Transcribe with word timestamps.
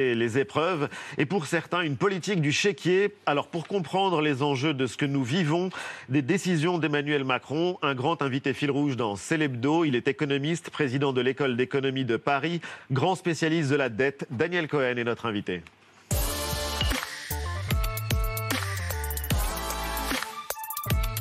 les 0.00 0.38
épreuves 0.38 0.88
et 1.18 1.26
pour 1.26 1.46
certains 1.46 1.82
une 1.82 1.96
politique 1.96 2.40
du 2.40 2.52
chéquier. 2.52 3.14
Alors 3.26 3.48
pour 3.48 3.66
comprendre 3.66 4.20
les 4.20 4.42
enjeux 4.42 4.74
de 4.74 4.86
ce 4.86 4.96
que 4.96 5.04
nous 5.04 5.24
vivons, 5.24 5.70
des 6.08 6.22
décisions 6.22 6.78
d'Emmanuel 6.78 7.24
Macron, 7.24 7.78
un 7.82 7.94
grand 7.94 8.22
invité 8.22 8.54
fil 8.54 8.70
rouge 8.70 8.96
dans 8.96 9.16
Célébdo, 9.16 9.84
il 9.84 9.94
est 9.94 10.08
économiste, 10.08 10.70
président 10.70 11.12
de 11.12 11.20
l'école 11.20 11.56
d'économie 11.56 12.04
de 12.04 12.16
Paris, 12.16 12.60
grand 12.90 13.14
spécialiste 13.14 13.70
de 13.70 13.76
la 13.76 13.88
dette. 13.88 14.26
Daniel 14.30 14.68
Cohen 14.68 14.96
est 14.96 15.04
notre 15.04 15.26
invité. 15.26 15.62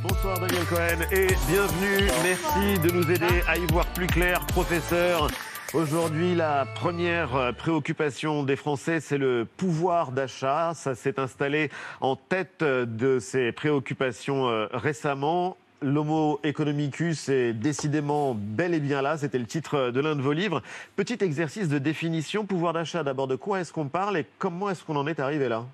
Bonsoir 0.01 0.39
Daniel 0.39 0.65
Cohen 0.65 1.05
et 1.11 1.27
bienvenue. 1.49 2.09
Merci 2.23 2.79
de 2.79 2.91
nous 2.93 3.11
aider 3.11 3.43
à 3.47 3.57
y 3.57 3.65
voir 3.67 3.85
plus 3.87 4.07
clair, 4.07 4.39
professeur. 4.47 5.27
Aujourd'hui, 5.75 6.33
la 6.33 6.65
première 6.65 7.35
euh, 7.35 7.51
préoccupation 7.51 8.41
des 8.41 8.55
Français, 8.55 8.99
c'est 8.99 9.19
le 9.19 9.45
pouvoir 9.45 10.11
d'achat. 10.11 10.71
Ça 10.73 10.95
s'est 10.95 11.19
installé 11.19 11.69
en 12.01 12.15
tête 12.15 12.63
euh, 12.63 12.87
de 12.87 13.19
ces 13.19 13.51
préoccupations 13.51 14.49
euh, 14.49 14.65
récemment. 14.73 15.57
L'homo 15.83 16.39
economicus 16.43 17.29
est 17.29 17.53
décidément 17.53 18.33
bel 18.35 18.73
et 18.73 18.79
bien 18.79 19.03
là, 19.03 19.19
c'était 19.19 19.37
le 19.37 19.45
titre 19.45 19.91
de 19.91 19.99
l'un 19.99 20.15
de 20.15 20.21
vos 20.21 20.33
livres. 20.33 20.63
Petit 20.95 21.19
exercice 21.21 21.69
de 21.69 21.77
définition, 21.77 22.47
pouvoir 22.47 22.73
d'achat, 22.73 23.03
d'abord 23.03 23.27
de 23.27 23.35
quoi 23.35 23.59
est-ce 23.59 23.71
qu'on 23.71 23.89
parle 23.89 24.17
et 24.17 24.25
comment 24.39 24.71
est-ce 24.71 24.83
qu'on 24.83 24.95
en 24.95 25.05
est 25.05 25.19
arrivé 25.19 25.49
là? 25.49 25.65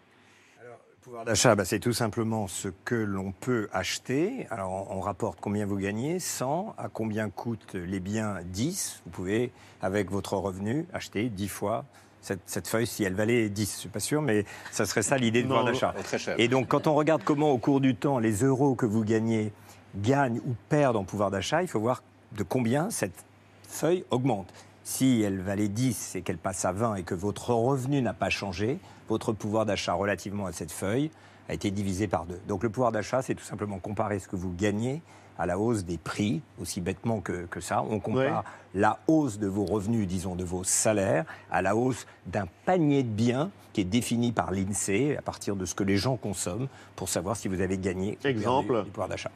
Pouvoir 1.05 1.23
d'achat, 1.23 1.54
bah, 1.54 1.66
c'est 1.66 1.80
tout 1.80 1.94
simplement 1.94 2.48
ce 2.48 2.68
que 2.84 2.95
l'on 2.95 3.32
peut 3.32 3.70
acheter. 3.72 4.48
Alors, 4.50 4.88
on, 4.90 5.02
rapporte 5.02 5.38
combien 5.40 5.68
vous 5.68 5.78
gagnez 5.78 6.20
100, 6.20 6.73
à 6.80 6.90
combien 6.90 7.30
coûtent 7.30 7.76
les 7.76 8.00
biens 8.00 8.38
10. 8.45 9.04
Vous 9.05 9.12
pouvez, 9.12 9.52
avec 9.84 10.09
votre 10.09 10.36
revenu, 10.36 10.88
acheter 10.94 11.30
10 11.30 11.48
fois 11.48 11.86
cette, 12.22 12.68
feuille 12.68 12.88
si 12.88 13.04
elle 13.04 13.14
valait 13.14 13.50
10. 13.50 13.70
Je 13.70 13.76
ne 13.76 13.80
suis 13.81 13.90
pas 13.90 14.00
sûr, 14.00 14.23
mais 14.23 14.45
ça 14.72 14.88
serait 14.88 15.04
ça 15.04 15.20
l'idée 15.20 15.44
de 15.44 15.48
pouvoir 15.48 15.66
d'achat. 15.66 15.94
Et 16.40 16.48
donc, 16.48 16.70
quand 16.70 16.88
on 16.88 16.95
regarde 16.95 17.23
comment, 17.23 17.52
au 17.52 17.59
cours 17.59 17.81
du 17.81 17.95
temps, 17.95 18.17
les 18.17 18.44
euros 18.44 18.73
que 18.73 18.88
vous 18.88 19.03
gagnez 19.03 19.53
gagnent 19.95 20.39
ou 20.39 20.56
perdent 20.70 20.98
en 20.98 21.03
pouvoir 21.03 21.30
d'achat, 21.30 21.61
il 21.61 21.67
faut 21.67 21.80
voir 21.80 22.02
de 22.31 22.42
combien 22.42 22.89
cette 22.89 23.26
feuille 23.70 24.06
augmente. 24.09 24.52
Si 24.83 25.22
elle 25.22 25.39
valait 25.39 25.67
10 25.67 26.16
et 26.16 26.23
qu'elle 26.23 26.39
passe 26.39 26.66
à 26.66 26.72
20 26.72 26.95
et 26.95 27.03
que 27.03 27.14
votre 27.14 27.52
revenu 27.52 28.02
n'a 28.02 28.14
pas 28.14 28.31
changé, 28.31 28.80
votre 29.09 29.34
pouvoir 29.34 29.66
d'achat 29.66 29.94
relativement 29.94 30.45
à 30.45 30.52
cette 30.52 30.72
feuille 30.72 31.11
a 31.50 31.53
été 31.53 31.72
divisé 31.72 32.08
par 32.08 32.25
deux. 32.25 32.39
Donc 32.48 32.64
le 32.64 32.70
pouvoir 32.70 32.92
d'achat, 32.92 33.22
c'est 33.22 33.36
tout 33.36 33.44
simplement 33.44 33.80
comparer 33.80 34.20
ce 34.20 34.28
que 34.28 34.36
vous 34.36 34.52
gagnez 34.52 35.02
à 35.38 35.45
la 35.45 35.59
hausse 35.59 35.84
des 35.84 35.98
prix, 35.98 36.42
aussi 36.61 36.81
bêtement 36.81 37.20
que, 37.20 37.48
ça. 37.59 37.83
On 37.89 38.00
compare 38.00 38.44
la 38.73 39.00
hausse 39.08 39.38
de 39.38 39.48
vos 39.48 39.66
revenus, 39.66 40.08
disons, 40.08 40.36
de 40.36 40.44
vos 40.44 40.64
salaires, 40.64 41.26
à 41.52 41.61
la 41.61 41.76
hausse 41.76 42.08
d'un 42.26 42.45
panier 42.66 43.03
de 43.03 43.09
biens 43.09 43.52
qui 43.73 43.81
est 43.81 43.86
défini 43.86 44.31
par 44.31 44.52
l'INSEE 44.52 45.17
à 45.17 45.22
partir 45.22 45.58
de 45.58 45.66
ce 45.66 45.76
que 45.76 45.83
les 45.83 45.98
gens 45.98 46.16
consomment 46.16 46.67
pour 46.95 47.09
savoir 47.09 47.36
si 47.36 47.50
vous 47.50 47.59
avez 47.59 47.78
gagné 47.78 48.17
Exemple 48.23 48.83
du 48.83 48.89
pouvoir 48.92 49.09
d'achat. 49.09 49.31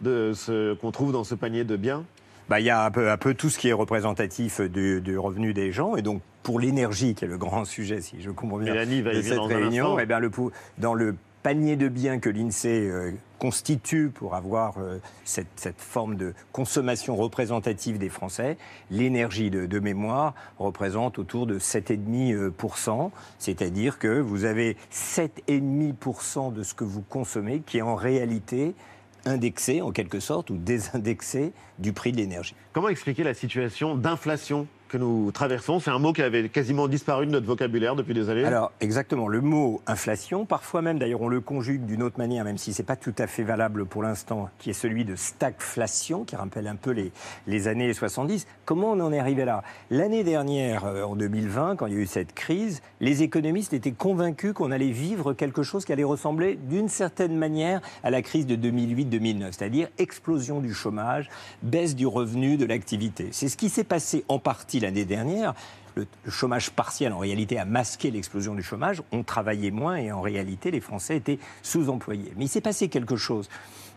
De 0.00 0.32
ce 0.34 0.74
qu'on 0.74 0.90
trouve 0.90 1.12
dans 1.12 1.24
ce 1.24 1.34
panier 1.34 1.64
de 1.64 1.76
biens 1.76 2.04
bah, 2.48 2.60
il 2.60 2.66
y 2.66 2.70
a 2.70 2.84
un 2.84 2.90
peu, 2.90 3.10
un 3.10 3.16
peu 3.16 3.34
tout 3.34 3.50
ce 3.50 3.58
qui 3.58 3.68
est 3.68 3.72
représentatif 3.72 4.60
du, 4.60 5.18
revenu 5.18 5.52
des 5.52 5.72
gens. 5.72 5.96
Et 5.96 6.02
donc, 6.02 6.22
pour 6.42 6.60
l'énergie, 6.60 7.14
qui 7.14 7.24
est 7.24 7.28
le 7.28 7.38
grand 7.38 7.64
sujet, 7.64 8.00
si 8.00 8.20
je 8.20 8.30
comprends 8.30 8.58
bien, 8.58 8.74
de 8.74 9.22
cette 9.22 9.38
réunion, 9.38 9.98
eh 9.98 10.06
bien, 10.06 10.18
le, 10.18 10.30
dans 10.78 10.94
le 10.94 11.14
panier 11.42 11.76
de 11.76 11.88
biens 11.88 12.18
que 12.18 12.30
l'INSEE 12.30 12.90
euh, 12.90 13.12
constitue 13.38 14.10
pour 14.12 14.34
avoir 14.34 14.78
euh, 14.78 14.98
cette, 15.24 15.46
cette, 15.56 15.80
forme 15.80 16.16
de 16.16 16.34
consommation 16.52 17.16
représentative 17.16 17.98
des 17.98 18.08
Français, 18.08 18.56
l'énergie 18.90 19.50
de, 19.50 19.66
de, 19.66 19.78
mémoire 19.78 20.34
représente 20.58 21.18
autour 21.18 21.46
de 21.46 21.58
7,5%, 21.58 23.10
c'est-à-dire 23.38 23.98
que 23.98 24.20
vous 24.20 24.44
avez 24.44 24.76
7,5% 24.92 26.52
de 26.52 26.62
ce 26.62 26.74
que 26.74 26.84
vous 26.84 27.02
consommez 27.02 27.60
qui 27.60 27.78
est 27.78 27.82
en 27.82 27.94
réalité 27.94 28.74
indexé 29.24 29.82
en 29.82 29.90
quelque 29.90 30.20
sorte 30.20 30.50
ou 30.50 30.56
désindexé 30.56 31.52
du 31.78 31.92
prix 31.92 32.12
de 32.12 32.16
l'énergie. 32.16 32.54
Comment 32.72 32.88
expliquer 32.88 33.24
la 33.24 33.34
situation 33.34 33.96
d'inflation? 33.96 34.66
Que 34.88 34.96
nous 34.96 35.30
traversons. 35.32 35.80
C'est 35.80 35.90
un 35.90 35.98
mot 35.98 36.12
qui 36.12 36.22
avait 36.22 36.48
quasiment 36.48 36.88
disparu 36.88 37.26
de 37.26 37.30
notre 37.30 37.46
vocabulaire 37.46 37.94
depuis 37.94 38.14
des 38.14 38.30
années. 38.30 38.44
Alors, 38.44 38.72
exactement. 38.80 39.28
Le 39.28 39.40
mot 39.40 39.80
inflation, 39.86 40.46
parfois 40.46 40.82
même, 40.82 40.98
d'ailleurs, 40.98 41.20
on 41.20 41.28
le 41.28 41.40
conjugue 41.40 41.84
d'une 41.84 42.02
autre 42.02 42.18
manière, 42.18 42.44
même 42.44 42.58
si 42.58 42.72
ce 42.72 42.82
n'est 42.82 42.86
pas 42.86 42.96
tout 42.96 43.14
à 43.18 43.26
fait 43.26 43.42
valable 43.42 43.86
pour 43.86 44.02
l'instant, 44.02 44.48
qui 44.58 44.70
est 44.70 44.74
celui 44.74 45.04
de 45.04 45.14
stagflation, 45.16 46.24
qui 46.24 46.36
rappelle 46.36 46.66
un 46.66 46.76
peu 46.76 46.90
les, 46.90 47.12
les 47.46 47.68
années 47.68 47.92
70. 47.92 48.46
Comment 48.64 48.92
on 48.92 49.00
en 49.00 49.12
est 49.12 49.18
arrivé 49.18 49.44
là? 49.44 49.62
L'année 49.90 50.24
dernière, 50.24 50.84
euh, 50.86 51.02
en 51.04 51.16
2020, 51.16 51.76
quand 51.76 51.86
il 51.86 51.94
y 51.94 51.96
a 51.96 52.00
eu 52.00 52.06
cette 52.06 52.34
crise, 52.34 52.82
les 53.00 53.22
économistes 53.22 53.72
étaient 53.72 53.92
convaincus 53.92 54.52
qu'on 54.52 54.70
allait 54.70 54.90
vivre 54.90 55.32
quelque 55.34 55.62
chose 55.62 55.84
qui 55.84 55.92
allait 55.92 56.04
ressembler 56.04 56.58
d'une 56.68 56.88
certaine 56.88 57.36
manière 57.36 57.80
à 58.02 58.10
la 58.10 58.22
crise 58.22 58.46
de 58.46 58.56
2008-2009, 58.56 59.52
c'est-à-dire 59.52 59.88
explosion 59.98 60.60
du 60.60 60.72
chômage, 60.72 61.28
baisse 61.62 61.94
du 61.94 62.06
revenu, 62.06 62.56
de 62.56 62.64
l'activité. 62.64 63.28
C'est 63.32 63.48
ce 63.48 63.56
qui 63.56 63.68
s'est 63.68 63.84
passé 63.84 64.24
en 64.28 64.38
partie 64.38 64.77
l'année 64.80 65.04
dernière, 65.04 65.54
le 65.96 66.06
chômage 66.28 66.70
partiel, 66.70 67.12
en 67.12 67.18
réalité, 67.18 67.58
a 67.58 67.64
masqué 67.64 68.10
l'explosion 68.10 68.54
du 68.54 68.62
chômage. 68.62 69.02
On 69.12 69.22
travaillait 69.22 69.70
moins 69.70 69.96
et 69.96 70.12
en 70.12 70.20
réalité, 70.20 70.70
les 70.70 70.80
Français 70.80 71.16
étaient 71.16 71.38
sous-employés. 71.62 72.32
Mais 72.36 72.44
il 72.44 72.48
s'est 72.48 72.60
passé 72.60 72.88
quelque 72.88 73.16
chose 73.16 73.48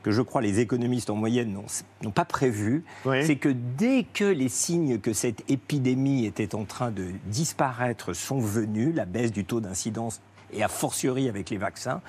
que 0.02 0.12
je 0.12 0.22
crois 0.22 0.42
les 0.42 0.60
économistes 0.60 1.10
en 1.10 1.16
moyenne 1.16 1.56
n'ont 2.02 2.12
pas 2.12 2.26
prévu, 2.26 2.84
c'est 3.04 3.36
que 3.36 3.50
dès 3.50 4.04
que 4.04 4.26
les 4.26 4.50
signes 4.50 5.00
que 5.00 5.14
cette 5.14 5.50
épidémie 5.50 6.26
était 6.26 6.56
en 6.56 6.66
train 6.66 6.92
de 6.92 7.10
disparaître 7.26 8.14
sont 8.14 8.40
venus, 8.40 8.96
la 8.96 9.06
baisse 9.06 9.32
du 9.32 9.46
taux 9.46 9.62
d'incidence 9.62 10.22
et 10.54 10.64
a 10.64 10.68
fortiori 10.68 11.30
avec 11.30 11.50
les 11.50 11.58
vaccins, 11.58 12.02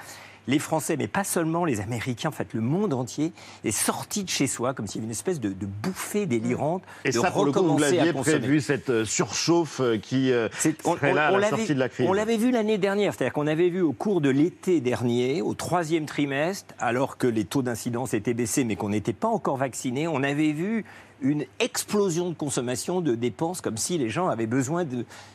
les 0.46 0.58
Français, 0.58 0.96
mais 0.96 1.08
pas 1.08 1.24
seulement 1.24 1.64
les 1.64 1.80
Américains, 1.80 2.28
en 2.28 2.32
fait, 2.32 2.52
le 2.52 2.60
monde 2.60 2.92
entier 2.92 3.32
est 3.64 3.70
sorti 3.70 4.24
de 4.24 4.28
chez 4.28 4.46
soi 4.46 4.74
comme 4.74 4.86
s'il 4.86 4.96
y 4.96 4.98
avait 5.00 5.06
une 5.06 5.12
espèce 5.12 5.40
de, 5.40 5.54
bouffée 5.82 6.26
délirante. 6.26 6.82
Et 7.04 7.10
de 7.10 7.18
ça, 7.18 7.30
pour 7.30 7.44
le 7.44 7.52
coup, 7.52 7.62
vous 7.62 7.78
l'aviez 7.78 8.12
prévu, 8.12 8.60
cette 8.60 8.90
euh, 8.90 9.04
surchauffe 9.04 9.80
euh, 9.80 9.98
qui 9.98 10.32
euh, 10.32 10.48
serait 10.52 11.14
là 11.14 11.28
à 11.28 11.38
la 11.38 11.50
sortie 11.50 11.74
de 11.74 11.78
la 11.78 11.88
crise 11.88 12.06
On 12.08 12.12
l'avait 12.12 12.36
vu 12.36 12.50
l'année 12.50 12.78
dernière, 12.78 13.14
c'est-à-dire 13.14 13.32
qu'on 13.32 13.46
avait 13.46 13.68
vu 13.68 13.80
au 13.80 13.92
cours 13.92 14.20
de 14.20 14.30
l'été 14.30 14.80
dernier, 14.80 15.42
au 15.42 15.54
troisième 15.54 16.06
trimestre, 16.06 16.74
alors 16.78 17.16
que 17.16 17.26
les 17.26 17.44
taux 17.44 17.62
d'incidence 17.62 18.14
étaient 18.14 18.34
baissés, 18.34 18.64
mais 18.64 18.76
qu'on 18.76 18.88
n'était 18.88 19.12
pas 19.12 19.28
encore 19.28 19.56
vacciné, 19.56 20.08
on 20.08 20.22
avait 20.22 20.52
vu 20.52 20.84
une 21.22 21.44
explosion 21.58 22.30
de 22.30 22.34
consommation, 22.34 23.00
de 23.00 23.14
dépenses, 23.14 23.60
comme 23.60 23.76
si 23.76 23.98
les 23.98 24.08
gens 24.08 24.28
avaient 24.28 24.46
besoin 24.46 24.84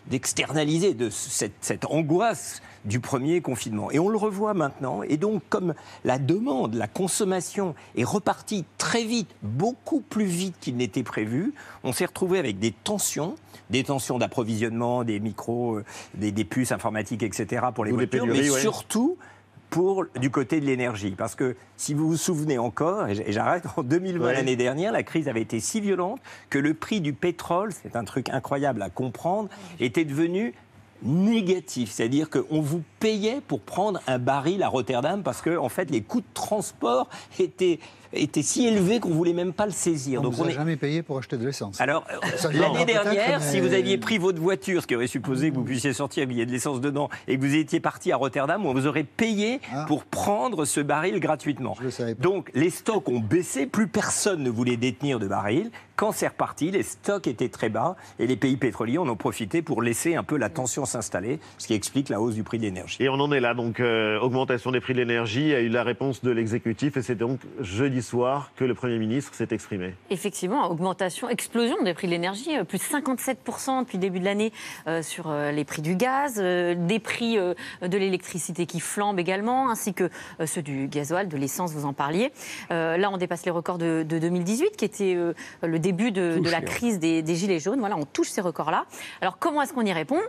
d'externaliser 0.08 0.94
de, 0.94 1.10
cette, 1.10 1.54
cette, 1.62 1.86
angoisse 1.86 2.62
du 2.86 3.00
premier 3.00 3.42
confinement. 3.42 3.92
Et 3.92 4.00
on 4.00 4.10
le 4.10 4.18
revoit 4.18 4.54
maintenant. 4.54 5.04
Et 5.04 5.18
donc, 5.18 5.42
comme 5.50 5.74
la 6.04 6.20
demande, 6.20 6.76
la 6.76 6.88
consommation 6.88 7.76
est 7.96 8.04
repartie 8.04 8.66
très 8.78 9.04
vite, 9.04 9.30
beaucoup 9.42 10.02
plus 10.02 10.26
vite 10.26 10.56
qu'il 10.60 10.78
n'était 10.78 11.04
prévu, 11.04 11.54
on 11.84 11.94
s'est 11.94 12.06
retrouvé 12.06 12.40
avec 12.40 12.60
des 12.60 12.72
tensions, 12.72 13.36
des 13.70 13.84
tensions 13.84 14.18
d'approvisionnement, 14.18 15.04
des 15.04 15.20
micros, 15.20 15.78
euh, 15.78 15.86
des, 16.16 16.46
puces 16.46 16.72
informatiques, 16.72 17.24
etc. 17.24 17.68
pour 17.74 17.86
les 17.86 17.92
voitures, 17.92 18.26
mais 18.26 18.44
surtout 18.44 19.18
pour 19.70 20.06
du 20.20 20.30
côté 20.30 20.60
de 20.60 20.66
l'énergie. 20.66 21.16
Parce 21.18 21.36
que 21.36 21.56
si 21.76 21.94
vous 21.94 22.08
vous 22.08 22.18
souvenez 22.18 22.58
encore, 22.58 23.08
et 23.08 23.32
j'arrête, 23.32 23.66
en 23.76 23.84
2020, 23.84 24.34
l'année 24.34 24.56
dernière, 24.56 24.92
la 24.92 25.04
crise 25.04 25.28
avait 25.28 25.42
été 25.42 25.60
si 25.60 25.82
violente 25.82 26.20
que 26.50 26.58
le 26.58 26.74
prix 26.74 27.02
du 27.02 27.14
pétrole, 27.14 27.72
c'est 27.74 27.96
un 27.96 28.04
truc 28.04 28.30
incroyable 28.30 28.82
à 28.82 28.90
comprendre, 28.90 29.50
était 29.80 30.06
devenu 30.06 30.54
négatif, 31.04 31.92
c'est-à-dire 31.92 32.30
qu'on 32.30 32.60
vous 32.62 32.82
payait 33.00 33.42
pour 33.48 33.62
prendre 33.62 34.02
un 34.08 34.18
baril 34.18 34.64
à 34.64 34.68
Rotterdam 34.68 35.22
parce 35.22 35.42
que 35.42 35.56
en 35.56 35.70
fait 35.70 35.92
les 35.92 36.02
coûts 36.02 36.22
de 36.22 36.26
transport 36.34 37.08
étaient 37.38 37.80
était 38.14 38.42
si 38.42 38.68
élevé 38.68 39.00
qu'on 39.00 39.10
voulait 39.10 39.34
même 39.34 39.54
pas 39.54 39.66
le 39.66 39.72
saisir. 39.72 40.20
On 40.20 40.24
Donc 40.24 40.34
on 40.40 40.50
jamais 40.50 40.76
payé 40.76 41.04
pour 41.04 41.18
acheter 41.18 41.38
de 41.38 41.46
l'essence. 41.46 41.80
Alors 41.82 42.06
euh, 42.12 42.52
l'année 42.54 42.86
dernière, 42.86 43.42
si 43.42 43.60
vous 43.60 43.74
aviez 43.74 43.98
pris 43.98 44.18
votre 44.18 44.40
voiture, 44.40 44.82
ce 44.82 44.88
qui 44.88 44.96
aurait 44.96 45.08
supposé 45.08 45.50
que 45.50 45.56
vous 45.56 45.64
puissiez 45.64 45.94
sortir, 45.94 46.28
il 46.30 46.38
y 46.38 46.42
ait 46.42 46.46
de 46.46 46.52
l'essence 46.52 46.82
dedans, 46.82 47.10
et 47.28 47.38
que 47.38 47.42
vous 47.42 47.56
étiez 47.56 47.80
parti 47.80 48.12
à 48.12 48.18
Rotterdam, 48.18 48.66
on 48.66 48.74
vous 48.74 48.88
aurait 48.88 49.04
payé 49.04 49.60
ah. 49.74 49.86
pour 49.88 50.06
prendre 50.06 50.66
ce 50.66 50.80
baril 50.80 51.20
gratuitement. 51.20 51.76
Donc 52.20 52.52
les 52.54 52.70
stocks 52.70 53.08
ont 53.10 53.20
baissé, 53.20 53.66
plus 53.66 53.88
personne 53.88 54.44
ne 54.44 54.50
voulait 54.50 54.78
détenir 54.78 55.20
de 55.20 55.28
baril. 55.28 55.72
Quand 55.96 56.12
c'est 56.12 56.28
reparti, 56.28 56.70
les 56.70 56.84
stocks 56.84 57.26
étaient 57.26 57.50
très 57.50 57.70
bas 57.70 57.96
et 58.20 58.28
les 58.28 58.36
pays 58.36 58.56
pétroliers 58.56 59.00
en 59.00 59.10
ont 59.10 59.16
profité 59.16 59.64
pour 59.64 59.82
laisser 59.82 60.16
un 60.16 60.24
peu 60.24 60.38
la 60.38 60.50
tension 60.50 60.86
s'installer, 60.86 61.40
ce 61.58 61.66
qui 61.66 61.74
explique 61.74 62.10
la 62.10 62.22
hausse 62.22 62.36
du 62.36 62.44
prix 62.44 62.60
de 62.60 62.64
l'énergie. 62.64 62.98
Et 63.00 63.10
on 63.10 63.16
en 63.16 63.32
est 63.32 63.40
là, 63.40 63.56
donc 63.56 63.80
euh, 63.80 64.20
augmentation 64.20 64.72
des 64.72 64.80
prix 64.80 64.94
de 64.94 65.00
l'énergie, 65.00 65.42
il 65.42 65.50
y 65.50 65.56
a 65.56 65.60
eu 65.60 65.70
la 65.70 65.84
réponse 65.84 66.24
de 66.24 66.30
l'exécutif 66.30 66.98
et 66.98 67.02
c'est 67.02 67.16
donc 67.16 67.40
jeudi 67.62 67.97
soir 68.02 68.52
que 68.56 68.66
le 68.66 68.74
Premier 68.74 68.98
ministre 68.98 69.34
s'est 69.34 69.48
exprimé. 69.52 69.94
Effectivement, 70.10 70.70
augmentation, 70.70 71.30
explosion 71.30 71.82
des 71.84 71.94
prix 71.94 72.08
de 72.08 72.12
l'énergie, 72.12 72.58
euh, 72.58 72.64
plus 72.64 72.78
de 72.78 72.84
57% 72.84 73.82
depuis 73.82 73.98
le 73.98 74.02
début 74.02 74.20
de 74.20 74.26
l'année 74.26 74.52
euh, 74.88 75.02
sur 75.02 75.30
euh, 75.30 75.52
les 75.52 75.66
prix 75.66 75.82
du 75.82 75.96
gaz, 75.96 76.36
des 76.36 77.00
prix 77.00 77.38
de 77.38 77.98
l'électricité 77.98 78.66
qui 78.66 78.80
flambent 78.80 79.20
également, 79.20 79.70
ainsi 79.70 79.94
que 79.94 80.10
ceux 80.46 80.62
du 80.62 80.88
gasoil, 80.88 81.28
de 81.28 81.38
l'essence, 81.38 81.72
vous 81.74 81.86
en 81.86 81.94
parliez. 81.94 82.32
là, 82.70 83.10
on 83.12 83.18
dépasse 83.18 83.46
les 83.46 83.52
records 83.52 83.78
de, 83.78 84.04
2018, 84.04 84.76
qui 84.76 84.86
était 84.86 85.18
le 85.62 85.80
début 85.80 86.12
de, 86.12 86.40
la 86.50 86.62
crise 86.62 87.00
des, 87.00 87.22
des 87.22 87.36
Gilets 87.36 87.60
jaunes. 87.60 87.80
Voilà, 87.80 87.98
on 87.98 88.06
touche 88.06 88.30
ces 88.30 88.42
records-là. 88.42 88.86
Alors, 89.22 89.38
comment 89.40 89.62
est-ce 89.62 89.74
qu'on 89.74 89.86
y 89.86 89.94
répond? 89.94 90.20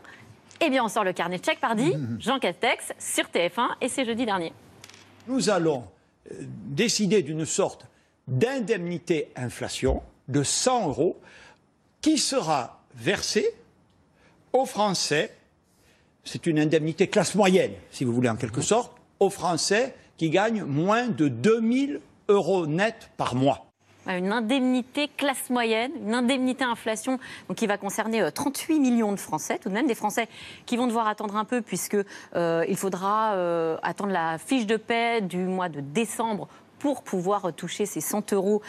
Eh 0.61 0.71
bien, 0.71 0.85
on 0.85 0.89
sort 0.89 1.05
le 1.05 1.13
carnet 1.13 1.39
de 1.39 1.45
chèques, 1.45 1.61
pardi, 1.61 1.95
Jean 2.19 2.39
Castex, 2.39 2.93
sur 2.99 3.25
TF1, 3.25 3.69
et 3.81 3.89
c'est 3.89 4.05
jeudi 4.05 4.27
dernier. 4.27 4.53
Nous 5.27 5.51
allons 5.51 5.85
décider 6.41 7.23
d'une 7.23 7.45
sorte 7.45 7.87
d'indemnité 8.27 9.29
inflation 9.37 10.03
de 10.29 10.43
100 10.43 10.89
euros 10.89 11.21
qui 12.01 12.19
sera 12.19 12.83
versée 12.95 13.49
aux 14.53 14.67
Français. 14.67 15.35
C'est 16.25 16.47
une 16.47 16.59
indemnité 16.59 17.09
classe 17.09 17.35
moyenne, 17.35 17.73
si 17.91 18.05
vous 18.05 18.13
voulez, 18.13 18.29
en 18.29 18.37
quelque 18.37 18.61
sorte, 18.61 18.93
aux 19.19 19.31
Français 19.31 19.95
qui 20.17 20.31
gagnent 20.31 20.65
moins 20.65 21.09
de 21.09 21.29
2000 21.29 22.01
euros 22.29 22.67
net 22.67 23.11
par 23.17 23.35
mois 23.35 23.68
une 24.17 24.33
indemnité 24.33 25.09
classe 25.17 25.51
moyenne, 25.51 25.93
une 26.07 26.15
indemnité 26.15 26.65
inflation 26.65 27.19
donc 27.49 27.59
qui 27.59 27.67
va 27.67 27.77
concerner 27.77 28.31
38 28.33 28.77
euh, 28.77 28.81
millions 28.81 29.13
de 29.13 29.21
Français, 29.21 29.59
tout 29.59 29.69
de 29.69 29.75
même 29.75 29.87
des 29.87 29.95
Français 29.95 30.29
qui 30.67 30.77
vont 30.77 30.87
devoir 30.87 31.09
attendre 31.09 31.37
un 31.37 31.45
peu 31.45 31.61
puisque 31.61 31.97
euh, 32.35 32.65
il 32.69 32.77
faudra 32.77 33.35
euh, 33.35 33.77
attendre 33.83 34.13
la 34.13 34.39
fiche 34.39 34.67
de 34.67 34.77
paie 34.77 35.21
du 35.21 35.39
mois 35.39 35.69
de 35.69 35.81
décembre 35.81 36.49
pour 36.79 37.03
pouvoir 37.03 37.53
toucher 37.55 37.87
ces 37.87 38.01
100 38.01 38.33
euros 38.35 38.63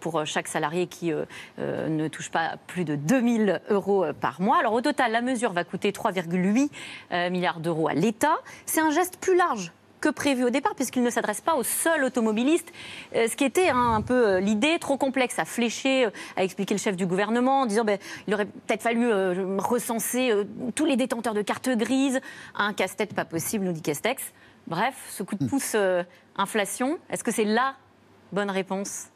pour 0.00 0.26
chaque 0.26 0.48
salarié 0.48 0.88
qui 0.88 1.12
ne 1.58 2.08
touche 2.08 2.28
pas 2.28 2.56
plus 2.66 2.84
de 2.84 2.96
2000 2.96 3.60
euros 3.70 4.04
par 4.20 4.40
mois. 4.40 4.58
Alors 4.58 4.72
au 4.72 4.80
total, 4.80 5.12
la 5.12 5.20
mesure 5.20 5.52
va 5.52 5.62
coûter 5.62 5.92
3,8 5.92 7.30
milliards 7.30 7.60
d'euros 7.60 7.86
à 7.86 7.94
l'État. 7.94 8.34
C'est 8.64 8.80
un 8.80 8.90
geste 8.90 9.18
plus 9.18 9.36
large 9.36 9.70
que 10.00 10.08
prévu 10.08 10.44
au 10.44 10.50
départ, 10.50 10.74
puisqu'il 10.74 11.02
ne 11.02 11.10
s'adresse 11.10 11.40
pas 11.40 11.54
aux 11.54 11.62
seuls 11.62 12.04
automobilistes, 12.04 12.72
euh, 13.14 13.28
ce 13.28 13.36
qui 13.36 13.44
était 13.44 13.68
hein, 13.68 13.94
un 13.94 14.02
peu 14.02 14.26
euh, 14.28 14.40
l'idée, 14.40 14.78
trop 14.78 14.96
complexe 14.96 15.38
à 15.38 15.44
flécher, 15.44 16.04
à 16.04 16.08
euh, 16.08 16.42
expliquer 16.42 16.74
le 16.74 16.80
chef 16.80 16.96
du 16.96 17.06
gouvernement, 17.06 17.62
en 17.62 17.66
disant 17.66 17.84
ben, 17.84 17.98
il 18.26 18.34
aurait 18.34 18.46
peut-être 18.46 18.82
fallu 18.82 19.10
recenser 19.58 20.32
tous 20.74 20.84
les 20.84 20.96
détenteurs 20.96 21.34
de 21.34 21.42
cartes 21.42 21.68
grises. 21.70 22.20
Un 22.54 22.72
casse-tête 22.72 23.14
pas 23.14 23.24
possible, 23.24 23.64
nous 23.64 23.72
dit 23.72 23.82
Castex. 23.82 24.22
Bref, 24.66 24.94
ce 25.10 25.22
coup 25.22 25.36
de 25.36 25.44
hmm. 25.44 25.48
pouce 25.48 25.76
inflation, 26.36 26.98
est-ce 27.10 27.22
que 27.22 27.30
c'est 27.30 27.44
la 27.44 27.74
bonne 28.32 28.50
réponse? 28.50 29.06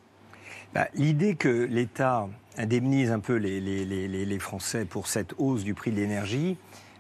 Bah, 0.72 0.86
L'idée 0.94 1.34
que 1.34 1.48
l'État 1.48 2.28
indemnise 2.56 3.10
un 3.10 3.20
peu 3.20 3.34
les, 3.34 3.60
les, 3.60 3.84
les, 3.84 4.08
les, 4.08 4.38
Français 4.38 4.84
pour 4.84 5.06
cette 5.06 5.34
hausse 5.38 5.64
du 5.64 5.74
prix 5.74 5.90
de 5.90 5.96
l'énergie, 5.96 6.56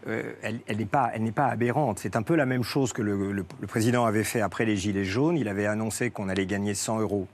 euh, 0.06 0.32
elle, 0.42 0.76
n'est 0.76 0.84
pas, 0.86 1.44
aberrante. 1.44 1.98
C'est 1.98 2.16
un 2.16 2.22
peu 2.22 2.34
la 2.34 2.46
même 2.46 2.62
chose 2.62 2.92
que 2.92 3.02
le, 3.02 3.44
président 3.68 4.04
avait 4.06 4.24
fait 4.24 4.40
après 4.40 4.64
les 4.64 4.76
Gilets 4.76 5.04
jaunes. 5.04 5.36
Il 5.36 5.48
avait 5.48 5.66
annoncé 5.66 6.10
qu'on 6.10 6.28
allait 6.28 6.46
gagner 6.46 6.74
100 6.74 7.00
euros 7.00 7.26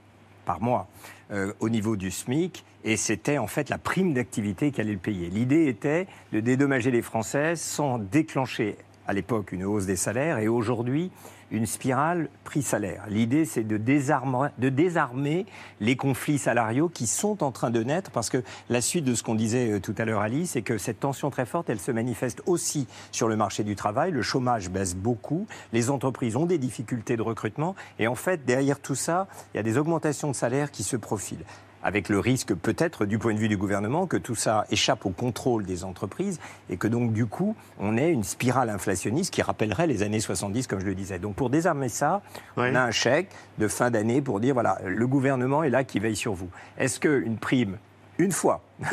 par 0.45 0.61
mois 0.61 0.87
euh, 1.31 1.53
au 1.59 1.69
niveau 1.69 1.95
du 1.95 2.09
SMIC, 2.09 2.63
et 2.85 2.95
c'était 2.95 3.37
en 3.37 3.47
fait 3.47 3.69
la 3.69 3.77
prime 3.77 4.13
d'activité 4.13 4.71
qui 4.71 4.79
allait 4.79 4.93
le 4.93 4.97
payer. 4.97 5.29
L'idée 5.29 5.67
était 5.67 6.07
de 6.31 6.39
dédommager 6.39 6.89
les 6.89 7.01
Français 7.01 7.55
sans 7.55 7.99
déclencher 7.99 8.77
à 9.07 9.13
l'époque 9.13 9.51
une 9.51 9.65
hausse 9.65 9.85
des 9.85 9.97
salaires, 9.97 10.39
et 10.39 10.47
aujourd'hui 10.47 11.11
une 11.51 11.65
spirale 11.65 12.29
prix-salaire. 12.43 13.05
L'idée, 13.09 13.45
c'est 13.45 13.63
de 13.63 13.77
désarmer, 13.77 14.49
de 14.57 14.69
désarmer 14.69 15.45
les 15.79 15.95
conflits 15.95 16.37
salariaux 16.37 16.89
qui 16.89 17.07
sont 17.07 17.43
en 17.43 17.51
train 17.51 17.69
de 17.69 17.83
naître, 17.83 18.11
parce 18.11 18.29
que 18.29 18.43
la 18.69 18.81
suite 18.81 19.05
de 19.05 19.15
ce 19.15 19.23
qu'on 19.23 19.35
disait 19.35 19.71
euh, 19.71 19.79
tout 19.79 19.95
à 19.97 20.05
l'heure, 20.05 20.21
Ali, 20.21 20.47
c'est 20.47 20.61
que 20.61 20.77
cette 20.77 20.99
tension 20.99 21.29
très 21.29 21.45
forte, 21.45 21.69
elle 21.69 21.79
se 21.79 21.91
manifeste 21.91 22.41
aussi 22.45 22.87
sur 23.11 23.27
le 23.27 23.35
marché 23.35 23.63
du 23.63 23.75
travail. 23.75 24.11
Le 24.11 24.21
chômage 24.21 24.69
baisse 24.69 24.95
beaucoup, 24.95 25.47
les 25.73 25.89
entreprises 25.89 26.35
ont 26.35 26.45
des 26.45 26.57
difficultés 26.57 27.17
de 27.17 27.21
recrutement, 27.21 27.75
et 27.99 28.07
en 28.07 28.15
fait, 28.15 28.45
derrière 28.45 28.79
tout 28.79 28.95
ça, 28.95 29.27
il 29.53 29.57
y 29.57 29.59
a 29.59 29.63
des 29.63 29.77
augmentations 29.77 30.29
de 30.29 30.35
salaire 30.35 30.71
qui 30.71 30.83
se 30.83 30.97
profilent 30.97 31.45
avec 31.83 32.09
le 32.09 32.19
risque 32.19 32.53
peut-être 32.53 33.05
du 33.05 33.19
point 33.19 33.33
de 33.33 33.39
vue 33.39 33.47
du 33.47 33.57
gouvernement 33.57 34.07
que 34.07 34.17
tout 34.17 34.35
ça 34.35 34.65
échappe 34.71 35.05
au 35.05 35.11
contrôle 35.11 35.65
des 35.65 35.83
entreprises 35.83 36.39
et 36.69 36.77
que 36.77 36.87
donc 36.87 37.13
du 37.13 37.25
coup 37.25 37.55
on 37.79 37.97
ait 37.97 38.11
une 38.11 38.23
spirale 38.23 38.69
inflationniste 38.69 39.33
qui 39.33 39.41
rappellerait 39.41 39.87
les 39.87 40.03
années 40.03 40.19
70 40.19 40.67
comme 40.67 40.79
je 40.79 40.85
le 40.85 40.95
disais. 40.95 41.19
Donc 41.19 41.35
pour 41.35 41.49
désarmer 41.49 41.89
ça, 41.89 42.21
on 42.55 42.75
a 42.75 42.81
un 42.81 42.91
chèque 42.91 43.29
de 43.57 43.67
fin 43.67 43.91
d'année 43.91 44.21
pour 44.21 44.39
dire 44.39 44.53
voilà, 44.53 44.79
le 44.85 45.07
gouvernement 45.07 45.63
est 45.63 45.69
là 45.69 45.83
qui 45.83 45.99
veille 45.99 46.15
sur 46.15 46.33
vous. 46.33 46.49
Est-ce 46.77 46.99
qu'une 46.99 47.37
prime 47.37 47.77
une 48.17 48.31
fois. 48.31 48.61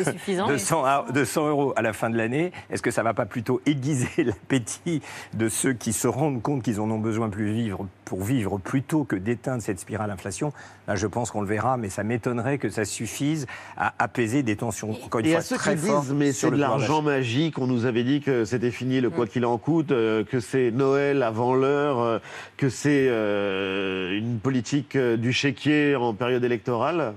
De 0.49 0.57
100, 0.57 1.11
de 1.11 1.23
100 1.23 1.47
euros 1.47 1.73
à 1.75 1.83
la 1.83 1.93
fin 1.93 2.09
de 2.09 2.17
l'année, 2.17 2.51
est-ce 2.71 2.81
que 2.81 2.89
ça 2.89 3.01
ne 3.01 3.03
va 3.03 3.13
pas 3.13 3.27
plutôt 3.27 3.61
aiguiser 3.67 4.07
l'appétit 4.23 5.03
de 5.35 5.47
ceux 5.47 5.73
qui 5.73 5.93
se 5.93 6.07
rendent 6.07 6.41
compte 6.41 6.63
qu'ils 6.63 6.81
en 6.81 6.89
ont 6.89 6.97
besoin 6.97 7.29
plus 7.29 7.53
vivre, 7.53 7.87
pour 8.03 8.23
vivre 8.23 8.57
plutôt 8.57 9.03
que 9.03 9.15
d'éteindre 9.15 9.61
cette 9.61 9.79
spirale 9.79 10.09
inflation? 10.09 10.53
Là, 10.87 10.95
je 10.95 11.05
pense 11.05 11.29
qu'on 11.29 11.41
le 11.41 11.47
verra, 11.47 11.77
mais 11.77 11.89
ça 11.89 12.03
m'étonnerait 12.03 12.57
que 12.57 12.69
ça 12.69 12.83
suffise 12.83 13.45
à 13.77 13.93
apaiser 13.99 14.41
des 14.41 14.55
tensions, 14.55 14.97
encore 15.05 15.21
une 15.21 15.31
fois, 15.31 15.57
très 15.57 15.77
fortes. 15.77 16.09
mais 16.09 16.31
c'est 16.31 16.49
de 16.49 16.55
l'argent 16.55 17.03
magique, 17.03 17.59
on 17.59 17.67
nous 17.67 17.85
avait 17.85 18.03
dit 18.03 18.21
que 18.21 18.43
c'était 18.43 18.71
fini 18.71 19.01
le 19.01 19.11
quoi 19.11 19.25
mm. 19.25 19.29
qu'il 19.29 19.45
en 19.45 19.59
coûte, 19.59 19.91
euh, 19.91 20.23
que 20.23 20.39
c'est 20.39 20.71
Noël 20.71 21.21
avant 21.21 21.53
l'heure, 21.53 21.99
euh, 21.99 22.19
que 22.57 22.69
c'est 22.69 23.05
euh, 23.07 24.17
une 24.17 24.39
politique 24.39 24.97
du 24.97 25.31
chéquier 25.31 25.95
en 25.95 26.15
période 26.15 26.43
électorale 26.43 27.13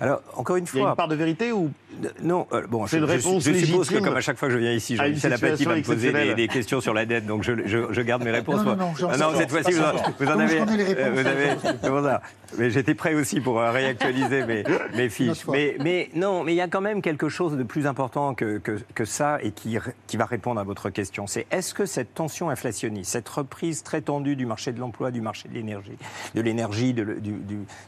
alors, 0.00 0.22
encore 0.34 0.56
une 0.56 0.66
fois. 0.66 0.80
Il 0.80 0.82
y 0.82 0.86
a 0.86 0.90
une 0.90 0.96
part 0.96 1.08
de 1.08 1.14
vérité 1.14 1.52
ou 1.52 1.70
Non, 2.22 2.46
euh, 2.52 2.66
bon, 2.68 2.86
c'est 2.86 2.98
une 2.98 3.04
réponse 3.04 3.42
je, 3.42 3.52
je 3.52 3.64
suppose 3.64 3.88
que 3.88 3.98
comme 3.98 4.16
à 4.16 4.20
chaque 4.20 4.36
fois 4.36 4.48
que 4.48 4.54
je 4.54 4.58
viens 4.58 4.72
ici, 4.72 4.96
Jean-Michel 4.96 5.32
Apathy 5.32 5.64
va 5.64 5.76
me 5.76 5.82
poser 5.82 6.34
des, 6.34 6.48
questions 6.48 6.80
sur 6.80 6.94
la 6.94 7.06
dette, 7.06 7.26
donc 7.26 7.42
je, 7.42 7.52
je 7.66 8.00
garde 8.02 8.22
mes 8.22 8.30
réponses. 8.30 8.64
Non, 8.64 8.76
non, 8.76 8.92
non, 9.00 9.08
non 9.18 9.36
cette 9.36 9.50
fois-ci, 9.50 9.72
vous, 9.72 10.26
en 10.26 10.38
avez. 10.38 10.60
Euh, 10.60 11.10
vous 11.12 11.26
avez 11.26 11.48
c'est 11.62 11.88
pour 11.88 12.02
ça. 12.02 12.22
Mais 12.58 12.70
j'étais 12.70 12.94
prêt 12.94 13.14
aussi 13.14 13.40
pour 13.40 13.58
réactualiser 13.58 14.44
mes, 14.44 14.64
mes 14.94 15.08
fiches. 15.08 15.46
Mais, 15.48 15.76
mais, 15.82 16.10
non, 16.14 16.44
mais 16.44 16.52
il 16.52 16.56
y 16.56 16.60
a 16.60 16.68
quand 16.68 16.80
même 16.80 17.02
quelque 17.02 17.28
chose 17.28 17.56
de 17.56 17.62
plus 17.62 17.86
important 17.86 18.34
que, 18.34 18.58
que, 18.58 18.78
que 18.94 19.04
ça 19.04 19.38
et 19.42 19.50
qui, 19.50 19.78
qui 20.06 20.16
va 20.16 20.26
répondre 20.26 20.60
à 20.60 20.64
votre 20.64 20.90
question. 20.90 21.26
C'est 21.26 21.46
est-ce 21.50 21.74
que 21.74 21.86
cette 21.86 22.14
tension 22.14 22.50
inflationniste, 22.50 23.10
cette 23.10 23.28
reprise 23.28 23.82
très 23.82 24.00
tendue 24.00 24.36
du 24.36 24.46
marché 24.46 24.72
de 24.72 24.78
l'emploi, 24.78 25.10
du 25.10 25.20
marché 25.20 25.48
de 25.48 25.54
l'énergie, 25.54 25.96
de 26.34 26.40
l'énergie, 26.40 26.94
du, 26.94 27.04
du, 27.20 27.34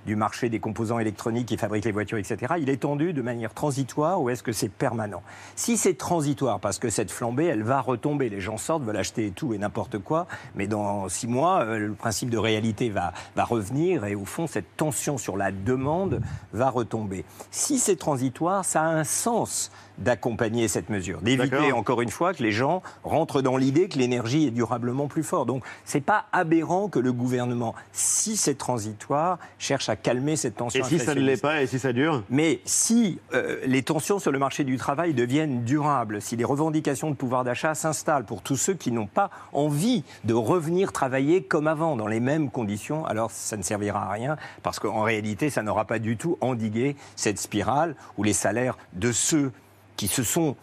du 0.06 0.16
marché 0.16 0.48
des 0.48 0.58
composants 0.58 0.98
électroniques 0.98 1.46
qui 1.46 1.56
fabriquent 1.56 1.84
les 1.84 1.92
etc., 2.00 2.54
il 2.58 2.68
est 2.70 2.78
tendu 2.78 3.12
de 3.12 3.22
manière 3.22 3.54
transitoire 3.54 4.20
ou 4.20 4.30
est-ce 4.30 4.42
que 4.42 4.52
c'est 4.52 4.68
permanent? 4.68 5.22
Si 5.56 5.76
c'est 5.76 5.94
transitoire, 5.94 6.60
parce 6.60 6.78
que 6.78 6.90
cette 6.90 7.10
flambée, 7.10 7.46
elle 7.46 7.62
va 7.62 7.80
retomber, 7.80 8.28
les 8.28 8.40
gens 8.40 8.58
sortent, 8.58 8.84
veulent 8.84 8.96
acheter 8.96 9.30
tout 9.30 9.54
et 9.54 9.58
n'importe 9.58 9.98
quoi, 9.98 10.26
mais 10.54 10.66
dans 10.66 11.08
six 11.08 11.26
mois, 11.26 11.60
euh, 11.64 11.78
le 11.78 11.94
principe 11.94 12.30
de 12.30 12.38
réalité 12.38 12.90
va, 12.90 13.12
va 13.36 13.44
revenir 13.44 14.04
et 14.04 14.14
au 14.14 14.24
fond, 14.24 14.46
cette 14.46 14.76
tension 14.76 15.18
sur 15.18 15.36
la 15.36 15.50
demande 15.50 16.20
va 16.52 16.70
retomber. 16.70 17.24
Si 17.50 17.78
c'est 17.78 17.96
transitoire, 17.96 18.64
ça 18.64 18.82
a 18.82 18.86
un 18.86 19.04
sens 19.04 19.70
d'accompagner 19.98 20.68
cette 20.68 20.90
mesure, 20.90 21.20
d'éviter 21.20 21.72
encore 21.72 22.00
une 22.02 22.10
fois 22.10 22.34
que 22.34 22.42
les 22.42 22.52
gens 22.52 22.82
rentrent 23.04 23.42
dans 23.42 23.56
l'idée 23.56 23.88
que 23.88 23.98
l'énergie 23.98 24.46
est 24.46 24.50
durablement 24.50 25.08
plus 25.08 25.22
forte. 25.22 25.48
Donc 25.48 25.64
c'est 25.84 26.00
pas 26.00 26.26
aberrant 26.32 26.88
que 26.88 26.98
le 26.98 27.12
gouvernement, 27.12 27.74
si 27.92 28.36
c'est 28.36 28.56
transitoire, 28.56 29.38
cherche 29.58 29.88
à 29.88 29.96
calmer 29.96 30.36
cette 30.36 30.56
tension. 30.56 30.84
Et 30.84 30.88
si 30.88 30.98
ça 30.98 31.14
ne 31.14 31.20
l'est 31.20 31.40
pas 31.40 31.62
et 31.62 31.66
si 31.66 31.78
ça 31.78 31.92
dure? 31.92 32.22
Mais 32.30 32.60
si 32.64 33.18
euh, 33.34 33.58
les 33.66 33.82
tensions 33.82 34.18
sur 34.18 34.32
le 34.32 34.38
marché 34.38 34.64
du 34.64 34.76
travail 34.76 35.14
deviennent 35.14 35.64
durables, 35.64 36.22
si 36.22 36.36
les 36.36 36.44
revendications 36.44 37.10
de 37.10 37.16
pouvoir 37.16 37.44
d'achat 37.44 37.74
s'installent 37.74 38.24
pour 38.24 38.42
tous 38.42 38.56
ceux 38.56 38.74
qui 38.74 38.92
n'ont 38.92 39.06
pas 39.06 39.30
envie 39.52 40.04
de 40.24 40.34
revenir 40.34 40.92
travailler 40.92 41.42
comme 41.42 41.66
avant 41.66 41.96
dans 41.96 42.06
les 42.06 42.20
mêmes 42.20 42.50
conditions, 42.50 43.04
alors 43.06 43.30
ça 43.30 43.56
ne 43.56 43.62
servira 43.62 44.06
à 44.06 44.10
rien 44.10 44.36
parce 44.62 44.78
qu'en 44.78 45.02
réalité 45.02 45.50
ça 45.50 45.62
n'aura 45.62 45.84
pas 45.84 45.98
du 45.98 46.16
tout 46.16 46.38
endigué 46.40 46.96
cette 47.16 47.38
spirale 47.38 47.94
où 48.16 48.22
les 48.22 48.32
salaires 48.32 48.78
de 48.92 49.12
ceux 49.12 49.52
qui 49.98 50.08
se 50.08 50.22
sont 50.22 50.56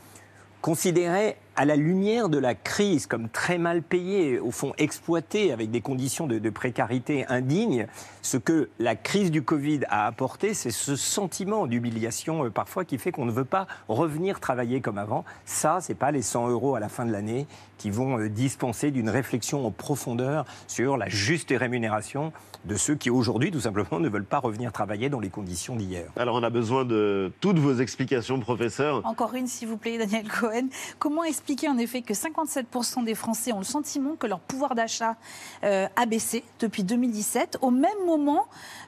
considérés 0.62 1.38
à 1.56 1.63
la 1.63 1.75
lumière 1.75 2.27
de 2.27 2.39
la 2.39 2.56
crise 2.56 3.06
comme 3.06 3.30
très 3.30 3.60
mal 3.60 3.84
payés, 3.84 4.39
au 4.39 4.50
fond 4.50 4.74
exploités 4.80 5.51
avec 5.51 5.70
des 5.70 5.82
conditions 5.82 6.25
de, 6.25 6.50
précarité 6.50 7.25
indignes, 7.27 7.86
ce 8.24 8.38
que 8.38 8.70
la 8.80 8.96
crise 8.96 9.30
du 9.30 9.44
Covid 9.44 9.82
a 9.89 10.08
apporté, 10.08 10.56
c'est 10.56 10.72
ce 10.72 10.96
sentiment 10.96 11.68
d'humiliation 11.68 12.46
euh, 12.46 12.50
parfois 12.50 12.84
qui 12.84 12.98
fait 12.98 13.12
qu'on 13.12 13.25
ne 13.25 13.32
veut 13.32 13.46
pas 13.46 13.68
revenir 13.88 14.39
travailler 14.39 14.82
comme 14.82 14.98
avant. 14.98 15.24
Ça, 15.46 15.80
c'est 15.82 15.96
pas 15.96 16.12
les 16.12 16.24
100 16.24 16.50
euros 16.50 16.75
à 16.75 16.80
la 16.80 16.89
fin 16.89 17.06
de 17.06 17.12
l'année 17.12 17.46
qui 17.77 17.89
vont 17.89 18.20
euh, 18.20 18.29
dispenser 18.29 18.91
d'une 18.91 19.10
réflexion 19.10 19.65
en 19.65 19.72
profondeur 19.72 20.46
sur 20.67 20.98
la 20.98 21.10
juste 21.10 21.53
rémunération 21.55 22.32
de 22.65 22.75
ceux 22.75 22.96
qui 22.96 23.10
aujourd'hui, 23.10 23.51
tout 23.51 23.60
simplement, 23.60 24.00
ne 24.00 24.10
veulent 24.10 24.25
pas 24.25 24.39
revenir 24.39 24.72
travailler 24.72 25.10
dans 25.10 25.20
les 25.20 25.29
conditions 25.29 25.75
d'hier. 25.75 26.05
Alors, 26.17 26.36
on 26.36 26.44
a 26.44 26.50
besoin 26.50 26.84
de 26.84 27.32
toutes 27.39 27.60
vos 27.60 27.75
explications, 27.75 28.39
professeur. 28.39 29.05
Encore 29.05 29.36
une, 29.36 29.48
s'il 29.48 29.67
vous 29.67 29.77
plaît, 29.77 29.98
Daniel 29.98 30.27
Cohen. 30.27 30.67
Comment 31.00 31.24
expliquer 31.24 31.70
en 31.70 31.77
effet 31.77 32.01
que 32.01 32.13
57% 32.13 33.03
des 33.03 33.15
Français 33.15 33.53
ont 33.53 33.60
le 33.60 33.63
sentiment 33.63 34.15
que 34.15 34.27
leur 34.27 34.39
pouvoir 34.39 34.75
d'achat 34.75 35.15
euh, 35.63 35.88
a 35.96 36.05
baissé 36.05 36.44
depuis 36.60 36.84
2017 36.84 37.60
Au 37.62 37.72
même 37.72 37.91
moment, 38.05 38.46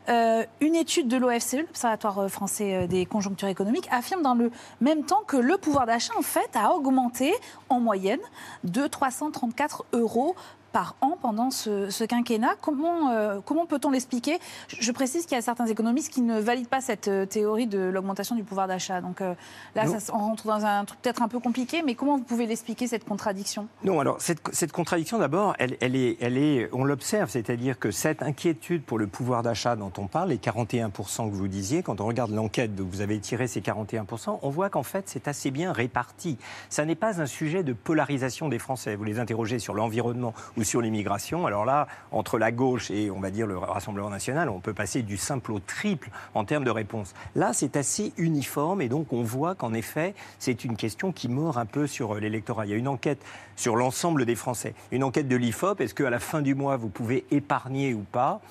euh, 0.10 0.44
une 0.62 0.76
étude 0.76 1.08
de 1.08 1.18
l'OFCE, 1.18 1.58
l'Observatoire 1.58 2.30
français 2.30 2.88
des 2.88 3.06
conjonctures 3.06 3.48
économiques, 3.48 3.88
affirme 3.92 4.22
dans 4.22 4.36
le 4.36 4.52
même 4.82 5.04
temps 5.04 5.22
que 5.28 5.38
le 5.38 5.58
pouvoir 5.58 5.86
d'achat, 5.86 6.14
en 6.18 6.22
fait, 6.22 6.50
a 6.56 6.72
augmenté 6.72 7.34
en 7.70 7.80
moyenne 7.80 8.20
de 8.64 8.77
334 8.86 9.86
euros 9.94 10.36
par 10.72 10.96
an 11.02 11.18
pendant 11.22 11.52
ce, 11.52 12.04
quinquennat. 12.04 12.56
Comment, 12.62 13.10
euh, 13.10 13.40
comment 13.46 13.66
peut-on 13.66 13.92
l'expliquer? 13.92 14.40
Je, 14.68 14.92
précise 14.92 15.26
qu'il 15.26 15.36
y 15.36 15.40
a 15.40 15.42
certains 15.42 15.68
économistes 15.68 16.12
qui 16.12 16.22
ne 16.22 16.40
valident 16.40 16.68
pas 16.68 16.82
cette 16.82 17.08
euh, 17.08 17.26
théorie 17.26 17.68
de 17.68 17.80
l'augmentation 17.80 18.36
du 18.36 18.44
pouvoir 18.44 18.68
d'achat. 18.68 19.02
Donc 19.02 19.22
euh, 19.22 19.34
là, 19.76 19.88
ça, 19.88 20.14
on 20.14 20.20
rentre 20.20 20.46
dans 20.46 20.66
un 20.66 20.86
truc 20.86 21.02
peut-être 21.02 21.22
un 21.22 21.28
peu 21.28 21.40
compliqué, 21.40 21.82
mais 21.86 21.96
comment 21.96 22.18
vous 22.18 22.24
pouvez 22.24 22.46
l'expliquer, 22.46 22.88
cette 22.88 23.06
contradiction? 23.06 23.68
Non, 23.84 24.00
alors 24.00 24.22
cette, 24.22 24.42
cette 24.54 24.72
contradiction, 24.72 25.20
d'abord, 25.20 25.56
elle, 25.60 25.78
elle, 25.82 25.96
est, 25.96 26.18
elle 26.22 26.38
est, 26.38 26.70
on 26.74 26.84
l'observe, 26.84 27.30
c'est-à-dire 27.30 27.80
que 27.80 27.92
cette 27.92 28.24
inquiétude 28.24 28.84
pour 28.84 28.98
le 28.98 29.08
pouvoir 29.08 29.44
d'achat 29.44 29.76
dont 29.76 29.92
on 29.98 30.08
parle, 30.08 30.30
les 30.30 30.38
41% 30.38 31.30
que 31.30 31.36
vous 31.36 31.48
disiez, 31.48 31.84
quand 31.84 32.02
on 32.02 32.06
regarde 32.06 32.32
l'enquête 32.32 32.76
que 32.76 32.82
vous 32.82 33.02
avez 33.02 33.20
tiré 33.20 33.48
ces 33.48 33.62
41%, 33.62 34.40
on 34.42 34.50
voit 34.50 34.70
qu'en 34.70 34.84
fait, 34.84 35.06
c'est 35.08 35.28
assez 35.28 35.52
bien 35.52 35.72
réparti. 35.72 36.38
Ça 36.70 36.86
n'est 36.86 36.96
pas 36.96 37.22
un 37.22 37.26
sujet 37.26 37.64
de 37.64 37.74
polarisation 37.74 38.50
des 38.50 38.60
Français. 38.60 38.96
Vous 38.96 39.04
les 39.04 39.20
interrogez 39.20 39.60
sur 39.60 39.74
l'environnement 39.74 40.34
ou 40.58 40.64
sur 40.64 40.82
l'immigration. 40.82 41.46
Alors 41.46 41.66
là, 41.66 41.88
entre 42.12 42.38
la 42.38 42.52
gauche 42.52 42.92
et, 42.92 43.10
on 43.12 43.20
va 43.20 43.32
dire, 43.32 43.48
le 43.48 43.58
Rassemblement 43.58 44.10
national, 44.10 44.50
on 44.50 44.60
peut 44.60 44.74
passer 44.74 45.04
du 45.04 45.16
simple 45.16 45.52
au 45.52 45.60
triple 45.60 46.10
en 46.34 46.44
termes 46.44 46.64
de 46.64 46.72
réponse. 46.72 47.14
Là, 47.36 47.54
c'est 47.54 47.78
assez 47.78 48.12
uniforme 48.18 48.82
et 48.82 48.90
donc 48.90 49.14
on 49.14 49.24
voit 49.24 49.56
qu'en 49.56 49.74
effet, 49.74 50.16
c'est 50.40 50.66
une 50.66 50.76
question 50.76 51.12
qui 51.12 51.30
mord 51.30 51.58
un 51.58 51.66
peu 51.66 51.88
sur 51.88 52.16
l'électorat. 52.16 52.66
Il 52.66 52.72
y 52.72 52.74
a 52.74 52.78
une 52.78 52.88
enquête 52.88 53.24
sur 53.56 53.76
l'ensemble 53.76 54.26
des 54.26 54.36
Français. 54.36 54.74
Une 54.92 55.04
enquête 55.04 55.28
de 55.28 55.36
l'IFOP, 55.36 55.80
est-ce 55.82 55.94
qu'à 55.94 56.10
la 56.10 56.20
fin 56.20 56.42
du 56.42 56.56
mois, 56.56 56.78
vous 56.78 56.90
pouvez 56.90 57.26
épargner 57.32 57.94
ou 57.94 58.02
pas? 58.12 58.42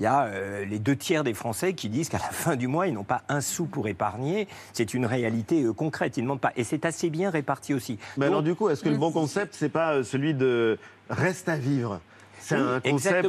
Il 0.00 0.04
y 0.04 0.06
a 0.06 0.24
euh, 0.24 0.64
les 0.64 0.78
deux 0.78 0.96
tiers 0.96 1.24
des 1.24 1.34
Français 1.34 1.74
qui 1.74 1.90
disent 1.90 2.08
qu'à 2.08 2.18
la 2.18 2.24
fin 2.24 2.56
du 2.56 2.66
mois, 2.66 2.86
ils 2.86 2.94
n'ont 2.94 3.04
pas 3.04 3.22
un 3.28 3.42
sou 3.42 3.66
pour 3.66 3.86
épargner. 3.86 4.48
C'est 4.72 4.94
une 4.94 5.04
réalité 5.04 5.62
euh, 5.62 5.74
concrète. 5.74 6.16
Ils 6.16 6.20
ne 6.20 6.24
demandent 6.24 6.40
pas. 6.40 6.52
Et 6.56 6.64
c'est 6.64 6.86
assez 6.86 7.10
bien 7.10 7.28
réparti 7.28 7.74
aussi. 7.74 7.98
Mais 8.16 8.26
alors, 8.26 8.42
du 8.42 8.54
coup, 8.54 8.70
est-ce 8.70 8.82
que 8.82 8.88
le 8.88 8.96
bon 8.96 9.12
concept, 9.12 9.54
c'est 9.54 9.68
pas 9.68 9.92
euh, 9.92 10.02
celui 10.02 10.32
de 10.32 10.78
reste 11.10 11.50
à 11.50 11.56
vivre? 11.56 12.00
C'est 12.42 12.56
un 12.56 12.80
concept 12.80 13.28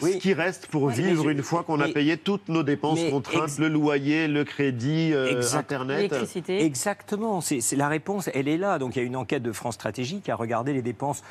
ce 0.00 0.16
qui 0.16 0.34
reste 0.34 0.66
pour 0.66 0.88
vivre 0.88 1.28
une 1.28 1.42
fois 1.42 1.62
qu'on 1.62 1.80
a 1.80 1.88
payé 1.88 2.16
toutes 2.16 2.48
nos 2.48 2.64
dépenses 2.64 2.98
contraintes, 3.08 3.56
le 3.58 3.68
loyer, 3.68 4.26
le 4.26 4.42
crédit, 4.42 5.14
Internet. 5.54 5.96
L'électricité. 5.96 6.64
Exactement. 6.64 7.40
C'est 7.40 7.76
la 7.76 7.86
réponse, 7.86 8.28
elle 8.34 8.48
est 8.48 8.58
là. 8.58 8.80
Donc 8.80 8.96
il 8.96 8.98
y 8.98 9.02
a 9.02 9.04
une 9.06 9.16
enquête 9.16 9.44
de 9.44 9.52
France 9.52 9.74
Stratégie 9.74 10.20
qui 10.20 10.32
a 10.32 10.34
regardé 10.34 10.72
les 10.72 10.82
dépenses 10.82 11.22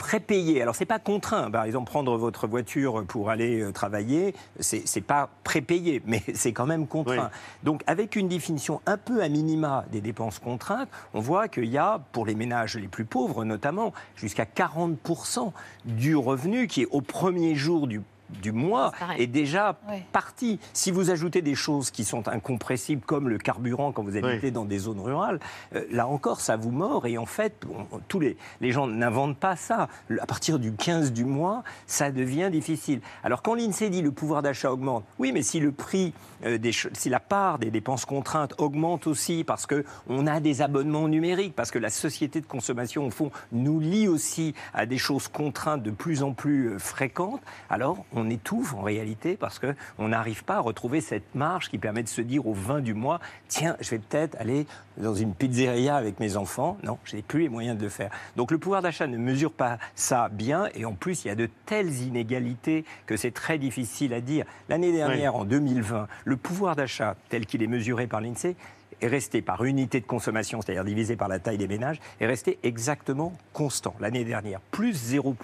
prépayé. 0.00 0.62
Alors, 0.62 0.74
c'est 0.74 0.86
pas 0.86 0.98
contraint. 0.98 1.50
Par 1.50 1.64
exemple, 1.64 1.90
prendre 1.90 2.16
votre 2.16 2.46
voiture 2.46 3.04
pour 3.06 3.28
aller 3.28 3.60
euh, 3.60 3.70
travailler, 3.70 4.34
c'est 4.58 5.02
pas 5.02 5.28
prépayé, 5.44 6.00
mais 6.06 6.22
c'est 6.34 6.52
quand 6.52 6.64
même 6.64 6.86
contraint. 6.86 7.30
Donc, 7.64 7.82
avec 7.86 8.16
une 8.16 8.26
définition 8.26 8.80
un 8.86 8.96
peu 8.96 9.22
à 9.22 9.28
minima 9.28 9.84
des 9.92 10.00
dépenses 10.00 10.38
contraintes, 10.38 10.88
on 11.12 11.20
voit 11.20 11.48
qu'il 11.48 11.66
y 11.66 11.76
a, 11.76 12.00
pour 12.12 12.24
les 12.24 12.34
ménages 12.34 12.76
les 12.76 12.88
plus 12.88 13.04
pauvres 13.04 13.44
notamment, 13.44 13.92
jusqu'à 14.16 14.44
40% 14.44 15.52
du 15.84 16.16
revenu 16.16 16.66
qui 16.66 16.82
est 16.82 16.88
au 16.90 17.02
premier 17.02 17.54
jour 17.54 17.86
du 17.86 18.00
du 18.42 18.52
mois 18.52 18.92
est 19.18 19.26
déjà 19.26 19.78
parti. 20.12 20.58
Si 20.72 20.90
vous 20.90 21.10
ajoutez 21.10 21.42
des 21.42 21.54
choses 21.54 21.90
qui 21.90 22.04
sont 22.04 22.28
incompressibles, 22.28 23.02
comme 23.04 23.28
le 23.28 23.38
carburant 23.38 23.92
quand 23.92 24.02
vous 24.02 24.16
habitez 24.16 24.50
dans 24.50 24.64
des 24.64 24.78
zones 24.78 25.00
rurales, 25.00 25.40
euh, 25.74 25.84
là 25.90 26.06
encore, 26.06 26.40
ça 26.40 26.56
vous 26.56 26.70
mord. 26.70 27.06
Et 27.06 27.18
en 27.18 27.26
fait, 27.26 27.66
tous 28.08 28.20
les, 28.20 28.36
les 28.60 28.72
gens 28.72 28.86
n'inventent 28.86 29.38
pas 29.38 29.56
ça. 29.56 29.88
À 30.20 30.26
partir 30.26 30.58
du 30.58 30.72
15 30.72 31.12
du 31.12 31.24
mois, 31.24 31.62
ça 31.86 32.10
devient 32.10 32.48
difficile. 32.50 33.00
Alors 33.22 33.42
quand 33.42 33.54
l'INSEE 33.54 33.90
dit 33.90 34.02
le 34.02 34.12
pouvoir 34.12 34.42
d'achat 34.42 34.72
augmente, 34.72 35.04
oui, 35.18 35.32
mais 35.32 35.42
si 35.42 35.60
le 35.60 35.72
prix, 35.72 36.12
euh, 36.12 36.29
des, 36.44 36.72
si 36.72 37.08
la 37.08 37.20
part 37.20 37.58
des 37.58 37.70
dépenses 37.70 38.04
contraintes 38.04 38.54
augmente 38.58 39.06
aussi 39.06 39.44
parce 39.44 39.66
qu'on 39.66 40.26
a 40.26 40.40
des 40.40 40.62
abonnements 40.62 41.08
numériques, 41.08 41.54
parce 41.56 41.70
que 41.70 41.78
la 41.78 41.90
société 41.90 42.40
de 42.40 42.46
consommation, 42.46 43.06
au 43.06 43.10
fond, 43.10 43.30
nous 43.52 43.80
lie 43.80 44.08
aussi 44.08 44.54
à 44.72 44.86
des 44.86 44.98
choses 44.98 45.28
contraintes 45.28 45.82
de 45.82 45.90
plus 45.90 46.22
en 46.22 46.32
plus 46.32 46.70
euh, 46.70 46.78
fréquentes, 46.78 47.42
alors 47.68 48.04
on 48.12 48.20
on 48.20 48.30
étouffe 48.30 48.74
en 48.74 48.82
réalité 48.82 49.36
parce 49.36 49.58
qu'on 49.58 50.08
n'arrive 50.08 50.44
pas 50.44 50.56
à 50.56 50.60
retrouver 50.60 51.00
cette 51.00 51.34
marge 51.34 51.68
qui 51.70 51.78
permet 51.78 52.02
de 52.02 52.08
se 52.08 52.20
dire 52.20 52.46
au 52.46 52.52
20 52.52 52.80
du 52.80 52.94
mois, 52.94 53.20
tiens, 53.48 53.76
je 53.80 53.90
vais 53.90 53.98
peut-être 53.98 54.36
aller 54.38 54.66
dans 54.98 55.14
une 55.14 55.34
pizzeria 55.34 55.96
avec 55.96 56.20
mes 56.20 56.36
enfants. 56.36 56.76
Non, 56.82 56.98
je 57.04 57.16
n'ai 57.16 57.22
plus 57.22 57.40
les 57.40 57.48
moyens 57.48 57.78
de 57.78 57.82
le 57.82 57.88
faire. 57.88 58.10
Donc 58.36 58.50
le 58.50 58.58
pouvoir 58.58 58.82
d'achat 58.82 59.06
ne 59.06 59.16
mesure 59.16 59.52
pas 59.52 59.78
ça 59.94 60.28
bien 60.28 60.68
et 60.74 60.84
en 60.84 60.92
plus 60.92 61.24
il 61.24 61.28
y 61.28 61.30
a 61.30 61.34
de 61.34 61.48
telles 61.66 62.02
inégalités 62.02 62.84
que 63.06 63.16
c'est 63.16 63.30
très 63.30 63.58
difficile 63.58 64.12
à 64.12 64.20
dire. 64.20 64.44
L'année 64.68 64.92
dernière, 64.92 65.34
en 65.34 65.44
2020, 65.44 66.06
le 66.30 66.36
pouvoir 66.36 66.76
d'achat 66.76 67.16
tel 67.28 67.44
qu'il 67.44 67.60
est 67.60 67.66
mesuré 67.66 68.06
par 68.06 68.20
l'INSEE 68.20 68.54
est 69.00 69.06
resté 69.08 69.42
par 69.42 69.64
unité 69.64 69.98
de 69.98 70.06
consommation, 70.06 70.62
c'est-à-dire 70.62 70.84
divisé 70.84 71.16
par 71.16 71.26
la 71.26 71.40
taille 71.40 71.58
des 71.58 71.66
ménages, 71.66 72.00
est 72.20 72.26
resté 72.26 72.60
exactement 72.62 73.36
constant 73.52 73.96
l'année 73.98 74.24
dernière, 74.24 74.60
plus 74.70 75.12
0%. 75.12 75.34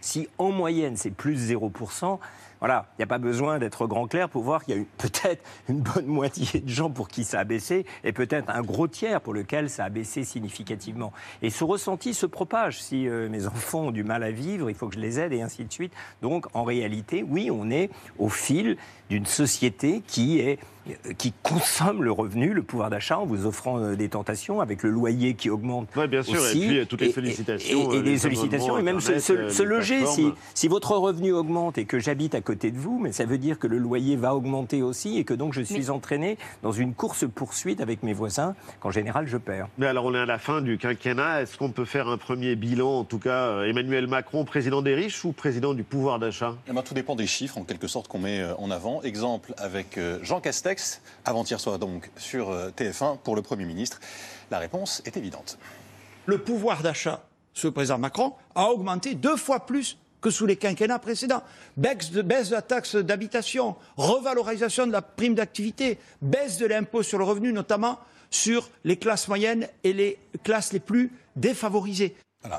Si 0.00 0.28
en 0.38 0.52
moyenne 0.52 0.96
c'est 0.96 1.10
plus 1.10 1.50
0%, 1.50 2.18
voilà, 2.60 2.86
il 2.92 3.00
n'y 3.00 3.04
a 3.04 3.06
pas 3.06 3.18
besoin 3.18 3.58
d'être 3.58 3.86
grand 3.86 4.06
clair 4.06 4.28
pour 4.28 4.42
voir 4.42 4.64
qu'il 4.64 4.76
y 4.76 4.80
a 4.80 4.84
peut-être 4.98 5.42
une 5.68 5.80
bonne 5.80 6.06
moitié 6.06 6.60
de 6.60 6.68
gens 6.68 6.90
pour 6.90 7.08
qui 7.08 7.24
ça 7.24 7.40
a 7.40 7.44
baissé 7.44 7.86
et 8.04 8.12
peut-être 8.12 8.50
un 8.50 8.62
gros 8.62 8.86
tiers 8.86 9.20
pour 9.20 9.34
lequel 9.34 9.70
ça 9.70 9.84
a 9.84 9.88
baissé 9.88 10.24
significativement. 10.24 11.12
Et 11.42 11.50
ce 11.50 11.64
ressenti 11.64 12.14
se 12.14 12.26
propage. 12.26 12.82
Si 12.82 13.08
euh, 13.08 13.28
mes 13.28 13.46
enfants 13.46 13.86
ont 13.86 13.90
du 13.90 14.04
mal 14.04 14.22
à 14.22 14.30
vivre, 14.30 14.70
il 14.70 14.76
faut 14.76 14.88
que 14.88 14.94
je 14.94 15.00
les 15.00 15.18
aide 15.18 15.32
et 15.32 15.42
ainsi 15.42 15.64
de 15.64 15.72
suite. 15.72 15.92
Donc 16.22 16.46
en 16.54 16.64
réalité, 16.64 17.24
oui, 17.26 17.50
on 17.50 17.70
est 17.70 17.90
au 18.18 18.28
fil 18.28 18.76
d'une 19.08 19.26
société 19.26 20.02
qui 20.06 20.38
est 20.38 20.58
euh, 20.88 21.12
qui 21.18 21.32
consomme 21.42 22.02
le 22.02 22.12
revenu, 22.12 22.52
le 22.54 22.62
pouvoir 22.62 22.90
d'achat, 22.90 23.18
en 23.18 23.26
vous 23.26 23.44
offrant 23.44 23.78
euh, 23.78 23.96
des 23.96 24.08
tentations, 24.08 24.60
avec 24.60 24.82
le 24.82 24.90
loyer 24.90 25.34
qui 25.34 25.50
augmente. 25.50 25.88
Oui, 25.96 26.08
bien 26.08 26.22
sûr, 26.22 26.40
aussi, 26.40 26.64
et 26.64 26.68
puis 26.68 26.86
toutes 26.86 27.00
les 27.00 27.12
sollicitations. 27.12 27.92
Et, 27.92 27.96
et, 27.96 28.02
des 28.02 28.18
sollicitations, 28.18 28.78
et 28.78 28.82
même 28.82 29.00
se, 29.00 29.62
loger. 29.62 30.06
Si, 30.06 30.32
si, 30.54 30.68
votre 30.68 30.96
revenu 30.96 31.32
augmente 31.32 31.76
et 31.76 31.84
que 31.84 31.98
j'habite 31.98 32.34
à 32.34 32.40
côté 32.40 32.49
de 32.54 32.78
vous, 32.78 32.98
mais 32.98 33.12
ça 33.12 33.24
veut 33.24 33.38
dire 33.38 33.58
que 33.58 33.66
le 33.66 33.78
loyer 33.78 34.16
va 34.16 34.34
augmenter 34.34 34.82
aussi 34.82 35.18
et 35.18 35.24
que 35.24 35.34
donc 35.34 35.52
je 35.52 35.62
suis 35.62 35.90
entraîné 35.90 36.38
dans 36.62 36.72
une 36.72 36.94
course-poursuite 36.94 37.80
avec 37.80 38.02
mes 38.02 38.12
voisins, 38.12 38.54
qu'en 38.80 38.90
général 38.90 39.26
je 39.26 39.36
perds. 39.36 39.68
Mais 39.78 39.86
alors 39.86 40.04
on 40.04 40.14
est 40.14 40.18
à 40.18 40.26
la 40.26 40.38
fin 40.38 40.60
du 40.60 40.78
quinquennat, 40.78 41.42
est-ce 41.42 41.56
qu'on 41.56 41.70
peut 41.70 41.84
faire 41.84 42.08
un 42.08 42.18
premier 42.18 42.56
bilan, 42.56 43.00
en 43.00 43.04
tout 43.04 43.18
cas 43.18 43.46
euh, 43.46 43.68
Emmanuel 43.68 44.06
Macron, 44.06 44.44
président 44.44 44.82
des 44.82 44.94
riches 44.94 45.24
ou 45.24 45.32
président 45.32 45.74
du 45.74 45.84
pouvoir 45.84 46.18
d'achat? 46.18 46.56
Eh 46.68 46.72
ben, 46.72 46.82
Tout 46.82 46.94
dépend 46.94 47.16
des 47.16 47.26
chiffres, 47.26 47.58
en 47.58 47.64
quelque 47.64 47.86
sorte, 47.86 48.08
qu'on 48.08 48.18
met 48.18 48.44
en 48.58 48.70
avant. 48.70 49.02
Exemple 49.02 49.54
avec 49.56 49.98
Jean 50.22 50.40
Castex 50.40 51.00
avant-hier 51.24 51.60
soir 51.60 51.78
donc, 51.78 52.10
sur 52.16 52.50
euh, 52.50 52.70
TF1 52.70 53.18
pour 53.18 53.36
le 53.36 53.42
Premier 53.42 53.64
ministre 53.64 54.00
La 54.50 54.58
réponse 54.58 55.02
est 55.04 55.16
évidente. 55.16 55.58
Le 56.26 56.38
pouvoir 56.38 56.82
d'achat 56.82 57.24
sous 57.52 57.68
le 57.68 57.72
président 57.72 57.98
Macron 57.98 58.34
a 58.54 58.66
augmenté 58.66 59.14
deux 59.14 59.36
fois 59.36 59.66
plus 59.66 59.98
que 60.20 60.30
sous 60.30 60.46
les 60.46 60.56
quinquennats 60.56 60.98
précédents. 60.98 61.42
Baisse 61.76 62.10
de, 62.10 62.24
la 62.50 62.62
taxe 62.62 62.96
d'habitation, 62.96 63.76
revalorisation 63.96 64.86
de 64.86 64.92
la 64.92 65.02
prime 65.02 65.34
d'activité, 65.34 65.98
baisse 66.22 66.58
de 66.58 66.66
l'impôt 66.66 67.02
sur 67.02 67.18
le 67.18 67.24
revenu, 67.24 67.52
notamment 67.52 67.98
sur 68.30 68.70
les 68.84 68.96
classes 68.96 69.28
moyennes 69.28 69.66
et 69.84 69.92
les 69.92 70.18
classes 70.44 70.72
les 70.72 70.80
plus 70.80 71.12
défavorisées. 71.36 72.14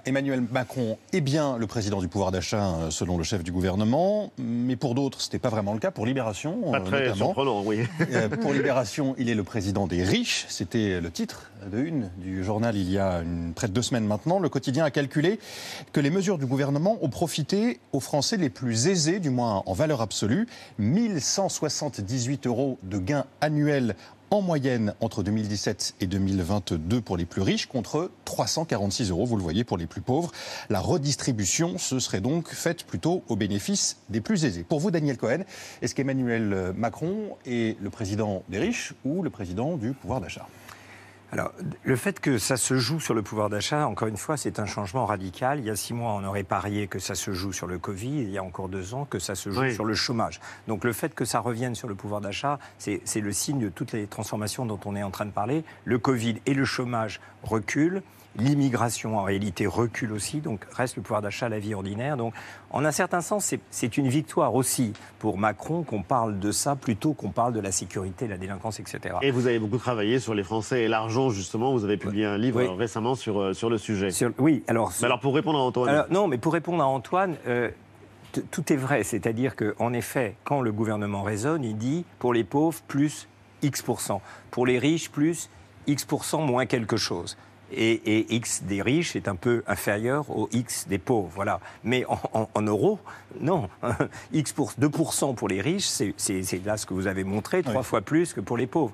Emmanuel 0.06 0.42
Macron 0.52 0.98
est 1.12 1.22
bien 1.22 1.58
le 1.58 1.66
président 1.66 2.02
du 2.02 2.08
pouvoir 2.08 2.32
d'achat, 2.32 2.76
euh, 2.76 2.92
selon 2.92 3.18
le 3.18 3.24
chef 3.24 3.44
du 3.44 3.52
gouvernement, 3.52 4.32
mais 4.38 4.76
pour 4.76 4.94
d'autres, 4.94 5.20
ce 5.22 5.28
n'était 5.28 5.40
pas 5.40 5.50
vraiment 5.50 5.74
le 5.74 5.80
cas. 5.80 5.90
Pour 5.90 6.06
Libération, 6.06 6.72
pas 6.72 6.82
très 6.82 7.10
notamment. 7.10 7.64
oui. 7.66 7.88
Euh, 8.12 8.30
pour 8.30 8.54
Libération, 8.54 9.16
il 9.18 9.28
est 9.28 9.36
le 9.36 9.44
président 9.44 9.88
des 9.88 10.04
riches. 10.04 10.46
C'était 10.50 11.02
le 11.02 11.10
titre 11.10 11.50
de 11.72 11.80
une 11.80 12.12
du 12.18 12.44
journal 12.44 12.76
il 12.76 12.92
y 12.92 13.00
a 13.00 13.22
une, 13.22 13.54
près 13.54 13.68
de 13.68 13.74
deux 13.74 13.82
semaines 13.82 14.06
maintenant. 14.06 14.38
Le 14.38 14.50
quotidien 14.50 14.86
a 14.86 14.92
calculé 14.92 15.40
que 15.94 16.00
les 16.00 16.12
mesures 16.12 16.38
du 16.38 16.46
gouvernement 16.46 17.00
ont 17.02 17.10
profité 17.10 17.80
aux 17.92 18.00
Français 18.00 18.38
les 18.38 18.50
plus 18.50 18.88
aisés, 18.88 19.20
du 19.20 19.32
moins 19.32 19.64
en 19.66 19.74
valeur 19.74 20.02
absolue. 20.02 20.48
1178 20.78 22.46
euros 22.46 22.78
de 22.84 23.00
gains 23.00 23.26
annuels 23.42 23.96
en 24.32 24.42
moyenne 24.42 24.94
entre 25.02 25.24
2017 25.24 25.96
et 26.00 26.08
2022 26.08 27.02
pour 27.02 27.18
les 27.18 27.26
plus 27.26 27.42
riches 27.42 27.66
contre 27.66 28.10
346 28.24 29.10
euros, 29.10 29.26
vous 29.26 29.36
le 29.36 29.44
voyez, 29.44 29.66
pour 29.66 29.78
les 29.78 29.88
plus 29.88 30.00
pauvres. 30.00 30.32
La 30.70 30.80
redistribution 30.80 31.78
se 31.78 32.00
serait 32.00 32.22
donc 32.22 32.48
faite 32.50 32.86
plutôt 32.86 33.24
au 33.28 33.36
bénéfice 33.36 33.98
des 34.10 34.22
plus 34.22 34.46
aisés. 34.46 34.64
Pour 34.68 34.80
vous, 34.80 34.90
Daniel 34.90 35.18
Cohen, 35.18 35.44
est-ce 35.82 35.94
qu'Emmanuel 35.94 36.74
Macron 36.76 37.36
est 37.46 37.80
le 37.82 37.90
président 37.90 38.44
des 38.48 38.60
riches 38.60 38.94
ou 39.04 39.22
le 39.22 39.30
président 39.30 39.76
du 39.76 39.92
pouvoir 39.92 40.22
d'achat? 40.22 40.48
Alors, 41.32 41.54
le 41.84 41.96
fait 41.96 42.20
que 42.20 42.38
ça 42.38 42.58
se 42.58 42.78
joue 42.78 43.00
sur 43.00 43.14
le 43.14 43.22
pouvoir 43.22 43.50
d'achat, 43.50 43.88
encore 43.88 44.10
une 44.10 44.18
fois, 44.18 44.36
c'est 44.36 44.60
un 44.60 44.66
changement 44.66 45.06
radical. 45.06 45.60
Il 45.60 45.66
y 45.66 45.70
a 45.70 45.78
six 45.78 45.94
mois, 45.94 46.12
on 46.12 46.26
aurait 46.26 46.44
parié 46.44 46.88
que 46.88 47.00
ça 47.00 47.16
se 47.16 47.32
joue 47.32 47.54
sur 47.54 47.68
le 47.68 47.80
Covid. 47.80 48.24
Il 48.24 48.30
y 48.30 48.38
a 48.38 48.44
encore 48.44 48.68
deux 48.68 48.94
ans, 48.94 49.06
que 49.06 49.18
ça 49.18 49.36
se 49.36 49.50
joue 49.50 49.70
sur 49.70 49.86
le 49.86 49.94
chômage. 49.94 50.42
Donc, 50.68 50.84
le 50.84 50.92
fait 50.92 51.16
que 51.16 51.24
ça 51.24 51.40
revienne 51.40 51.74
sur 51.74 51.88
le 51.88 51.96
pouvoir 51.96 52.20
d'achat, 52.20 52.60
c'est 52.78 53.22
le 53.22 53.32
signe 53.32 53.60
de 53.60 53.70
toutes 53.70 53.94
les 53.94 54.08
transformations 54.08 54.66
dont 54.66 54.80
on 54.84 54.94
est 54.96 55.04
en 55.04 55.12
train 55.12 55.26
de 55.26 55.32
parler. 55.32 55.64
Le 55.86 55.98
Covid 56.00 56.36
et 56.46 56.54
le 56.54 56.66
chômage 56.66 57.22
reculent 57.44 58.02
L'immigration, 58.38 59.20
en 59.20 59.24
réalité, 59.24 59.68
recule 59.68 60.14
aussi, 60.14 60.40
donc 60.40 60.66
reste 60.72 60.96
le 60.96 61.02
pouvoir 61.02 61.22
d'achat 61.22 61.48
à 61.48 61.50
la 61.50 61.60
vie 61.60 61.74
ordinaire. 61.74 62.16
Donc, 62.16 62.34
en 62.70 62.86
un 62.86 62.92
certain 62.92 63.20
sens, 63.20 63.54
c'est 63.70 63.98
une 63.98 64.08
victoire 64.08 64.56
aussi 64.56 64.94
pour 65.20 65.38
Macron 65.38 65.84
qu'on 65.84 66.02
parle 66.02 66.40
de 66.40 66.52
ça 66.54 66.78
plutôt 66.78 67.14
qu'on 67.14 67.32
parle 67.32 67.52
de 67.52 67.60
la 67.60 67.74
sécurité, 67.74 68.30
la 68.30 68.38
délinquance, 68.38 68.80
etc. 68.80 69.16
Et 69.22 69.32
vous 69.32 69.48
avez 69.48 69.60
beaucoup 69.60 69.78
travaillé 69.78 70.20
sur 70.20 70.34
les 70.34 70.44
Français 70.44 70.84
et 70.84 70.88
l'argent, 70.88 71.30
justement. 71.30 71.74
Vous 71.74 71.84
avez 71.84 71.98
publié 71.98 72.26
un 72.26 72.38
livre 72.38 72.62
récemment 72.74 73.16
sur, 73.16 73.42
euh, 73.42 73.54
sur 73.54 73.70
le 73.70 73.78
sujet. 73.78 74.10
oui, 74.40 74.64
alors. 74.68 74.94
alors, 75.02 75.20
pour 75.20 75.36
répondre 75.36 75.60
à 75.60 75.64
Antoine. 75.64 76.06
non, 76.10 76.28
mais 76.28 76.38
pour 76.38 76.54
répondre 76.54 76.82
à 76.82 76.88
Antoine. 76.88 77.36
Euh, 77.48 77.70
tout 78.50 78.72
est 78.72 78.78
vrai, 78.78 79.04
c'est-à-dire 79.04 79.58
qu'en 79.58 79.92
effet, 79.92 80.38
quand 80.46 80.62
le 80.62 80.72
gouvernement 80.72 81.22
raisonne, 81.22 81.66
il 81.66 81.76
dit 81.76 82.06
pour 82.18 82.34
les 82.34 82.46
pauvres 82.46 82.80
plus 82.88 83.28
X%, 83.62 84.22
pour 84.52 84.66
les 84.66 84.80
riches 84.80 85.12
plus 85.12 85.50
X% 85.88 86.46
moins 86.46 86.66
quelque 86.66 86.96
chose 86.96 87.38
et, 87.72 88.36
X 88.36 88.64
des 88.64 88.82
riches 88.82 89.16
est 89.16 89.28
un 89.28 89.36
peu 89.36 89.64
inférieur 89.68 90.30
au 90.30 90.50
X 90.52 90.88
des 90.88 90.98
pauvres. 90.98 91.32
Voilà. 91.34 91.60
Mais 91.84 92.06
en, 92.08 92.62
euros, 92.62 93.00
non. 93.40 93.70
X 94.34 94.54
pour 94.54 94.72
2% 94.80 95.36
pour 95.36 95.48
les 95.48 95.62
riches, 95.62 95.88
c'est 95.88 96.66
là 96.66 96.78
ce 96.78 96.86
que 96.86 96.94
vous 96.94 97.08
avez 97.08 97.24
montré, 97.24 97.64
trois 97.64 97.84
fois 97.84 98.02
plus 98.02 98.34
que 98.34 98.42
pour 98.42 98.58
les 98.58 98.68
pauvres. 98.68 98.94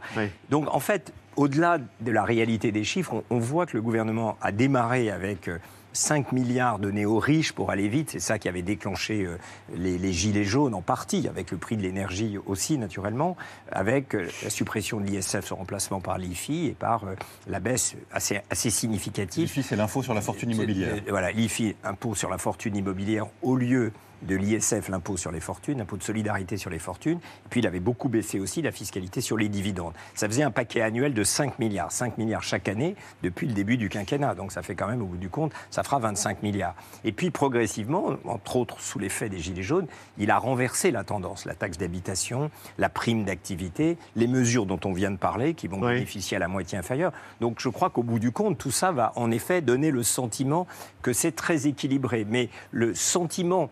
Donc 0.50 0.74
en 0.74 0.79
fait, 0.79 1.13
au-delà 1.36 1.77
de 2.01 2.12
la 2.12 2.24
réalité 2.24 2.72
des 2.72 2.84
chiffres, 2.84 3.24
on, 3.29 3.39
voit 3.39 3.65
que 3.65 3.77
le 3.77 3.81
gouvernement 3.81 4.38
a 4.41 4.51
démarré 4.51 5.10
avec 5.12 5.48
euh, 5.48 5.60
5 5.98 6.32
milliards 6.32 6.80
donnés 6.80 7.06
aux 7.06 7.20
riches 7.20 7.51
pour 7.51 7.72
aller 7.72 7.88
vite. 7.88 8.12
C'est 8.12 8.20
ça 8.20 8.39
qui 8.39 8.48
avait 8.48 8.62
déclenché 8.62 9.25
euh, 9.25 9.38
les, 9.75 10.13
gilets 10.13 10.44
jaunes 10.44 10.74
en 10.74 10.82
partie, 10.82 11.27
avec 11.27 11.51
le 11.51 11.58
prix 11.58 11.75
de 11.75 11.82
l'énergie 11.82 12.38
aussi 12.46 12.77
naturellement, 12.77 13.36
avec 13.72 14.16
euh, 14.16 14.27
la 14.44 14.50
suppression 14.50 15.00
de 15.00 15.06
l'ISF, 15.06 15.46
son 15.46 15.56
remplacement 15.56 16.00
par 16.00 16.18
l'IFI 16.18 16.68
et 16.68 16.74
par 16.74 17.04
euh, 17.04 17.16
la 17.48 17.60
baisse 17.60 17.96
assez, 18.12 18.39
assez 18.50 18.70
significative. 18.70 19.44
L'IFI, 19.44 19.63
c'est 19.63 19.75
l'info 19.75 20.04
sur 20.04 20.13
la 20.13 20.22
fortune 20.22 20.51
immobilière. 20.51 20.96
Voilà, 21.10 21.32
l'IFI, 21.32 21.75
impôt 21.84 22.16
sur 22.16 22.30
la 22.30 22.38
fortune 22.38 22.75
immobilière, 22.75 23.25
au 23.42 23.56
lieu 23.56 23.92
de 24.21 24.36
l'ISF, 24.36 24.89
l'impôt 24.89 25.17
sur 25.17 25.31
les 25.31 25.39
fortunes, 25.39 25.77
l'impôt 25.77 25.97
de 25.97 26.03
solidarité 26.03 26.57
sur 26.57 26.69
les 26.69 26.79
fortunes. 26.79 27.17
Et 27.17 27.50
puis 27.50 27.62
il 27.62 27.67
avait 27.67 27.79
beaucoup 27.79 28.09
baissé 28.09 28.39
aussi 28.39 28.62
la 28.62 28.71
fiscalité 28.71 29.21
sur 29.21 29.38
les 29.38 29.50
dividendes. 29.50 29.93
Ça 30.15 30.27
faisait 30.27 30.43
un 30.43 30.51
paquet 30.51 30.81
annuel 30.81 31.13
de 31.13 31.24
5 31.24 31.59
milliards. 31.59 31.91
5 31.91 32.17
milliards 32.17 32.43
chaque 32.43 32.67
année 32.67 32.95
depuis 33.24 33.47
le 33.47 33.53
début 33.53 33.77
du 33.77 33.89
quinquennat. 33.89 34.36
Donc 34.36 34.51
ça 34.51 34.62
fait 34.62 34.75
quand 34.75 34.88
même, 34.88 35.01
au 35.01 35.05
bout 35.05 35.17
du 35.17 35.29
compte, 35.29 35.51
ça 35.69 35.83
fera 35.83 36.00
25 36.00 36.43
milliards. 36.43 36.75
Et 37.03 37.12
puis 37.12 37.31
progressivement, 37.31 38.17
entre 38.25 38.55
autres 38.55 38.79
sous 38.81 39.00
l'effet 39.00 39.29
des 39.29 39.39
Gilets 39.39 39.63
jaunes, 39.63 39.88
il 40.17 40.31
a 40.31 40.38
renversé 40.38 40.91
la 40.91 41.03
tendance. 41.03 41.45
La 41.45 41.55
taxe 41.55 41.77
d'habitation, 41.77 42.50
la 42.77 42.89
prime 42.89 43.24
d'activité, 43.24 43.97
les 44.15 44.27
mesures 44.27 44.65
dont 44.65 44.79
on 44.86 44.93
vient 44.93 45.12
de 45.12 45.17
parler 45.17 45.53
qui 45.53 45.67
vont 45.67 45.79
bénéficier 45.79 46.38
à 46.38 46.39
la 46.39 46.47
moitié 46.47 46.77
inférieure. 46.77 47.12
Donc 47.41 47.59
je 47.59 47.69
crois 47.69 47.89
qu'au 47.89 48.03
bout 48.03 48.19
du 48.19 48.31
compte, 48.31 48.57
tout 48.57 48.71
ça 48.71 48.91
va 48.91 49.13
en 49.15 49.31
effet 49.31 49.62
donner 49.62 49.91
le 49.91 50.03
sentiment 50.03 50.67
que 51.01 51.13
c'est 51.13 51.31
très 51.31 51.67
équilibré. 51.67 52.25
Mais 52.27 52.50
le 52.71 52.93
sentiment 52.95 53.69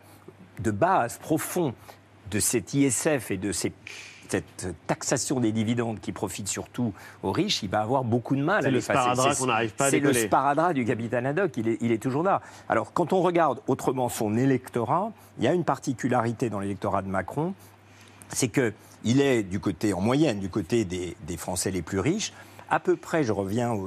de 0.60 0.72
base, 0.72 1.18
profond, 1.18 1.74
de 2.32 2.40
cet 2.40 2.74
ISF 2.74 3.32
et 3.32 3.38
de 3.38 3.52
cette 3.52 3.74
taxation 4.88 5.40
des 5.40 5.52
dividendes 5.52 6.00
qui 6.00 6.12
profite 6.12 6.48
surtout 6.48 6.94
aux 7.24 7.32
riches, 7.32 7.62
il 7.64 7.70
va 7.70 7.82
avoir 7.82 8.04
beaucoup 8.04 8.36
de 8.36 8.44
mal 8.44 8.66
à 8.66 8.70
le 8.70 8.82
sparadrap 8.82 9.38
qu'on 9.38 9.46
n'arrive 9.46 9.74
pas 9.74 9.86
à 9.86 9.90
C'est 9.92 10.00
le 10.00 10.14
sparadrap 10.14 10.74
du 10.74 10.86
capitaine 10.86 11.26
Haddock, 11.26 11.56
il 11.58 11.68
est, 11.68 11.78
il 11.82 11.92
est 11.92 12.02
toujours 12.02 12.24
là. 12.24 12.42
Alors, 12.68 12.92
quand 12.94 13.14
on 13.14 13.22
regarde 13.22 13.62
autrement 13.68 14.10
son 14.10 14.36
électorat, 14.36 15.12
il 15.38 15.44
y 15.44 15.48
a 15.48 15.54
une 15.54 15.64
particularité 15.64 16.50
dans 16.50 16.60
l'électorat 16.60 17.02
de 17.02 17.08
Macron, 17.08 17.54
c'est 18.30 18.50
qu'il 18.50 19.22
est 19.22 19.44
du 19.44 19.60
côté, 19.60 19.94
en 19.94 20.02
moyenne, 20.02 20.40
du 20.40 20.50
côté 20.50 20.86
des, 20.86 21.16
Français 21.38 21.72
les 21.72 21.82
plus 21.82 22.00
riches, 22.00 22.34
à 22.70 22.80
peu 22.80 22.96
près, 22.96 23.24
je 23.24 23.32
reviens 23.32 23.78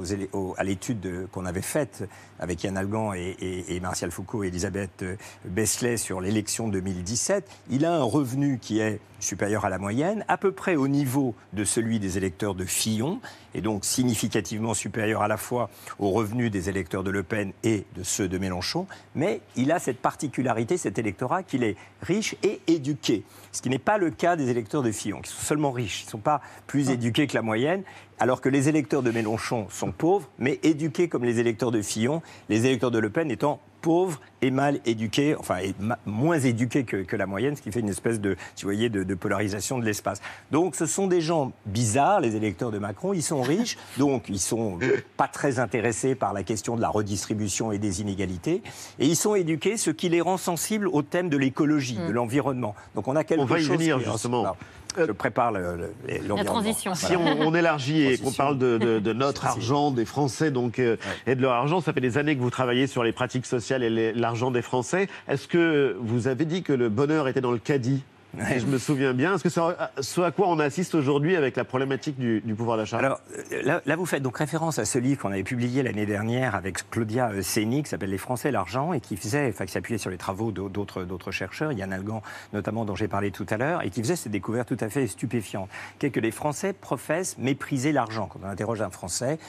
à 0.57 0.63
l'étude 0.63 1.27
qu'on 1.31 1.45
avait 1.45 1.61
faite 1.61 2.07
avec 2.39 2.63
Yann 2.63 2.77
Algan 2.77 3.13
et, 3.13 3.79
Martial 3.81 4.11
Foucault 4.11 4.43
et 4.43 4.47
Elisabeth 4.47 5.03
Besselet 5.45 5.97
sur 5.97 6.21
l'élection 6.21 6.67
2017, 6.67 7.49
il 7.69 7.85
a 7.85 7.93
un 7.93 8.03
revenu 8.03 8.59
qui 8.59 8.79
est 8.79 8.99
supérieur 9.19 9.65
à 9.65 9.69
la 9.69 9.77
moyenne, 9.77 10.23
à 10.27 10.37
peu 10.37 10.51
près 10.51 10.75
au 10.75 10.87
niveau 10.87 11.35
de 11.53 11.63
celui 11.63 11.99
des 11.99 12.17
électeurs 12.17 12.55
de 12.55 12.65
Fillon, 12.65 13.19
et 13.53 13.61
donc 13.61 13.85
significativement 13.85 14.73
supérieur 14.73 15.21
à 15.21 15.27
la 15.27 15.37
fois 15.37 15.69
aux 15.97 16.11
revenus 16.11 16.51
des 16.51 16.69
électeurs 16.69 17.03
de 17.03 17.11
Le 17.11 17.23
Pen 17.23 17.51
et 17.63 17.85
de 17.95 18.03
ceux 18.03 18.27
de 18.27 18.37
Mélenchon, 18.37 18.87
mais 19.15 19.41
il 19.55 19.71
a 19.71 19.79
cette 19.79 19.99
particularité, 19.99 20.77
cet 20.77 20.99
électorat, 20.99 21.43
qu'il 21.43 21.63
est 21.63 21.75
riche 22.01 22.35
et 22.43 22.61
éduqué, 22.67 23.23
ce 23.51 23.61
qui 23.61 23.69
n'est 23.69 23.79
pas 23.79 23.97
le 23.97 24.11
cas 24.11 24.35
des 24.35 24.49
électeurs 24.49 24.83
de 24.83 24.91
Fillon, 24.91 25.21
qui 25.21 25.31
sont 25.31 25.41
seulement 25.41 25.71
riches, 25.71 26.03
ils 26.03 26.05
ne 26.05 26.11
sont 26.11 26.17
pas 26.19 26.41
plus 26.67 26.89
ah. 26.89 26.93
éduqués 26.93 27.27
que 27.27 27.35
la 27.35 27.41
moyenne, 27.41 27.83
alors 28.19 28.41
que 28.41 28.49
les 28.49 28.69
électeurs 28.69 29.01
de 29.01 29.11
Mélenchon 29.11 29.67
sont 29.69 29.91
pauvres, 29.91 30.29
mais 30.37 30.59
éduqués 30.63 31.07
comme 31.07 31.23
les 31.23 31.39
électeurs 31.39 31.71
de 31.71 31.81
Fillon, 31.81 32.21
les 32.49 32.65
électeurs 32.65 32.91
de 32.91 32.99
Le 32.99 33.09
Pen 33.09 33.31
étant 33.31 33.59
pauvres 33.81 34.19
et 34.41 34.51
mal 34.51 34.79
éduqués, 34.85 35.35
enfin 35.35 35.59
moins 36.05 36.39
éduqués 36.39 36.83
que, 36.83 37.15
la 37.15 37.25
moyenne, 37.25 37.55
ce 37.55 37.61
qui 37.61 37.71
fait 37.71 37.81
une 37.81 37.89
espèce 37.89 38.21
de, 38.21 38.37
tu 38.55 38.65
voyez, 38.65 38.89
de, 38.89 39.15
polarisation 39.15 39.79
de 39.79 39.85
l'espace. 39.85 40.21
Donc 40.51 40.75
ce 40.75 40.85
sont 40.85 41.07
des 41.07 41.21
gens 41.21 41.51
bizarres, 41.65 42.21
les 42.21 42.35
électeurs 42.35 42.71
de 42.71 42.79
Macron, 42.79 43.13
ils 43.13 43.23
sont 43.23 43.41
riches, 43.41 43.77
donc 43.97 44.25
ils 44.29 44.39
sont 44.39 44.79
pas 45.17 45.27
très 45.27 45.59
intéressés 45.59 46.15
par 46.15 46.33
la 46.33 46.43
question 46.43 46.75
de 46.75 46.81
la 46.81 46.89
redistribution 46.89 47.71
et 47.71 47.77
des 47.77 48.01
inégalités, 48.01 48.61
et 48.99 49.05
ils 49.05 49.17
sont 49.17 49.35
éduqués, 49.35 49.77
ce 49.77 49.91
qui 49.91 50.09
les 50.09 50.21
rend 50.21 50.37
sensibles 50.37 50.87
au 50.87 51.01
thème 51.01 51.29
de 51.29 51.37
l'écologie, 51.37 51.97
de 51.97 52.11
mm. 52.11 52.11
l'environnement. 52.11 52.75
Donc 52.95 53.07
on 53.07 53.15
a 53.15 53.23
quelque 53.23 53.41
chose... 53.41 53.51
On 53.51 53.53
va 53.53 53.59
y 53.59 53.77
venir 53.77 53.99
justement. 53.99 54.55
Je 54.97 55.11
prépare 55.11 55.51
le, 55.51 55.91
la 56.07 56.43
transition. 56.43 56.95
Si 56.95 57.15
on, 57.15 57.53
élargit 57.53 58.05
et 58.05 58.17
qu'on 58.17 58.31
parle 58.31 58.57
de, 58.57 59.13
notre 59.13 59.45
argent, 59.45 59.91
des 59.91 60.05
Français 60.05 60.51
donc, 60.51 60.79
euh, 60.79 60.97
et 61.27 61.35
de 61.35 61.41
leur 61.41 61.53
argent, 61.53 61.79
ça 61.79 61.93
fait 61.93 62.01
des 62.01 62.17
années 62.17 62.35
que 62.35 62.41
vous 62.41 62.49
travaillez 62.49 62.87
sur 62.87 63.03
les 63.03 63.11
pratiques 63.11 63.45
sociales 63.45 63.83
et 63.83 64.13
l'argent 64.13 64.51
des 64.51 64.61
Français. 64.61 65.07
Est-ce 65.27 65.47
que 65.47 65.95
vous 65.99 66.27
avez 66.27 66.45
dit 66.45 66.63
que 66.63 66.73
le 66.73 66.89
bonheur 66.89 67.27
était 67.27 67.41
dans 67.41 67.51
le 67.51 67.59
caddie? 67.59 68.03
Je 68.37 68.65
me 68.65 68.77
souviens 68.77 69.13
bien. 69.13 69.35
Est-ce 69.35 69.43
que 69.43 69.49
c'est 69.49 69.61
ce 70.01 70.21
à 70.21 70.31
quoi 70.31 70.47
on 70.49 70.59
assiste 70.59 70.95
aujourd'hui 70.95 71.35
avec 71.35 71.55
la 71.55 71.63
problématique 71.63 72.17
du, 72.17 72.41
pouvoir 72.55 72.77
d'achat? 72.77 72.97
Alors 72.97 73.21
là, 73.63 73.81
là, 73.85 73.95
vous 73.95 74.05
faites 74.05 74.21
donc 74.21 74.37
référence 74.37 74.79
à 74.79 74.85
ce 74.85 74.99
livre 74.99 75.21
qu'on 75.21 75.31
avait 75.31 75.43
publié 75.43 75.81
l'année 75.83 76.05
dernière 76.05 76.55
avec 76.55 76.89
Claudia 76.89 77.41
Séni, 77.41 77.83
qui 77.83 77.89
s'appelle 77.89 78.11
Les 78.11 78.17
Français 78.17 78.51
l'argent, 78.51 78.93
et 78.93 78.99
qui 78.99 79.17
faisait, 79.17 79.49
enfin, 79.49 79.65
qui 79.65 79.71
s'appuyait 79.71 79.97
sur 79.97 80.09
les 80.09 80.17
travaux 80.17 80.51
d'autres, 80.51 81.03
d'autres 81.03 81.31
chercheurs, 81.31 81.71
Yann 81.71 81.91
Algan 81.91 82.21
notamment, 82.53 82.85
dont 82.85 82.95
j'ai 82.95 83.07
parlé 83.07 83.31
tout 83.31 83.47
à 83.49 83.57
l'heure, 83.57 83.83
et 83.83 83.89
qui 83.89 84.01
faisait 84.01 84.15
ces 84.15 84.29
découvertes 84.29 84.67
tout 84.67 84.83
à 84.83 84.89
fait 84.89 85.07
stupéfiantes, 85.07 85.69
qu'est 85.97 86.11
que 86.11 86.19
les 86.19 86.31
Français 86.31 86.73
professent 86.73 87.37
mépriser 87.37 87.91
l'argent? 87.91 88.27
Quand 88.31 88.39
on 88.43 88.47
interroge 88.47 88.81
un 88.81 88.89
Français, 88.89 89.39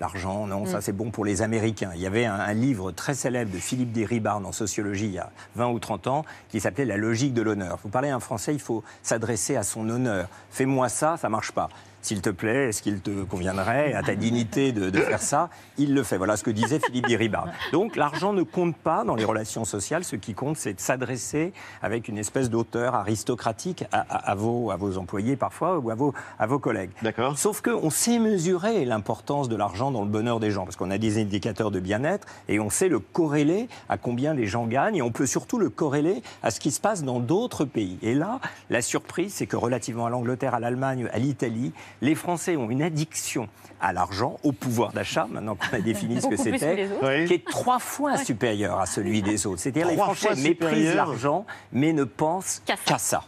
L'argent, 0.00 0.46
non, 0.46 0.66
ça 0.66 0.78
mm. 0.78 0.80
c'est 0.82 0.92
bon 0.92 1.10
pour 1.10 1.24
les 1.24 1.42
Américains. 1.42 1.90
Il 1.94 2.00
y 2.00 2.06
avait 2.06 2.26
un, 2.26 2.52
livre 2.52 2.92
très 2.92 3.14
célèbre 3.14 3.50
de 3.50 3.58
Philippe 3.58 3.92
Desribarnes 3.92 4.44
en 4.44 4.52
sociologie 4.52 5.06
il 5.06 5.12
y 5.12 5.18
a 5.18 5.30
20 5.54 5.68
ou 5.68 5.78
30 5.78 6.06
ans 6.06 6.24
qui 6.48 6.60
s'appelait 6.60 6.84
La 6.84 6.96
logique 6.96 7.32
de 7.32 7.42
l'honneur. 7.42 7.78
Vous 7.82 7.88
parlez 7.88 8.10
un 8.10 8.20
Français, 8.20 8.52
il 8.52 8.60
faut 8.60 8.84
s'adresser 9.02 9.56
à 9.56 9.62
son 9.62 9.88
honneur. 9.88 10.28
Fais-moi 10.50 10.88
ça, 10.88 11.16
ça 11.16 11.28
marche 11.28 11.52
pas 11.52 11.68
s'il 12.06 12.20
te 12.20 12.30
plaît, 12.30 12.68
est-ce 12.68 12.82
qu'il 12.82 13.00
te 13.00 13.24
conviendrait 13.24 13.92
à 13.92 14.00
ta 14.00 14.14
dignité 14.14 14.70
de, 14.70 14.96
faire 15.00 15.20
ça 15.20 15.50
Il 15.76 15.92
le 15.92 16.04
fait. 16.04 16.16
Voilà 16.16 16.36
ce 16.36 16.44
que 16.44 16.52
disait 16.52 16.78
Philippe 16.78 17.08
Diribard. 17.08 17.48
Donc 17.72 17.96
l'argent 17.96 18.32
ne 18.32 18.44
compte 18.44 18.76
pas 18.76 19.02
dans 19.02 19.16
les 19.16 19.24
relations 19.24 19.64
sociales. 19.64 20.04
Ce 20.04 20.14
qui 20.14 20.32
compte, 20.32 20.56
c'est 20.56 20.74
de 20.74 20.80
s'adresser 20.80 21.52
avec 21.82 22.06
une 22.06 22.16
espèce 22.16 22.48
d'auteur 22.48 22.94
aristocratique 22.94 23.84
à, 23.90 24.34
vos, 24.36 24.70
à 24.70 24.76
vos 24.76 24.98
employés 24.98 25.34
parfois 25.34 25.78
ou 25.78 25.90
à 25.90 25.96
vos, 25.96 26.14
à 26.38 26.46
vos 26.46 26.60
collègues. 26.60 26.90
D'accord. 27.02 27.36
Sauf 27.38 27.60
qu'on 27.60 27.90
sait 27.90 28.20
mesurer 28.20 28.84
l'importance 28.84 29.48
de 29.48 29.56
l'argent 29.56 29.90
dans 29.90 30.02
le 30.02 30.08
bonheur 30.08 30.38
des 30.38 30.52
gens, 30.52 30.62
parce 30.62 30.76
qu'on 30.76 30.92
a 30.92 30.98
des 30.98 31.20
indicateurs 31.20 31.72
de 31.72 31.80
bien-être 31.80 32.28
et 32.48 32.60
on 32.60 32.70
sait 32.70 32.88
le 32.88 33.00
corréler 33.00 33.68
à 33.88 33.98
combien 33.98 34.32
les 34.32 34.46
gens 34.46 34.66
gagnent 34.66 34.94
et 34.94 35.02
on 35.02 35.10
peut 35.10 35.26
surtout 35.26 35.58
le 35.58 35.70
corréler 35.70 36.22
à 36.44 36.52
ce 36.52 36.60
qui 36.60 36.70
se 36.70 36.80
passe 36.80 37.02
dans 37.02 37.18
d'autres 37.18 37.64
pays. 37.64 37.98
Et 38.02 38.14
là, 38.14 38.38
la 38.70 38.80
surprise, 38.80 39.34
c'est 39.34 39.46
que 39.46 39.56
relativement 39.56 40.06
à 40.06 40.10
l'Angleterre, 40.10 40.54
à 40.54 40.60
l'Allemagne, 40.60 41.08
à 41.12 41.18
l'Italie, 41.18 41.72
les 42.02 42.14
Français 42.14 42.56
ont 42.56 42.70
une 42.70 42.82
addiction 42.82 43.48
à 43.80 43.92
l'argent, 43.92 44.38
au 44.42 44.52
pouvoir 44.52 44.92
d'achat, 44.92 45.26
maintenant 45.30 45.54
qu'on 45.54 45.76
a 45.76 45.80
défini 45.80 46.20
ce 46.20 46.26
que 46.30 46.36
c'était, 46.36 46.88
qui 47.26 47.34
est 47.34 47.46
trois 47.46 47.78
fois 47.78 48.16
supérieur 48.16 48.80
à 48.80 48.86
celui 48.86 49.22
des 49.22 49.46
autres. 49.46 49.60
C'est-à-dire 49.60 49.88
les 49.88 49.96
Français 49.96 50.34
méprisent 50.36 50.94
l'argent, 50.94 51.44
mais 51.72 51.92
ne 51.92 52.04
pensent 52.04 52.62
qu'à 52.64 52.98
ça. 52.98 53.22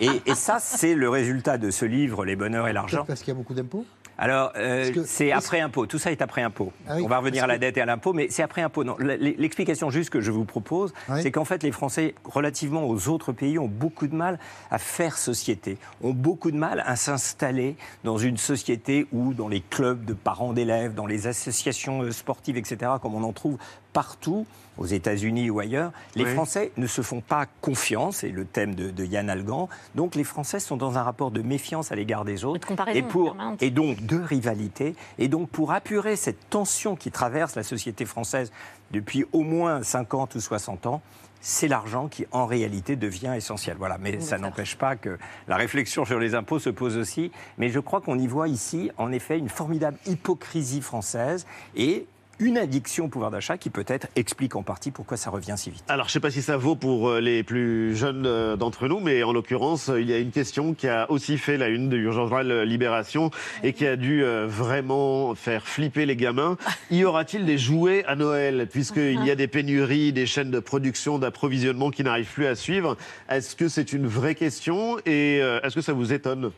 Et, 0.00 0.22
et 0.26 0.34
ça, 0.34 0.58
c'est 0.60 0.94
le 0.94 1.08
résultat 1.08 1.58
de 1.58 1.70
ce 1.70 1.84
livre, 1.84 2.24
Les 2.24 2.36
bonheurs 2.36 2.68
et 2.68 2.72
l'argent. 2.72 3.04
Parce 3.06 3.20
qu'il 3.20 3.28
y 3.28 3.32
a 3.32 3.34
beaucoup 3.34 3.54
d'impôts? 3.54 3.84
Alors, 4.18 4.52
euh, 4.56 4.92
c'est 5.06 5.30
après 5.30 5.60
impôt. 5.60 5.86
Tout 5.86 5.98
ça 5.98 6.10
est 6.10 6.20
après 6.20 6.42
impôt. 6.42 6.72
Ah 6.88 6.96
on 6.96 7.06
va 7.06 7.18
revenir 7.18 7.44
à 7.44 7.46
la 7.46 7.56
dette 7.56 7.76
et 7.76 7.80
à 7.80 7.86
l'impôt, 7.86 8.12
mais 8.12 8.26
c'est 8.30 8.42
après 8.42 8.62
impôt. 8.62 8.84
L'explication 8.98 9.90
juste 9.90 10.10
que 10.10 10.20
je 10.20 10.32
vous 10.32 10.44
propose, 10.44 10.92
c'est 11.22 11.30
qu'en 11.30 11.44
fait, 11.44 11.62
les 11.62 11.70
Français, 11.70 12.14
relativement 12.24 12.84
aux 12.88 13.08
autres 13.08 13.32
pays, 13.32 13.58
ont 13.60 13.68
beaucoup 13.68 14.08
de 14.08 14.16
mal 14.16 14.40
à 14.72 14.78
faire 14.78 15.16
société, 15.16 15.78
ont 16.02 16.12
beaucoup 16.12 16.50
de 16.50 16.56
mal 16.56 16.82
à 16.84 16.96
s'installer 16.96 17.76
dans 18.02 18.18
une 18.18 18.36
société 18.36 19.06
ou 19.12 19.34
dans 19.34 19.48
les 19.48 19.60
clubs 19.60 20.04
de 20.04 20.14
parents 20.14 20.52
d'élèves, 20.52 20.94
dans 20.94 21.06
les 21.06 21.28
associations 21.28 22.02
euh, 22.02 22.10
sportives, 22.10 22.56
etc., 22.56 22.92
comme 23.00 23.14
on 23.14 23.22
en 23.22 23.32
trouve 23.32 23.56
partout, 23.98 24.46
aux 24.76 24.86
États-Unis 24.86 25.50
ou 25.50 25.58
ailleurs, 25.58 25.90
les 26.14 26.22
Oui. 26.22 26.32
Français 26.32 26.70
ne 26.76 26.86
se 26.86 27.02
font 27.02 27.20
pas 27.20 27.46
confiance, 27.60 28.18
c'est 28.18 28.28
le 28.28 28.44
thème 28.44 28.76
de, 28.76 28.92
de 28.92 29.04
Yann 29.04 29.28
Algan. 29.28 29.68
Donc 29.96 30.14
les 30.14 30.22
Français 30.22 30.60
sont 30.60 30.76
dans 30.76 30.98
un 30.98 31.02
rapport 31.02 31.32
de 31.32 31.42
méfiance 31.42 31.90
à 31.90 31.96
l'égard 31.96 32.24
des 32.24 32.44
autres 32.44 32.60
de 32.60 32.64
comparaison 32.64 32.96
et, 32.96 33.02
pour, 33.02 33.24
permanente. 33.32 33.60
et 33.60 33.70
donc 33.70 34.06
de 34.06 34.16
rivalité. 34.16 34.94
Et 35.18 35.26
donc 35.26 35.50
pour 35.50 35.72
apurer 35.72 36.14
cette 36.14 36.48
tension 36.48 36.94
qui 36.94 37.10
traverse 37.10 37.56
la 37.56 37.64
société 37.64 38.04
française 38.04 38.52
depuis 38.92 39.24
au 39.32 39.40
moins 39.40 39.82
50 39.82 40.36
ou 40.36 40.40
60 40.40 40.86
ans, 40.86 41.02
c'est 41.40 41.66
l'argent 41.66 42.06
qui 42.06 42.24
en 42.30 42.46
réalité 42.46 42.94
devient 42.94 43.32
essentiel. 43.36 43.76
Voilà, 43.80 43.98
mais 43.98 44.20
ça 44.20 44.38
n'empêche 44.38 44.76
pas 44.76 44.94
que 44.94 45.18
la 45.48 45.56
réflexion 45.56 46.04
sur 46.04 46.20
les 46.20 46.36
impôts 46.36 46.60
se 46.60 46.70
pose 46.70 46.96
aussi. 46.96 47.32
Mais 47.58 47.68
je 47.68 47.80
crois 47.80 48.00
qu'on 48.00 48.18
y 48.18 48.28
voit 48.28 48.46
ici, 48.46 48.92
en 48.96 49.10
effet, 49.10 49.38
une 49.38 49.48
formidable 49.48 49.98
hypocrisie 50.06 50.82
française 50.82 51.46
et 51.74 52.06
une 52.40 52.58
addiction 52.58 53.06
au 53.06 53.08
pouvoir 53.08 53.30
d'achat 53.30 53.58
qui 53.58 53.70
peut-être 53.70 54.08
explique 54.16 54.56
en 54.56 54.62
partie 54.62 54.90
pourquoi 54.90 55.16
ça 55.16 55.30
revient 55.30 55.54
si 55.56 55.70
vite. 55.70 55.84
Alors, 55.88 56.06
je 56.06 56.10
ne 56.10 56.12
sais 56.12 56.20
pas 56.20 56.30
si 56.30 56.42
ça 56.42 56.56
vaut 56.56 56.76
pour 56.76 57.08
euh, 57.08 57.20
les 57.20 57.42
plus 57.42 57.96
jeunes 57.96 58.26
euh, 58.26 58.56
d'entre 58.56 58.88
nous, 58.88 59.00
mais 59.00 59.22
en 59.22 59.32
l'occurrence, 59.32 59.88
euh, 59.88 60.00
il 60.00 60.08
y 60.08 60.12
a 60.12 60.18
une 60.18 60.30
question 60.30 60.74
qui 60.74 60.88
a 60.88 61.10
aussi 61.10 61.38
fait 61.38 61.56
la 61.56 61.68
une 61.68 61.88
de 61.88 61.96
Urgence 61.96 62.28
Journal 62.28 62.62
Libération 62.62 63.30
et 63.62 63.72
qui 63.72 63.86
a 63.86 63.96
dû 63.96 64.24
vraiment 64.46 65.34
faire 65.34 65.66
flipper 65.66 66.06
les 66.06 66.16
gamins. 66.16 66.56
Y 66.90 67.04
aura-t-il 67.04 67.44
des 67.44 67.58
jouets 67.58 68.04
à 68.06 68.16
Noël? 68.16 68.68
Puisqu'il 68.70 69.24
y 69.24 69.30
a 69.30 69.34
des 69.34 69.48
pénuries, 69.48 70.12
des 70.12 70.26
chaînes 70.26 70.50
de 70.50 70.60
production, 70.60 71.18
d'approvisionnement 71.18 71.90
qui 71.90 72.04
n'arrivent 72.04 72.32
plus 72.32 72.46
à 72.46 72.54
suivre. 72.54 72.96
Est-ce 73.28 73.56
que 73.56 73.68
c'est 73.68 73.92
une 73.92 74.06
vraie 74.06 74.34
question? 74.34 74.98
Et 75.06 75.38
est-ce 75.38 75.74
que 75.74 75.80
ça 75.80 75.92
vous 75.92 76.12
étonne? 76.12 76.50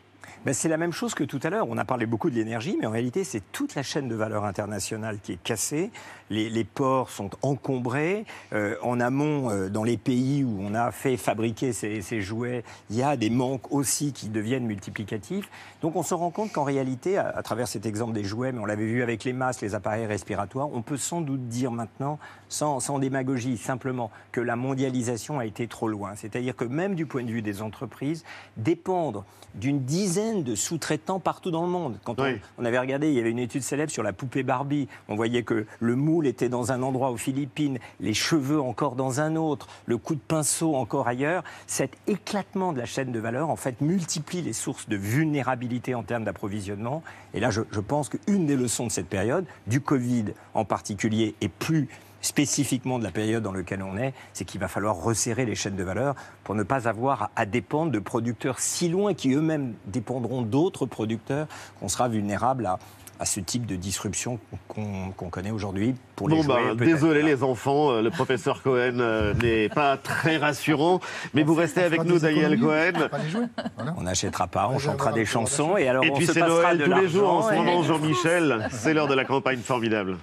Ben, 0.46 0.54
c'est 0.54 0.70
la 0.70 0.78
même 0.78 0.92
chose 0.92 1.14
que 1.14 1.22
tout 1.22 1.38
à 1.42 1.50
l'heure. 1.50 1.66
On 1.68 1.76
a 1.76 1.84
parlé 1.84 2.06
beaucoup 2.06 2.30
de 2.30 2.34
l'énergie, 2.34 2.74
mais 2.80 2.86
en 2.86 2.90
réalité, 2.90 3.24
c'est 3.24 3.42
toute 3.52 3.74
la 3.74 3.82
chaîne 3.82 4.08
de 4.08 4.14
valeur 4.14 4.46
internationale 4.46 5.18
qui 5.22 5.32
est 5.32 5.42
cassée. 5.42 5.90
Les, 6.30 6.64
ports 6.64 7.10
sont 7.10 7.28
encombrés. 7.42 8.24
Euh, 8.54 8.76
en 8.82 9.00
amont, 9.00 9.50
euh, 9.50 9.68
dans 9.68 9.84
les 9.84 9.98
pays 9.98 10.42
où 10.42 10.56
on 10.62 10.74
a 10.74 10.92
fait 10.92 11.18
fabriquer 11.18 11.74
ces, 11.74 12.00
ces 12.00 12.22
jouets, 12.22 12.64
il 12.88 12.96
y 12.96 13.02
a 13.02 13.18
des 13.18 13.28
manques 13.28 13.70
aussi 13.70 14.14
qui 14.14 14.30
deviennent 14.30 14.64
multiplicatifs. 14.64 15.50
Donc 15.82 15.94
on 15.94 16.02
se 16.02 16.14
rend 16.14 16.30
compte 16.30 16.52
qu'en 16.52 16.64
réalité, 16.64 17.18
à, 17.18 17.28
à 17.28 17.42
travers 17.42 17.68
cet 17.68 17.84
exemple 17.84 18.14
des 18.14 18.24
jouets, 18.24 18.52
mais 18.52 18.60
on 18.60 18.66
l'avait 18.66 18.86
vu 18.86 19.02
avec 19.02 19.24
les 19.24 19.34
masques, 19.34 19.60
les 19.60 19.74
appareils 19.74 20.06
respiratoires, 20.06 20.72
on 20.72 20.80
peut 20.80 20.96
sans 20.96 21.20
doute 21.20 21.48
dire 21.48 21.70
maintenant, 21.70 22.18
sans, 22.50 22.80
sans 22.80 22.98
démagogie, 22.98 23.56
simplement, 23.56 24.10
que 24.32 24.42
la 24.42 24.56
mondialisation 24.56 25.38
a 25.38 25.46
été 25.46 25.66
trop 25.66 25.88
loin. 25.88 26.14
C'est-à-dire 26.16 26.54
que 26.54 26.66
même 26.66 26.94
du 26.94 27.06
point 27.06 27.24
de 27.24 27.30
vue 27.30 27.40
des 27.40 27.62
entreprises, 27.62 28.24
dépendre 28.58 29.24
d'une 29.54 29.84
dizaine 29.84 30.42
de 30.42 30.54
sous-traitants 30.54 31.18
partout 31.18 31.50
dans 31.50 31.62
le 31.62 31.70
monde. 31.70 31.98
Quand 32.04 32.16
on, 32.58 32.64
avait 32.64 32.78
regardé, 32.78 33.08
il 33.08 33.14
y 33.14 33.20
avait 33.20 33.30
une 33.30 33.38
étude 33.38 33.62
célèbre 33.62 33.90
sur 33.90 34.02
la 34.02 34.12
poupée 34.12 34.42
Barbie. 34.42 34.88
On 35.08 35.16
voyait 35.16 35.42
que 35.42 35.66
le 35.80 35.96
moule 35.96 36.26
était 36.26 36.48
dans 36.48 36.72
un 36.72 36.82
endroit 36.82 37.10
aux 37.10 37.16
Philippines, 37.16 37.78
les 37.98 38.14
cheveux 38.14 38.60
encore 38.60 38.94
dans 38.94 39.20
un 39.20 39.36
autre, 39.36 39.66
le 39.86 39.96
coup 39.96 40.14
de 40.14 40.20
pinceau 40.20 40.76
encore 40.76 41.08
ailleurs. 41.08 41.42
Cet 41.66 41.96
éclatement 42.06 42.72
de 42.72 42.78
la 42.78 42.86
chaîne 42.86 43.12
de 43.12 43.18
valeur, 43.18 43.50
en 43.50 43.56
fait, 43.56 43.80
multiplie 43.80 44.42
les 44.42 44.52
sources 44.52 44.88
de 44.88 44.96
vulnérabilité 44.96 45.94
en 45.94 46.02
termes 46.02 46.24
d'approvisionnement. 46.24 47.02
Et 47.34 47.40
là, 47.40 47.50
je, 47.50 47.62
je 47.70 47.80
pense 47.80 48.08
qu'une 48.08 48.46
des 48.46 48.56
leçons 48.56 48.86
de 48.86 48.92
cette 48.92 49.08
période, 49.08 49.46
du 49.66 49.80
Covid 49.80 50.26
en 50.54 50.64
particulier, 50.64 51.34
et 51.40 51.48
plus 51.48 51.88
spécifiquement 52.20 52.98
de 52.98 53.04
la 53.04 53.10
période 53.10 53.42
dans 53.42 53.52
laquelle 53.52 53.82
on 53.82 53.96
est, 53.96 54.12
c'est 54.32 54.44
qu'il 54.44 54.60
va 54.60 54.68
falloir 54.68 54.96
resserrer 54.96 55.46
les 55.46 55.54
chaînes 55.54 55.76
de 55.76 55.84
valeur 55.84 56.14
pour 56.44 56.54
ne 56.54 56.62
pas 56.62 56.88
avoir 56.88 57.30
à, 57.36 57.46
dépendre 57.46 57.90
de 57.92 57.98
producteurs 57.98 58.58
si 58.60 58.88
loin 58.88 59.14
qui 59.14 59.32
eux-mêmes 59.32 59.74
dépendront 59.86 60.42
d'autres 60.42 60.86
producteurs 60.86 61.46
qu'on 61.78 61.88
sera 61.88 62.08
vulnérable 62.08 62.66
à, 62.66 62.78
à 63.20 63.26
ce 63.26 63.38
type 63.38 63.66
de 63.66 63.76
disruption 63.76 64.38
qu'on 64.68 65.30
connaît 65.30 65.50
aujourd'hui 65.50 65.94
pour 66.16 66.28
les 66.28 66.36
Bon, 66.36 66.42
jouets, 66.42 66.54
ben, 66.54 66.76
peut-être. 66.76 66.94
désolé 66.94 67.22
les 67.22 67.42
enfants, 67.42 67.90
euh, 67.90 68.02
le 68.02 68.10
professeur 68.10 68.62
Cohen 68.64 68.98
euh, 68.98 69.34
n'est 69.34 69.68
pas 69.68 69.98
très 69.98 70.38
rassurant, 70.38 71.00
mais 71.34 71.42
vous 71.42 71.54
restez 71.54 71.82
On 71.82 71.84
avec 71.84 72.04
nous, 72.04 72.18
Daniel 72.18 72.58
Cohen. 72.58 73.08
Voilà. 73.76 73.94
On 73.98 74.02
n'achètera 74.02 74.46
pas, 74.46 74.68
on 74.68 74.78
chantera 74.78 75.12
des 75.12 75.26
chansons 75.26 75.76
et 75.76 75.86
alors 75.86 76.02
Et 76.02 76.10
on 76.10 76.14
puis 76.14 76.26
se 76.26 76.32
c'est 76.32 76.40
passera 76.40 76.74
Noël 76.74 76.78
de 76.78 76.84
tous 76.84 77.00
les 77.00 77.08
jours 77.08 77.30
en 77.30 77.48
ce 77.48 77.54
moment, 77.54 77.82
Jean-Michel. 77.82 78.68
C'est 78.70 78.94
l'heure 78.94 79.08
de 79.08 79.14
la 79.14 79.26
campagne 79.26 79.60
formidable. 79.60 80.16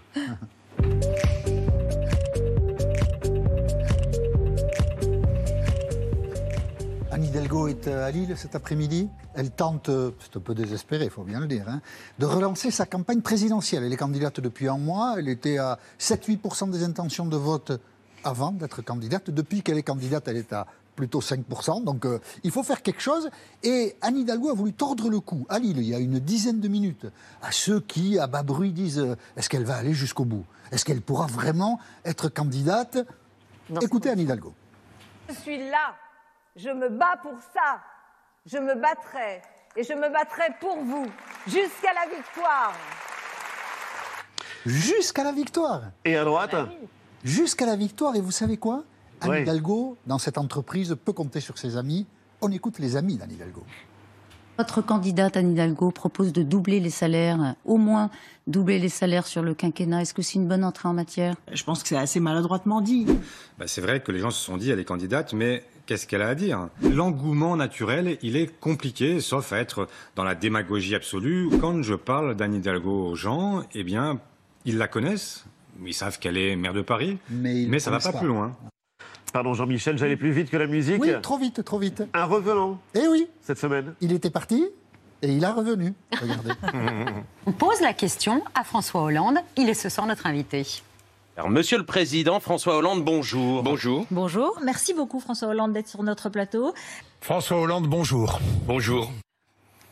Anne 7.18 7.24
Hidalgo 7.24 7.68
est 7.68 7.88
euh, 7.88 8.06
à 8.06 8.12
Lille 8.12 8.36
cet 8.38 8.54
après-midi. 8.54 9.10
Elle 9.34 9.50
tente, 9.50 9.90
euh, 9.90 10.12
c'est 10.20 10.38
un 10.38 10.40
peu 10.40 10.54
désespéré, 10.54 11.06
il 11.06 11.10
faut 11.10 11.24
bien 11.24 11.40
le 11.40 11.48
dire, 11.48 11.68
hein, 11.68 11.82
de 12.20 12.28
relancer 12.28 12.70
sa 12.70 12.86
campagne 12.86 13.22
présidentielle. 13.22 13.84
Elle 13.84 13.92
est 13.92 13.98
candidate 13.98 14.40
depuis 14.40 14.68
un 14.68 14.78
mois. 14.78 15.16
Elle 15.18 15.28
était 15.28 15.58
à 15.58 15.80
7-8% 16.00 16.70
des 16.70 16.84
intentions 16.84 17.26
de 17.26 17.36
vote 17.36 17.72
avant 18.24 18.52
d'être 18.52 18.84
candidate. 18.84 19.32
Depuis 19.32 19.64
qu'elle 19.64 19.80
est 19.80 19.84
candidate, 19.84 20.28
elle 20.28 20.38
est 20.38 20.54
à 20.54 20.68
plutôt 20.96 21.20
5%. 21.20 21.84
Donc 21.84 22.06
euh, 22.06 22.20
il 22.44 22.52
faut 22.52 22.62
faire 22.62 22.84
quelque 22.84 23.02
chose. 23.02 23.32
Et 23.64 23.96
Anne 24.04 24.18
Hidalgo 24.18 24.52
a 24.52 24.54
voulu 24.54 24.74
tordre 24.74 25.10
le 25.10 25.20
cou 25.20 25.48
à 25.50 25.58
Lille, 25.58 25.80
il 25.80 25.88
y 25.88 25.96
a 25.96 26.00
une 26.00 26.20
dizaine 26.20 26.60
de 26.60 26.68
minutes, 26.68 27.08
à 27.42 27.52
ceux 27.52 27.80
qui, 27.80 28.20
à 28.20 28.28
bas 28.28 28.44
bruit, 28.44 28.74
disent 28.74 29.00
euh, 29.00 29.16
est-ce 29.38 29.50
qu'elle 29.50 29.66
va 29.66 29.78
aller 29.78 29.96
jusqu'au 29.96 30.26
bout? 30.26 30.46
Est-ce 30.72 30.86
qu'elle 30.86 31.02
pourra 31.02 31.26
vraiment 31.26 31.80
être 32.06 32.30
candidate? 32.30 33.00
Non, 33.72 33.82
Écoutez 33.82 34.12
Anne 34.12 34.20
Hidalgo. 34.20 34.54
Je 35.30 35.34
suis 35.34 35.58
là. 35.58 35.96
Je 36.58 36.70
me 36.70 36.90
bats 36.90 37.18
pour 37.22 37.38
ça. 37.54 37.80
Je 38.48 38.58
me 38.58 38.74
battrai. 38.74 39.42
Et 39.76 39.84
je 39.84 39.94
me 39.94 40.12
battrai 40.12 40.46
pour 40.60 40.78
vous. 40.78 41.06
Jusqu'à 41.46 41.94
la 41.94 42.16
victoire. 42.16 42.74
Jusqu'à 44.66 45.24
la 45.24 45.32
victoire 45.32 45.84
Et 46.04 46.18
à 46.18 46.26
droite 46.26 46.56
jusqu'à 47.24 47.66
la 47.68 47.76
victoire. 47.76 48.16
Et 48.16 48.22
vous 48.22 48.32
savez 48.32 48.58
quoi 48.58 48.84
Anne 49.22 49.30
Ouais. 49.30 49.42
Hidalgo, 49.44 49.98
dans 50.08 50.18
cette 50.18 50.38
entreprise, 50.38 50.96
peut 51.06 51.14
compter 51.14 51.42
sur 51.42 51.58
ses 51.58 51.78
amis. 51.78 52.08
On 52.42 52.52
écoute 52.52 52.80
les 52.80 52.96
amis 52.96 53.18
d'Anne 53.18 53.32
Hidalgo. 53.32 53.64
Votre 54.58 54.82
candidate 54.82 55.38
Anne 55.38 55.52
Hidalgo 55.52 55.92
propose 55.92 56.34
de 56.34 56.42
doubler 56.42 56.80
les 56.80 56.90
salaires, 56.90 57.56
au 57.66 57.78
moins 57.78 58.10
doubler 58.48 58.80
les 58.80 58.90
salaires 58.90 59.28
sur 59.28 59.44
le 59.44 59.54
quinquennat. 59.54 60.02
Est-ce 60.02 60.16
que 60.16 60.24
c'est 60.24 60.36
une 60.36 60.48
bonne 60.48 60.64
entrée 60.64 60.90
en 60.90 60.94
matière? 60.94 61.36
Je 61.52 61.64
pense 61.64 61.84
que 61.84 61.90
c'est 61.90 61.98
assez 61.98 62.20
maladroitement 62.20 62.82
dit. 62.82 63.06
Bah, 63.60 63.66
c'est 63.68 63.82
vrai 63.82 64.02
que 64.02 64.12
les 64.12 64.20
gens 64.20 64.32
se 64.32 64.44
sont 64.44 64.58
dit, 64.58 64.72
elle 64.72 64.80
est 64.80 64.86
candidate, 64.86 65.34
mais 65.34 65.64
qu'est-ce 65.88 66.06
qu'elle 66.06 66.22
a 66.22 66.28
à 66.30 66.36
dire? 66.36 66.70
L'engouement 66.84 67.56
naturel, 67.56 68.18
il 68.22 68.36
est 68.36 68.60
compliqué, 68.60 69.20
sauf 69.22 69.52
à 69.54 69.58
être 69.58 69.88
dans 70.16 70.24
la 70.24 70.36
démagogie 70.36 70.94
absolue. 70.94 71.50
Quand 71.60 71.82
je 71.82 71.96
parle 71.96 72.36
d'Anne 72.36 72.54
Hidalgo 72.54 73.08
aux 73.08 73.16
gens, 73.16 73.64
eh 73.74 73.84
bien, 73.84 74.20
ils 74.66 74.78
la 74.78 74.88
connaissent, 74.88 75.46
ils 75.84 75.94
savent 75.94 76.20
qu'elle 76.20 76.38
est 76.38 76.56
maire 76.56 76.74
de 76.74 76.82
Paris, 76.82 77.18
Mais, 77.32 77.80
ça 77.80 77.90
va 77.90 77.98
connaissent 77.98 78.12
pas 78.12 78.20
plus 78.20 78.28
loin. 78.28 78.56
Pardon 79.34 79.54
Jean-Michel, 79.54 79.98
j'allais 79.98 80.16
plus 80.18 80.32
vite 80.32 80.50
que 80.50 80.58
la 80.58 80.68
musique. 80.68 81.02
Oui, 81.02 81.12
trop 81.22 81.38
vite, 81.38 81.64
trop 81.64 81.80
vite. 81.80 82.04
Un 82.14 82.26
revenant 82.26 82.80
Eh 82.94 83.08
oui, 83.08 83.28
cette 83.42 83.58
semaine. 83.58 83.94
il 84.02 84.12
était 84.14 84.30
parti 84.30 84.66
et 85.22 85.32
il 85.32 85.44
a 85.46 85.54
revenu. 85.54 85.94
Regardez. 86.20 86.52
On 87.46 87.52
pose 87.52 87.82
la 87.82 87.94
question 87.94 88.44
à 88.56 88.64
François 88.64 89.02
Hollande. 89.04 89.38
Il 89.58 89.68
est 89.70 89.74
ce 89.74 89.90
soir 89.90 90.06
notre 90.08 90.28
invité. 90.28 90.66
Alors, 91.38 91.52
Monsieur 91.52 91.78
le 91.78 91.86
Président, 91.86 92.40
François 92.40 92.78
Hollande, 92.78 93.04
bonjour. 93.06 93.62
Bonjour. 93.62 94.08
Bonjour, 94.10 94.60
merci 94.64 94.94
beaucoup 94.96 95.20
François 95.20 95.50
Hollande 95.50 95.72
d'être 95.72 95.88
sur 95.88 96.02
notre 96.02 96.30
plateau. 96.30 96.74
François 97.22 97.58
Hollande, 97.62 97.86
bonjour. 97.88 98.40
Bonjour. 98.66 99.12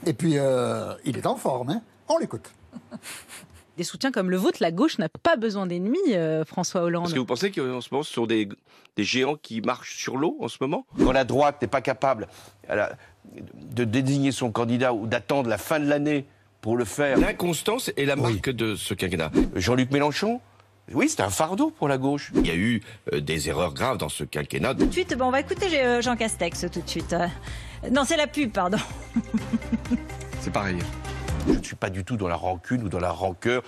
et 0.07 0.13
puis, 0.13 0.39
euh, 0.39 0.95
il 1.05 1.17
est 1.17 1.27
en 1.27 1.35
forme. 1.35 1.69
hein. 1.69 1.81
On 2.09 2.17
l'écoute. 2.17 2.51
Des 3.77 3.83
soutiens 3.83 4.11
comme 4.11 4.31
le 4.31 4.37
vôtre, 4.37 4.57
la 4.61 4.71
gauche 4.71 4.97
n'a 4.99 5.09
pas 5.09 5.35
besoin 5.35 5.67
d'ennemis, 5.67 5.99
euh, 6.13 6.45
François 6.45 6.81
Hollande. 6.81 7.05
Est-ce 7.07 7.13
que 7.13 7.19
vous 7.19 7.25
pensez 7.25 7.51
qu'en 7.51 7.79
ce 7.81 7.89
moment, 7.91 8.03
ce 8.03 8.13
sont 8.13 8.25
des, 8.25 8.47
des 8.95 9.03
géants 9.03 9.35
qui 9.35 9.61
marchent 9.61 9.97
sur 9.97 10.15
l'eau 10.17 10.37
en 10.39 10.47
ce 10.47 10.57
moment? 10.61 10.85
Quand 10.97 11.11
la 11.11 11.25
droite 11.25 11.61
n'est 11.61 11.67
pas 11.67 11.81
capable 11.81 12.27
de 12.65 13.83
désigner 13.83 14.31
son 14.31 14.51
candidat 14.51 14.93
ou 14.93 15.05
d'attendre 15.07 15.49
la 15.49 15.57
fin 15.57 15.79
de 15.79 15.85
l'année 15.87 16.25
pour 16.61 16.77
le 16.77 16.85
faire. 16.85 17.17
L'inconstance 17.19 17.91
est 17.97 18.05
la 18.05 18.15
marque 18.15 18.49
de 18.49 18.75
ce 18.75 18.93
quinquennat. 18.95 19.29
Jean-Luc 19.55 19.91
Mélenchon? 19.91 20.39
Oui, 20.93 21.09
c'est 21.09 21.21
un 21.21 21.29
fardeau 21.29 21.71
pour 21.71 21.87
la 21.87 21.97
gauche. 21.97 22.31
Il 22.35 22.45
y 22.47 22.51
a 22.51 22.55
eu 22.55 22.81
euh, 23.13 23.19
des 23.21 23.49
erreurs 23.49 23.73
graves 23.73 23.97
dans 23.97 24.09
ce 24.09 24.23
quinquennat. 24.23 24.75
Tout 24.75 24.85
de 24.85 24.91
suite, 24.91 25.15
bon, 25.17 25.25
on 25.25 25.31
va 25.31 25.39
écouter 25.39 25.67
euh, 25.81 26.01
Jean 26.01 26.15
Castex 26.15 26.65
tout 26.71 26.81
de 26.81 26.89
suite. 26.89 27.13
Euh, 27.13 27.27
Non, 27.91 28.03
c'est 28.05 28.17
la 28.17 28.27
pub, 28.27 28.51
pardon. 28.51 28.77
C'est 30.41 30.51
pareil. 30.51 30.77
Je 31.47 31.53
ne 31.53 31.63
suis 31.63 31.75
pas 31.75 31.89
du 31.89 32.03
tout 32.03 32.17
dans 32.17 32.27
la 32.27 32.35
rancune 32.35 32.83
ou 32.83 32.89
dans 32.89 32.99
la 32.99 33.11
rancœur. 33.11 33.63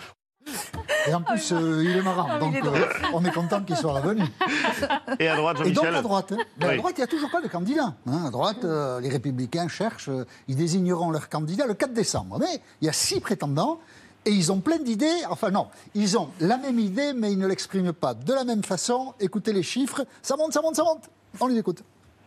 Et 1.07 1.13
en 1.13 1.21
plus, 1.21 1.51
euh, 1.51 1.83
il 1.83 1.97
est 1.97 2.01
marrant. 2.01 2.27
Ah, 2.29 2.39
donc, 2.39 2.55
est 2.55 2.63
euh, 2.65 2.85
on 3.13 3.23
est 3.25 3.31
content 3.31 3.61
qu'il 3.63 3.75
soit 3.75 3.93
revenu. 3.99 4.23
Et 5.19 5.27
à 5.27 5.35
droite, 5.35 5.57
Et 5.61 5.71
donc, 5.71 5.75
Jean-Michel 5.75 5.95
à 5.95 6.01
droite, 6.01 6.31
hein. 6.33 6.37
Mais 6.59 6.65
à 6.67 6.77
droite, 6.77 6.93
il 6.97 6.99
n'y 7.01 7.03
a 7.03 7.07
toujours 7.07 7.29
pas 7.31 7.41
de 7.41 7.47
candidat. 7.47 7.95
hein. 8.05 8.25
À 8.27 8.29
droite, 8.29 8.63
euh, 8.63 8.99
les 9.01 9.09
Républicains 9.09 9.67
cherchent, 9.67 10.09
euh, 10.09 10.25
ils 10.47 10.55
désigneront 10.55 11.09
leur 11.11 11.29
candidat 11.29 11.65
le 11.65 11.73
4 11.73 11.93
décembre. 11.93 12.37
Mais 12.39 12.61
il 12.81 12.85
y 12.85 12.89
a 12.89 12.93
six 12.93 13.19
prétendants 13.19 13.79
et 14.27 14.31
ils 14.31 14.51
ont 14.51 14.59
plein 14.59 14.77
d'idées. 14.77 15.23
Enfin, 15.29 15.49
non, 15.49 15.67
ils 15.95 16.17
ont 16.17 16.29
la 16.39 16.57
même 16.57 16.79
idée, 16.79 17.13
mais 17.13 17.31
ils 17.31 17.39
ne 17.39 17.47
l'expriment 17.47 17.93
pas 17.93 18.13
de 18.13 18.33
la 18.33 18.43
même 18.43 18.63
façon. 18.63 19.13
Écoutez 19.19 19.53
les 19.53 19.63
chiffres. 19.63 20.05
Ça 20.21 20.35
monte, 20.35 20.53
ça 20.53 20.61
monte, 20.61 20.75
ça 20.75 20.83
monte. 20.83 21.09
On 21.39 21.47
les 21.47 21.57
écoute. 21.57 21.83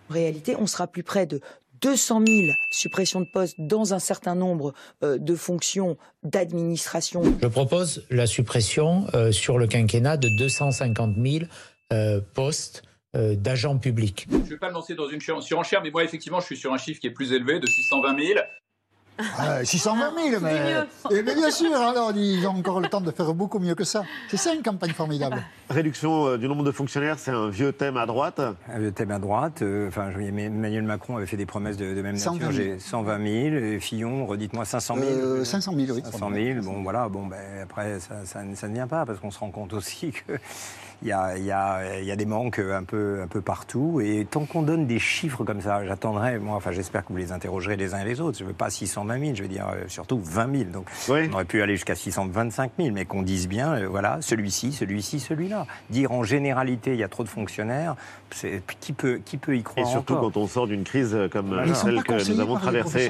En 0.08 0.14
réalité, 0.14 0.56
on 0.58 0.66
sera 0.66 0.86
plus 0.86 1.02
près 1.02 1.26
de 1.26 1.40
200 1.82 2.22
000 2.26 2.52
suppressions 2.70 3.20
de 3.20 3.26
postes 3.32 3.56
dans 3.58 3.94
un 3.94 3.98
certain 3.98 4.34
nombre 4.34 4.74
euh, 5.02 5.18
de 5.18 5.34
fonctions 5.34 5.96
d'administration. 6.22 7.22
Je 7.40 7.46
propose 7.46 8.04
la 8.10 8.26
suppression 8.26 9.06
euh, 9.14 9.30
sur 9.30 9.58
le 9.58 9.66
quinquennat 9.66 10.16
de 10.16 10.28
250 10.38 11.16
000 11.16 11.44
euh, 11.92 12.20
postes 12.34 12.82
euh, 13.16 13.34
d'agents 13.34 13.76
publics. 13.76 14.28
Je 14.30 14.36
ne 14.36 14.42
vais 14.42 14.56
pas 14.56 14.68
me 14.68 14.74
lancer 14.74 14.94
dans 14.94 15.08
une 15.08 15.20
surenchère, 15.20 15.82
mais 15.82 15.90
moi, 15.90 16.04
effectivement, 16.04 16.38
je 16.38 16.46
suis 16.46 16.56
sur 16.56 16.72
un 16.72 16.78
chiffre 16.78 17.00
qui 17.00 17.08
est 17.08 17.12
plus 17.12 17.32
élevé, 17.32 17.58
de 17.58 17.66
620 17.66 18.24
000. 18.24 18.40
Ah, 19.38 19.64
620 19.64 20.12
000, 20.30 20.40
mais, 20.42 20.74
Eh 21.10 21.22
bien, 21.22 21.34
bien 21.34 21.50
sûr, 21.50 21.74
alors 21.76 22.12
ils 22.14 22.46
ont 22.46 22.50
encore 22.58 22.80
le 22.80 22.88
temps 22.88 23.00
de 23.00 23.10
faire 23.10 23.32
beaucoup 23.34 23.58
mieux 23.58 23.74
que 23.74 23.84
ça. 23.84 24.02
C'est 24.28 24.36
ça 24.36 24.54
une 24.54 24.62
campagne 24.62 24.92
formidable. 24.92 25.42
Réduction 25.68 26.26
euh, 26.26 26.36
du 26.38 26.48
nombre 26.48 26.64
de 26.64 26.72
fonctionnaires, 26.72 27.18
c'est 27.18 27.30
un 27.30 27.48
vieux 27.48 27.72
thème 27.72 27.96
à 27.96 28.06
droite. 28.06 28.40
Un 28.72 28.78
vieux 28.78 28.92
thème 28.92 29.10
à 29.10 29.18
droite. 29.18 29.62
euh, 29.62 29.88
Enfin, 29.88 30.10
je 30.10 30.20
Emmanuel 30.20 30.82
Macron 30.82 31.16
avait 31.16 31.26
fait 31.26 31.36
des 31.36 31.46
promesses 31.46 31.76
de, 31.76 31.94
de 31.94 32.02
même 32.02 32.16
120 32.16 32.38
nature. 32.46 32.52
000. 32.52 32.72
J'ai 32.74 32.78
120 32.78 33.16
000. 33.18 33.56
et 33.56 33.80
Fillon, 33.80 34.26
redites-moi 34.26 34.64
500 34.64 34.96
000. 34.96 35.06
Euh, 35.08 35.44
500 35.44 35.72
000, 35.76 35.96
oui. 35.96 36.02
500 36.04 36.30
000. 36.32 36.60
Bon, 36.62 36.82
voilà. 36.82 37.08
Bon, 37.08 37.26
ben, 37.26 37.36
après, 37.62 37.98
ça, 38.00 38.24
ça, 38.24 38.40
ça 38.54 38.68
ne 38.68 38.74
vient 38.74 38.86
pas 38.86 39.04
parce 39.06 39.18
qu'on 39.20 39.30
se 39.30 39.38
rend 39.38 39.50
compte 39.50 39.72
aussi 39.72 40.12
que. 40.12 40.32
Il 41.02 41.08
y, 41.08 41.12
a, 41.12 41.38
il, 41.38 41.44
y 41.44 41.50
a, 41.50 41.98
il 41.98 42.04
y 42.04 42.10
a 42.12 42.16
des 42.16 42.26
manques 42.26 42.58
un 42.58 42.84
peu, 42.84 43.22
un 43.22 43.26
peu 43.26 43.40
partout. 43.40 44.02
Et 44.04 44.26
tant 44.30 44.44
qu'on 44.44 44.60
donne 44.60 44.86
des 44.86 44.98
chiffres 44.98 45.44
comme 45.44 45.62
ça, 45.62 45.82
j'attendrai, 45.86 46.38
moi, 46.38 46.56
enfin, 46.56 46.72
j'espère 46.72 47.06
que 47.06 47.12
vous 47.14 47.18
les 47.18 47.32
interrogerez 47.32 47.76
les 47.76 47.94
uns 47.94 48.00
et 48.00 48.04
les 48.04 48.20
autres. 48.20 48.36
Je 48.36 48.44
ne 48.44 48.48
veux 48.48 48.54
pas 48.54 48.68
620 48.68 49.18
000, 49.18 49.34
je 49.34 49.42
veux 49.42 49.48
dire 49.48 49.66
euh, 49.74 49.84
surtout 49.88 50.20
20 50.22 50.52
000. 50.58 50.64
Donc, 50.70 50.84
on 51.30 51.34
aurait 51.34 51.46
pu 51.46 51.62
aller 51.62 51.74
jusqu'à 51.76 51.94
625 51.94 52.72
000, 52.78 52.90
mais 52.92 53.06
qu'on 53.06 53.22
dise 53.22 53.48
bien, 53.48 53.72
euh, 53.76 53.88
voilà, 53.88 54.18
celui-ci, 54.20 54.72
celui-ci, 54.72 55.20
celui-là. 55.20 55.66
Dire 55.88 56.12
en 56.12 56.22
généralité, 56.22 56.92
il 56.92 56.98
y 56.98 57.02
a 57.02 57.08
trop 57.08 57.24
de 57.24 57.30
fonctionnaires, 57.30 57.96
c'est- 58.30 58.62
qui 58.80 58.92
peut, 58.92 59.20
qui 59.24 59.38
peut 59.38 59.56
y 59.56 59.60
Et 59.60 59.62
croire 59.62 59.86
surtout 59.86 60.12
encore 60.14 60.32
quand 60.32 60.40
on 60.40 60.46
sort 60.48 60.66
d'une 60.66 60.84
crise 60.84 61.16
comme 61.32 61.48
celle 61.74 62.02
que 62.02 62.12
nous 62.34 62.40
avons 62.40 62.56
traversée. 62.60 63.06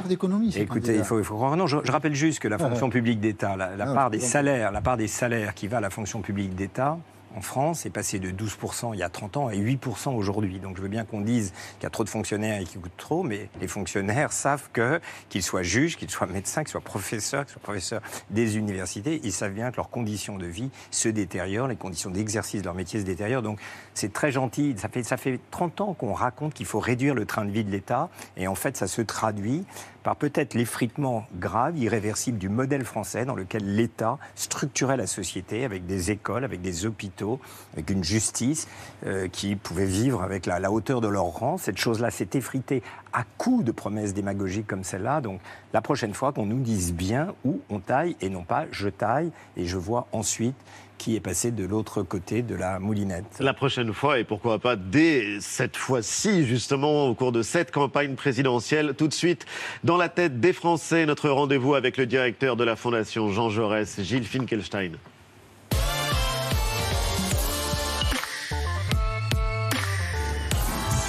Écoutez, 0.62 0.94
il 0.94 1.04
faut, 1.04 1.18
il 1.18 1.24
faut 1.24 1.34
croire. 1.34 1.56
Non, 1.56 1.66
je, 1.66 1.78
je 1.82 1.90
rappelle 1.90 2.14
juste 2.14 2.38
que 2.38 2.46
la 2.46 2.56
fonction 2.68 2.88
publique 2.88 3.18
d'État, 3.18 3.56
la, 3.56 3.74
la 3.74 3.90
Ah, 3.90 3.94
part 3.94 4.10
des 4.10 4.20
salaires, 4.20 4.70
la 4.70 4.80
part 4.80 4.96
des 4.96 5.08
salaires 5.08 5.54
qui 5.54 5.66
va 5.66 5.78
à 5.78 5.80
la 5.80 5.90
fonction 5.90 6.20
publique 6.20 6.54
d'État. 6.54 6.96
En 7.36 7.42
France, 7.42 7.86
est 7.86 7.90
passée 7.90 8.18
de 8.18 8.30
12% 8.30 8.90
il 8.94 8.98
y 8.98 9.02
a 9.02 9.08
30 9.08 9.36
ans 9.36 9.46
à 9.48 9.52
8% 9.52 10.14
aujourd'hui. 10.14 10.58
Donc 10.58 10.76
je 10.76 10.82
veux 10.82 10.88
bien 10.88 11.04
qu'on 11.04 11.20
dise 11.20 11.52
qu'il 11.74 11.84
y 11.84 11.86
a 11.86 11.90
trop 11.90 12.02
de 12.02 12.08
fonctionnaires 12.08 12.60
et 12.60 12.64
qu'ils 12.64 12.80
coûtent 12.80 12.96
trop, 12.96 13.22
mais 13.22 13.48
les 13.60 13.68
fonctionnaires 13.68 14.32
savent 14.32 14.68
que, 14.72 15.00
qu'ils 15.28 15.42
soient 15.42 15.62
juges, 15.62 15.96
qu'ils 15.96 16.10
soient 16.10 16.26
médecins, 16.26 16.62
qu'ils 16.62 16.72
soient 16.72 16.80
professeurs, 16.80 17.44
qu'ils 17.44 17.52
soient 17.52 17.62
professeurs 17.62 18.02
des 18.30 18.56
universités, 18.56 19.20
ils 19.22 19.32
savent 19.32 19.52
bien 19.52 19.70
que 19.70 19.76
leurs 19.76 19.90
conditions 19.90 20.38
de 20.38 20.46
vie 20.46 20.70
se 20.90 21.08
détériorent, 21.08 21.68
les 21.68 21.76
conditions 21.76 22.10
d'exercice 22.10 22.62
de 22.62 22.66
leur 22.66 22.74
métier 22.74 23.00
se 23.00 23.04
détériorent. 23.04 23.42
Donc 23.42 23.60
c'est 23.94 24.12
très 24.12 24.32
gentil. 24.32 24.74
Ça 24.76 24.88
fait, 24.88 25.04
ça 25.04 25.16
fait 25.16 25.38
30 25.50 25.80
ans 25.80 25.94
qu'on 25.94 26.12
raconte 26.12 26.54
qu'il 26.54 26.66
faut 26.66 26.80
réduire 26.80 27.14
le 27.14 27.26
train 27.26 27.44
de 27.44 27.50
vie 27.50 27.64
de 27.64 27.70
l'État, 27.70 28.08
et 28.36 28.48
en 28.48 28.54
fait 28.56 28.76
ça 28.76 28.88
se 28.88 29.02
traduit 29.02 29.64
par 30.02 30.16
peut-être 30.16 30.54
l'effritement 30.54 31.26
grave, 31.38 31.78
irréversible 31.78 32.38
du 32.38 32.48
modèle 32.48 32.84
français 32.84 33.24
dans 33.24 33.34
lequel 33.34 33.74
l'État 33.74 34.18
structurait 34.34 34.96
la 34.96 35.06
société 35.06 35.64
avec 35.64 35.86
des 35.86 36.10
écoles, 36.10 36.44
avec 36.44 36.60
des 36.60 36.86
hôpitaux, 36.86 37.40
avec 37.74 37.90
une 37.90 38.04
justice 38.04 38.68
euh, 39.06 39.28
qui 39.28 39.56
pouvait 39.56 39.86
vivre 39.86 40.22
avec 40.22 40.46
la, 40.46 40.58
la 40.58 40.70
hauteur 40.70 41.00
de 41.00 41.08
leur 41.08 41.24
rang. 41.24 41.58
Cette 41.58 41.78
chose-là 41.78 42.10
s'est 42.10 42.30
effritée 42.34 42.82
à 43.12 43.24
coups 43.38 43.64
de 43.64 43.72
promesses 43.72 44.14
démagogiques 44.14 44.66
comme 44.66 44.84
celle-là. 44.84 45.20
Donc 45.20 45.40
la 45.72 45.80
prochaine 45.80 46.14
fois 46.14 46.32
qu'on 46.32 46.46
nous 46.46 46.60
dise 46.60 46.92
bien 46.92 47.34
où 47.44 47.60
on 47.70 47.80
taille 47.80 48.16
et 48.20 48.30
non 48.30 48.42
pas 48.42 48.66
je 48.70 48.88
taille 48.88 49.30
et 49.56 49.66
je 49.66 49.76
vois 49.76 50.06
ensuite 50.12 50.56
qui 51.00 51.16
est 51.16 51.20
passé 51.20 51.50
de 51.50 51.64
l'autre 51.64 52.02
côté 52.02 52.42
de 52.42 52.54
la 52.54 52.78
moulinette. 52.78 53.38
La 53.40 53.54
prochaine 53.54 53.94
fois, 53.94 54.18
et 54.18 54.24
pourquoi 54.24 54.58
pas 54.58 54.76
dès 54.76 55.40
cette 55.40 55.78
fois-ci, 55.78 56.44
justement, 56.44 57.06
au 57.06 57.14
cours 57.14 57.32
de 57.32 57.40
cette 57.40 57.70
campagne 57.70 58.16
présidentielle, 58.16 58.92
tout 58.98 59.08
de 59.08 59.14
suite, 59.14 59.46
dans 59.82 59.96
la 59.96 60.10
tête 60.10 60.40
des 60.40 60.52
Français, 60.52 61.06
notre 61.06 61.30
rendez-vous 61.30 61.74
avec 61.74 61.96
le 61.96 62.04
directeur 62.04 62.54
de 62.54 62.64
la 62.64 62.76
Fondation 62.76 63.30
Jean 63.30 63.48
Jaurès, 63.48 63.98
Gilles 64.02 64.26
Finkelstein. 64.26 64.92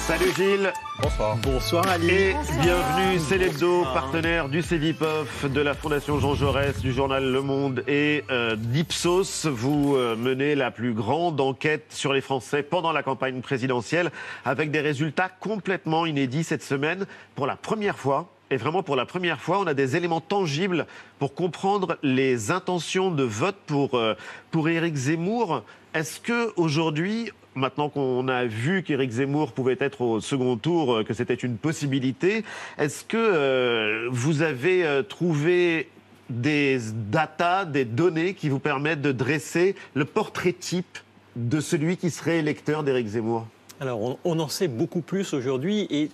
Salut 0.06 0.32
Gilles. 0.34 0.72
Bonsoir. 1.00 1.36
Bonsoir 1.36 1.88
Ali. 1.88 2.10
Et 2.10 2.34
bienvenue, 2.60 3.20
c'est 3.20 3.38
l'hebdo, 3.38 3.84
partenaire 3.94 4.48
du 4.48 4.60
CEVIPOF, 4.60 5.48
de 5.48 5.60
la 5.60 5.74
Fondation 5.74 6.18
Jean 6.18 6.34
Jaurès, 6.34 6.80
du 6.80 6.92
journal 6.92 7.30
Le 7.30 7.40
Monde 7.40 7.84
et 7.86 8.24
euh, 8.28 8.56
d'Ipsos. 8.56 9.46
Vous 9.46 9.94
euh, 9.94 10.16
menez 10.16 10.56
la 10.56 10.72
plus 10.72 10.92
grande 10.92 11.40
enquête 11.40 11.84
sur 11.90 12.12
les 12.12 12.20
Français 12.20 12.64
pendant 12.64 12.90
la 12.90 13.04
campagne 13.04 13.40
présidentielle 13.42 14.10
avec 14.44 14.72
des 14.72 14.80
résultats 14.80 15.28
complètement 15.28 16.04
inédits 16.04 16.42
cette 16.42 16.64
semaine. 16.64 17.06
Pour 17.36 17.46
la 17.46 17.54
première 17.54 17.96
fois, 17.96 18.28
et 18.50 18.56
vraiment 18.56 18.82
pour 18.82 18.96
la 18.96 19.06
première 19.06 19.40
fois, 19.40 19.60
on 19.60 19.68
a 19.68 19.74
des 19.74 19.94
éléments 19.94 20.20
tangibles 20.20 20.86
pour 21.20 21.32
comprendre 21.32 21.96
les 22.02 22.50
intentions 22.50 23.12
de 23.12 23.22
vote 23.22 23.56
pour, 23.66 23.94
euh, 23.94 24.14
pour 24.50 24.68
Éric 24.68 24.96
Zemmour. 24.96 25.62
Est-ce 25.94 26.18
que 26.18 26.52
aujourd'hui, 26.56 27.30
maintenant 27.54 27.88
qu'on 27.88 28.28
a 28.28 28.44
vu 28.44 28.82
qu'Éric 28.82 29.10
Zemmour 29.10 29.52
pouvait 29.52 29.76
être 29.80 30.00
au 30.02 30.20
second 30.20 30.56
tour, 30.56 30.94
euh, 30.94 31.04
que 31.04 31.14
c'était 31.14 31.34
une 31.34 31.56
possibilité, 31.56 32.44
est-ce 32.78 33.04
que 33.04 33.16
euh, 33.16 34.08
vous 34.10 34.42
avez 34.42 34.84
euh, 34.84 35.02
trouvé 35.02 35.88
des 36.30 36.78
datas, 37.10 37.64
des 37.64 37.84
données 37.84 38.34
qui 38.34 38.48
vous 38.48 38.58
permettent 38.58 39.02
de 39.02 39.12
dresser 39.12 39.74
le 39.94 40.04
portrait 40.04 40.52
type 40.52 40.98
de 41.36 41.60
celui 41.60 41.96
qui 41.96 42.10
serait 42.10 42.38
électeur 42.38 42.84
d'Éric 42.84 43.08
Zemmour? 43.08 43.46
Alors, 43.80 44.18
on, 44.24 44.38
en 44.38 44.48
sait 44.48 44.68
beaucoup 44.68 45.00
plus 45.00 45.34
aujourd'hui 45.34 45.86
et 45.90 46.10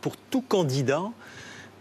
pour 0.00 0.16
tout 0.30 0.40
candidat, 0.40 1.02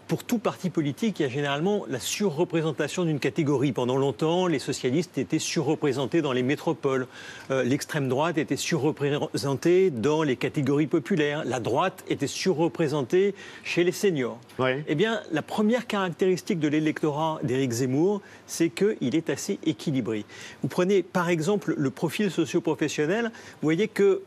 pour 0.08 0.24
tout 0.24 0.38
parti 0.38 0.70
politique, 0.70 1.20
il 1.20 1.24
y 1.24 1.26
a 1.26 1.30
généralement 1.30 1.86
la 1.90 2.00
surreprésentation 2.00 3.06
d'une 3.06 3.20
catégorie. 3.20 3.72
Pendant 3.72 3.98
longtemps, 3.98 4.48
les 4.48 4.60
socialistes 4.60 5.18
étaient 5.18 5.40
surreprésentés 5.40 6.22
dans 6.22 6.32
les 6.32 6.44
métropoles. 6.44 7.08
Euh, 7.50 7.64
L'extrême 7.64 8.08
droite 8.08 8.38
était 8.38 8.56
surreprésentée 8.56 9.90
dans 9.90 10.22
les 10.22 10.36
catégories 10.36 10.88
populaires. 10.88 11.44
La 11.46 11.60
droite 11.60 12.04
était 12.08 12.28
surreprésentée 12.28 13.34
chez 13.64 13.84
les 13.84 13.92
seniors. 13.92 14.40
Eh 14.88 14.96
bien, 14.96 15.22
la 15.32 15.42
première 15.42 15.88
caractéristique 15.88 16.60
de 16.60 16.68
l'électorat 16.68 17.40
d'Éric 17.44 17.72
Zemmour, 17.72 18.22
c'est 18.46 18.70
qu'il 18.70 19.16
est 19.16 19.30
assez 19.30 19.60
équilibré. 19.66 20.26
Vous 20.62 20.68
prenez 20.68 21.02
par 21.02 21.30
exemple 21.30 21.74
le 21.78 21.90
profil 21.90 22.30
socio-professionnel, 22.30 23.32
vous 23.34 23.66
voyez 23.66 23.88
que 23.88 24.22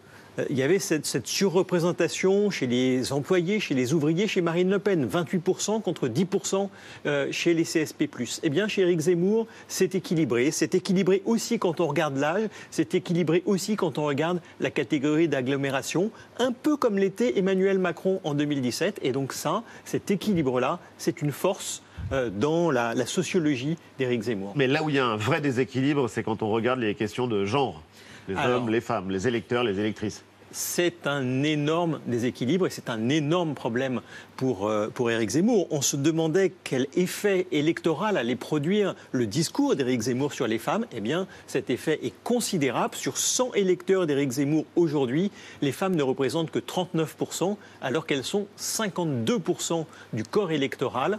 il 0.50 0.56
y 0.56 0.62
avait 0.62 0.78
cette, 0.78 1.06
cette 1.06 1.26
surreprésentation 1.26 2.50
chez 2.50 2.66
les 2.66 3.12
employés, 3.12 3.60
chez 3.60 3.74
les 3.74 3.94
ouvriers, 3.94 4.28
chez 4.28 4.40
Marine 4.40 4.70
Le 4.70 4.78
Pen, 4.78 5.06
28% 5.06 5.82
contre 5.82 6.08
10% 6.08 6.68
euh, 7.06 7.28
chez 7.30 7.54
les 7.54 7.64
CSP+. 7.64 8.08
Eh 8.42 8.50
bien, 8.50 8.68
chez 8.68 8.82
Éric 8.82 9.00
Zemmour, 9.00 9.46
c'est 9.66 9.94
équilibré. 9.94 10.50
C'est 10.50 10.74
équilibré 10.74 11.22
aussi 11.24 11.58
quand 11.58 11.80
on 11.80 11.86
regarde 11.86 12.16
l'âge, 12.16 12.48
c'est 12.70 12.94
équilibré 12.94 13.42
aussi 13.46 13.76
quand 13.76 13.98
on 13.98 14.04
regarde 14.04 14.40
la 14.60 14.70
catégorie 14.70 15.28
d'agglomération, 15.28 16.10
un 16.38 16.52
peu 16.52 16.76
comme 16.76 16.98
l'était 16.98 17.38
Emmanuel 17.38 17.78
Macron 17.78 18.20
en 18.24 18.34
2017. 18.34 19.00
Et 19.02 19.12
donc 19.12 19.32
ça, 19.32 19.62
cet 19.84 20.10
équilibre-là, 20.10 20.78
c'est 20.98 21.22
une 21.22 21.32
force 21.32 21.82
euh, 22.12 22.30
dans 22.30 22.70
la, 22.70 22.94
la 22.94 23.06
sociologie 23.06 23.76
d'Éric 23.98 24.22
Zemmour. 24.22 24.52
Mais 24.56 24.66
là 24.66 24.82
où 24.82 24.88
il 24.88 24.96
y 24.96 24.98
a 24.98 25.06
un 25.06 25.16
vrai 25.16 25.40
déséquilibre, 25.40 26.08
c'est 26.08 26.22
quand 26.22 26.42
on 26.42 26.50
regarde 26.50 26.80
les 26.80 26.94
questions 26.94 27.26
de 27.26 27.44
genre. 27.44 27.82
Les 28.28 28.36
Alors. 28.36 28.62
hommes, 28.62 28.68
les 28.68 28.80
femmes, 28.80 29.10
les 29.10 29.26
électeurs, 29.26 29.64
les 29.64 29.80
électrices. 29.80 30.22
C'est 30.50 31.06
un 31.06 31.42
énorme 31.42 32.00
déséquilibre 32.06 32.66
et 32.66 32.70
c'est 32.70 32.88
un 32.88 33.10
énorme 33.10 33.54
problème 33.54 34.00
pour, 34.36 34.66
euh, 34.66 34.88
pour 34.88 35.10
Éric 35.10 35.30
Zemmour. 35.30 35.66
On 35.70 35.82
se 35.82 35.96
demandait 35.96 36.54
quel 36.64 36.86
effet 36.96 37.46
électoral 37.52 38.16
allait 38.16 38.34
produire 38.34 38.94
le 39.12 39.26
discours 39.26 39.76
d'Éric 39.76 40.00
Zemmour 40.02 40.32
sur 40.32 40.46
les 40.46 40.58
femmes. 40.58 40.86
Eh 40.92 41.00
bien, 41.00 41.26
cet 41.46 41.68
effet 41.68 42.00
est 42.02 42.14
considérable. 42.24 42.94
Sur 42.94 43.18
100 43.18 43.54
électeurs 43.54 44.06
d'Éric 44.06 44.30
Zemmour 44.30 44.64
aujourd'hui, 44.74 45.30
les 45.60 45.72
femmes 45.72 45.94
ne 45.94 46.02
représentent 46.02 46.50
que 46.50 46.58
39%, 46.58 47.56
alors 47.82 48.06
qu'elles 48.06 48.24
sont 48.24 48.46
52% 48.58 49.84
du 50.14 50.22
corps 50.22 50.50
électoral. 50.50 51.18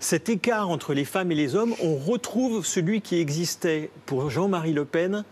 Cet 0.00 0.28
écart 0.28 0.68
entre 0.68 0.92
les 0.92 1.06
femmes 1.06 1.32
et 1.32 1.34
les 1.34 1.54
hommes, 1.54 1.74
on 1.82 1.94
retrouve 1.96 2.66
celui 2.66 3.00
qui 3.00 3.20
existait 3.20 3.90
pour 4.06 4.28
Jean-Marie 4.28 4.74
Le 4.74 4.84
Pen 4.84 5.24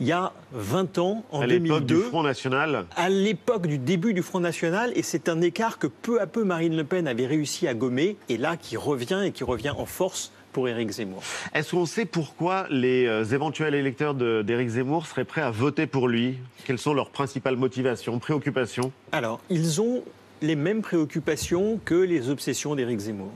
il 0.00 0.06
y 0.06 0.12
a 0.12 0.32
20 0.52 0.98
ans, 0.98 1.24
en 1.32 1.40
à 1.40 1.46
l'époque 1.46 1.84
2002 1.84 1.94
du 1.94 2.00
Front 2.02 2.22
National. 2.22 2.86
à 2.96 3.08
l'époque 3.08 3.66
du 3.66 3.78
début 3.78 4.14
du 4.14 4.22
Front 4.22 4.40
National, 4.40 4.92
et 4.94 5.02
c'est 5.02 5.28
un 5.28 5.40
écart 5.40 5.78
que 5.78 5.86
peu 5.86 6.20
à 6.20 6.26
peu 6.26 6.44
Marine 6.44 6.76
Le 6.76 6.84
Pen 6.84 7.08
avait 7.08 7.26
réussi 7.26 7.66
à 7.66 7.74
gommer, 7.74 8.16
et 8.28 8.36
là 8.36 8.56
qui 8.56 8.76
revient 8.76 9.22
et 9.24 9.32
qui 9.32 9.44
revient 9.44 9.70
en 9.70 9.86
force 9.86 10.32
pour 10.52 10.68
Éric 10.68 10.90
Zemmour. 10.90 11.22
Est-ce 11.54 11.72
qu'on 11.72 11.84
sait 11.84 12.06
pourquoi 12.06 12.66
les 12.70 13.06
euh, 13.06 13.24
éventuels 13.24 13.74
électeurs 13.74 14.14
d'Éric 14.14 14.68
Zemmour 14.68 15.06
seraient 15.06 15.26
prêts 15.26 15.42
à 15.42 15.50
voter 15.50 15.86
pour 15.86 16.08
lui? 16.08 16.38
Quelles 16.64 16.78
sont 16.78 16.94
leurs 16.94 17.10
principales 17.10 17.56
motivations, 17.56 18.18
préoccupations? 18.18 18.90
Alors, 19.12 19.40
ils 19.50 19.82
ont 19.82 20.02
les 20.40 20.56
mêmes 20.56 20.80
préoccupations 20.80 21.78
que 21.84 21.94
les 21.94 22.30
obsessions 22.30 22.74
d'Éric 22.74 23.00
Zemmour. 23.00 23.32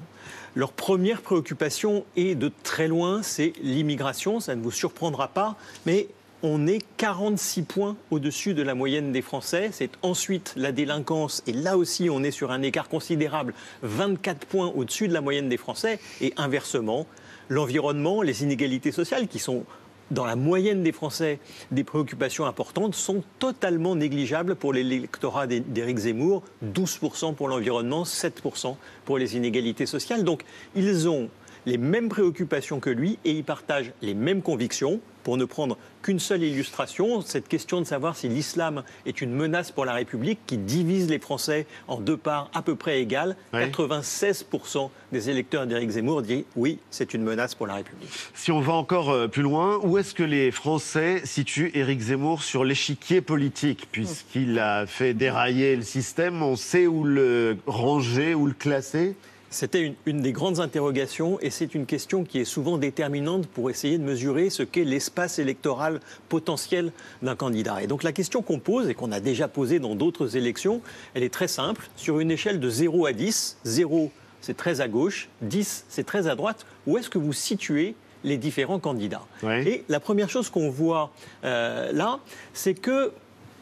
Leur 0.55 0.73
première 0.73 1.20
préoccupation 1.23 2.05
est 2.16 2.35
de 2.35 2.51
très 2.62 2.88
loin, 2.88 3.23
c'est 3.23 3.53
l'immigration, 3.62 4.40
ça 4.40 4.57
ne 4.57 4.62
vous 4.62 4.70
surprendra 4.73 5.29
pas, 5.29 5.57
mais 5.87 6.09
on 6.42 6.66
est 6.66 6.85
46 6.96 7.62
points 7.62 7.96
au-dessus 8.11 8.55
de 8.55 8.62
la 8.62 8.74
moyenne 8.74 9.12
des 9.12 9.22
Français. 9.22 9.70
C'est 9.72 9.90
ensuite 10.03 10.53
la 10.57 10.72
délinquance, 10.72 11.42
et 11.46 11.53
là 11.53 11.76
aussi 11.76 12.09
on 12.11 12.22
est 12.22 12.31
sur 12.31 12.50
un 12.50 12.62
écart 12.62 12.88
considérable, 12.88 13.55
24 13.83 14.46
points 14.46 14.72
au-dessus 14.74 15.09
de 15.09 15.12
la 15.12 15.20
moyenne 15.20 15.48
des 15.48 15.57
Français, 15.57 15.98
et 16.20 16.33
inversement, 16.37 17.07
l'environnement, 17.48 18.22
les 18.22 18.42
inégalités 18.42 18.92
sociales 18.92 19.29
qui 19.29 19.38
sont 19.38 19.64
dans 20.11 20.24
la 20.24 20.37
moyenne 20.37 20.83
des 20.83 20.92
Français 20.92 21.38
des 21.70 21.85
préoccupations 21.85 22.44
importantes 22.44 22.94
sont 22.94 23.22
totalement 23.38 23.94
négligeables 23.94 24.57
pour 24.57 24.72
l'électorat 24.72 25.46
d'Éric 25.46 25.98
Zemmour, 25.98 26.42
12% 26.64 27.35
pour 27.35 27.48
l'environnement, 27.48 28.03
7% 28.03 28.74
pour 29.05 29.18
les 29.18 29.37
inégalités 29.37 29.87
sociales. 29.87 30.24
Donc 30.24 30.42
ils 30.74 31.09
ont 31.09 31.29
les 31.66 31.79
mêmes 31.79 32.09
préoccupations 32.09 32.81
que 32.81 32.90
lui 32.90 33.18
et 33.25 33.33
ils 33.33 33.44
partagent 33.44 33.92
les 34.03 34.14
mêmes 34.14 34.42
convictions. 34.42 35.01
Pour 35.23 35.37
ne 35.37 35.44
prendre 35.44 35.77
qu'une 36.01 36.18
seule 36.18 36.42
illustration, 36.42 37.20
cette 37.20 37.46
question 37.46 37.83
de 37.83 37.87
savoir 37.87 38.16
si 38.16 38.27
l'islam 38.27 38.85
est 39.05 39.20
une 39.20 39.33
menace 39.33 39.70
pour 39.70 39.85
la 39.85 39.92
République 39.92 40.38
qui 40.46 40.57
divise 40.57 41.11
les 41.11 41.18
Français 41.18 41.66
en 41.88 42.01
deux 42.01 42.16
parts 42.16 42.51
à 42.55 42.62
peu 42.62 42.75
près 42.75 43.03
égales, 43.03 43.37
96% 43.53 44.88
des 45.12 45.29
électeurs 45.29 45.66
d'Éric 45.66 45.90
Zemmour 45.90 46.23
disent 46.23 46.44
oui, 46.57 46.79
c'est 46.90 47.12
une 47.12 47.23
menace 47.23 47.55
pour 47.55 47.66
la 47.66 47.75
République. 47.75 48.09
Si 48.35 48.51
on 48.51 48.61
va 48.61 48.73
encore 48.73 49.11
euh, 49.11 49.29
plus 49.29 49.42
loin, 49.42 49.79
où 49.83 49.99
est-ce 49.99 50.14
que 50.14 50.23
les 50.23 50.51
Français 50.51 51.20
situent 51.25 51.70
Éric 51.75 52.01
Zemmour 52.01 52.42
sur 52.42 52.64
l'échiquier 52.64 53.20
politique 53.20 53.88
Puisqu'il 53.92 54.59
a 54.59 54.87
fait 54.87 55.12
dérailler 55.12 55.77
le 55.77 55.83
système, 55.83 56.42
on 56.42 56.57
sait 56.57 56.87
où 56.87 57.05
le 57.05 57.59
ranger, 57.66 58.35
où 58.35 58.46
le 58.46 58.55
classer? 58.55 59.16
C'était 59.51 59.95
une, 60.07 60.23
des 60.23 60.33
grandes 60.33 60.61
interrogations 60.61 61.39
et 61.41 61.51
c'est 61.51 61.75
une 61.75 61.85
question 61.85 62.25
qui 62.25 62.39
est 62.39 62.45
souvent 62.45 62.79
déterminante 62.79 63.47
pour 63.49 63.69
essayer 63.69 63.99
de 63.99 64.05
mesurer 64.05 64.49
ce 64.49 64.63
qu'est 64.63 64.85
l'espace 64.85 65.39
électoral 65.39 66.01
potentiel 66.29 66.93
d'un 67.23 67.35
candidat. 67.35 67.83
Et 67.83 67.87
donc 67.87 68.03
la 68.05 68.13
question 68.13 68.43
qu'on 68.43 68.61
pose 68.61 68.89
et 68.89 68.95
qu'on 68.95 69.13
a 69.13 69.21
déjà 69.21 69.49
posée 69.49 69.81
dans 69.81 69.97
d'autres 69.97 70.37
élections, 70.37 70.81
elle 71.15 71.25
est 71.25 71.33
très 71.33 71.49
simple. 71.49 71.89
Sur 71.97 72.21
une 72.21 72.31
échelle 72.31 72.61
de 72.61 72.71
0 72.71 73.07
à 73.07 73.13
10, 73.13 73.59
0 73.65 74.11
c'est 74.41 74.57
très 74.57 74.81
à 74.81 74.89
gauche, 74.89 75.29
10 75.43 75.85
c'est 75.89 76.07
très 76.07 76.29
à 76.29 76.35
droite, 76.35 76.65
où 76.87 76.97
est-ce 76.97 77.11
que 77.11 77.19
vous 77.19 77.33
situez 77.33 77.95
les 78.25 78.37
différents 78.37 78.79
candidats? 78.79 79.27
Et 79.43 79.85
la 79.89 80.01
première 80.01 80.31
chose 80.31 80.51
qu'on 80.51 80.71
voit 80.71 81.11
euh, 81.45 81.93
là, 81.93 82.21
c'est 82.53 82.75
que 82.75 83.13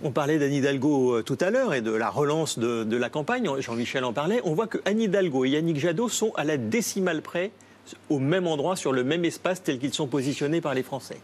on 0.03 0.11
parlait 0.11 0.39
d'Anne 0.39 0.53
Hidalgo 0.53 1.17
euh, 1.17 1.23
tout 1.23 1.39
à 1.41 1.51
l'heure 1.51 1.75
et 1.75 1.81
de 1.81 1.91
la 1.91 2.11
relance 2.11 2.59
de, 2.59 2.97
la 2.97 3.11
campagne, 3.11 3.49
Jean-Michel 3.59 4.05
en 4.05 4.13
parlait. 4.13 4.41
On 4.45 4.55
voit 4.55 4.67
que 4.67 4.79
Anne 4.85 5.01
Hidalgo 5.01 5.45
et 5.45 5.51
Yannick 5.51 5.79
Jadot 5.79 6.09
sont 6.09 6.33
à 6.37 6.45
la 6.45 6.57
décimale 6.57 7.23
près 7.23 7.51
au 8.11 8.19
même 8.19 8.47
endroit, 8.47 8.77
sur 8.77 8.93
le 8.93 9.03
même 9.03 9.25
espace 9.25 9.63
tel 9.63 9.79
qu'ils 9.79 9.95
sont 9.95 10.07
positionnés 10.07 10.61
par 10.61 10.75
les 10.75 10.83
Français. 10.83 11.17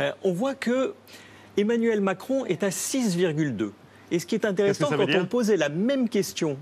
Euh, 0.00 0.12
on 0.22 0.32
voit 0.32 0.54
que 0.54 0.94
Emmanuel 1.56 2.00
Macron 2.00 2.44
est 2.44 2.62
à 2.62 2.68
6,2. 2.68 3.70
Et 4.10 4.18
ce 4.18 4.26
qui 4.26 4.34
est 4.34 4.44
intéressant, 4.44 4.90
quand 4.90 5.06
on 5.14 5.24
posait 5.24 5.56
la 5.56 5.70
même 5.70 6.08
question 6.08 6.58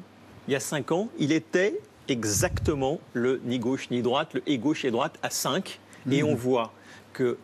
il 0.46 0.52
y 0.52 0.56
a 0.56 0.60
5 0.60 0.92
ans, 0.92 1.08
il 1.18 1.32
était 1.32 1.80
exactement 2.08 3.00
le 3.12 3.40
ni 3.44 3.58
gauche 3.58 3.90
ni 3.90 4.02
droite, 4.02 4.34
le 4.34 4.42
et 4.46 4.58
gauche 4.58 4.84
et 4.84 4.90
droite 4.90 5.18
à 5.22 5.30
5. 5.30 5.80
Et 6.10 6.22
mmh. 6.22 6.26
on 6.26 6.34
voit 6.34 6.72
que 7.12 7.36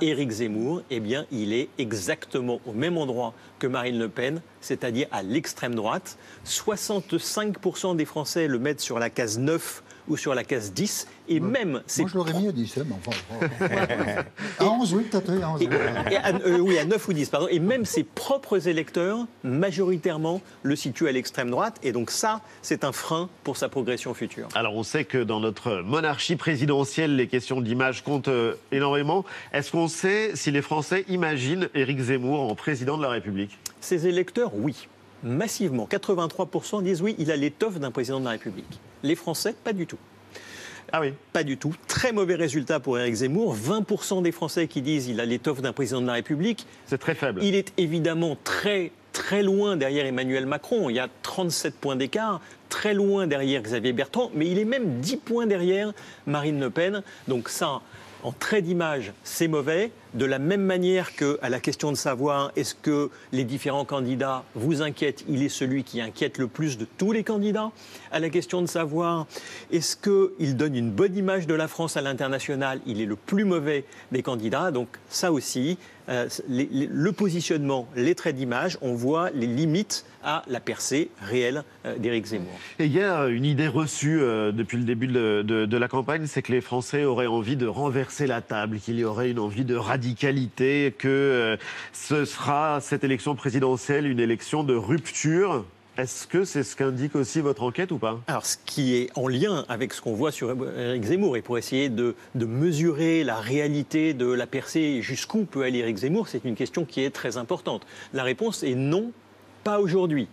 Éric 0.00 0.30
Zemmour, 0.30 0.82
eh 0.90 1.00
bien, 1.00 1.26
il 1.30 1.52
est 1.52 1.68
exactement 1.78 2.60
au 2.66 2.72
même 2.72 2.98
endroit 2.98 3.32
que 3.58 3.66
Marine 3.66 3.98
Le 3.98 4.08
Pen, 4.08 4.42
c'est-à-dire 4.60 5.06
à, 5.10 5.22
l'extrême 5.22 5.74
droite. 5.74 6.18
65% 6.44 7.96
des 7.96 8.04
Français 8.04 8.48
le 8.48 8.58
mettent 8.58 8.80
sur 8.80 8.98
la 8.98 9.10
case 9.10 9.38
9 9.38 9.82
ou 10.08 10.16
sur 10.16 10.34
la 10.34 10.44
case 10.44 10.72
10. 10.72 11.06
Et 11.28 11.40
même. 11.40 11.70
Moi, 11.98 12.08
je 12.08 12.14
l'aurais 12.14 12.34
mis 12.34 12.48
à 12.48 12.52
10, 12.52 12.78
hein, 12.78 12.84
mais 12.86 12.94
enfin. 12.94 14.24
à 14.58 14.64
11, 14.66 14.94
oui, 14.94 15.04
peut-être, 15.04 15.32
oui, 15.32 15.42
à 15.42 15.50
11. 15.50 15.62
Euh, 16.46 16.58
oui, 16.58 16.78
à 16.78 16.84
9 16.84 17.08
ou 17.08 17.12
10, 17.12 17.30
pardon. 17.30 17.48
Et 17.50 17.60
même 17.60 17.84
ses 17.86 18.04
propres 18.04 18.68
électeurs, 18.68 19.26
majoritairement, 19.42 20.42
le 20.62 20.76
situent 20.76 21.08
à 21.08 21.12
l'extrême 21.12 21.50
droite. 21.50 21.78
Et 21.82 21.92
donc, 21.92 22.10
ça, 22.10 22.42
c'est 22.60 22.84
un 22.84 22.92
frein 22.92 23.30
pour 23.42 23.56
sa 23.56 23.68
progression 23.68 24.12
future. 24.12 24.48
Alors, 24.54 24.74
on 24.76 24.82
sait 24.82 25.04
que 25.04 25.18
dans 25.18 25.40
notre 25.40 25.76
monarchie 25.76 26.36
présidentielle, 26.36 27.16
les 27.16 27.26
questions 27.26 27.62
d'image 27.62 28.04
comptent 28.04 28.28
euh, 28.28 28.54
énormément. 28.70 29.24
Est-ce 29.52 29.72
qu'on 29.72 29.88
sait 29.88 30.32
si 30.34 30.50
les 30.50 30.62
Français 30.62 31.04
imaginent 31.08 31.68
Éric 31.74 32.00
Zemmour 32.00 32.40
en 32.40 32.54
président 32.54 32.98
de 32.98 33.02
la 33.02 33.08
République? 33.08 33.58
Ses 33.80 34.06
électeurs, 34.06 34.52
oui 34.54 34.88
massivement. 35.24 35.88
83% 35.90 36.82
disent 36.82 37.02
oui, 37.02 37.16
il 37.18 37.32
a 37.32 37.36
l'étoffe 37.36 37.80
d'un 37.80 37.90
président 37.90 38.20
de 38.20 38.24
la 38.24 38.32
République. 38.32 38.80
Les 39.02 39.16
Français, 39.16 39.54
pas 39.64 39.72
du 39.72 39.86
tout. 39.86 39.98
Ah 40.92 41.00
oui 41.00 41.12
Pas 41.32 41.42
du 41.42 41.56
tout. 41.56 41.74
Très 41.88 42.12
mauvais 42.12 42.36
résultat 42.36 42.78
pour 42.78 42.98
Éric 42.98 43.14
Zemmour. 43.14 43.56
20% 43.56 44.22
des 44.22 44.30
Français 44.30 44.68
qui 44.68 44.82
disent 44.82 45.08
il 45.08 45.20
a 45.20 45.24
l'étoffe 45.24 45.60
d'un 45.60 45.72
président 45.72 46.00
de 46.00 46.06
la 46.06 46.12
République. 46.12 46.66
C'est 46.86 46.98
très 46.98 47.14
faible. 47.14 47.42
Il 47.42 47.54
est 47.54 47.72
évidemment 47.78 48.36
très 48.44 48.92
très 49.12 49.42
loin 49.42 49.76
derrière 49.76 50.06
Emmanuel 50.06 50.44
Macron. 50.44 50.90
Il 50.90 50.96
y 50.96 51.00
a 51.00 51.08
37 51.22 51.76
points 51.76 51.96
d'écart, 51.96 52.40
très 52.68 52.94
loin 52.94 53.26
derrière 53.26 53.62
Xavier 53.62 53.92
Bertrand, 53.92 54.30
mais 54.34 54.48
il 54.48 54.58
est 54.58 54.64
même 54.64 55.00
10 55.00 55.16
points 55.18 55.46
derrière 55.46 55.92
Marine 56.26 56.60
Le 56.60 56.68
Pen. 56.68 57.02
Donc 57.28 57.48
ça, 57.48 57.80
en 58.22 58.32
trait 58.32 58.60
d'image, 58.60 59.12
c'est 59.22 59.48
mauvais. 59.48 59.90
De 60.14 60.24
la 60.24 60.38
même 60.38 60.62
manière 60.62 61.16
qu'à 61.16 61.48
la 61.48 61.58
question 61.58 61.90
de 61.90 61.96
savoir 61.96 62.52
est-ce 62.54 62.76
que 62.76 63.10
les 63.32 63.42
différents 63.42 63.84
candidats 63.84 64.44
vous 64.54 64.80
inquiètent, 64.80 65.24
il 65.28 65.42
est 65.42 65.48
celui 65.48 65.82
qui 65.82 66.00
inquiète 66.00 66.38
le 66.38 66.46
plus 66.46 66.78
de 66.78 66.86
tous 66.98 67.10
les 67.10 67.24
candidats. 67.24 67.72
À 68.12 68.20
la 68.20 68.30
question 68.30 68.62
de 68.62 68.66
savoir 68.66 69.26
est-ce 69.72 69.96
qu'il 69.96 70.56
donne 70.56 70.76
une 70.76 70.92
bonne 70.92 71.16
image 71.16 71.48
de 71.48 71.54
la 71.54 71.66
France 71.66 71.96
à 71.96 72.00
l'international, 72.00 72.80
il 72.86 73.00
est 73.00 73.06
le 73.06 73.16
plus 73.16 73.44
mauvais 73.44 73.84
des 74.12 74.22
candidats. 74.22 74.70
Donc 74.70 74.88
ça 75.08 75.32
aussi, 75.32 75.78
euh, 76.08 76.28
le 76.48 77.12
positionnement, 77.12 77.88
les 77.96 78.14
traits 78.14 78.36
d'image, 78.36 78.76
on 78.82 78.94
voit 78.94 79.30
les 79.30 79.46
limites 79.46 80.04
à 80.22 80.42
la 80.48 80.60
percée 80.60 81.10
réelle 81.22 81.64
euh, 81.86 81.96
d'Éric 81.96 82.26
Zemmour. 82.26 82.52
Et 82.78 82.86
il 82.86 82.92
y 82.92 83.02
a 83.02 83.26
une 83.26 83.44
idée 83.44 83.68
reçue 83.68 84.20
euh, 84.20 84.52
depuis 84.52 84.76
le 84.76 84.84
début 84.84 85.06
de, 85.06 85.76
la 85.76 85.88
campagne, 85.88 86.26
c'est 86.26 86.42
que 86.42 86.52
les 86.52 86.60
Français 86.60 87.04
auraient 87.04 87.26
envie 87.26 87.56
de 87.56 87.66
renverser 87.66 88.26
la 88.26 88.42
table, 88.42 88.78
qu'il 88.78 88.98
y 88.98 89.04
aurait 89.04 89.30
une 89.30 89.38
envie 89.38 89.64
de 89.64 89.76
radicalité, 90.04 90.94
que 90.98 91.56
ce 91.92 92.26
sera 92.26 92.80
cette 92.82 93.04
élection 93.04 93.34
présidentielle 93.34 94.06
une 94.06 94.20
élection 94.20 94.62
de 94.62 94.74
rupture 94.74 95.64
est-ce 95.96 96.26
que 96.26 96.44
c'est 96.44 96.64
ce 96.64 96.74
qu'indique 96.74 97.14
aussi 97.14 97.40
votre 97.40 97.62
enquête 97.62 97.92
ou 97.92 97.98
pas? 97.98 98.20
Alors, 98.26 98.44
ce 98.44 98.56
qui 98.66 98.96
est 98.96 99.16
en 99.16 99.28
lien 99.28 99.64
avec 99.68 99.92
ce 99.92 100.00
qu'on 100.00 100.12
voit 100.12 100.32
sur 100.32 100.50
Éric 100.76 101.04
Zemmour, 101.04 101.36
et 101.36 101.40
pour 101.40 101.56
essayer 101.56 101.88
de, 101.88 102.16
mesurer 102.34 103.22
la 103.22 103.36
réalité 103.36 104.12
de 104.12 104.26
la 104.26 104.48
percée, 104.48 105.02
jusqu'où 105.02 105.44
peut 105.44 105.62
aller 105.62 105.78
Éric 105.78 105.98
Zemmour, 105.98 106.26
c'est 106.26 106.44
une 106.44 106.56
question 106.56 106.84
qui 106.84 107.04
est 107.04 107.10
très 107.10 107.36
importante. 107.36 107.86
La 108.12 108.24
réponse 108.24 108.64
est 108.64 108.74
non, 108.74 109.12
pas 109.62 109.78
aujourd'hui. 109.78 110.26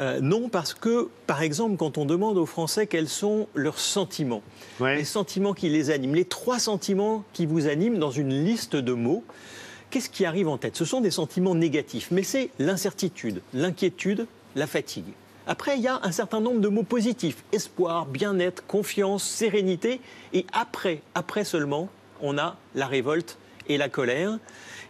Euh, 0.00 0.20
non, 0.20 0.48
parce 0.48 0.74
que, 0.74 1.08
par 1.26 1.42
exemple, 1.42 1.76
quand 1.76 1.98
on 1.98 2.04
demande 2.04 2.36
aux 2.36 2.46
Français 2.46 2.86
quels 2.86 3.08
sont 3.08 3.48
leurs 3.54 3.78
sentiments, 3.78 4.42
les 4.80 5.04
sentiments 5.04 5.54
qui 5.54 5.68
les 5.68 5.90
animent, 5.90 6.14
les 6.14 6.24
trois 6.24 6.58
sentiments 6.58 7.24
qui 7.32 7.46
vous 7.46 7.66
animent 7.66 7.98
dans 7.98 8.10
une 8.10 8.44
liste 8.44 8.76
de 8.76 8.92
mots, 8.92 9.24
qu'est-ce 9.90 10.10
qui 10.10 10.26
arrive 10.26 10.48
en 10.48 10.58
tête? 10.58 10.76
Ce 10.76 10.84
sont 10.84 11.00
des 11.00 11.10
sentiments 11.10 11.54
négatifs, 11.54 12.08
mais 12.10 12.22
c'est 12.22 12.50
l'incertitude, 12.58 13.40
l'inquiétude, 13.54 14.26
la 14.54 14.66
fatigue. 14.66 15.06
Après, 15.46 15.76
il 15.76 15.82
y 15.82 15.88
a 15.88 16.00
un 16.02 16.12
certain 16.12 16.40
nombre 16.40 16.60
de 16.60 16.68
mots 16.68 16.82
positifs 16.82 17.44
espoir, 17.52 18.06
bien-être, 18.06 18.66
confiance, 18.66 19.22
sérénité. 19.22 20.00
Et 20.32 20.44
après, 20.52 21.02
après 21.14 21.44
seulement, 21.44 21.88
on 22.20 22.36
a 22.36 22.56
la 22.74 22.86
révolte 22.86 23.38
et 23.68 23.78
la 23.78 23.88
colère. 23.88 24.38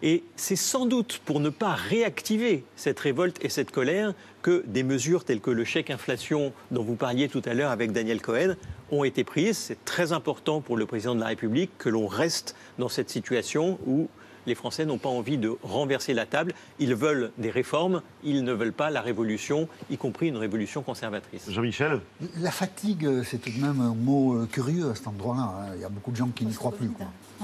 Et 0.03 0.23
c'est 0.37 0.57
sans 0.57 0.87
doute 0.87 1.21
pour 1.25 1.41
ne 1.41 1.51
pas 1.51 1.73
réactiver 1.73 2.65
cette 2.77 3.01
révolte 3.01 3.43
et 3.45 3.49
cette 3.49 3.71
colère 3.71 4.15
que 4.43 4.63
des 4.67 4.83
mesures 4.83 5.25
telles 5.25 5.41
que 5.41 5.51
le 5.51 5.65
chèque 5.65 5.91
inflation 5.91 6.53
dont 6.71 6.83
vous 6.83 6.95
parliez 6.95 7.29
tout 7.29 7.43
à 7.45 7.55
l'heure 7.55 7.71
avec 7.71 7.93
Daniel 7.93 8.21
Cohen 8.21 8.55
ont 8.91 9.05
été 9.05 9.25
prises. 9.25 9.59
C'est 9.59 9.85
très 9.85 10.13
important 10.13 10.61
pour 10.61 10.77
le 10.77 10.87
président 10.87 11.15
de 11.15 11.21
la 11.21 11.27
République 11.27 11.71
que 11.79 11.89
l'on 11.89 12.07
reste 12.07 12.55
dans 12.79 12.89
cette 12.89 13.11
situation 13.11 13.79
où 13.87 14.09
les 14.47 14.55
Français 14.55 14.85
n'ont 14.85 14.99
pas 14.99 15.09
envie 15.09 15.39
de 15.39 15.57
renverser 15.63 16.15
la 16.15 16.27
table. 16.27 16.55
Ils 16.79 16.95
veulent 16.95 17.33
des 17.39 17.51
réformes, 17.51 18.03
ils 18.25 18.45
ne 18.45 18.53
veulent 18.53 18.73
pas 18.73 18.91
la 18.91 19.01
révolution, 19.01 19.69
y 19.91 19.97
compris 19.97 20.29
une 20.29 20.37
révolution 20.37 20.83
conservatrice. 20.83 21.51
Jean-Michel 21.51 22.01
La 22.39 22.51
fatigue, 22.51 23.09
c'est 23.25 23.39
tout 23.39 23.51
de 23.51 23.61
même 23.61 23.81
un 23.81 23.95
mot 23.95 24.35
euh, 24.35 24.47
curieux 24.47 24.91
à 24.91 24.95
cet 24.95 25.09
endroit-là. 25.09 25.43
Hein. 25.43 25.73
Il 25.75 25.81
y 25.81 25.85
a 25.85 25.89
beaucoup 25.89 26.11
de 26.11 26.17
gens 26.17 26.29
qui 26.29 26.47
n'y 26.47 26.55
croient 26.55 26.73
plus. 26.73 26.91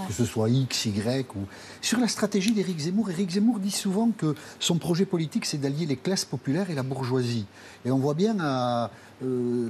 Que 0.07 0.13
ce 0.13 0.25
soit 0.25 0.49
X, 0.49 0.87
Y 0.87 1.27
ou. 1.37 1.41
Sur 1.83 2.01
la 2.01 2.09
stratégie 2.09 2.53
d'Éric 2.53 2.79
Zemmour, 2.79 3.11
Éric 3.11 3.31
Zemmour 3.31 3.59
dit 3.59 3.71
souvent 3.71 4.11
que 4.17 4.35
son 4.59 4.79
projet 4.79 5.05
politique, 5.05 5.45
c'est 5.45 5.59
d'allier 5.59 5.85
les 5.85 5.97
classes 5.97 6.25
populaires 6.25 6.71
et 6.71 6.75
la 6.75 6.83
bourgeoisie. 6.83 7.45
Et 7.85 7.91
on 7.91 7.99
voit 7.99 8.15
bien 8.15 8.41
euh, 8.41 8.89
euh, 9.23 9.69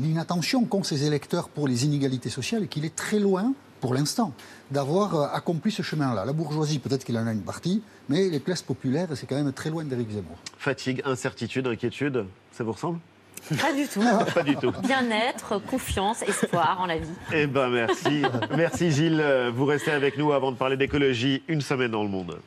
l'inattention 0.00 0.64
qu'ont 0.64 0.84
ses 0.84 1.04
électeurs 1.04 1.48
pour 1.48 1.66
les 1.66 1.84
inégalités 1.84 2.30
sociales 2.30 2.64
et 2.64 2.68
qu'il 2.68 2.84
est 2.84 2.94
très 2.94 3.18
loin 3.18 3.52
pour 3.84 3.92
l'instant, 3.92 4.32
d'avoir 4.70 5.14
euh, 5.14 5.26
accompli 5.34 5.70
ce 5.70 5.82
chemin-là. 5.82 6.24
La 6.24 6.32
bourgeoisie, 6.32 6.78
peut-être 6.78 7.04
qu'il 7.04 7.18
en 7.18 7.26
a 7.26 7.32
une 7.32 7.42
partie, 7.42 7.82
mais 8.08 8.30
les 8.30 8.40
classes 8.40 8.62
populaires, 8.62 9.08
c'est 9.14 9.26
quand 9.26 9.34
même 9.34 9.52
très 9.52 9.68
loin 9.68 9.84
d'Éric 9.84 10.08
Zemmour. 10.08 10.38
Fatigue, 10.56 11.02
incertitude, 11.04 11.66
inquiétude, 11.66 12.24
ça 12.50 12.64
vous 12.64 12.72
ressemble? 12.72 12.98
Pas 13.60 13.74
du 13.74 13.86
tout. 13.86 14.00
Pas 14.34 14.42
du 14.42 14.56
tout. 14.56 14.72
Bien-être, 14.82 15.58
confiance, 15.66 16.22
espoir 16.22 16.78
en 16.80 16.86
la 16.86 16.96
vie. 16.96 17.12
Eh 17.34 17.46
ben 17.46 17.68
merci. 17.68 18.22
merci 18.56 18.90
Gilles. 18.90 19.22
Vous 19.54 19.66
restez 19.66 19.90
avec 19.90 20.16
nous 20.16 20.32
avant 20.32 20.50
de 20.50 20.56
parler 20.56 20.78
d'écologie. 20.78 21.42
Une 21.46 21.60
semaine 21.60 21.90
dans 21.90 22.04
le 22.04 22.08
monde. 22.08 22.38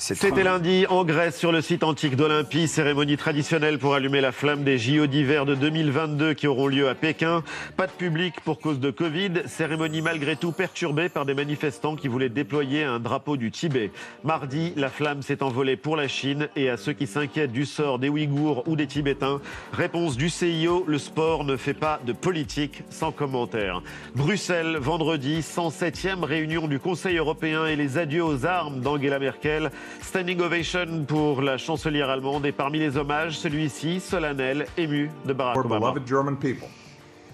C'était 0.00 0.44
lundi 0.44 0.86
en 0.88 1.04
Grèce 1.04 1.36
sur 1.38 1.52
le 1.52 1.60
site 1.60 1.84
antique 1.84 2.16
d'Olympie, 2.16 2.68
cérémonie 2.68 3.18
traditionnelle 3.18 3.78
pour 3.78 3.94
allumer 3.94 4.22
la 4.22 4.32
flamme 4.32 4.64
des 4.64 4.78
JO 4.78 5.06
d'hiver 5.06 5.44
de 5.44 5.54
2022 5.54 6.32
qui 6.32 6.46
auront 6.46 6.68
lieu 6.68 6.88
à 6.88 6.94
Pékin. 6.94 7.44
Pas 7.76 7.86
de 7.86 7.92
public 7.92 8.36
pour 8.42 8.60
cause 8.60 8.80
de 8.80 8.90
Covid, 8.90 9.42
cérémonie 9.44 10.00
malgré 10.00 10.36
tout 10.36 10.52
perturbée 10.52 11.10
par 11.10 11.26
des 11.26 11.34
manifestants 11.34 11.96
qui 11.96 12.08
voulaient 12.08 12.30
déployer 12.30 12.82
un 12.82 12.98
drapeau 12.98 13.36
du 13.36 13.50
Tibet. 13.50 13.92
Mardi, 14.24 14.72
la 14.74 14.88
flamme 14.88 15.20
s'est 15.20 15.42
envolée 15.42 15.76
pour 15.76 15.96
la 15.96 16.08
Chine 16.08 16.48
et 16.56 16.70
à 16.70 16.78
ceux 16.78 16.94
qui 16.94 17.06
s'inquiètent 17.06 17.52
du 17.52 17.66
sort 17.66 17.98
des 17.98 18.08
Ouïghours 18.08 18.66
ou 18.66 18.76
des 18.76 18.86
Tibétains, 18.86 19.42
réponse 19.70 20.16
du 20.16 20.30
CIO, 20.30 20.82
le 20.88 20.96
sport 20.96 21.44
ne 21.44 21.58
fait 21.58 21.74
pas 21.74 22.00
de 22.06 22.14
politique 22.14 22.84
sans 22.88 23.12
commentaire. 23.12 23.82
Bruxelles, 24.14 24.78
vendredi, 24.80 25.40
107e 25.40 26.24
réunion 26.24 26.68
du 26.68 26.78
Conseil 26.78 27.18
européen 27.18 27.66
et 27.66 27.76
les 27.76 27.98
adieux 27.98 28.24
aux 28.24 28.46
armes 28.46 28.80
d'Angela 28.80 29.18
Merkel. 29.18 29.70
Standing 30.02 30.40
ovation 30.40 31.04
pour 31.06 31.42
la 31.42 31.56
chancelière 31.56 32.08
allemande 32.08 32.46
et 32.46 32.52
parmi 32.52 32.78
les 32.78 32.96
hommages, 32.96 33.38
celui-ci, 33.38 34.00
solennel, 34.00 34.66
ému 34.76 35.10
de 35.24 35.32
Barack 35.32 35.56
Our 35.56 35.64
Obama. 35.64 35.78
beloved 35.80 36.06
German 36.06 36.36
people 36.36 36.68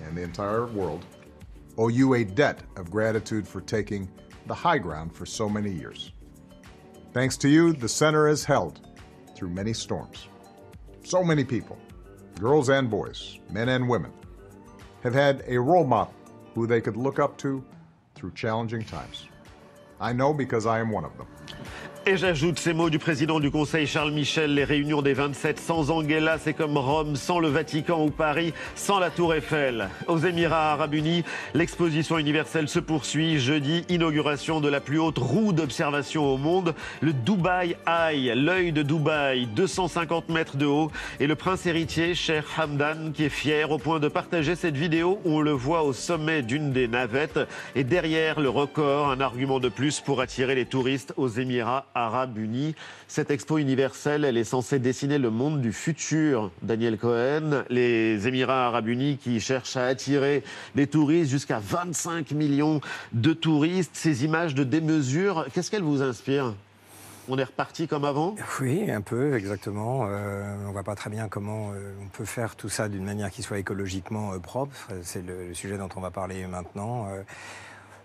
and 0.07 0.17
the 0.17 0.23
entire 0.23 0.67
world 0.67 1.05
owe 1.79 1.89
you 1.89 2.15
a 2.15 2.25
debt 2.25 2.61
of 2.77 2.91
gratitude 2.91 3.47
for 3.47 3.61
taking 3.61 4.09
the 4.47 4.55
high 4.55 4.79
ground 4.79 5.13
for 5.15 5.27
so 5.27 5.49
many 5.49 5.71
years. 5.71 6.13
Thanks 7.13 7.37
to 7.39 7.49
you, 7.49 7.73
the 7.73 7.89
center 7.89 8.29
has 8.29 8.45
held 8.45 8.81
through 9.35 9.51
many 9.51 9.73
storms. 9.73 10.29
So 11.05 11.23
many 11.23 11.45
people, 11.45 11.79
girls 12.41 12.69
and 12.69 12.91
boys, 12.91 13.39
men 13.51 13.69
and 13.71 13.89
women, 13.89 14.13
have 15.03 15.15
had 15.15 15.45
a 15.47 15.59
role 15.59 15.87
model 15.87 16.13
who 16.55 16.67
they 16.67 16.81
could 16.81 16.97
look 16.97 17.19
up 17.19 17.37
to 17.39 17.65
through 18.15 18.33
challenging 18.33 18.85
times. 18.85 19.27
I 20.01 20.13
know 20.13 20.35
because 20.35 20.67
I 20.67 20.79
am 20.81 20.91
one 20.91 21.05
of 21.05 21.17
them. 21.17 21.27
Et 22.09 22.17
j'ajoute 22.17 22.61
ces 22.61 22.73
mots 22.73 22.89
du 22.89 23.01
président 23.01 23.41
du 23.41 23.51
Conseil 23.51 23.85
Charles 23.85 24.13
Michel, 24.13 24.55
les 24.55 24.63
réunions 24.63 25.03
des 25.03 25.13
27 25.13 25.59
sans 25.59 25.91
Angela, 25.91 26.39
c'est 26.39 26.55
comme 26.55 26.79
Rome 26.79 27.17
sans 27.17 27.41
le 27.41 27.49
Vatican 27.49 28.01
ou 28.05 28.11
Paris 28.11 28.55
sans 28.77 29.01
la 29.01 29.11
Tour 29.11 29.35
Eiffel. 29.35 29.89
Aux 30.07 30.19
Émirats 30.19 30.75
arabes 30.75 30.95
unis, 30.95 31.25
l'exposition 31.53 32.17
universelle 32.17 32.69
se 32.69 32.79
poursuit. 32.79 33.41
Jeudi, 33.41 33.85
inauguration 33.89 34.61
de 34.61 34.69
la 34.69 34.79
plus 34.79 35.01
haute 35.01 35.19
roue 35.19 35.53
d'observation 35.53 36.33
au 36.33 36.37
monde, 36.37 36.77
le 37.01 37.13
Dubai 37.13 37.77
Eye, 37.89 38.33
l'œil 38.37 38.71
de 38.71 38.85
Dubaï, 38.85 39.47
250 39.47 40.29
mètres 40.29 40.57
de 40.57 40.67
haut. 40.67 40.93
Et 41.19 41.27
le 41.27 41.35
prince 41.35 41.67
héritier, 41.67 42.15
Cher 42.15 42.45
Hamdan, 42.57 43.11
qui 43.15 43.25
est 43.25 43.29
fier 43.29 43.73
au 43.73 43.79
point 43.79 43.99
de 43.99 44.07
partager 44.07 44.55
cette 44.55 44.77
vidéo 44.77 45.19
où 45.25 45.39
on 45.39 45.41
le 45.41 45.51
voit 45.51 45.83
au 45.83 45.93
sommet 45.93 46.43
d'une 46.43 46.71
des 46.71 46.87
navettes. 46.87 47.41
Et 47.75 47.83
derrière 47.83 48.39
le 48.39 48.49
record, 48.49 49.11
un 49.11 49.21
argument 49.21 49.59
de 49.59 49.69
plus 49.69 49.99
pour 49.99 50.21
attirer 50.21 50.55
les 50.55 50.67
touristes 50.67 51.13
aux 51.17 51.27
Émirats 51.27 51.85
arabes 51.97 52.39
unis. 52.39 52.75
Cette 53.09 53.31
expo 53.31 53.59
universelle, 53.59 54.25
elle 54.25 54.37
est 54.37 54.45
censée 54.45 54.79
dessiner 54.79 55.19
le 55.19 55.31
monde 55.31 55.61
du 55.61 55.73
futur. 55.73 56.51
Daniel 56.63 56.99
Cohen, 56.99 57.65
les 57.71 58.29
Émirats 58.29 58.67
arabes 58.67 58.89
unis 58.89 59.19
qui 59.19 59.41
cherchent 59.41 59.77
à 59.77 59.87
attirer 59.87 60.45
des 60.75 60.87
touristes 60.87 61.31
jusqu'à 61.31 61.59
25 61.59 62.31
millions 62.33 62.81
de 63.13 63.33
touristes. 63.33 63.93
Ces 63.95 64.25
images 64.25 64.55
de 64.55 64.65
démesure, 64.65 65.47
qu'est-ce 65.53 65.71
qu'elles 65.71 65.83
vous 65.83 66.03
inspirent? 66.03 66.55
On 67.29 67.39
est 67.39 67.45
reparti 67.45 67.89
comme 67.89 68.05
avant? 68.05 68.37
Oui, 68.61 68.89
un 68.89 69.01
peu, 69.01 69.35
exactement. 69.35 70.07
Euh, 70.09 70.55
on 70.63 70.69
ne 70.69 70.73
voit 70.73 70.85
pas 70.85 70.95
très 70.95 71.11
bien 71.11 71.27
comment 71.29 71.73
euh, 71.73 71.93
on 72.01 72.07
peut 72.09 72.25
faire 72.25 72.55
tout 72.55 72.69
ça 72.69 72.89
d'une 72.89 73.05
manière 73.05 73.31
qui 73.33 73.43
soit 73.43 73.59
écologiquement 73.59 74.33
euh, 74.33 74.39
propre. 74.39 74.77
C'est 75.03 75.27
le, 75.27 75.49
le 75.49 75.55
sujet 75.55 75.77
dont 75.77 75.89
on 75.97 76.01
va 76.01 76.13
parler 76.13 76.47
maintenant. 76.47 77.09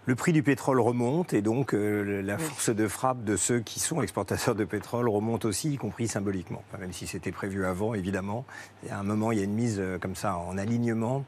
Le 0.07 0.15
prix 0.15 0.33
du 0.33 0.41
pétrole 0.41 0.79
remonte 0.79 1.31
et 1.33 1.43
donc 1.43 1.75
euh, 1.75 2.23
la 2.23 2.39
force 2.39 2.71
de 2.71 2.87
frappe 2.87 3.23
de 3.23 3.37
ceux 3.37 3.59
qui 3.59 3.79
sont 3.79 4.01
exportateurs 4.01 4.55
de 4.55 4.65
pétrole 4.65 5.07
remonte 5.07 5.45
aussi, 5.45 5.73
y 5.73 5.77
compris 5.77 6.07
symboliquement. 6.07 6.63
Enfin, 6.67 6.79
même 6.79 6.91
si 6.91 7.05
c'était 7.05 7.31
prévu 7.31 7.65
avant, 7.65 7.93
évidemment. 7.93 8.43
A 8.89 8.97
un 8.97 9.03
moment, 9.03 9.31
il 9.31 9.37
y 9.37 9.41
a 9.41 9.43
une 9.43 9.53
mise 9.53 9.79
euh, 9.79 9.99
comme 9.99 10.15
ça 10.15 10.37
en 10.37 10.57
alignement 10.57 11.23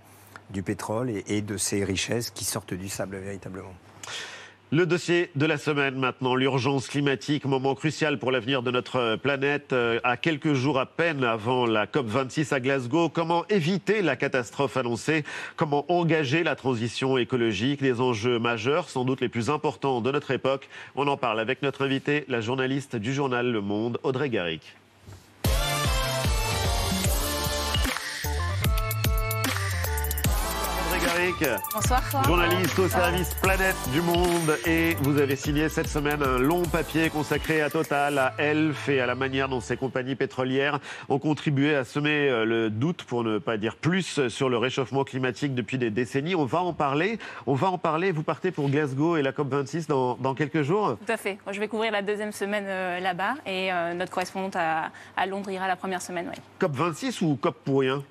du 0.49 0.63
pétrole 0.63 1.11
et, 1.11 1.23
et 1.27 1.41
de 1.43 1.55
ces 1.55 1.83
richesses 1.83 2.31
qui 2.31 2.45
sortent 2.45 2.73
du 2.73 2.89
sable 2.89 3.17
véritablement. 3.17 3.73
Le 4.73 4.87
dossier 4.87 5.29
de 5.35 5.45
la 5.45 5.59
semaine 5.59 5.99
maintenant, 5.99 6.33
l'urgence 6.33 6.87
climatique, 6.87 7.45
moment 7.45 7.75
crucial 7.75 8.17
pour 8.17 8.31
l'avenir 8.31 8.63
de 8.63 8.71
notre 8.71 9.17
planète. 9.17 9.71
Euh, 9.71 9.99
À 10.03 10.17
quelques 10.17 10.53
jours 10.53 10.79
à 10.79 10.87
peine 10.87 11.23
avant 11.23 11.67
la 11.67 11.85
COP26 11.85 12.55
à 12.55 12.59
Glasgow, 12.59 13.07
comment 13.07 13.45
éviter 13.49 14.01
la 14.01 14.15
catastrophe 14.15 14.75
annoncée? 14.75 15.25
Comment 15.57 15.85
engager 15.89 16.41
la 16.41 16.55
transition 16.55 17.19
écologique? 17.19 17.81
Les 17.81 18.01
enjeux 18.01 18.39
majeurs, 18.39 18.89
sans 18.89 19.05
doute 19.05 19.21
les 19.21 19.29
plus 19.29 19.51
importants 19.51 20.01
de 20.01 20.09
notre 20.09 20.31
époque. 20.31 20.67
On 20.95 21.07
en 21.07 21.17
parle 21.17 21.39
avec 21.39 21.61
notre 21.61 21.85
invitée, 21.85 22.25
la 22.27 22.41
journaliste 22.41 22.95
du 22.95 23.13
journal 23.13 23.51
Le 23.51 23.61
Monde, 23.61 23.99
Audrey 24.01 24.31
Garrick. 24.31 24.75
Garrick. 31.23 31.45
Bonsoir. 31.73 32.01
Journaliste 32.25 32.77
au 32.79 32.89
service 32.89 33.33
Planète 33.35 33.75
du 33.93 34.01
Monde 34.01 34.57
et 34.65 34.95
vous 35.03 35.21
avez 35.21 35.37
signé 35.37 35.69
cette 35.69 35.87
semaine 35.87 36.21
un 36.21 36.37
long 36.37 36.63
papier 36.63 37.09
consacré 37.09 37.61
à 37.61 37.69
Total, 37.69 38.17
à 38.17 38.33
Elf 38.37 38.89
et 38.89 38.99
à 38.99 39.05
la 39.05 39.15
manière 39.15 39.47
dont 39.47 39.61
ces 39.61 39.77
compagnies 39.77 40.15
pétrolières 40.15 40.79
ont 41.07 41.19
contribué 41.19 41.75
à 41.75 41.85
semer 41.85 42.29
euh, 42.29 42.43
le 42.43 42.69
doute, 42.69 43.03
pour 43.03 43.23
ne 43.23 43.37
pas 43.37 43.55
dire 43.57 43.77
plus, 43.77 44.27
sur 44.27 44.49
le 44.49 44.57
réchauffement 44.57 45.05
climatique 45.05 45.55
depuis 45.55 45.77
des 45.77 45.91
décennies. 45.91 46.35
On 46.35 46.45
va 46.45 46.61
en 46.61 46.73
parler. 46.73 47.19
On 47.47 47.53
va 47.53 47.69
en 47.69 47.77
parler. 47.77 48.11
Vous 48.11 48.23
partez 48.23 48.51
pour 48.51 48.69
Glasgow 48.69 49.15
et 49.15 49.21
la 49.21 49.31
COP26 49.31 49.87
dans, 49.87 50.15
dans 50.15 50.33
quelques 50.33 50.63
jours. 50.63 50.97
Tout 51.05 51.11
à 51.11 51.17
fait. 51.17 51.37
Je 51.49 51.59
vais 51.59 51.69
couvrir 51.69 51.91
la 51.93 52.01
deuxième 52.01 52.33
semaine 52.33 52.65
euh, 52.67 52.99
là-bas 52.99 53.35
et 53.45 53.71
euh, 53.71 53.93
notre 53.93 54.11
correspondante 54.11 54.57
à, 54.57 54.91
à 55.15 55.25
Londres 55.25 55.49
ira 55.49 55.67
la 55.67 55.77
première 55.77 56.01
semaine. 56.01 56.29
Oui. 56.29 56.41
COP26 56.67 57.23
ou 57.23 57.35
COP 57.35 57.55
pour 57.63 57.79
rien? 57.79 58.03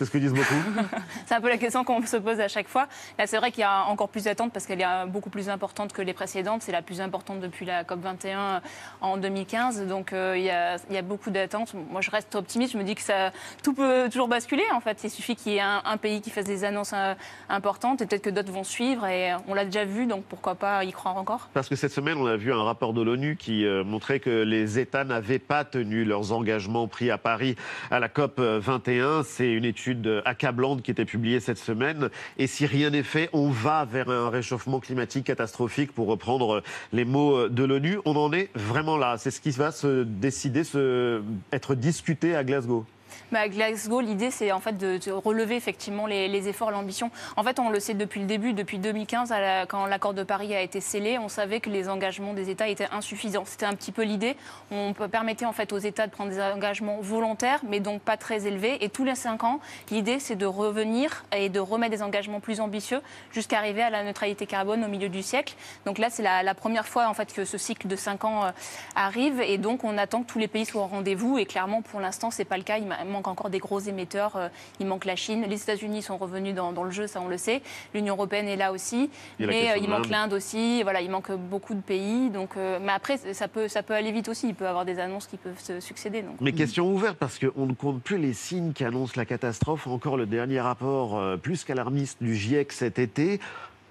C'est 0.00 0.06
ce 0.06 0.10
que 0.10 0.16
disent 0.16 0.32
beaucoup. 0.32 0.54
C'est 1.26 1.34
un 1.34 1.42
peu 1.42 1.50
la 1.50 1.58
question 1.58 1.84
qu'on 1.84 2.00
se 2.06 2.16
pose 2.16 2.40
à 2.40 2.48
chaque 2.48 2.68
fois. 2.68 2.88
Là, 3.18 3.26
c'est 3.26 3.36
vrai 3.36 3.50
qu'il 3.50 3.60
y 3.60 3.64
a 3.64 3.84
encore 3.84 4.08
plus 4.08 4.24
d'attentes 4.24 4.50
parce 4.50 4.64
qu'elle 4.64 4.80
est 4.80 4.86
euh, 4.86 5.04
beaucoup 5.04 5.28
plus 5.28 5.50
importante 5.50 5.92
que 5.92 6.00
les 6.00 6.14
précédentes. 6.14 6.62
C'est 6.62 6.72
la 6.72 6.80
plus 6.80 7.02
importante 7.02 7.40
depuis 7.40 7.66
la 7.66 7.84
COP21 7.84 8.60
en 9.02 9.18
2015. 9.18 9.86
Donc, 9.86 10.14
euh, 10.14 10.38
il, 10.38 10.44
y 10.44 10.50
a, 10.50 10.76
il 10.88 10.94
y 10.94 10.96
a 10.96 11.02
beaucoup 11.02 11.30
d'attentes. 11.30 11.74
Moi, 11.74 12.00
je 12.00 12.10
reste 12.10 12.34
optimiste. 12.34 12.72
Je 12.72 12.78
me 12.78 12.82
dis 12.82 12.94
que 12.94 13.02
ça, 13.02 13.30
tout 13.62 13.74
peut 13.74 14.08
toujours 14.10 14.28
basculer. 14.28 14.64
En 14.72 14.80
fait, 14.80 15.04
il 15.04 15.10
suffit 15.10 15.36
qu'il 15.36 15.52
y 15.52 15.56
ait 15.56 15.60
un, 15.60 15.82
un 15.84 15.98
pays 15.98 16.22
qui 16.22 16.30
fasse 16.30 16.46
des 16.46 16.64
annonces 16.64 16.92
euh, 16.94 17.14
importantes 17.50 18.00
et 18.00 18.06
peut-être 18.06 18.22
que 18.22 18.30
d'autres 18.30 18.52
vont 18.52 18.64
suivre. 18.64 19.06
Et 19.06 19.34
on 19.48 19.52
l'a 19.52 19.66
déjà 19.66 19.84
vu, 19.84 20.06
donc 20.06 20.24
pourquoi 20.24 20.54
pas 20.54 20.82
y 20.84 20.92
croire 20.92 21.18
encore? 21.18 21.50
Parce 21.52 21.68
que 21.68 21.76
cette 21.76 21.92
semaine, 21.92 22.16
on 22.16 22.26
a 22.26 22.36
vu 22.36 22.54
un 22.54 22.62
rapport 22.62 22.94
de 22.94 23.02
l'ONU 23.02 23.36
qui 23.36 23.66
euh, 23.66 23.84
montrait 23.84 24.18
que 24.18 24.44
les 24.44 24.78
États 24.78 25.04
n'avaient 25.04 25.38
pas 25.38 25.64
tenu 25.64 26.04
leurs 26.04 26.32
engagements 26.32 26.88
pris 26.88 27.10
à 27.10 27.18
Paris 27.18 27.54
à 27.90 28.00
la 28.00 28.08
COP 28.08 28.40
21. 28.40 29.24
C'est 29.24 29.52
une 29.52 29.66
étude 29.66 29.89
accablante 30.24 30.82
qui 30.82 30.90
était 30.90 31.04
publiée 31.04 31.40
cette 31.40 31.58
semaine. 31.58 32.10
Et 32.38 32.46
si 32.46 32.66
rien 32.66 32.90
n'est 32.90 33.02
fait, 33.02 33.30
on 33.32 33.50
va 33.50 33.84
vers 33.84 34.10
un 34.10 34.30
réchauffement 34.30 34.80
climatique 34.80 35.24
catastrophique, 35.24 35.92
pour 35.92 36.06
reprendre 36.08 36.62
les 36.92 37.04
mots 37.04 37.48
de 37.48 37.64
l'ONU. 37.64 37.98
On 38.04 38.16
en 38.16 38.32
est 38.32 38.50
vraiment 38.54 38.96
là. 38.96 39.16
C'est 39.18 39.30
ce 39.30 39.40
qui 39.40 39.50
va 39.50 39.70
se 39.72 40.04
décider, 40.04 40.64
se, 40.64 41.22
être 41.52 41.74
discuté 41.74 42.34
à 42.34 42.44
Glasgow. 42.44 42.84
À 43.32 43.48
Glasgow, 43.48 44.00
l'idée, 44.00 44.30
c'est 44.32 44.50
en 44.50 44.58
fait 44.58 44.76
de, 44.76 44.98
relever 45.12 45.54
effectivement 45.54 46.06
les, 46.06 46.48
efforts, 46.48 46.70
l'ambition. 46.70 47.10
En 47.36 47.44
fait, 47.44 47.60
on 47.60 47.70
le 47.70 47.78
sait 47.78 47.94
depuis 47.94 48.20
le 48.20 48.26
début, 48.26 48.54
depuis 48.54 48.78
2015, 48.78 49.30
à 49.30 49.40
la- 49.40 49.66
quand 49.66 49.86
l'accord 49.86 50.14
de 50.14 50.24
Paris 50.24 50.54
a 50.54 50.60
été 50.60 50.80
scellé, 50.80 51.16
on 51.18 51.28
savait 51.28 51.60
que 51.60 51.70
les 51.70 51.88
engagements 51.88 52.34
des 52.34 52.50
États 52.50 52.66
étaient 52.66 52.88
insuffisants. 52.90 53.44
C'était 53.44 53.66
un 53.66 53.74
petit 53.74 53.92
peu 53.92 54.02
l'idée. 54.02 54.36
On 54.72 54.92
permettait 54.92 55.44
en 55.44 55.52
fait 55.52 55.72
aux 55.72 55.78
États 55.78 56.06
de 56.06 56.12
prendre 56.12 56.30
des 56.30 56.40
engagements 56.40 56.98
volontaires, 57.00 57.60
mais 57.68 57.78
donc 57.78 58.02
pas 58.02 58.16
très 58.16 58.46
élevés. 58.46 58.82
Et 58.84 58.88
tous 58.88 59.04
les 59.04 59.14
cinq 59.14 59.44
ans, 59.44 59.60
l'idée, 59.90 60.18
c'est 60.18 60.36
de 60.36 60.46
revenir 60.46 61.24
et 61.36 61.48
de 61.48 61.60
remettre 61.60 61.92
des 61.92 62.02
engagements 62.02 62.40
plus 62.40 62.60
ambitieux 62.60 63.00
jusqu'à 63.32 63.58
arriver 63.58 63.82
à 63.82 63.90
la 63.90 64.02
neutralité 64.02 64.46
carbone 64.46 64.84
au 64.84 64.88
milieu 64.88 65.08
du 65.08 65.22
siècle. 65.22 65.54
Donc 65.86 65.98
là, 65.98 66.10
c'est 66.10 66.22
la, 66.22 66.54
première 66.54 66.86
fois 66.86 67.08
en 67.08 67.14
fait 67.14 67.32
que 67.32 67.44
ce 67.44 67.58
cycle 67.58 67.86
de 67.86 67.96
cinq 67.96 68.24
ans 68.24 68.44
euh, 68.44 68.50
arrive, 68.96 69.40
et 69.40 69.56
donc 69.56 69.84
on 69.84 69.96
attend 69.98 70.22
que 70.22 70.26
tous 70.26 70.38
les 70.38 70.48
pays 70.48 70.66
soient 70.66 70.82
au 70.82 70.86
rendez-vous. 70.86 71.38
Et 71.38 71.46
clairement, 71.46 71.80
pour 71.80 72.00
l'instant, 72.00 72.30
c'est 72.30 72.44
pas 72.44 72.56
le 72.56 72.64
cas. 72.64 72.78
Manque 73.20 73.28
encore 73.28 73.50
des 73.50 73.58
gros 73.58 73.80
émetteurs. 73.80 74.36
euh, 74.36 74.48
Il 74.80 74.86
manque 74.86 75.04
la 75.04 75.16
Chine. 75.16 75.44
Les 75.48 75.60
États-Unis 75.62 76.02
sont 76.02 76.16
revenus 76.16 76.54
dans, 76.54 76.72
dans 76.72 76.84
le 76.84 76.90
jeu, 76.90 77.06
ça 77.06 77.20
on 77.20 77.28
le 77.28 77.36
sait. 77.36 77.60
L'Union 77.94 78.14
européenne 78.14 78.48
est 78.48 78.56
là 78.56 78.72
aussi. 78.72 79.10
Il 79.38 79.46
mais 79.46 79.70
euh, 79.70 79.76
il 79.76 79.88
manque 79.88 80.08
l'Inde. 80.08 80.32
aussi. 80.32 80.82
Voilà, 80.82 81.00
il 81.02 81.10
manque 81.10 81.30
beaucoup 81.32 81.74
de 81.74 81.80
pays. 81.80 82.30
Donc, 82.30 82.50
euh, 82.56 82.78
mais 82.80 82.92
après, 82.92 83.18
ça 83.18 83.48
peut, 83.48 83.68
ça 83.68 83.82
peut 83.82 83.94
aller 83.94 84.12
vite 84.12 84.28
aussi. 84.28 84.48
Il 84.48 84.54
peut 84.54 84.64
y 84.64 84.68
avoir 84.68 84.84
des 84.84 84.98
annonces 84.98 85.26
qui 85.26 85.36
peuvent 85.36 85.60
se 85.60 85.80
succéder. 85.80 86.22
Donc. 86.22 86.36
Mais 86.40 86.52
question 86.52 86.90
ouverte, 86.90 87.18
parce 87.18 87.38
qu'on 87.38 87.66
ne 87.66 87.74
compte 87.74 88.02
plus 88.02 88.18
les 88.18 88.32
signes 88.32 88.72
qui 88.72 88.84
annoncent 88.84 89.14
la 89.16 89.26
catastrophe. 89.26 89.86
Encore 89.86 90.16
le 90.16 90.26
dernier 90.26 90.60
rapport 90.60 91.20
plus 91.42 91.64
qu'alarmiste 91.64 92.18
du 92.22 92.34
GIEC 92.34 92.72
cet 92.72 92.98
été. 92.98 93.40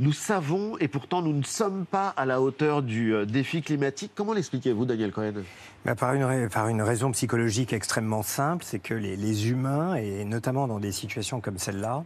Nous 0.01 0.13
savons, 0.13 0.77
et 0.77 0.87
pourtant 0.87 1.21
nous 1.21 1.33
ne 1.33 1.43
sommes 1.43 1.85
pas 1.85 2.07
à 2.15 2.25
la 2.25 2.39
hauteur 2.39 2.81
du 2.81 3.13
euh, 3.13 3.25
défi 3.25 3.61
climatique. 3.61 4.13
Comment 4.15 4.31
l'expliquez-vous, 4.31 4.85
Daniel 4.85 5.11
Cohen? 5.11 5.33
Bah, 5.83 5.93
par, 5.93 6.13
une, 6.13 6.81
raison 6.81 7.11
psychologique 7.11 7.73
extrêmement 7.73 8.23
simple, 8.23 8.63
c'est 8.65 8.79
que 8.79 8.93
les, 8.93 9.49
humains, 9.49 9.95
et 9.95 10.23
notamment 10.23 10.69
dans 10.69 10.79
des 10.79 10.93
situations 10.93 11.41
comme 11.41 11.57
celle-là, 11.57 12.05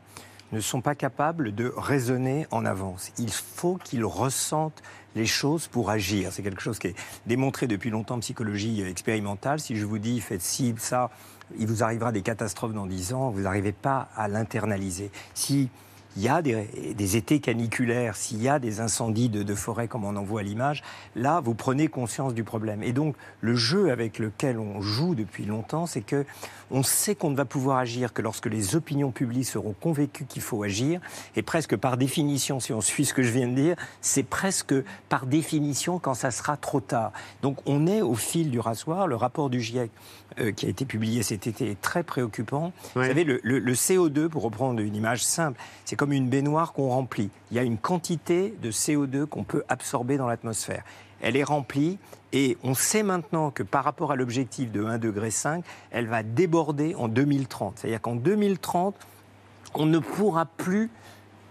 ne 0.51 0.59
sont 0.59 0.81
pas 0.81 0.95
capables 0.95 1.53
de 1.53 1.71
raisonner 1.77 2.47
en 2.49 2.65
avance. 2.65 3.11
Il 3.19 3.31
faut 3.31 3.75
qu'ils 3.75 4.05
ressentent 4.05 4.81
les 5.15 5.27
choses 5.27 5.67
pour 5.67 5.91
agir. 5.91 6.31
C'est 6.31 6.41
quelque 6.41 6.63
chose 6.63 6.79
qui 6.79 6.87
est 6.87 6.95
démontré 7.27 7.67
depuis 7.67 7.91
longtemps 7.91 8.15
en 8.15 8.19
psychologie 8.21 8.81
expérimentale. 8.81 9.59
Si 9.59 9.75
je 9.75 9.85
vous 9.85 9.99
dis 9.99 10.19
faites 10.19 10.41
ci, 10.41 10.73
ça, 10.79 11.11
il 11.59 11.67
vous 11.67 11.83
arrivera 11.83 12.11
des 12.11 12.23
catastrophes 12.23 12.73
dans 12.73 12.87
10 12.87 13.13
ans, 13.13 13.29
vous 13.29 13.41
n'arrivez 13.41 13.71
pas 13.71 14.09
à 14.15 14.27
l'internaliser. 14.27 15.11
Si 15.35 15.69
il 16.15 16.23
y 16.23 16.29
a 16.29 16.41
des, 16.41 16.93
des 16.95 17.17
étés 17.17 17.39
caniculaires, 17.39 18.15
s'il 18.15 18.41
y 18.41 18.47
a 18.49 18.59
des 18.59 18.79
incendies 18.81 19.29
de, 19.29 19.41
de 19.43 19.55
forêt 19.55 19.87
comme 19.87 20.05
on 20.05 20.15
en 20.15 20.23
voit 20.23 20.41
à 20.41 20.43
l'image, 20.43 20.83
là, 21.15 21.39
vous 21.41 21.55
prenez 21.55 21.87
conscience 21.87 22.33
du 22.33 22.43
problème. 22.43 22.83
Et 22.83 22.93
donc, 22.93 23.15
le 23.41 23.55
jeu 23.55 23.91
avec 23.91 24.19
lequel 24.19 24.59
on 24.59 24.81
joue 24.81 25.15
depuis 25.15 25.45
longtemps, 25.45 25.85
c'est 25.85 26.01
que 26.01 26.25
on 26.71 26.81
sait 26.81 27.13
qu'on 27.13 27.29
ne 27.29 27.35
va 27.35 27.45
pouvoir 27.45 27.77
agir 27.77 28.13
que 28.13 28.21
lorsque 28.21 28.47
les 28.47 28.75
opinions 28.75 29.11
publiques 29.11 29.45
seront 29.45 29.75
convaincues 29.79 30.25
qu'il 30.25 30.41
faut 30.41 30.63
agir. 30.63 30.99
Et 31.35 31.41
presque 31.43 31.75
par 31.75 31.97
définition, 31.97 32.59
si 32.59 32.73
on 32.73 32.81
suit 32.81 33.05
ce 33.05 33.13
que 33.13 33.21
je 33.21 33.31
viens 33.31 33.47
de 33.47 33.53
dire, 33.53 33.75
c'est 34.01 34.23
presque 34.23 34.73
par 35.09 35.25
définition 35.27 35.99
quand 35.99 36.15
ça 36.15 36.31
sera 36.31 36.57
trop 36.57 36.79
tard. 36.79 37.11
Donc, 37.43 37.57
on 37.67 37.85
est 37.85 38.01
au 38.01 38.15
fil 38.15 38.49
du 38.49 38.59
rasoir. 38.59 39.07
Le 39.07 39.15
rapport 39.15 39.49
du 39.51 39.61
GIEC 39.61 39.91
euh, 40.39 40.51
qui 40.51 40.65
a 40.65 40.69
été 40.69 40.85
publié 40.85 41.21
cet 41.21 41.45
été 41.45 41.69
est 41.69 41.79
très 41.79 42.01
préoccupant. 42.01 42.71
Vous 42.95 43.03
savez, 43.03 43.23
le, 43.23 43.39
le- 43.43 43.59
le 43.59 43.73
CO2, 43.73 44.27
pour 44.27 44.41
reprendre 44.41 44.79
une 44.79 44.95
image 44.95 45.23
simple, 45.23 45.59
c'est 45.85 45.95
comme 46.03 46.11
une 46.11 46.27
baignoire 46.27 46.73
qu'on 46.73 46.89
remplit. 46.89 47.29
Il 47.49 47.55
y 47.55 47.61
a 47.61 47.63
une 47.63 47.77
quantité 47.77 48.53
de 48.61 48.71
CO2 48.71 49.25
qu'on 49.25 49.45
peut 49.45 49.63
absorber 49.69 50.17
dans 50.17 50.27
l'atmosphère. 50.27 50.83
Elle 51.21 51.37
est 51.37 51.45
remplie 51.45 51.97
et 52.33 52.57
on 52.61 52.73
sait 52.73 53.03
maintenant 53.03 53.51
que 53.51 53.63
par 53.63 53.85
rapport 53.85 54.11
à 54.11 54.17
l'objectif 54.17 54.69
de 54.69 54.83
1,5 54.83 54.99
degré, 54.99 55.29
elle 55.91 56.07
va 56.07 56.21
déborder 56.21 56.93
en 56.95 57.07
2030. 57.07 57.75
C'est-à-dire 57.77 58.01
qu'en 58.01 58.15
2030, 58.15 58.95
on 59.75 59.85
ne 59.85 59.97
pourra 59.99 60.45
plus 60.45 60.91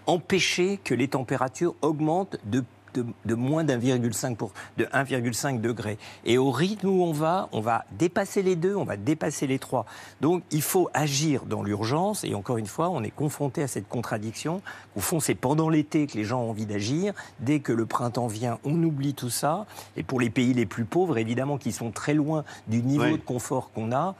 empêcher 0.05 0.79
que 0.83 0.93
les 0.93 1.07
températures 1.07 1.73
augmentent 1.81 2.37
de, 2.45 2.63
de, 2.93 3.05
de 3.25 3.35
moins 3.35 3.63
d'1,5 3.63 4.35
pour- 4.35 4.51
de 4.77 4.85
1,5 4.85 5.61
degré. 5.61 5.97
Et 6.25 6.37
au 6.37 6.51
rythme 6.51 6.87
où 6.87 7.03
on 7.03 7.11
va, 7.11 7.49
on 7.51 7.61
va 7.61 7.85
dépasser 7.97 8.41
les 8.43 8.55
deux, 8.55 8.75
on 8.75 8.83
va 8.83 8.97
dépasser 8.97 9.47
les 9.47 9.59
trois. 9.59 9.85
Donc 10.21 10.43
il 10.51 10.61
faut 10.61 10.89
agir 10.93 11.45
dans 11.45 11.63
l'urgence. 11.63 12.23
Et 12.23 12.35
encore 12.35 12.57
une 12.57 12.67
fois, 12.67 12.89
on 12.89 13.03
est 13.03 13.11
confronté 13.11 13.63
à 13.63 13.67
cette 13.67 13.87
contradiction. 13.87 14.61
Au 14.95 14.99
fond, 14.99 15.19
c'est 15.19 15.35
pendant 15.35 15.69
l'été 15.69 16.07
que 16.07 16.17
les 16.17 16.23
gens 16.23 16.41
ont 16.41 16.49
envie 16.49 16.65
d'agir. 16.65 17.13
Dès 17.39 17.59
que 17.59 17.71
le 17.73 17.85
printemps 17.85 18.27
vient, 18.27 18.59
on 18.63 18.81
oublie 18.83 19.13
tout 19.13 19.29
ça. 19.29 19.65
Et 19.97 20.03
pour 20.03 20.19
les 20.19 20.29
pays 20.29 20.53
les 20.53 20.65
plus 20.65 20.85
pauvres, 20.85 21.17
évidemment, 21.17 21.57
qui 21.57 21.71
sont 21.71 21.91
très 21.91 22.13
loin 22.13 22.43
du 22.67 22.81
niveau 22.81 23.03
Oui. 23.05 23.11
de 23.13 23.17
confort 23.23 23.71
qu'on 23.71 23.91
a, 23.91 24.15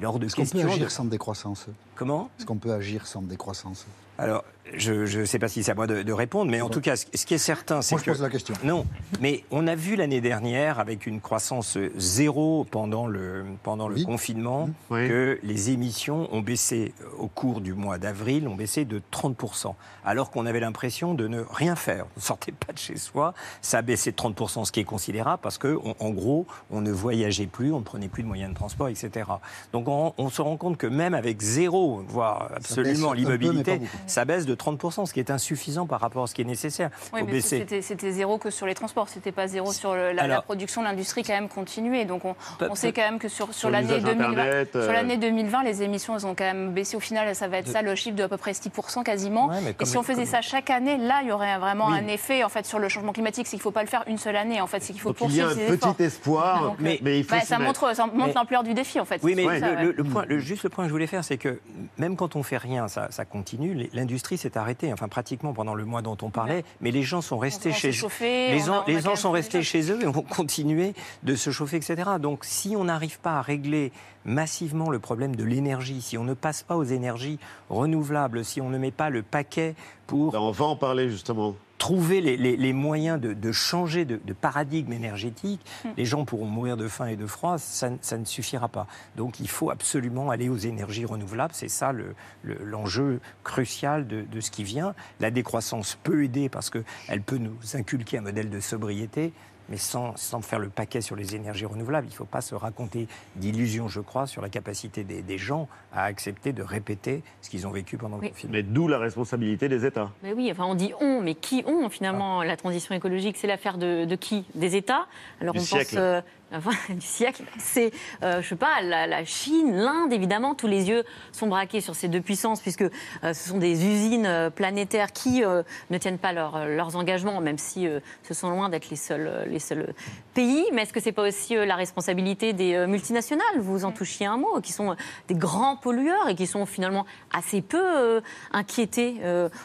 lors 0.00 0.18
de 0.18 0.26
Est-ce 0.26 0.36
qu'on 0.36 0.44
peut 0.46 0.60
agir 0.60 0.84
de- 0.84 0.90
sans 0.90 1.04
décroissance? 1.04 1.66
Comment? 1.96 2.30
Est-ce 2.38 2.46
qu'on 2.46 2.56
peut 2.56 2.72
agir 2.72 3.06
sans 3.06 3.22
décroissance? 3.22 3.86
Alors, 4.16 4.44
je 4.76 5.18
ne 5.20 5.24
sais 5.24 5.38
pas 5.38 5.48
si 5.48 5.62
c'est 5.62 5.72
à 5.72 5.74
moi 5.74 5.86
de, 5.86 6.02
de 6.02 6.12
répondre, 6.12 6.50
mais 6.50 6.60
en 6.60 6.68
tout 6.68 6.80
cas, 6.80 6.96
ce, 6.96 7.06
ce 7.14 7.26
qui 7.26 7.34
est 7.34 7.38
certain, 7.38 7.82
c'est 7.82 7.94
Moi, 7.94 8.00
je 8.00 8.04
que... 8.06 8.10
pose 8.10 8.22
la 8.22 8.30
question. 8.30 8.54
Non, 8.64 8.86
mais 9.20 9.44
on 9.50 9.66
a 9.66 9.74
vu 9.74 9.96
l'année 9.96 10.20
dernière, 10.20 10.78
avec 10.78 11.06
une 11.06 11.20
croissance 11.20 11.78
zéro 11.96 12.66
pendant 12.70 13.06
le, 13.06 13.44
pendant 13.62 13.88
le 13.88 14.02
confinement, 14.04 14.70
que 15.08 15.38
les 15.42 15.70
émissions 15.70 16.28
ont 16.34 16.40
baissé 16.40 16.92
euh, 17.02 17.04
au 17.18 17.28
cours 17.28 17.60
du 17.60 17.74
mois 17.74 17.98
d'avril, 17.98 18.48
ont 18.48 18.54
baissé 18.56 18.84
de 18.84 19.00
30%, 19.12 19.74
alors 20.04 20.30
qu'on 20.30 20.46
avait 20.46 20.60
l'impression 20.60 21.14
de 21.14 21.28
ne 21.28 21.40
rien 21.50 21.76
faire. 21.76 22.04
On 22.16 22.20
ne 22.20 22.22
sortait 22.24 22.52
pas 22.52 22.72
de 22.72 22.78
chez 22.78 22.96
soi, 22.96 23.34
ça 23.62 23.78
a 23.78 23.82
baissé 23.82 24.10
de 24.12 24.16
30%, 24.16 24.64
ce 24.64 24.72
qui 24.72 24.80
est 24.80 24.84
considérable, 24.84 25.40
parce 25.42 25.58
que, 25.58 25.78
on- 25.84 25.94
en 25.98 26.10
gros, 26.10 26.46
on 26.70 26.80
ne 26.80 26.90
voyageait 26.92 27.46
plus, 27.46 27.72
on 27.72 27.78
ne 27.78 27.84
prenait 27.84 28.08
plus 28.08 28.22
de 28.22 28.28
moyens 28.28 28.50
de 28.50 28.54
transport, 28.56 28.88
etc. 28.88 29.26
Donc 29.72 29.88
on, 29.88 30.14
on 30.18 30.28
se 30.30 30.42
rend 30.42 30.56
compte 30.56 30.76
que 30.76 30.86
même 30.86 31.14
avec 31.14 31.40
zéro, 31.40 32.02
voire 32.08 32.50
absolument 32.54 33.12
l'immobilité, 33.12 33.80
ça 34.06 34.24
baisse 34.24 34.46
de 34.46 34.54
30%, 34.58 35.06
ce 35.06 35.12
qui 35.12 35.20
est 35.20 35.30
insuffisant 35.30 35.86
par 35.86 36.00
rapport 36.00 36.24
à 36.24 36.26
ce 36.26 36.34
qui 36.34 36.42
est 36.42 36.44
nécessaire. 36.44 36.90
Oui, 37.12 37.20
mais 37.26 37.40
c'était 37.40 38.10
zéro 38.12 38.38
que 38.38 38.50
sur 38.50 38.66
les 38.66 38.74
transports, 38.74 39.08
c'était 39.08 39.32
pas 39.32 39.46
zéro 39.48 39.72
sur 39.72 39.94
le- 39.94 40.08
la, 40.12 40.12
la 40.12 40.22
Alors- 40.24 40.42
production, 40.44 40.82
l'industrie 40.82 41.22
quand 41.22 41.32
même 41.34 41.48
continué. 41.48 42.04
Donc 42.04 42.24
on, 42.24 42.34
sait 42.74 42.92
quand 42.92 43.02
même 43.02 43.18
que 43.18 43.28
sur, 43.28 43.46
sur 43.46 43.54
Sur 43.54 43.70
l'année 43.70 43.86
l'usage 43.96 44.04
2020, 44.04 44.30
Internet, 44.30 44.76
euh, 44.76 44.82
sur 44.84 44.92
l'année 44.92 45.16
2020, 45.16 45.62
les 45.62 45.82
émissions 45.82 46.14
elles 46.16 46.26
ont 46.26 46.34
quand 46.34 46.44
même 46.44 46.72
baissé. 46.72 46.96
Au 46.96 47.00
final, 47.00 47.34
ça 47.34 47.48
va 47.48 47.58
être 47.58 47.66
De- 47.66 47.72
ça 47.72 47.82
le 47.82 47.94
chiffre 47.94 48.16
de 48.16 48.22
à 48.22 48.28
peu 48.28 48.36
près 48.36 48.52
6% 48.52 49.02
quasiment. 49.02 49.48
Ouais, 49.48 49.74
Et 49.80 49.84
si 49.84 49.96
on 49.96 50.02
faisait 50.02 50.22
comme- 50.22 50.30
ça 50.30 50.40
chaque 50.42 50.70
année, 50.70 50.96
là, 50.96 51.20
il 51.22 51.28
y 51.28 51.32
aurait 51.32 51.58
vraiment 51.58 51.86
Oui. 51.88 51.98
un 51.98 52.06
effet 52.08 52.44
en 52.44 52.48
fait 52.48 52.66
sur 52.66 52.78
le 52.78 52.88
changement 52.88 53.12
climatique. 53.12 53.46
C'est 53.46 53.56
qu'il 53.56 53.62
faut 53.62 53.70
pas 53.70 53.82
le 53.82 53.88
faire 53.88 54.04
une 54.06 54.18
seule 54.18 54.36
année. 54.36 54.60
En 54.60 54.66
fait, 54.66 54.80
c'est 54.80 54.92
qu'il 54.92 55.00
faut 55.02 55.10
Donc 55.12 55.28
il 55.30 55.36
y 55.36 55.40
a 55.40 55.44
poursuivre 55.44 55.64
un 55.66 55.68
ces 55.68 55.74
efforts. 55.74 55.94
petit 55.94 56.02
espoir, 56.04 56.62
Donc, 56.62 56.76
mais, 56.80 56.94
euh, 56.94 56.98
mais 57.02 57.18
il 57.18 57.24
faut 57.24 57.34
bah, 57.34 57.40
ça 57.42 57.58
montre, 57.58 57.94
ça 57.94 58.06
montre 58.06 58.26
Mais- 58.28 58.32
l'ampleur 58.34 58.62
du 58.62 58.74
défi 58.74 58.98
en 59.00 59.04
fait. 59.04 59.20
Oui, 59.22 59.34
mais 59.34 59.44
C'est 59.44 59.54
le, 59.54 59.60
ça, 59.60 59.66
ouais. 59.70 59.82
le- 59.84 59.92
le 59.92 60.04
point, 60.04 60.24
le- 60.26 60.38
juste 60.38 60.62
le 60.62 60.68
point 60.70 60.84
que 60.84 60.88
je 60.88 60.92
voulais 60.92 61.06
faire, 61.06 61.24
c'est 61.24 61.36
que 61.38 61.60
même 61.98 62.16
quand 62.16 62.36
on 62.36 62.42
fait 62.42 62.56
rien, 62.58 62.88
ça, 62.88 63.08
ça 63.10 63.24
continue. 63.24 63.88
L'industrie 63.92 64.38
s'est 64.48 64.58
arrêtée, 64.58 64.92
enfin 64.92 65.08
pratiquement 65.08 65.52
pendant 65.52 65.74
le 65.74 65.84
mois 65.84 66.02
dont 66.02 66.16
on 66.22 66.30
parlait, 66.30 66.64
mais 66.80 66.90
les 66.90 67.02
gens 67.02 67.20
sont 67.20 67.38
restés 67.38 67.72
chez 67.72 67.92
chauffé, 67.92 68.50
Les, 68.50 68.60
gens- 68.60 68.84
les 68.86 69.00
gens 69.00 69.16
sont 69.16 69.30
restés 69.30 69.62
chez 69.62 69.90
eux 69.90 70.02
et 70.02 70.06
vont 70.06 70.22
continuer 70.36 70.94
de 71.22 71.34
se 71.34 71.50
chauffer, 71.50 71.76
etc. 71.76 71.96
Donc 72.20 72.44
si 72.44 72.74
on 72.76 72.84
n'arrive 72.84 73.18
pas 73.20 73.38
à 73.38 73.42
régler 73.42 73.92
massivement 74.24 74.90
le 74.90 74.98
problème 74.98 75.34
de 75.36 75.44
l'énergie, 75.44 76.02
si 76.02 76.18
on 76.18 76.24
ne 76.24 76.34
passe 76.34 76.62
pas 76.62 76.76
aux 76.76 76.84
énergies 76.84 77.38
renouvelables, 77.70 78.44
si 78.44 78.60
on 78.60 78.68
ne 78.68 78.78
met 78.78 78.90
pas 78.90 79.10
le 79.10 79.22
paquet 79.22 79.74
pour 80.06 80.32
Ben, 80.32 80.38
on 80.40 80.50
va 80.50 80.64
en 80.66 80.76
parler 80.76 81.08
justement. 81.10 81.54
trouver 81.78 82.20
les, 82.20 82.36
les- 82.36 82.56
les 82.56 82.72
moyens 82.72 83.20
de, 83.20 83.32
de 83.34 83.52
changer 83.52 84.04
de, 84.04 84.20
de 84.24 84.32
paradigme 84.32 84.92
énergétique, 84.92 85.60
Hmm. 85.84 85.90
les 85.96 86.04
gens 86.04 86.24
pourront 86.24 86.46
mourir 86.46 86.76
de 86.76 86.88
faim 86.88 87.06
et 87.06 87.16
de 87.16 87.26
froid, 87.26 87.56
ça, 87.58 87.90
ne- 87.90 87.98
ça 88.00 88.18
ne 88.18 88.24
suffira 88.24 88.68
pas. 88.68 88.86
Donc 89.16 89.38
il 89.38 89.48
faut 89.48 89.70
absolument 89.70 90.30
aller 90.30 90.48
aux 90.48 90.56
énergies 90.56 91.04
renouvelables, 91.04 91.54
c'est 91.54 91.68
ça 91.68 91.92
le- 91.92 92.14
le- 92.42 92.58
l'enjeu 92.64 93.20
crucial 93.44 94.06
de, 94.08 94.22
de 94.22 94.40
ce 94.40 94.50
qui 94.50 94.64
vient. 94.64 94.94
La 95.20 95.30
décroissance 95.30 95.96
peut 96.02 96.24
aider 96.24 96.48
parce 96.48 96.68
qu'elle 96.70 97.22
peut 97.22 97.38
nous 97.38 97.56
inculquer 97.74 98.18
un 98.18 98.22
modèle 98.22 98.50
de 98.50 98.60
sobriété, 98.60 99.32
mais 99.68 99.76
sans, 99.76 100.16
sans 100.16 100.40
faire 100.40 100.58
le 100.58 100.68
paquet 100.68 101.00
sur 101.00 101.16
les 101.16 101.34
énergies 101.36 101.66
renouvelables. 101.66 102.06
Il 102.06 102.10
ne 102.10 102.14
faut 102.16 102.24
pas 102.24 102.40
se 102.40 102.54
raconter 102.54 103.06
d'illusions, 103.36 103.88
je 103.88 104.00
crois, 104.00 104.26
sur 104.26 104.42
la 104.42 104.48
capacité 104.48 105.04
des, 105.04 105.22
des 105.22 105.38
gens 105.38 105.68
à 105.92 106.04
accepter 106.04 106.52
de 106.52 106.62
répéter 106.62 107.22
ce 107.42 107.50
qu'ils 107.50 107.66
ont 107.66 107.70
vécu 107.70 107.96
pendant 107.96 108.16
le 108.18 108.28
confinement. 108.28 108.52
Mais 108.52 108.62
d'où 108.62 108.88
la 108.88 108.98
responsabilité 108.98 109.68
des 109.68 109.84
États. 109.84 110.10
Mais 110.22 110.32
oui, 110.32 110.48
enfin 110.50 110.64
on 110.64 110.74
dit 110.74 110.92
on, 111.00 111.20
mais 111.22 111.34
qui 111.34 111.64
ont 111.66 111.88
finalement 111.88 112.42
la 112.42 112.56
transition 112.56 112.94
écologique 112.94 113.36
C'est 113.36 113.46
l'affaire 113.46 113.78
de, 113.78 114.04
de 114.04 114.16
qui? 114.16 114.44
Des 114.54 114.76
États? 114.76 115.06
Alors 115.40 115.54
Du 115.54 115.60
on 115.60 115.62
siècle. 115.62 115.84
pense 115.90 115.98
euh, 115.98 116.20
enfin, 116.52 116.70
du 116.94 117.00
siècle. 117.00 117.42
C'est, 117.58 117.90
euh, 118.22 118.40
je 118.42 118.48
sais 118.48 118.56
pas, 118.56 118.80
la, 118.82 119.06
la 119.06 119.24
Chine, 119.24 119.74
l'Inde, 119.76 120.12
évidemment, 120.12 120.54
tous 120.54 120.66
les 120.66 120.88
yeux 120.88 121.04
sont 121.32 121.46
braqués 121.46 121.80
sur 121.80 121.94
ces 121.94 122.08
deux 122.08 122.20
puissances 122.20 122.60
puisque 122.60 122.82
euh, 122.82 122.90
ce 123.22 123.48
sont 123.48 123.58
des 123.58 123.84
usines 123.86 124.26
euh, 124.26 124.50
planétaires 124.50 125.12
qui 125.12 125.44
euh, 125.44 125.62
ne 125.90 125.98
tiennent 125.98 126.18
pas 126.18 126.32
leur- 126.32 126.66
leurs 126.66 126.96
engagements, 126.96 127.40
même 127.40 127.58
si 127.58 127.86
ce 128.22 128.34
sont 128.34 128.50
loin 128.50 128.68
d'être 128.68 128.90
les 128.90 128.96
seuls, 128.96 129.44
les 129.48 129.58
seuls 129.58 129.92
pays. 130.34 130.64
Mais 130.72 130.82
est-ce 130.82 130.92
que 130.92 131.00
c'est 131.00 131.12
pas 131.12 131.26
aussi 131.26 131.54
la 131.54 131.76
responsabilité 131.76 132.52
des 132.52 132.86
multinationales? 132.86 133.44
Vous 133.58 133.84
en 133.84 133.92
touchiez 133.92 134.26
un 134.26 134.36
mot, 134.36 134.60
qui 134.60 134.72
sont 134.72 134.96
des 135.28 135.34
grands 135.34 135.76
pollueurs 135.76 136.28
et 136.28 136.34
qui 136.34 136.46
sont 136.46 136.66
finalement 136.66 137.06
assez 137.32 137.60
peu 137.62 138.20
inquiétés 138.52 139.16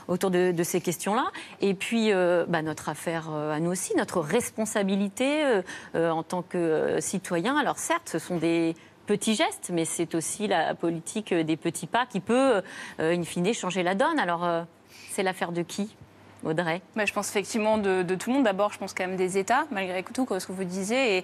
autour 0.08 0.32
de, 0.32 0.52
de 0.52 0.64
ces 0.64 0.82
questions-là. 0.82 1.26
Et 1.62 1.74
puis, 1.74 2.12
bah, 2.48 2.62
notre 2.62 2.90
affaire 2.90 3.30
à 3.30 3.60
nous 3.60 3.72
aussi, 3.72 3.96
notre 3.96 4.20
responsabilité 4.20 5.62
en 5.96 6.24
tant 6.24 6.42
que 6.42 6.73
citoyen. 7.00 7.58
Alors 7.58 7.78
certes, 7.78 8.10
ce 8.10 8.20
sont 8.20 8.38
des 8.38 8.76
petits 9.06 9.36
gestes, 9.36 9.70
mais 9.74 9.86
c'est 9.86 10.16
aussi 10.16 10.48
la 10.48 10.74
politique 10.76 11.34
des 11.34 11.58
petits 11.58 11.88
pas 11.88 12.06
qui 12.06 12.20
peut, 12.20 12.62
euh, 13.00 13.16
in 13.16 13.24
fine, 13.24 13.54
changer 13.54 13.84
la 13.84 13.96
donne. 13.96 14.20
Alors, 14.20 14.44
euh, 14.44 14.64
c'est 15.10 15.24
l'affaire 15.24 15.52
de 15.52 15.62
qui? 15.62 15.96
Audrey 16.46 16.82
Bah, 16.96 17.06
je 17.06 17.14
pense 17.14 17.30
effectivement 17.30 17.78
de, 17.78 18.04
de 18.04 18.16
tout 18.16 18.30
le 18.30 18.36
monde. 18.36 18.46
D'abord, 18.46 18.72
je 18.74 18.78
pense 18.78 18.94
quand 18.94 19.08
même 19.08 19.16
des 19.16 19.38
États, 19.38 19.66
malgré 19.72 20.04
tout, 20.04 20.26
comme 20.26 20.40
ce 20.40 20.48
que 20.48 20.52
vous 20.52 20.64
disiez. 20.64 21.18
Et 21.18 21.24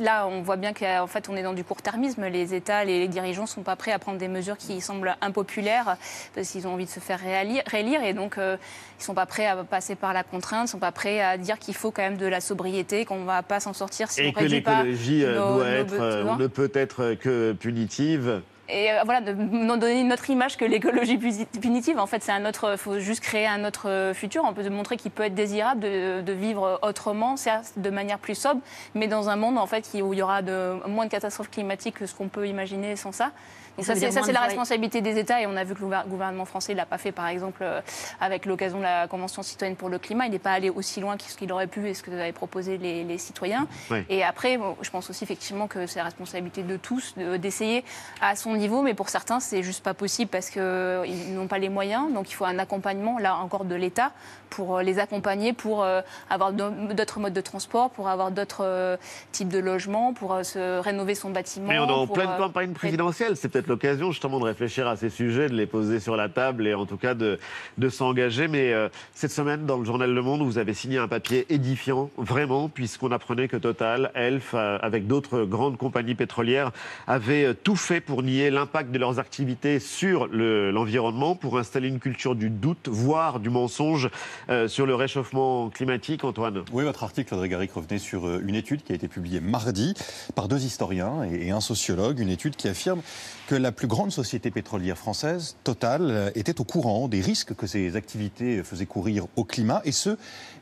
là, 0.00 0.26
on 0.26 0.42
voit 0.42 0.56
bien 0.56 0.72
qu'en 0.72 1.06
fait, 1.06 1.28
on 1.28 1.36
est 1.36 1.42
dans 1.42 1.52
du 1.52 1.64
court-termisme. 1.64 2.26
Les 2.26 2.54
États, 2.54 2.84
les, 2.84 3.00
les 3.00 3.08
dirigeants 3.08 3.42
ne 3.42 3.48
sont 3.48 3.62
pas 3.62 3.76
prêts 3.76 3.92
à 3.92 3.98
prendre 3.98 4.18
des 4.18 4.28
mesures 4.28 4.56
qui 4.56 4.80
semblent 4.80 5.16
impopulaires 5.20 5.96
parce 6.34 6.48
qu'ils 6.50 6.66
ont 6.66 6.74
envie 6.74 6.84
de 6.86 6.90
se 6.90 7.00
faire 7.00 7.20
réélire. 7.20 8.04
Et 8.04 8.12
donc, 8.12 8.38
euh, 8.38 8.56
ils 8.98 9.02
ne 9.02 9.04
sont 9.04 9.14
pas 9.14 9.26
prêts 9.26 9.46
à 9.46 9.56
passer 9.64 9.94
par 9.94 10.12
la 10.12 10.22
contrainte, 10.22 10.60
ils 10.60 10.64
ne 10.64 10.68
sont 10.68 10.78
pas 10.78 10.92
prêts 10.92 11.20
à 11.20 11.36
dire 11.36 11.58
qu'il 11.58 11.74
faut 11.74 11.90
quand 11.90 12.02
même 12.02 12.16
de 12.16 12.26
la 12.26 12.40
sobriété, 12.40 13.04
qu'on 13.04 13.20
ne 13.20 13.26
va 13.26 13.42
pas 13.42 13.60
s'en 13.60 13.72
sortir 13.72 14.10
si 14.10 14.20
Et 14.20 14.28
on 14.28 14.32
que 14.32 14.40
réduit 14.40 14.60
pas 14.60 14.82
l'écologie 14.82 15.24
euh, 15.24 15.34
doit 15.36 15.64
nos 15.64 15.64
être, 15.64 16.00
euh, 16.00 16.24
ou 16.24 16.36
ne 16.36 16.46
peut 16.46 16.70
être 16.74 17.14
que 17.14 17.52
punitive. 17.52 18.42
Et 18.72 18.92
euh, 18.92 19.02
voilà, 19.04 19.20
de 19.20 19.32
donner 19.32 20.00
une 20.00 20.12
autre 20.12 20.28
image 20.30 20.56
que 20.56 20.64
l'écologie 20.64 21.18
punitive. 21.18 21.98
En 21.98 22.06
fait, 22.06 22.22
c'est 22.22 22.32
un 22.32 22.46
autre. 22.46 22.76
faut 22.76 22.98
juste 22.98 23.20
créer 23.20 23.46
un 23.46 23.64
autre 23.64 23.88
euh, 23.88 24.14
futur. 24.14 24.44
On 24.44 24.52
peut 24.52 24.68
montrer 24.68 24.96
qu'il 24.96 25.10
peut 25.10 25.24
être 25.24 25.34
désirable 25.34 25.80
de, 25.80 26.32
vivre 26.32 26.78
autrement, 26.82 27.36
certes 27.36 27.72
de 27.76 27.90
manière 27.90 28.18
plus 28.18 28.36
sobre, 28.36 28.60
mais 28.94 29.08
dans 29.08 29.28
un 29.28 29.36
monde 29.36 29.58
en 29.58 29.66
fait 29.66 29.90
où 29.94 30.12
il 30.12 30.18
y 30.18 30.22
aura 30.22 30.42
moins 30.86 31.06
de 31.06 31.10
catastrophes 31.10 31.50
climatiques 31.50 31.96
que 31.96 32.06
ce 32.06 32.14
qu'on 32.14 32.28
peut 32.28 32.46
imaginer 32.46 32.96
sans 32.96 33.12
ça. 33.12 33.32
Donc 33.76 33.86
ça 33.86 33.94
c'est 33.94 34.32
la 34.32 34.40
responsabilité 34.48 35.00
des 35.00 35.18
États 35.18 35.40
et 35.40 35.46
on 35.46 35.56
a 35.56 35.64
vu 35.64 35.74
que 35.74 35.80
le 35.80 35.86
gouver- 35.86 36.02
gouvernement 36.06 36.44
français 36.44 36.72
ne 36.72 36.78
l'a 36.78 36.86
pas 36.86 36.98
fait, 36.98 37.12
par 37.12 37.26
exemple, 37.28 37.62
euh, 37.62 37.80
avec 38.20 38.44
l'occasion 38.46 38.78
de 38.78 38.82
la 38.82 39.08
Convention 39.08 39.42
citoyenne 39.42 39.76
pour 39.76 39.88
le 39.88 39.98
climat. 39.98 40.26
Il 40.26 40.32
n'est 40.32 40.38
pas 40.38 40.52
allé 40.52 40.68
aussi 40.70 41.00
loin 41.00 41.16
que 41.16 41.22
ce 41.24 41.36
qu'il 41.36 41.50
aurait 41.52 41.66
pu 41.66 41.88
et 41.88 41.94
ce 41.94 42.02
que 42.02 42.10
avaient 42.10 42.32
proposé 42.32 42.76
les, 42.78 43.04
les 43.04 43.18
citoyens. 43.18 43.66
Et 44.08 44.22
après, 44.22 44.58
bon, 44.58 44.76
je 44.82 44.90
pense 44.90 45.08
aussi 45.08 45.24
effectivement 45.24 45.66
que 45.66 45.86
c'est 45.86 45.98
la 45.98 46.04
responsabilité 46.04 46.62
de 46.62 46.76
tous 46.76 47.14
de- 47.16 47.36
d'essayer 47.36 47.84
à 48.20 48.36
son 48.36 48.54
niveau, 48.54 48.82
mais 48.82 48.94
pour 48.94 49.08
certains, 49.08 49.40
c'est 49.40 49.62
juste 49.62 49.82
pas 49.82 49.94
possible 49.94 50.30
parce 50.30 50.50
qu'ils 50.50 51.34
n'ont 51.34 51.46
pas 51.46 51.58
les 51.58 51.68
moyens. 51.68 52.12
Donc 52.12 52.30
il 52.30 52.34
faut 52.34 52.44
un 52.44 52.58
accompagnement, 52.58 53.18
là 53.18 53.36
encore, 53.36 53.64
de 53.64 53.74
l'État 53.74 54.12
pour 54.50 54.76
euh, 54.78 54.82
les 54.82 54.98
accompagner, 54.98 55.52
pour 55.52 55.82
euh, 55.82 56.00
avoir 56.28 56.52
d'autres 56.52 57.18
modes 57.20 57.32
de 57.32 57.40
transport, 57.40 57.90
pour 57.90 58.08
avoir 58.08 58.30
d'autres 58.30 58.64
euh, 58.64 58.96
types 59.32 59.48
de 59.48 59.58
logements, 59.58 60.12
pour 60.12 60.36
se 60.44 60.78
rénover 60.80 61.14
son 61.14 61.30
bâtiment. 61.30 61.68
Mais 61.68 61.78
on 61.78 61.86
est 61.88 61.92
en 61.92 62.06
pleine 62.06 62.28
campagne 62.36 62.72
présidentielle. 62.72 63.36
C'est 63.36 63.48
peut-être 63.48 63.68
l'occasion 63.68 64.10
justement 64.10 64.38
de 64.40 64.44
réfléchir 64.44 64.86
à 64.88 64.96
ces 64.96 65.10
sujets, 65.10 65.48
de 65.48 65.54
les 65.54 65.66
poser 65.66 66.00
sur 66.00 66.16
la 66.16 66.28
table 66.28 66.66
et 66.66 66.74
en 66.74 66.86
tout 66.86 66.96
cas 66.96 67.14
de, 67.14 67.38
de 67.78 67.88
s'engager. 67.88 68.48
Mais 68.48 68.72
euh, 68.72 68.88
cette 69.14 69.30
semaine, 69.32 69.66
dans 69.66 69.78
le 69.78 69.84
journal 69.84 70.12
Le 70.12 70.22
Monde, 70.22 70.42
vous 70.42 70.58
avez 70.58 70.74
signé 70.74 70.98
un 70.98 71.08
papier 71.08 71.46
édifiant, 71.48 72.10
vraiment, 72.16 72.68
puisqu'on 72.68 73.12
apprenait 73.12 73.48
que 73.48 73.56
Total, 73.56 74.10
Elf, 74.14 74.52
euh, 74.54 74.78
avec 74.82 75.06
d'autres 75.06 75.44
grandes 75.44 75.76
compagnies 75.76 76.14
pétrolières, 76.14 76.72
avaient 77.06 77.54
tout 77.54 77.76
fait 77.76 78.00
pour 78.00 78.22
nier 78.22 78.50
l'impact 78.50 78.90
de 78.90 78.98
leurs 78.98 79.18
activités 79.18 79.78
sur 79.78 80.26
le- 80.26 80.70
l'environnement, 80.70 81.34
pour 81.34 81.58
installer 81.58 81.88
une 81.88 82.00
culture 82.00 82.34
du 82.34 82.50
doute, 82.50 82.88
voire 82.88 83.38
du 83.40 83.50
mensonge 83.50 84.08
euh, 84.48 84.68
sur 84.68 84.86
le 84.86 84.94
réchauffement 84.94 85.68
climatique. 85.68 86.24
Antoine 86.24 86.64
Oui, 86.72 86.84
votre 86.84 87.04
article, 87.04 87.34
Audrey 87.34 87.48
Garrick, 87.48 87.72
revenait 87.72 87.98
sur 87.98 88.26
euh, 88.26 88.42
une 88.44 88.54
étude 88.54 88.82
qui 88.82 88.92
a 88.92 88.94
été 88.94 89.08
publiée 89.08 89.40
mardi 89.40 89.94
par 90.34 90.48
deux 90.48 90.64
historiens 90.64 91.22
et 91.24 91.50
un 91.50 91.60
sociologue, 91.60 92.18
une 92.20 92.30
étude 92.30 92.56
qui 92.56 92.68
affirme 92.68 93.02
que 93.46 93.54
la 93.54 93.72
plus 93.72 93.86
grande 93.86 94.12
société 94.12 94.50
pétrolière 94.50 94.96
française, 94.96 95.56
Total, 95.64 96.02
euh, 96.02 96.30
était 96.34 96.60
au 96.60 96.64
courant 96.64 97.08
des 97.08 97.20
risques 97.20 97.54
que 97.54 97.66
ses 97.66 97.96
activités 97.96 98.62
faisaient 98.62 98.86
courir 98.86 99.26
au 99.36 99.44
climat, 99.44 99.82
et 99.84 99.92
ce, 99.92 100.16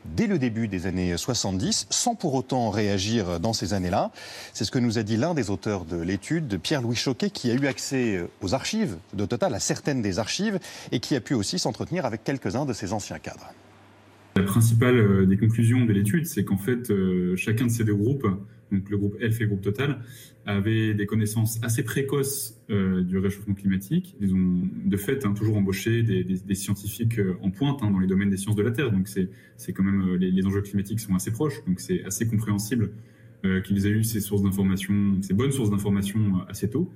dès 0.05 0.27
le 0.27 0.39
début 0.39 0.67
des 0.67 0.85
années 0.85 1.15
70, 1.15 1.87
sans 1.89 2.15
pour 2.15 2.33
autant 2.33 2.69
réagir 2.69 3.39
dans 3.39 3.53
ces 3.53 3.73
années-là. 3.73 4.11
C'est 4.53 4.65
ce 4.65 4.71
que 4.71 4.79
nous 4.79 4.97
a 4.97 5.03
dit 5.03 5.17
l'un 5.17 5.33
des 5.33 5.49
auteurs 5.49 5.85
de 5.85 5.97
l'étude, 5.97 6.59
Pierre-Louis 6.59 6.95
Choquet, 6.95 7.29
qui 7.29 7.51
a 7.51 7.53
eu 7.53 7.67
accès 7.67 8.27
aux 8.41 8.53
archives 8.53 8.97
de 9.13 9.25
Total, 9.25 9.53
à 9.53 9.59
certaines 9.59 10.01
des 10.01 10.19
archives, 10.19 10.59
et 10.91 10.99
qui 10.99 11.15
a 11.15 11.21
pu 11.21 11.33
aussi 11.33 11.59
s'entretenir 11.59 12.05
avec 12.05 12.23
quelques-uns 12.23 12.65
de 12.65 12.73
ses 12.73 12.93
anciens 12.93 13.19
cadres. 13.19 13.51
La 14.35 14.43
principale 14.43 14.97
euh, 14.97 15.25
des 15.25 15.37
conclusions 15.37 15.85
de 15.85 15.91
l'étude, 15.91 16.25
c'est 16.25 16.43
qu'en 16.43 16.57
fait, 16.57 16.91
euh, 16.91 17.35
chacun 17.35 17.65
de 17.65 17.71
ces 17.71 17.83
deux 17.83 17.95
groupes, 17.95 18.27
donc 18.71 18.89
le 18.89 18.97
groupe 18.97 19.17
Elf 19.19 19.39
et 19.39 19.43
le 19.43 19.49
groupe 19.49 19.61
Total, 19.61 19.99
avait 20.45 20.93
des 20.93 21.05
connaissances 21.05 21.59
assez 21.63 21.83
précoces 21.83 22.57
euh, 22.69 23.01
du 23.01 23.17
réchauffement 23.17 23.53
climatique. 23.53 24.15
Ils 24.21 24.33
ont 24.33 24.61
de 24.85 24.97
fait 24.97 25.25
hein, 25.25 25.33
toujours 25.33 25.57
embauché 25.57 26.03
des, 26.03 26.55
scientifiques 26.55 27.19
en 27.41 27.49
pointe 27.49 27.81
hein, 27.83 27.91
dans 27.91 27.99
les 27.99 28.07
domaines 28.07 28.29
des 28.29 28.37
sciences 28.37 28.55
de 28.55 28.63
la 28.63 28.71
Terre. 28.71 28.91
Donc 28.91 29.07
c'est 29.07 29.73
quand 29.73 29.83
même 29.83 30.15
les, 30.15 30.45
enjeux 30.45 30.61
climatiques 30.61 30.99
sont 30.99 31.15
assez 31.15 31.31
proches. 31.31 31.63
Donc 31.65 31.79
c'est 31.79 32.03
assez 32.03 32.27
compréhensible 32.27 32.91
qu'ils 33.63 33.87
aient 33.87 33.91
eu 33.91 34.03
ces 34.03 34.19
sources 34.21 34.43
d'information, 34.43 35.21
ces 35.21 35.33
bonnes 35.33 35.51
sources 35.51 35.69
d'information 35.69 36.19
euh, 36.19 36.49
assez 36.49 36.69
tôt. 36.69 36.91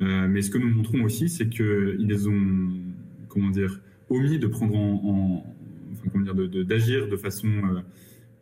Mais 0.00 0.42
ce 0.42 0.50
que 0.50 0.58
nous 0.58 0.68
montrons 0.68 1.02
aussi, 1.04 1.30
c'est 1.30 1.48
qu'ils 1.48 2.28
ont 2.28 2.68
comment 3.28 3.48
dire 3.48 3.80
omis 4.10 4.38
de 4.38 4.46
prendre 4.46 4.76
en, 4.76 5.00
en- 5.04 5.55
de- 6.14 6.62
d'agir 6.62 7.08
de, 7.08 7.16
façon 7.16 7.48
euh, 7.48 7.80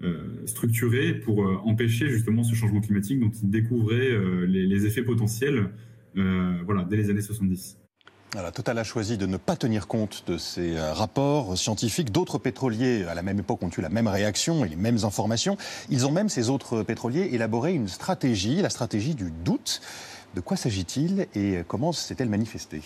euh, 0.03 0.47
structurée 0.47 1.15
pour 1.15 1.45
euh, 1.45 1.57
empêcher 1.65 2.09
justement 2.09 2.43
ce 2.43 2.55
changement 2.55 2.81
climatique 2.81 3.21
dont 3.21 3.31
ils 3.31 3.51
découvraient 3.51 4.11
euh, 4.11 4.45
les, 4.47 4.87
effets 4.87 5.03
potentiels 5.03 5.71
euh, 6.17 6.59
voilà, 6.65 6.85
dès 6.85 6.97
les 6.97 7.11
années 7.11 7.23
70. 7.23 7.79
Voilà, 8.33 8.51
Total 8.51 8.77
a 8.79 8.85
choisi 8.85 9.17
de 9.17 9.27
ne 9.27 9.37
pas 9.37 9.57
tenir 9.57 9.87
compte 9.87 10.25
de 10.27 10.37
ces 10.37 10.77
euh, 10.77 10.93
rapports 10.93 11.57
scientifiques. 11.57 12.11
D'autres 12.11 12.39
pétroliers, 12.39 13.05
à 13.05 13.15
la 13.15 13.23
même 13.23 13.39
époque, 13.39 13.63
ont 13.63 13.71
eu 13.71 13.81
la 13.81 13.89
même 13.89 14.09
réaction 14.09 14.65
et 14.65 14.69
les 14.69 14.77
mêmes 14.77 15.05
informations. 15.05 15.57
Ils 15.89 16.05
ont 16.07 16.11
même, 16.11 16.29
ces 16.29 16.51
autres 16.51 16.83
pétroliers, 16.83 17.31
élaboré 17.33 17.73
une 17.73 17.89
stratégie, 17.89 18.61
la 18.61 18.71
stratégie 18.71 19.15
du 19.15 19.31
doute. 19.31 19.81
De 20.35 20.41
quoi 20.41 20.57
s'agit-il 20.57 21.29
et 21.37 21.61
comment 21.69 21.93
s'est-elle 21.93 22.29
manifestée? 22.29 22.83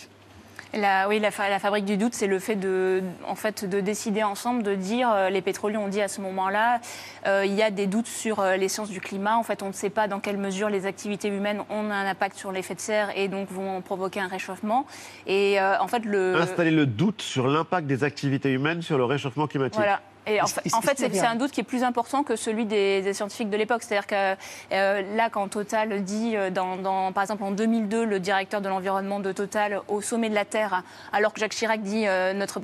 La, 0.75 1.09
oui, 1.09 1.19
la, 1.19 1.31
fa- 1.31 1.49
la 1.49 1.59
fabrique 1.59 1.87
du 1.87 1.97
doute, 1.97 2.12
c'est 2.12 2.27
le 2.27 2.39
fait 2.39 2.55
de, 2.55 3.03
en 3.27 3.35
fait, 3.35 3.64
de 3.64 3.81
décider 3.81 4.23
ensemble, 4.23 4.62
de 4.62 4.75
dire, 4.75 5.11
euh, 5.11 5.31
les 5.31 5.41
pétroliers 5.41 5.79
ont 5.79 5.89
dit 5.89 6.03
à 6.03 6.09
ce 6.09 6.21
moment-là, 6.21 6.81
euh, 7.27 7.45
il 7.47 7.55
y 7.55 7.62
a 7.62 7.71
des 7.71 7.87
doutes 7.87 8.07
sur 8.07 8.41
euh, 8.41 8.57
les 8.57 8.69
sciences 8.69 8.91
du 8.91 9.01
climat. 9.01 9.37
En 9.39 9.43
fait, 9.43 9.62
on 9.62 9.69
ne 9.69 9.73
sait 9.73 9.89
pas 9.89 10.09
dans 10.09 10.21
quelle 10.21 10.37
mesure 10.37 10.69
les 10.69 10.85
activités 10.85 11.29
humaines 11.29 11.62
ont 11.71 11.91
un 11.91 12.07
impact 12.07 12.37
sur 12.37 12.53
l'effet 12.53 12.75
de 12.75 12.81
serre 12.81 13.09
et 13.16 13.29
donc 13.29 13.51
vont 13.51 13.81
provoquer 13.81 14.21
un 14.21 14.29
réchauffement. 14.29 14.85
Et 15.27 15.59
en 15.61 15.89
fait, 15.89 16.05
le... 16.05 16.37
Installer 16.37 16.71
le 16.71 16.85
doute 16.85 17.23
sur 17.23 17.49
l'impact 17.49 17.87
des 17.87 18.05
activités 18.05 18.51
humaines 18.51 18.83
sur 18.83 18.99
le 18.99 19.05
réchauffement 19.05 19.47
climatique. 19.47 19.77
Voilà. 19.77 20.01
Et 20.29 20.41
en 20.43 20.47
fait, 20.47 20.61
en 20.74 20.81
c'est 20.83 21.20
un 21.26 21.35
doute 21.37 21.51
qui 21.51 21.61
est 21.61 21.64
plus 21.64 21.83
important 21.85 22.22
que 22.22 22.37
celui 22.37 22.64
des, 22.66 23.03
des 23.03 23.14
scientifiques 23.14 23.51
de 23.51 23.57
l'époque. 23.57 23.83
C'est-à-dire 23.83 24.07
que 24.07 24.37
euh, 24.72 25.16
là, 25.16 25.31
quand 25.31 25.49
Total 25.49 26.03
dit, 26.05 26.37
euh, 26.37 26.51
dans, 26.51 26.76
dans- 26.76 27.12
par 27.12 27.22
exemple 27.22 27.43
en 27.45 27.51
2002, 27.51 28.05
le 28.05 28.20
directeur 28.20 28.61
de 28.61 28.68
l'environnement 28.68 29.20
de 29.20 29.33
Total 29.33 29.81
au 29.89 30.01
sommet 30.03 30.29
de 30.29 30.35
la 30.35 30.45
Terre, 30.45 30.83
alors 31.12 31.33
que 31.33 31.41
Jacques 31.41 31.53
Chirac 31.55 31.81
dit 31.83 32.05
euh, 32.07 32.33
notre 32.35 32.61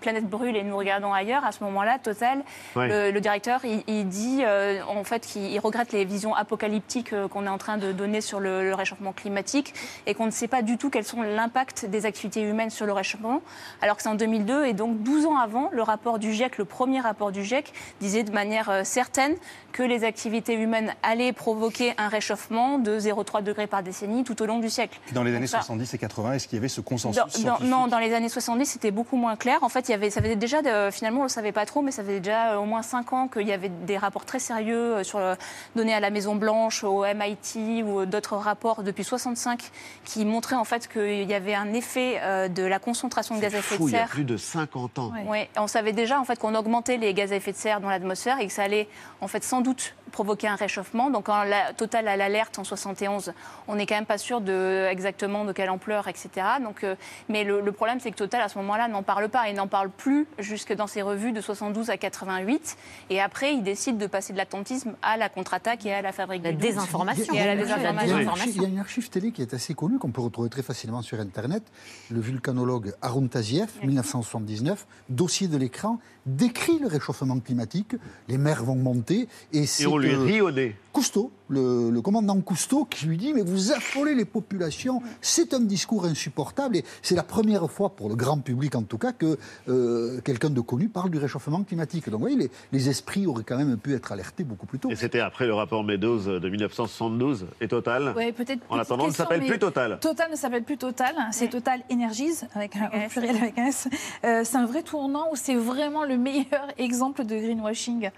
planète 0.00 0.28
brûle 0.28 0.56
et 0.56 0.62
nous 0.62 0.76
regardons 0.76 1.12
ailleurs, 1.12 1.44
à 1.44 1.52
ce 1.52 1.62
moment-là, 1.64 1.98
Total, 1.98 2.42
Ouais. 2.76 2.88
le, 2.88 3.10
le 3.10 3.20
directeur, 3.20 3.60
il, 3.64 3.82
il 3.86 4.08
dit 4.08 4.40
euh, 4.44 4.80
en 4.88 5.04
fait 5.04 5.20
qu'il 5.26 5.42
il 5.52 5.58
regrette 5.58 5.92
les 5.92 6.04
visions 6.04 6.34
apocalyptiques 6.34 7.14
qu'on 7.28 7.46
est 7.46 7.50
en 7.50 7.58
train 7.58 7.76
de 7.76 7.92
donner 7.92 8.20
sur 8.20 8.40
le, 8.40 8.62
le 8.62 8.74
réchauffement 8.74 9.12
climatique 9.12 9.74
et 10.06 10.14
qu'on 10.14 10.26
ne 10.26 10.30
sait 10.30 10.48
pas 10.48 10.62
du 10.62 10.78
tout 10.78 10.90
quels 10.90 11.04
sont 11.04 11.22
l'impact 11.22 11.86
des 11.86 12.06
activités 12.06 12.42
humaines 12.42 12.70
sur 12.70 12.86
le 12.86 12.92
réchauffement, 12.92 13.40
alors 13.80 13.96
que 13.96 14.02
c'est 14.02 14.08
en 14.08 14.14
2002 14.14 14.64
et 14.66 14.72
donc 14.72 15.02
12 15.02 15.26
ans 15.26 15.36
avant, 15.38 15.68
le 15.72 15.82
rapport 15.82 16.18
du 16.18 16.32
GIEC, 16.32 16.58
le 16.58 16.64
premier 16.64 16.91
rapport 17.00 17.32
du 17.32 17.44
GIEC, 17.44 17.72
disait 18.00 18.22
de 18.22 18.32
manière 18.32 18.70
euh, 18.70 18.84
certaine 18.84 19.34
que 19.72 19.82
les 19.82 20.04
activités 20.04 20.54
humaines 20.54 20.94
allaient 21.02 21.32
provoquer 21.32 21.94
un 21.98 22.08
réchauffement 22.08 22.78
de 22.78 22.98
0,3 22.98 23.42
degrés 23.42 23.66
par 23.66 23.82
décennie 23.82 24.22
tout 24.24 24.40
au 24.42 24.46
long 24.46 24.58
du 24.58 24.68
siècle. 24.68 25.00
Et 25.10 25.14
Dans 25.14 25.22
les 25.22 25.34
années 25.34 25.46
ça- 25.46 25.58
70 25.60 25.94
et 25.94 25.98
80, 25.98 26.32
est-ce 26.34 26.46
qu'il 26.46 26.56
y 26.56 26.60
avait 26.60 26.68
ce 26.68 26.80
consensus 26.82 27.16
dans- 27.18 27.24
dans- 27.24 27.30
scientifique 27.30 27.70
non, 27.70 27.86
dans 27.86 27.98
les 27.98 28.12
années 28.14 28.28
70, 28.28 28.66
c'était 28.66 28.90
beaucoup 28.90 29.16
moins 29.16 29.36
clair. 29.36 29.58
En 29.62 29.68
fait, 29.70 29.88
il 29.88 29.92
y 29.92 29.94
avait, 29.94 30.10
ça 30.10 30.20
faisait 30.20 30.36
déjà, 30.36 30.60
de- 30.62 30.90
finalement, 30.90 31.20
on 31.20 31.24
ne 31.24 31.28
le 31.28 31.32
savait 31.32 31.52
pas 31.52 31.64
trop, 31.64 31.80
mais 31.80 31.90
ça 31.90 32.02
faisait 32.02 32.20
déjà 32.20 32.52
euh, 32.52 32.56
au 32.58 32.64
moins 32.66 32.82
5 32.82 33.12
ans 33.14 33.28
qu'il 33.28 33.46
y 33.48 33.52
avait 33.52 33.70
des 33.70 33.96
rapports 33.96 34.26
très 34.26 34.38
sérieux 34.38 34.96
euh, 34.96 35.04
sur 35.04 35.18
le- 35.20 35.36
donnés 35.74 35.94
à 35.94 36.00
la 36.00 36.10
Maison 36.10 36.34
Blanche, 36.34 36.84
au 36.84 37.04
MIT 37.04 37.82
ou 37.82 38.04
d'autres 38.04 38.36
rapports 38.36 38.82
depuis 38.82 39.04
65 39.04 39.70
qui 40.04 40.24
montraient 40.26 40.56
en 40.56 40.64
fait 40.64 40.86
qu'il 40.88 41.22
y 41.24 41.34
avait 41.34 41.54
un 41.54 41.72
effet 41.72 42.20
de 42.50 42.62
la 42.64 42.78
concentration 42.78 43.36
de 43.36 43.40
gaz 43.40 43.54
à 43.54 43.58
effet 43.58 43.76
Fou, 43.76 43.84
de 43.84 43.88
il 43.90 43.92
y 43.92 43.96
a 43.96 43.98
serre. 44.00 44.08
plus 44.08 44.24
de 44.24 44.36
50 44.36 44.98
ans. 44.98 45.12
Ouais, 45.28 45.48
on 45.56 45.66
savait 45.66 45.92
déjà 45.92 46.20
en 46.20 46.24
fait 46.24 46.38
qu'on 46.38 46.54
les 46.88 47.14
gaz 47.14 47.32
à 47.32 47.36
effet 47.36 47.52
de 47.52 47.56
serre 47.56 47.80
dans 47.80 47.88
l'atmosphère 47.88 48.38
et 48.40 48.46
que 48.46 48.52
ça 48.52 48.62
allait 48.64 48.88
en 49.20 49.28
fait 49.28 49.42
sans 49.44 49.60
doute 49.60 49.94
provoquer 50.10 50.46
un 50.46 50.56
réchauffement. 50.56 51.08
Donc 51.10 51.28
la 51.28 51.72
Total 51.72 52.06
a 52.06 52.16
l'alerte 52.16 52.58
en 52.58 52.64
71, 52.64 53.32
on 53.66 53.76
n'est 53.76 53.86
quand 53.86 53.94
même 53.94 54.04
pas 54.04 54.18
sûr 54.18 54.42
de 54.42 54.86
exactement 54.90 55.44
de 55.46 55.52
quelle 55.52 55.70
ampleur, 55.70 56.06
etc. 56.08 56.28
Donc, 56.62 56.84
euh, 56.84 56.96
mais 57.30 57.44
le, 57.44 57.62
le 57.62 57.72
problème 57.72 57.98
c'est 57.98 58.10
que 58.10 58.16
Total 58.16 58.42
à 58.42 58.48
ce 58.50 58.58
moment-là 58.58 58.88
n'en 58.88 59.02
parle 59.02 59.30
pas 59.30 59.48
et 59.48 59.54
n'en 59.54 59.68
parle 59.68 59.88
plus 59.88 60.26
jusque 60.38 60.74
dans 60.74 60.86
ses 60.86 61.00
revues 61.00 61.32
de 61.32 61.40
72 61.40 61.88
à 61.88 61.96
88. 61.96 62.76
Et 63.08 63.22
après, 63.22 63.54
il 63.54 63.62
décide 63.62 63.96
de 63.96 64.06
passer 64.06 64.34
de 64.34 64.38
l'attentisme 64.38 64.92
à 65.00 65.16
la 65.16 65.30
contre-attaque 65.30 65.86
et 65.86 65.94
à 65.94 66.02
la 66.02 66.12
fabrique 66.12 66.42
La 66.44 66.52
désinformation. 66.52 67.32
Et 67.34 67.40
à 67.40 67.46
la 67.46 67.54
Il 67.54 67.58
y 67.60 67.62
a 67.72 67.74
une 67.76 67.78
désinformation. 67.78 68.16
archive- 68.28 68.52
Il 68.56 68.62
y 68.62 68.64
a 68.66 68.68
une 68.68 68.78
archive 68.80 69.08
télé 69.08 69.32
qui 69.32 69.40
est 69.40 69.54
assez 69.54 69.72
connue, 69.72 69.98
qu'on 69.98 70.10
peut 70.10 70.20
retrouver 70.20 70.50
très 70.50 70.62
facilement 70.62 71.00
sur 71.00 71.18
Internet. 71.20 71.62
Le 72.10 72.20
vulcanologue 72.20 72.92
Arun 73.00 73.28
Taziev, 73.28 73.70
1979, 73.82 74.86
dossier 75.08 75.48
de 75.48 75.56
l'écran, 75.56 75.98
décrit 76.26 76.61
le 76.80 76.86
réchauffement 76.86 77.38
climatique. 77.40 77.96
Les 78.28 78.38
mers 78.38 78.64
vont 78.64 78.76
monter. 78.76 79.28
Et, 79.52 79.66
c'est 79.66 79.86
on 79.86 79.98
lui 79.98 80.14
rit 80.14 80.40
au 80.40 80.50
nez. 80.50 80.76
Cousteau, 80.92 81.30
le, 81.48 81.90
le 81.90 82.00
commandant 82.02 82.38
Cousteau, 82.40 82.84
qui 82.84 83.06
lui 83.06 83.16
dit 83.16 83.32
Mais 83.32 83.42
vous 83.42 83.72
affolez 83.72 84.14
les 84.14 84.24
populations. 84.24 85.00
C'est 85.20 85.54
un 85.54 85.60
discours 85.60 86.04
insupportable. 86.04 86.76
Et 86.76 86.84
c'est 87.00 87.14
la 87.14 87.22
première 87.22 87.70
fois, 87.70 87.90
pour 87.90 88.08
le 88.08 88.14
grand 88.14 88.38
public 88.38 88.74
en 88.74 88.82
tout 88.82 88.98
cas, 88.98 89.12
que 89.12 89.38
euh, 89.68 90.20
quelqu'un 90.20 90.50
de 90.50 90.60
connu 90.60 90.88
parle 90.88 91.10
du 91.10 91.18
réchauffement 91.18 91.62
climatique. 91.62 92.04
Donc 92.10 92.20
vous 92.20 92.26
voyez, 92.26 92.36
les, 92.36 92.50
les 92.72 92.88
esprits 92.88 93.26
auraient 93.26 93.44
quand 93.44 93.56
même 93.56 93.76
pu 93.78 93.94
être 93.94 94.12
alertés 94.12 94.44
beaucoup 94.44 94.66
plus 94.66 94.78
tôt. 94.78 94.90
Et 94.90 94.96
c'était 94.96 95.20
après 95.20 95.46
le 95.46 95.54
rapport 95.54 95.82
Meadows 95.84 96.38
de 96.38 96.48
1972 96.48 97.46
et 97.60 97.68
Total. 97.68 98.12
Ouais, 98.14 98.32
peut-être 98.32 98.60
En 98.68 98.78
attendant, 98.78 99.04
ne 99.04 99.08
question, 99.08 99.24
s'appelle 99.24 99.40
mais 99.40 99.48
plus 99.48 99.58
Total. 99.58 99.98
Total 100.00 100.30
ne 100.30 100.36
s'appelle 100.36 100.64
plus 100.64 100.76
Total, 100.76 101.14
c'est 101.30 101.48
Total 101.48 101.80
Energies, 101.90 102.40
avec 102.54 102.76
un 102.76 102.86
au 102.88 103.08
pluriel 103.08 103.36
avec 103.36 103.58
un 103.58 103.66
S. 103.66 103.88
Euh, 104.24 104.42
c'est 104.44 104.56
un 104.56 104.66
vrai 104.66 104.82
tournant 104.82 105.28
ou 105.32 105.36
c'est 105.36 105.54
vraiment 105.54 106.04
le 106.04 106.16
meilleur 106.18 106.66
exemple 106.78 107.24
de 107.24 107.36
greenwashing? 107.36 108.10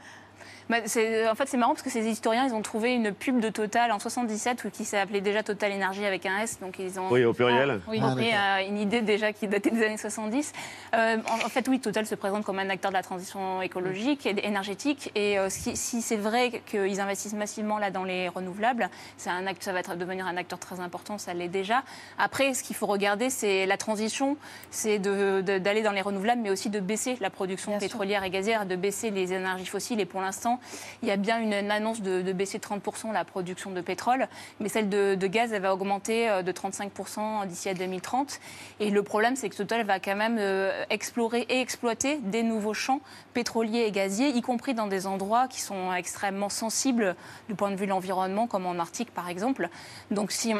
Bah, 0.70 0.78
c'est- 0.86 1.28
en 1.28 1.34
fait, 1.34 1.46
c'est 1.46 1.56
marrant 1.58 1.72
parce 1.72 1.82
que 1.82 1.90
ces 1.90 2.06
historiens, 2.08 2.46
ils 2.46 2.54
ont 2.54 2.62
trouvé 2.62 2.94
une 2.94 3.12
pub 3.12 3.38
de 3.40 3.50
Total 3.50 3.92
en 3.92 3.98
77 3.98 4.64
où 4.64 4.70
qui 4.70 4.84
s'appelait 4.84 5.20
déjà 5.20 5.42
Total 5.42 5.70
Énergie 5.72 6.04
avec 6.06 6.24
un 6.26 6.38
S. 6.38 6.58
Donc 6.60 6.78
ils 6.78 6.98
ont 6.98 7.10
Oui, 7.10 7.24
au 7.24 7.34
pluriel. 7.34 7.80
Oui, 7.86 8.00
Ah, 8.02 8.12
pris, 8.14 8.24
d'accord. 8.30 8.38
euh, 8.60 8.68
une 8.68 8.78
idée 8.78 9.02
déjà 9.02 9.32
qui 9.32 9.46
datait 9.46 9.70
des 9.70 9.84
années 9.84 9.98
70. 9.98 10.52
Euh, 10.94 11.18
en, 11.28 11.34
en 11.46 11.48
fait, 11.50 11.68
oui, 11.68 11.80
Total 11.80 12.06
se 12.06 12.14
présente 12.14 12.44
comme 12.44 12.58
un 12.58 12.70
acteur 12.70 12.90
de 12.90 12.96
la 12.96 13.02
transition 13.02 13.60
écologique 13.62 14.24
et 14.26 14.46
énergétique. 14.46 15.10
Et 15.14 15.38
euh, 15.38 15.48
si, 15.50 15.76
si 15.76 16.00
c'est 16.00 16.16
vrai 16.16 16.62
qu'ils 16.66 17.00
investissent 17.00 17.34
massivement 17.34 17.78
là 17.78 17.90
dans 17.90 18.04
les 18.04 18.28
renouvelables, 18.28 18.88
c'est 19.18 19.30
un 19.30 19.46
acte, 19.46 19.62
ça 19.62 19.72
va 19.72 19.80
être, 19.80 19.96
devenir 19.96 20.26
un 20.26 20.36
acteur 20.38 20.58
très 20.58 20.80
important, 20.80 21.18
ça 21.18 21.34
l'est 21.34 21.48
déjà. 21.48 21.82
Après, 22.18 22.54
ce 22.54 22.62
qu'il 22.62 22.74
faut 22.76 22.86
regarder, 22.86 23.28
c'est 23.28 23.66
la 23.66 23.76
transition, 23.76 24.36
c'est 24.70 24.98
d'aller 24.98 25.82
dans 25.82 25.92
les 25.92 26.00
renouvelables, 26.00 26.40
mais 26.40 26.50
aussi 26.50 26.70
de 26.70 26.80
baisser 26.80 27.16
la 27.20 27.28
production 27.30 27.78
pétrolière 27.78 28.24
et 28.24 28.30
gazière, 28.30 28.64
de 28.64 28.76
baisser 28.76 29.10
les 29.10 29.32
énergies 29.34 29.66
fossiles. 29.66 30.00
Et 30.00 30.06
pour 30.06 30.20
l'instant, 30.22 30.53
il 31.02 31.08
y 31.08 31.10
a 31.10 31.16
bien 31.16 31.40
une, 31.40 31.52
annonce 31.70 32.00
de, 32.02 32.22
de 32.22 32.32
baisser 32.32 32.58
de 32.58 32.64
30% 32.64 33.12
la 33.12 33.24
production 33.24 33.70
de 33.70 33.80
pétrole, 33.80 34.28
mais 34.60 34.68
celle 34.68 34.88
de, 34.88 35.14
de 35.14 35.26
gaz, 35.26 35.52
elle 35.52 35.62
va 35.62 35.72
augmenter 35.74 36.28
euh, 36.28 36.42
de 36.42 36.52
35% 36.52 37.46
d'ici 37.46 37.68
à 37.68 37.74
2030. 37.74 38.40
Et 38.80 38.90
le 38.90 39.02
problème, 39.02 39.36
c'est 39.36 39.48
que 39.48 39.56
Total 39.56 39.84
va 39.84 40.00
quand 40.00 40.16
même 40.16 40.36
euh, 40.38 40.84
explorer 40.90 41.46
et 41.48 41.60
exploiter 41.60 42.18
des 42.18 42.42
nouveaux 42.42 42.74
champs 42.74 43.00
pétroliers 43.34 43.84
et 43.86 43.90
gaziers, 43.90 44.28
y 44.28 44.42
compris 44.42 44.74
dans 44.74 44.86
des 44.86 45.06
endroits 45.06 45.48
qui 45.48 45.60
sont 45.60 45.92
extrêmement 45.94 46.48
sensibles 46.48 47.16
du 47.48 47.54
point 47.54 47.70
de 47.70 47.76
vue 47.76 47.86
de 47.86 47.90
l'environnement, 47.90 48.46
comme 48.46 48.66
en 48.66 48.78
Arctique 48.78 49.12
par 49.12 49.28
exemple. 49.28 49.68
Donc 50.10 50.32
si 50.32 50.54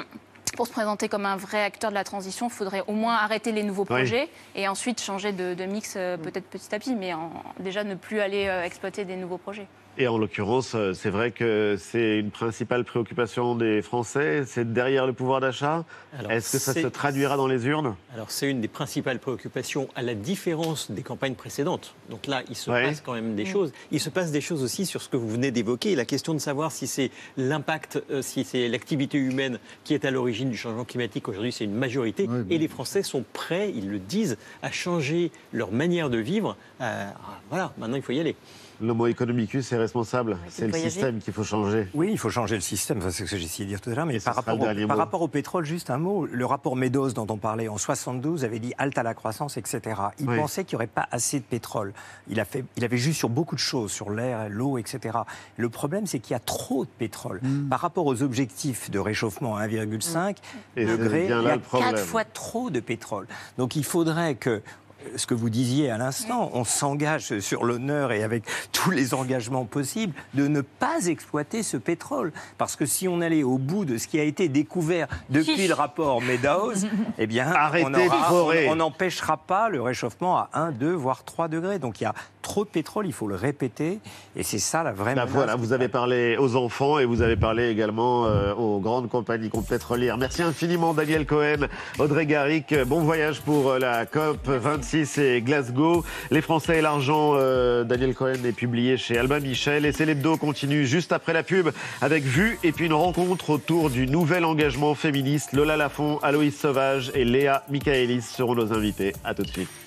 pour 0.57 0.67
se 0.69 0.73
présenter 0.73 1.09
comme 1.09 1.27
un 1.27 1.37
vrai 1.37 1.65
acteur 1.65 1.91
de 1.91 1.95
la 1.97 2.05
transition, 2.05 2.47
il 2.47 2.53
faudrait 2.53 2.83
au 2.87 2.93
moins 2.93 3.15
arrêter 3.15 3.51
les 3.51 3.65
nouveaux 3.65 3.83
Oui. 3.83 3.87
projets 3.89 4.29
et 4.55 4.69
ensuite 4.69 5.01
changer 5.01 5.33
de, 5.33 5.55
de 5.55 5.65
mix 5.65 5.95
euh, 5.97 6.17
peut-être 6.17 6.47
petit 6.47 6.73
à 6.75 6.79
petit, 6.79 6.95
mais 6.95 7.13
en- 7.13 7.31
déjà 7.59 7.83
ne 7.83 7.97
plus 7.97 8.21
aller 8.21 8.45
exploiter 8.65 9.05
des 9.05 9.17
nouveaux 9.17 9.39
projets. 9.39 9.67
Et 9.97 10.09
en 10.09 10.19
l'occurrence, 10.19 10.73
euh, 10.75 10.93
c'est 10.93 11.11
vrai 11.11 11.31
que 11.31 11.77
c'est 11.79 12.19
une 12.19 12.33
principale 12.33 12.83
préoccupation 12.85 13.55
des 13.55 13.81
Français, 13.81 14.43
c'est 14.45 14.73
derrière 14.73 15.07
le 15.07 15.13
pouvoir 15.13 15.41
d'achat. 15.41 15.85
Est-ce 16.29 16.53
que 16.53 16.59
ça 16.59 16.73
se 16.75 16.87
traduira 16.89 17.37
dans 17.37 17.47
les 17.47 17.65
urnes? 17.67 17.95
Alors 18.13 18.31
c'est 18.33 18.51
une 18.51 18.61
des 18.61 18.67
principales 18.67 19.21
préoccupations, 19.21 19.89
à 19.95 20.03
la 20.03 20.15
différence 20.15 20.91
des 20.91 21.03
campagnes 21.03 21.35
précédentes. 21.37 21.95
Donc 22.11 22.27
là, 22.27 22.43
il 22.49 22.57
se 22.57 22.71
Ouais. 22.73 22.89
passe 22.89 23.03
quand 23.03 23.13
même 23.13 23.37
des 23.37 23.45
Mm. 23.45 23.47
choses. 23.47 23.73
Il 23.93 24.01
se 24.01 24.11
passe 24.11 24.33
des 24.33 24.41
choses 24.41 24.65
aussi 24.65 24.85
sur 24.85 25.01
ce 25.01 25.09
que 25.09 25.17
vous 25.17 25.29
venez 25.29 25.53
d'évoquer, 25.53 25.95
la 25.95 26.05
question 26.05 26.35
de 26.35 26.41
savoir 26.41 26.73
si 26.73 26.89
c'est 26.89 27.13
l'impact, 27.37 28.03
euh, 28.11 28.21
si 28.21 28.43
c'est 28.43 28.67
l'activité 28.67 29.17
humaine 29.17 29.61
qui 29.85 29.95
est 29.95 30.05
à 30.05 30.11
l'origine 30.11 30.51
du 30.51 30.57
changement 30.57 30.85
climatique. 30.85 31.29
Aujourd'hui, 31.29 31.53
c'est 31.53 31.65
une 31.65 31.75
majorité. 31.75 32.29
Et 32.51 32.59
les 32.59 32.69
Français 32.69 33.05
sont 33.05 33.25
prêts, 33.33 33.71
ils 33.73 33.89
le 33.89 34.01
disent, 34.01 34.39
à 34.63 34.73
changer 34.73 35.31
leur 35.53 35.71
manière 35.71 36.11
de 36.11 36.19
vivre. 36.19 36.57
Euh, 36.81 37.09
voilà, 37.51 37.73
maintenant 37.79 37.97
il 37.97 38.03
faut 38.03 38.13
y 38.13 38.19
aller. 38.21 38.35
L'homo 38.81 39.07
economicus 39.07 39.73
est 39.73 39.77
responsable. 39.77 40.37
C'est 40.49 40.65
le 40.67 40.71
voyager. 40.71 40.91
système 40.91 41.19
qu'il 41.21 41.33
faut 41.33 41.45
changer. 41.45 41.89
Oui, 41.95 42.09
il 42.11 42.19
faut 42.19 42.31
changer 42.31 42.55
le 42.57 42.61
système, 42.61 42.99
Enfin, 42.99 43.11
c'est 43.11 43.27
ce 43.27 43.31
que 43.31 43.37
j'ai 43.37 43.45
essayé 43.45 43.65
de 43.65 43.71
dire 43.71 43.81
tout 43.81 43.91
à 43.91 43.95
l'heure. 43.95 44.07
Mais 44.07 44.19
par 44.21 44.35
rapport, 44.35 44.57
le 44.57 44.85
au, 44.85 44.87
par 44.89 44.97
mot. 44.97 45.03
rapport 45.03 45.23
au 45.23 45.29
pétrole, 45.29 45.65
juste 45.65 45.91
un 45.91 45.99
mot. 45.99 46.27
Le 46.27 46.47
rapport 46.47 46.77
Meadows 46.77 47.11
dont 47.13 47.27
on 47.31 47.37
parlait 47.37 47.69
en 47.69 47.79
72 47.79 48.45
avait 48.45 48.59
dit 48.59 48.73
halte 48.79 48.99
à 48.99 49.03
la 49.03 49.15
croissance, 49.15 49.57
etc. 49.57 49.81
Il 50.19 50.29
Oui. 50.29 50.37
pensait 50.37 50.65
qu'il 50.65 50.77
n'y 50.77 50.79
aurait 50.79 50.87
pas 50.87 51.07
assez 51.11 51.39
de 51.39 51.45
pétrole. 51.45 51.93
Il, 52.29 52.41
a 52.41 52.45
fait, 52.45 52.65
il 52.77 52.85
avait 52.85 52.99
juste 52.99 53.19
sur 53.19 53.29
beaucoup 53.29 53.55
de 53.55 53.61
choses, 53.61 53.93
sur 53.93 54.11
l'air, 54.11 54.49
l'eau, 54.49 54.79
etc. 54.79 55.19
Le 55.57 55.69
problème, 55.69 56.07
c'est 56.07 56.19
qu'il 56.19 56.33
y 56.33 56.37
a 56.37 56.41
trop 56.41 56.85
de 56.85 56.91
pétrole. 56.99 57.41
Hmm. 57.43 57.69
Par 57.69 57.81
rapport 57.81 58.07
aux 58.07 58.23
objectifs 58.23 58.91
de 58.91 58.99
réchauffement 58.99 59.57
à 59.57 59.67
1,5 59.67 60.37
Et 60.77 60.87
c'est 60.87 60.97
degrés, 60.97 61.27
bien 61.27 61.41
il 61.41 61.47
y 61.47 61.51
a 61.51 61.57
le 61.57 61.63
quatre 61.71 61.99
fois 62.01 62.25
trop 62.25 62.71
de 62.71 62.81
pétrole. 62.81 63.27
Donc 63.59 63.77
il 63.77 63.85
faudrait 63.85 64.35
que 64.35 64.63
ce 65.17 65.27
que 65.27 65.35
vous 65.35 65.51
disiez 65.51 65.91
à 65.91 65.99
l'instant, 65.99 66.51
on 66.55 66.65
s'engage 66.65 67.39
sur 67.41 67.65
l'honneur 67.65 68.13
et 68.13 68.23
avec 68.23 68.45
tous 68.73 68.91
les 68.91 69.15
engagements 69.15 69.65
possibles 69.65 70.15
de 70.35 70.47
ne 70.49 70.61
pas 70.61 71.07
exploiter 71.07 71.63
ce 71.63 71.77
pétrole. 71.77 72.33
Parce 72.59 72.77
que 72.77 72.87
si 72.87 73.09
on 73.09 73.21
allait 73.21 73.43
au 73.43 73.59
bout 73.59 73.85
de 73.85 73.99
ce 73.99 74.07
qui 74.09 74.19
a 74.19 74.23
été 74.25 74.49
découvert 74.49 75.07
depuis 75.31 75.67
le 75.67 75.75
rapport 75.75 76.21
Meadows, 76.23 76.73
eh 77.19 77.27
bien, 77.27 77.47
Arrêtez 77.51 77.87
on 77.87 77.91
de 77.91 77.99
aura- 77.99 78.29
forer. 78.29 78.69
on- 78.69 78.73
on 78.73 78.77
n'empêchera 78.77 79.37
pas 79.37 79.69
le 79.69 79.81
réchauffement 79.81 80.37
à 80.37 80.51
1, 80.55 80.73
2, 80.73 80.93
voire 80.93 81.25
3 81.25 81.49
degrés. 81.49 81.79
Donc 81.79 82.01
il 82.01 82.05
y 82.05 82.07
a 82.07 82.15
trop 82.43 82.65
de 82.65 82.69
pétrole, 82.69 83.07
il 83.07 83.13
faut 83.13 83.27
le 83.27 83.37
répéter. 83.37 84.01
Et 84.37 84.43
c'est 84.43 84.59
ça 84.59 84.83
la 84.83 84.93
vraie 84.93 85.15
Bah, 85.15 85.23
menace. 85.23 85.35
voilà, 85.35 85.57
vous 85.57 85.73
avez 85.73 85.89
parlé 85.89 86.37
aux 86.39 86.57
enfants 86.57 86.99
et 86.99 87.05
vous 87.07 87.23
avez 87.23 87.37
parlé 87.37 87.69
également 87.71 88.27
euh, 88.27 88.53
aux 88.55 88.81
grandes 88.81 89.09
compagnies 89.09 89.51
pétrolières. 89.69 90.19
Merci 90.19 90.43
infiniment 90.43 90.93
Daniel 90.93 91.25
Cohen, 91.27 91.69
Audrey 91.99 92.27
Garrick. 92.27 92.75
Bon 92.87 93.01
voyage 93.03 93.41
pour 93.41 93.71
euh, 93.71 93.79
la 93.79 94.05
COP 94.07 94.47
26 94.49 94.94
et 94.95 95.43
Glasgow. 95.43 96.05
Les 96.31 96.41
Français 96.41 96.79
et 96.79 96.81
l'argent, 96.81 97.33
euh, 97.35 97.83
Daniel 97.83 98.15
Cohen 98.15 98.45
est 98.45 98.53
publié 98.53 98.97
chez 98.97 99.19
Albin 99.19 99.41
Michel 99.41 99.85
et 99.85 99.93
c'est 99.93 100.07
l'hebdo 100.07 100.37
continue 100.37 100.87
juste 100.87 101.13
après 101.13 101.33
la 101.33 101.43
pub 101.43 101.71
avec 102.01 102.23
Vue 102.23 102.59
et 102.63 102.71
puis 102.71 102.87
une 102.87 102.93
rencontre 102.93 103.51
autour 103.51 103.91
du 103.91 104.07
nouvel 104.07 104.45
engagement 104.45 104.95
féministe. 104.95 105.53
Lola 105.53 105.77
Lafont, 105.77 106.19
Aloïs 106.23 106.57
Sauvage 106.57 107.11
et 107.15 107.25
Léa 107.25 107.65
Michaelis 107.69 108.23
seront 108.23 108.55
nos 108.55 108.73
invités. 108.73 109.13
À 109.25 109.35
tout 109.35 109.43
de 109.43 109.51
suite. 109.51 109.84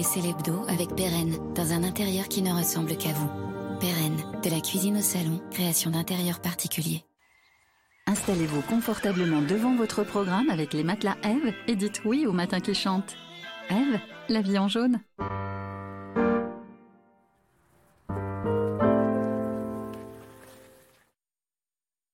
Regardez 0.00 0.02
C'est 0.02 0.20
l'hebdo 0.20 0.64
avec 0.68 0.94
Pérenne, 0.94 1.36
dans 1.54 1.72
un 1.72 1.82
intérieur 1.82 2.28
qui 2.28 2.42
ne 2.42 2.52
ressemble 2.52 2.96
qu'à 2.96 3.12
vous. 3.12 3.30
Pérenne, 3.80 4.22
de 4.42 4.50
la 4.50 4.60
cuisine 4.60 4.98
au 4.98 5.02
salon, 5.02 5.40
création 5.50 5.90
d'intérieur 5.90 6.40
particulier. 6.40 7.04
Installez-vous 8.06 8.62
confortablement 8.62 9.42
devant 9.42 9.76
votre 9.76 10.04
programme 10.04 10.50
avec 10.50 10.74
les 10.74 10.84
matelas 10.84 11.16
Eve 11.22 11.54
et 11.68 11.76
dites 11.76 12.02
oui 12.04 12.26
au 12.26 12.32
matin 12.32 12.60
qui 12.60 12.74
chante. 12.74 13.16
Eve, 13.70 14.00
la 14.28 14.42
vie 14.42 14.58
en 14.58 14.68
jaune. 14.68 15.00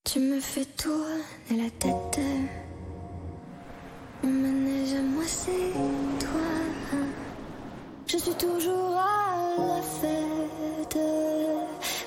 Tu 0.05 0.21
me 0.21 0.41
fais 0.41 0.65
tourner 0.65 1.63
la 1.63 1.71
tête. 1.71 2.21
Mon 4.23 4.31
manège 4.31 4.95
à 4.95 5.03
moi, 5.03 5.25
c'est 5.27 5.73
toi. 5.73 6.06
Je 8.09 8.19
suis 8.19 8.35
toujours 8.35 8.97
à 8.97 9.35
la 9.59 9.83
fête. 9.83 10.99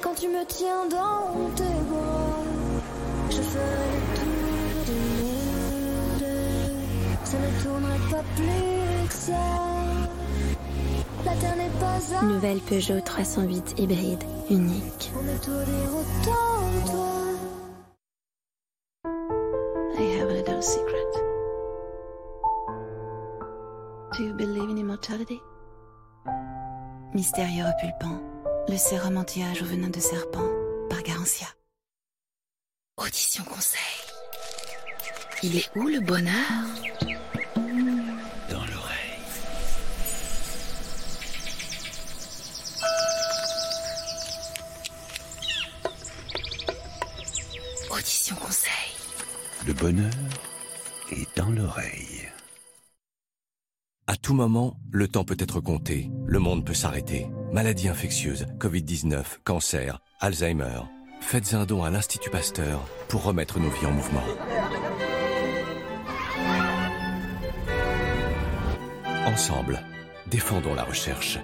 Quand 0.02 0.16
tu 0.16 0.30
me 0.30 0.46
tiens 0.46 0.86
dans 0.90 1.50
tes 1.58 1.64
bras, 1.90 2.40
je 3.30 3.42
ferai 3.42 3.90
le 3.92 4.02
tour 4.16 4.86
du 4.86 4.94
monde. 5.22 6.26
Ça 7.26 7.38
ne 7.38 7.64
tournerait 7.64 8.10
pas 8.12 8.24
plus 8.38 9.08
que 9.10 9.14
ça. 9.14 9.46
La 11.26 11.36
terre 11.36 11.58
n'est 11.58 11.80
pas 11.82 12.18
à 12.18 12.24
Nouvelle 12.24 12.60
Peugeot 12.62 13.02
308 13.02 13.78
hybride, 13.78 14.24
unique. 14.50 15.12
pour 15.14 15.24
me 15.24 15.36
tout 15.44 15.52
dire 15.70 15.92
autant 16.00 16.72
de 16.76 16.82
toi. 16.92 17.12
I 19.98 20.04
have 20.18 20.30
a 20.30 20.34
little 20.34 20.62
secret. 20.62 20.96
Do 24.18 24.24
you 24.24 24.34
believe 24.34 24.70
in 24.70 24.78
immortality? 24.78 25.42
Mystérieux 27.14 27.66
repulpant, 27.66 28.22
le 28.68 28.78
sérum 28.78 29.18
anti-âge 29.18 29.62
au 29.62 29.66
venin 29.66 29.90
de 29.90 30.00
serpent, 30.00 30.48
par 30.90 31.02
Garantia. 31.02 31.48
Audition 32.98 33.44
conseil. 33.44 33.80
Il 35.42 35.58
est 35.58 35.70
où 35.76 35.88
le 35.88 36.00
bonheur? 36.02 36.34
Dans 38.50 38.66
l'oreille. 38.66 39.20
Audition 47.90 48.36
conseil. 48.36 48.72
Le 49.66 49.74
bonheur 49.74 50.12
est 51.12 51.38
dans 51.38 51.50
l'oreille. 51.50 52.30
À 54.30 54.32
tout 54.32 54.38
moment, 54.38 54.78
le 54.92 55.08
temps 55.08 55.24
peut 55.24 55.38
être 55.40 55.60
compté. 55.60 56.12
Le 56.28 56.38
monde 56.38 56.64
peut 56.64 56.76
s'arrêter. 56.76 57.26
Maladies 57.52 57.90
infectieuses, 57.90 58.46
Covid-19, 58.60 59.24
cancer, 59.44 60.02
Alzheimer. 60.20 60.82
Faites 61.20 61.56
un 61.56 61.66
don 61.66 61.84
à 61.84 61.90
l'Institut 61.90 62.30
Pasteur 62.30 62.80
pour 63.08 63.24
remettre 63.24 63.60
nos 63.60 63.72
vies 63.72 63.88
en 63.88 63.92
mouvement. 63.92 64.22
Ensemble, 69.26 69.82
défendons 70.28 70.76
la 70.76 70.84
recherche. 70.84 71.40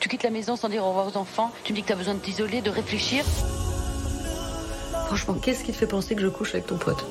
Tu 0.00 0.08
quittes 0.08 0.22
la 0.22 0.30
maison 0.30 0.56
sans 0.56 0.70
dire 0.70 0.82
au 0.82 0.88
revoir 0.88 1.08
aux 1.08 1.18
enfants, 1.18 1.52
tu 1.62 1.74
me 1.74 1.76
dis 1.76 1.82
que 1.82 1.88
t'as 1.88 1.94
besoin 1.94 2.14
de 2.14 2.20
t'isoler, 2.20 2.62
de 2.62 2.70
réfléchir. 2.70 3.22
Franchement, 5.08 5.34
qu'est-ce 5.34 5.62
qui 5.62 5.72
te 5.72 5.76
fait 5.76 5.86
penser 5.86 6.14
que 6.14 6.22
je 6.22 6.28
couche 6.28 6.54
avec 6.54 6.68
ton 6.68 6.78
pote? 6.78 7.04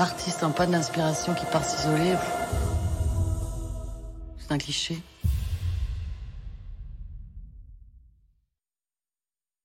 L'artiste 0.00 0.42
en 0.44 0.50
panne 0.50 0.70
d'inspiration 0.70 1.34
qui 1.34 1.44
part 1.44 1.62
s'isoler. 1.62 2.14
C'est 4.38 4.50
un 4.50 4.56
cliché. 4.56 5.02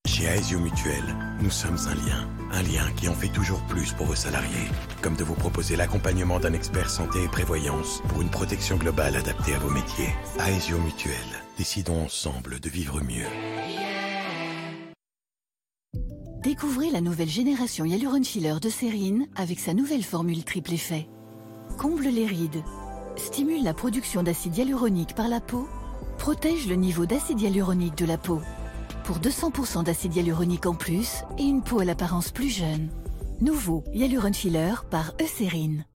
Chez 0.05 0.25
Aesio 0.25 0.59
Mutuel, 0.59 1.05
nous 1.39 1.49
sommes 1.49 1.77
un 1.87 1.95
lien. 1.95 2.27
Un 2.51 2.63
lien 2.63 2.91
qui 2.97 3.07
en 3.07 3.13
fait 3.13 3.29
toujours 3.29 3.61
plus 3.69 3.93
pour 3.93 4.07
vos 4.07 4.15
salariés. 4.15 4.67
Comme 5.01 5.15
de 5.15 5.23
vous 5.23 5.35
proposer 5.35 5.77
l'accompagnement 5.77 6.41
d'un 6.41 6.51
expert 6.51 6.89
santé 6.89 7.23
et 7.23 7.29
prévoyance 7.29 8.01
pour 8.09 8.21
une 8.21 8.29
protection 8.29 8.75
globale 8.75 9.15
adaptée 9.15 9.55
à 9.55 9.59
vos 9.59 9.69
métiers. 9.69 10.13
Aesio 10.45 10.77
Mutuel. 10.79 11.15
Décidons 11.57 12.03
ensemble 12.03 12.59
de 12.59 12.67
vivre 12.67 12.99
mieux. 12.99 13.23
Découvrez 16.45 16.91
la 16.91 17.01
nouvelle 17.01 17.27
génération 17.27 17.85
Hyaluron 17.85 18.23
Filler 18.23 18.53
de 18.61 18.69
Cérine 18.69 19.25
avec 19.35 19.59
sa 19.59 19.73
nouvelle 19.73 20.03
formule 20.03 20.43
triple 20.43 20.73
effet. 20.73 21.09
comble 21.79 22.03
les 22.03 22.27
rides, 22.27 22.61
stimule 23.15 23.63
la 23.63 23.73
production 23.73 24.21
d'acide 24.21 24.55
hyaluronique 24.55 25.15
par 25.15 25.27
la 25.27 25.41
peau, 25.41 25.67
protège 26.19 26.67
le 26.67 26.75
niveau 26.75 27.07
d'acide 27.07 27.41
hyaluronique 27.41 27.97
de 27.97 28.05
la 28.05 28.19
peau. 28.19 28.41
Pour 29.05 29.17
200% 29.17 29.85
d'acide 29.85 30.15
hyaluronique 30.15 30.67
en 30.67 30.75
plus 30.75 31.23
et 31.39 31.43
une 31.45 31.63
peau 31.63 31.79
à 31.79 31.85
l'apparence 31.85 32.29
plus 32.29 32.51
jeune. 32.51 32.91
Nouveau 33.41 33.83
Hyaluron 33.91 34.33
Filler 34.33 34.75
par 34.91 35.15
Eucérine. 35.19 35.87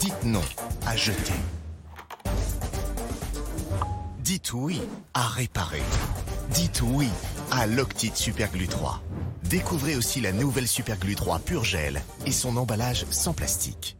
Dites 0.00 0.24
non 0.24 0.40
à 0.86 0.96
jeter. 0.96 1.34
Dites 4.20 4.54
oui 4.54 4.80
à 5.12 5.26
réparer. 5.26 5.82
Dites 6.54 6.80
oui 6.80 7.08
à 7.50 7.66
l'Octite 7.66 8.16
Superglue 8.16 8.68
3. 8.68 9.02
Découvrez 9.44 9.96
aussi 9.96 10.20
la 10.20 10.32
nouvelle 10.32 10.68
Superglue 10.68 11.14
3 11.14 11.38
pur 11.40 11.64
gel 11.64 12.02
et 12.26 12.32
son 12.32 12.56
emballage 12.56 13.06
sans 13.10 13.32
plastique. 13.32 13.96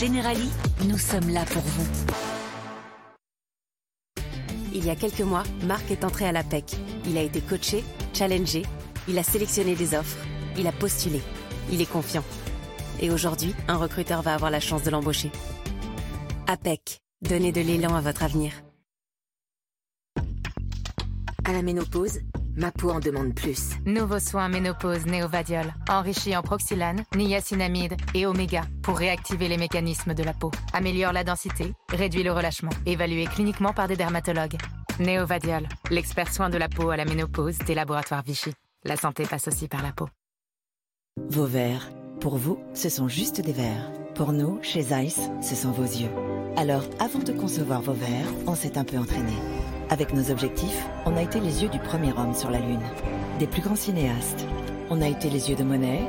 Generali, 0.00 0.48
nous 0.86 0.96
sommes 0.96 1.28
là 1.30 1.44
pour 1.44 1.62
vous. 1.62 2.37
Il 4.88 4.92
y 4.92 4.96
a 4.96 4.96
quelques 4.96 5.20
mois, 5.20 5.42
Marc 5.66 5.90
est 5.90 6.02
entré 6.02 6.24
à 6.24 6.32
la 6.32 6.42
PEC. 6.42 6.64
Il 7.04 7.18
a 7.18 7.22
été 7.22 7.42
coaché, 7.42 7.84
challengé, 8.14 8.62
il 9.06 9.18
a 9.18 9.22
sélectionné 9.22 9.74
des 9.74 9.94
offres, 9.94 10.16
il 10.56 10.66
a 10.66 10.72
postulé, 10.72 11.20
il 11.70 11.82
est 11.82 11.92
confiant. 11.92 12.24
Et 12.98 13.10
aujourd'hui, 13.10 13.54
un 13.68 13.76
recruteur 13.76 14.22
va 14.22 14.32
avoir 14.32 14.50
la 14.50 14.60
chance 14.60 14.84
de 14.84 14.90
l'embaucher. 14.90 15.30
APEC, 16.46 17.02
donnez 17.20 17.52
de 17.52 17.60
l'élan 17.60 17.96
à 17.96 18.00
votre 18.00 18.22
avenir. 18.22 18.52
À 21.44 21.52
la 21.52 21.60
ménopause, 21.60 22.20
ma 22.58 22.70
peau 22.70 22.90
en 22.90 23.00
demande 23.00 23.34
plus. 23.34 23.70
Nouveau 23.86 24.18
soin 24.18 24.48
ménopause 24.48 25.06
Néovadiol, 25.06 25.72
enrichi 25.88 26.36
en 26.36 26.42
proxylane, 26.42 27.04
niacinamide 27.16 27.96
et 28.14 28.26
oméga 28.26 28.62
pour 28.82 28.98
réactiver 28.98 29.48
les 29.48 29.56
mécanismes 29.56 30.14
de 30.14 30.22
la 30.22 30.34
peau. 30.34 30.50
Améliore 30.72 31.12
la 31.12 31.24
densité, 31.24 31.72
réduit 31.92 32.22
le 32.22 32.32
relâchement. 32.32 32.72
Évalué 32.84 33.24
cliniquement 33.26 33.72
par 33.72 33.88
des 33.88 33.96
dermatologues. 33.96 34.58
Néovadiol, 34.98 35.68
l'expert 35.90 36.32
soin 36.32 36.50
de 36.50 36.58
la 36.58 36.68
peau 36.68 36.90
à 36.90 36.96
la 36.96 37.04
ménopause 37.04 37.58
des 37.58 37.74
laboratoires 37.74 38.22
Vichy. 38.22 38.52
La 38.84 38.96
santé 38.96 39.24
passe 39.24 39.48
aussi 39.48 39.68
par 39.68 39.82
la 39.82 39.92
peau. 39.92 40.08
Vos 41.30 41.46
verres. 41.46 41.88
Pour 42.20 42.36
vous, 42.36 42.58
ce 42.74 42.88
sont 42.88 43.08
juste 43.08 43.40
des 43.40 43.52
verres. 43.52 43.92
Pour 44.14 44.32
nous, 44.32 44.58
chez 44.62 44.82
Zeiss, 44.82 45.20
ce 45.40 45.54
sont 45.54 45.70
vos 45.70 45.84
yeux. 45.84 46.10
Alors, 46.56 46.82
avant 46.98 47.20
de 47.20 47.32
concevoir 47.32 47.80
vos 47.80 47.92
verres, 47.92 48.26
on 48.48 48.56
s'est 48.56 48.76
un 48.76 48.82
peu 48.82 48.98
entraîné. 48.98 49.34
Avec 49.90 50.12
nos 50.12 50.30
objectifs, 50.30 50.86
on 51.06 51.16
a 51.16 51.22
été 51.22 51.40
les 51.40 51.62
yeux 51.62 51.70
du 51.70 51.78
premier 51.78 52.12
homme 52.12 52.34
sur 52.34 52.50
la 52.50 52.60
Lune, 52.60 52.82
des 53.38 53.46
plus 53.46 53.62
grands 53.62 53.74
cinéastes. 53.74 54.44
On 54.90 55.00
a 55.00 55.08
été 55.08 55.30
les 55.30 55.48
yeux 55.48 55.56
de 55.56 55.64
Monet, 55.64 56.02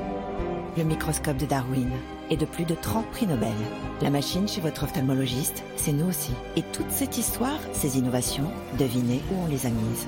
le 0.77 0.83
microscope 0.83 1.37
de 1.37 1.45
Darwin 1.45 1.89
et 2.29 2.35
de 2.35 2.45
plus 2.45 2.65
de 2.65 2.75
30 2.75 3.05
prix 3.07 3.25
Nobel. 3.25 3.53
La 4.01 4.09
machine 4.09 4.49
chez 4.49 4.59
votre 4.59 4.83
ophtalmologiste, 4.83 5.63
c'est 5.77 5.93
nous 5.93 6.09
aussi. 6.09 6.33
Et 6.57 6.61
toute 6.73 6.91
cette 6.91 7.17
histoire, 7.17 7.59
ces 7.71 7.97
innovations, 7.97 8.51
devinez 8.77 9.21
où 9.31 9.43
on 9.43 9.47
les 9.47 9.65
a 9.65 9.69
mises. 9.69 10.07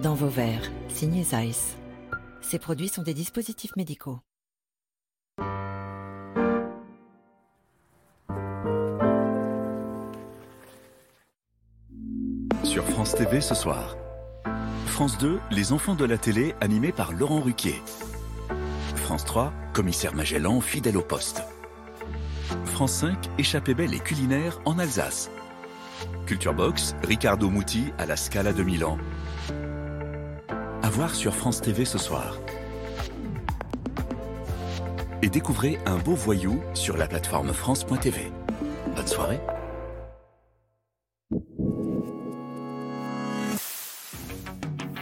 Dans 0.00 0.14
vos 0.14 0.28
verres, 0.28 0.70
signé 0.88 1.24
Zeiss. 1.24 1.76
Ces 2.40 2.60
produits 2.60 2.88
sont 2.88 3.02
des 3.02 3.14
dispositifs 3.14 3.74
médicaux. 3.76 4.20
Sur 12.64 12.84
France 12.84 13.14
TV 13.14 13.40
ce 13.40 13.54
soir. 13.54 13.96
France 14.86 15.18
2, 15.18 15.40
Les 15.50 15.72
enfants 15.72 15.94
de 15.94 16.04
la 16.04 16.18
télé, 16.18 16.54
animés 16.60 16.92
par 16.92 17.12
Laurent 17.12 17.40
Ruquier. 17.40 17.82
France 18.96 19.24
3, 19.24 19.52
Commissaire 19.72 20.14
Magellan, 20.14 20.60
fidèle 20.60 20.96
au 20.96 21.02
poste. 21.02 21.42
France 22.66 22.92
5, 22.92 23.16
Échappée 23.38 23.74
belle 23.74 23.94
et 23.94 23.98
culinaire 23.98 24.60
en 24.66 24.78
Alsace. 24.78 25.30
Culture 26.26 26.54
Box, 26.54 26.94
Ricardo 27.02 27.48
Muti 27.50 27.92
à 27.98 28.06
la 28.06 28.16
Scala 28.16 28.52
de 28.52 28.62
Milan. 28.62 28.98
À 30.82 30.90
voir 30.90 31.14
sur 31.14 31.34
France 31.34 31.60
TV 31.60 31.84
ce 31.84 31.98
soir. 31.98 32.36
Et 35.22 35.28
découvrez 35.28 35.78
un 35.86 35.96
beau 35.96 36.14
voyou 36.14 36.62
sur 36.74 36.96
la 36.96 37.06
plateforme 37.06 37.52
France.tv. 37.52 38.30
Bonne 38.94 39.06
soirée. 39.06 39.40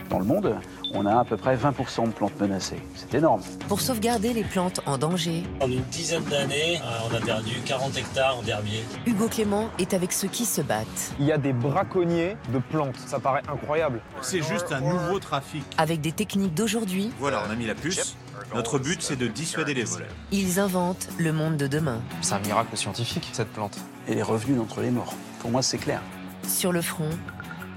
Dans 0.09 0.19
le 0.19 0.25
monde, 0.25 0.55
on 0.95 1.05
a 1.05 1.21
à 1.21 1.25
peu 1.25 1.37
près 1.37 1.55
20% 1.55 2.07
de 2.07 2.13
plantes 2.13 2.41
menacées. 2.41 2.81
C'est 2.95 3.15
énorme. 3.15 3.43
Pour 3.69 3.81
sauvegarder 3.81 4.33
les 4.33 4.43
plantes 4.45 4.81
en 4.87 4.97
danger, 4.97 5.43
En 5.61 5.71
une 5.71 5.83
dizaine 5.91 6.25
d'années, 6.25 6.79
euh, 6.79 7.09
on 7.11 7.15
a 7.15 7.21
perdu 7.21 7.53
40 7.67 7.97
hectares 7.97 8.43
d'herbiers. 8.43 8.83
Hugo 9.07 9.29
Clément 9.29 9.69
est 9.79 9.93
avec 9.93 10.13
ceux 10.13 10.29
qui 10.29 10.47
se 10.47 10.63
battent. 10.63 11.13
Il 11.21 11.27
y 11.27 11.33
a 11.33 11.37
des 11.39 11.53
braconniers 11.53 12.37
de 12.53 12.59
plantes. 12.59 12.97
Ça 13.07 13.21
paraît 13.21 13.43
incroyable. 13.53 14.01
C'est 14.23 14.43
juste 14.43 14.73
un 14.73 14.81
nouveau 14.81 15.19
trafic. 15.19 15.63
Avec 15.77 16.01
des 16.01 16.13
techniques 16.13 16.55
d'aujourd'hui, 16.55 17.11
Voilà, 17.19 17.43
on 17.47 17.51
a 17.51 17.55
mis 17.55 17.67
la 17.67 17.75
puce. 17.75 18.17
Notre 18.55 18.79
but, 18.79 19.03
c'est 19.03 19.17
de 19.17 19.27
dissuader 19.27 19.75
les 19.75 19.85
voleurs. 19.85 20.09
ils 20.33 20.59
inventent 20.59 21.09
le 21.19 21.33
monde 21.33 21.57
de 21.59 21.67
demain. 21.67 22.01
C'est 22.23 22.33
un 22.35 22.39
miracle 22.39 22.77
scientifique, 22.77 23.29
cette 23.33 23.53
plante. 23.53 23.77
Et 24.07 24.19
est 24.19 24.23
revenue 24.23 24.57
d'entre 24.57 24.81
les 24.81 24.91
morts. 24.91 25.13
Pour 25.41 25.51
moi, 25.51 25.61
c'est 25.61 25.77
clair. 25.77 26.01
Sur 26.47 26.73
le 26.73 26.81
front, 26.81 27.11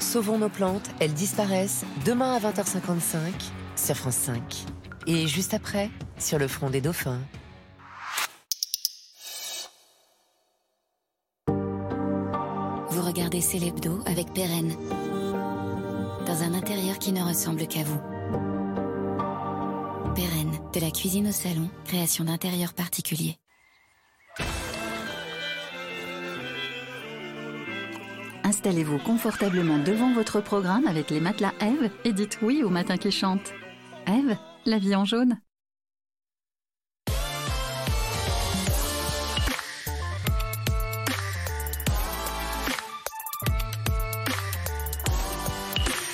sauvons 0.02 0.38
nos 0.38 0.50
plantes, 0.50 0.90
elles 1.00 1.14
disparaissent 1.14 1.86
demain 2.06 2.34
à 2.34 2.40
20h55 2.40 3.32
sur 3.76 3.96
France 3.96 4.16
5. 4.16 4.66
Et 5.08 5.28
juste 5.28 5.54
après, 5.54 5.90
sur 6.18 6.38
le 6.38 6.48
front 6.48 6.70
des 6.70 6.82
dauphins. 6.82 7.20
Vous 11.48 13.02
regardez 13.02 13.42
Célébdo 13.42 14.00
avec 14.06 14.34
Pérenne. 14.34 14.76
Dans 16.28 16.44
un 16.44 16.54
intérieur 16.54 17.00
qui 17.00 17.12
ne 17.12 17.24
ressemble 17.24 17.68
qu'à 17.68 17.84
vous. 17.84 18.00
Pérenne, 20.14 20.52
de 20.74 20.80
la 20.80 20.92
cuisine 20.92 21.28
au 21.28 21.32
salon, 21.32 21.70
création 21.86 22.26
d'intérieurs 22.26 22.74
particuliers. 22.74 23.38
Installez-vous 28.52 28.98
confortablement 28.98 29.78
devant 29.78 30.12
votre 30.12 30.42
programme 30.42 30.86
avec 30.86 31.10
les 31.10 31.22
matelas 31.22 31.54
Eve 31.62 31.90
et 32.04 32.12
dites 32.12 32.40
oui 32.42 32.64
au 32.64 32.70
matin 32.70 32.98
qui 32.98 33.10
chante. 33.10 33.54
Eve, 34.08 34.36
la 34.66 34.78
vie 34.78 34.94
en 34.94 35.06
jaune. 35.06 35.38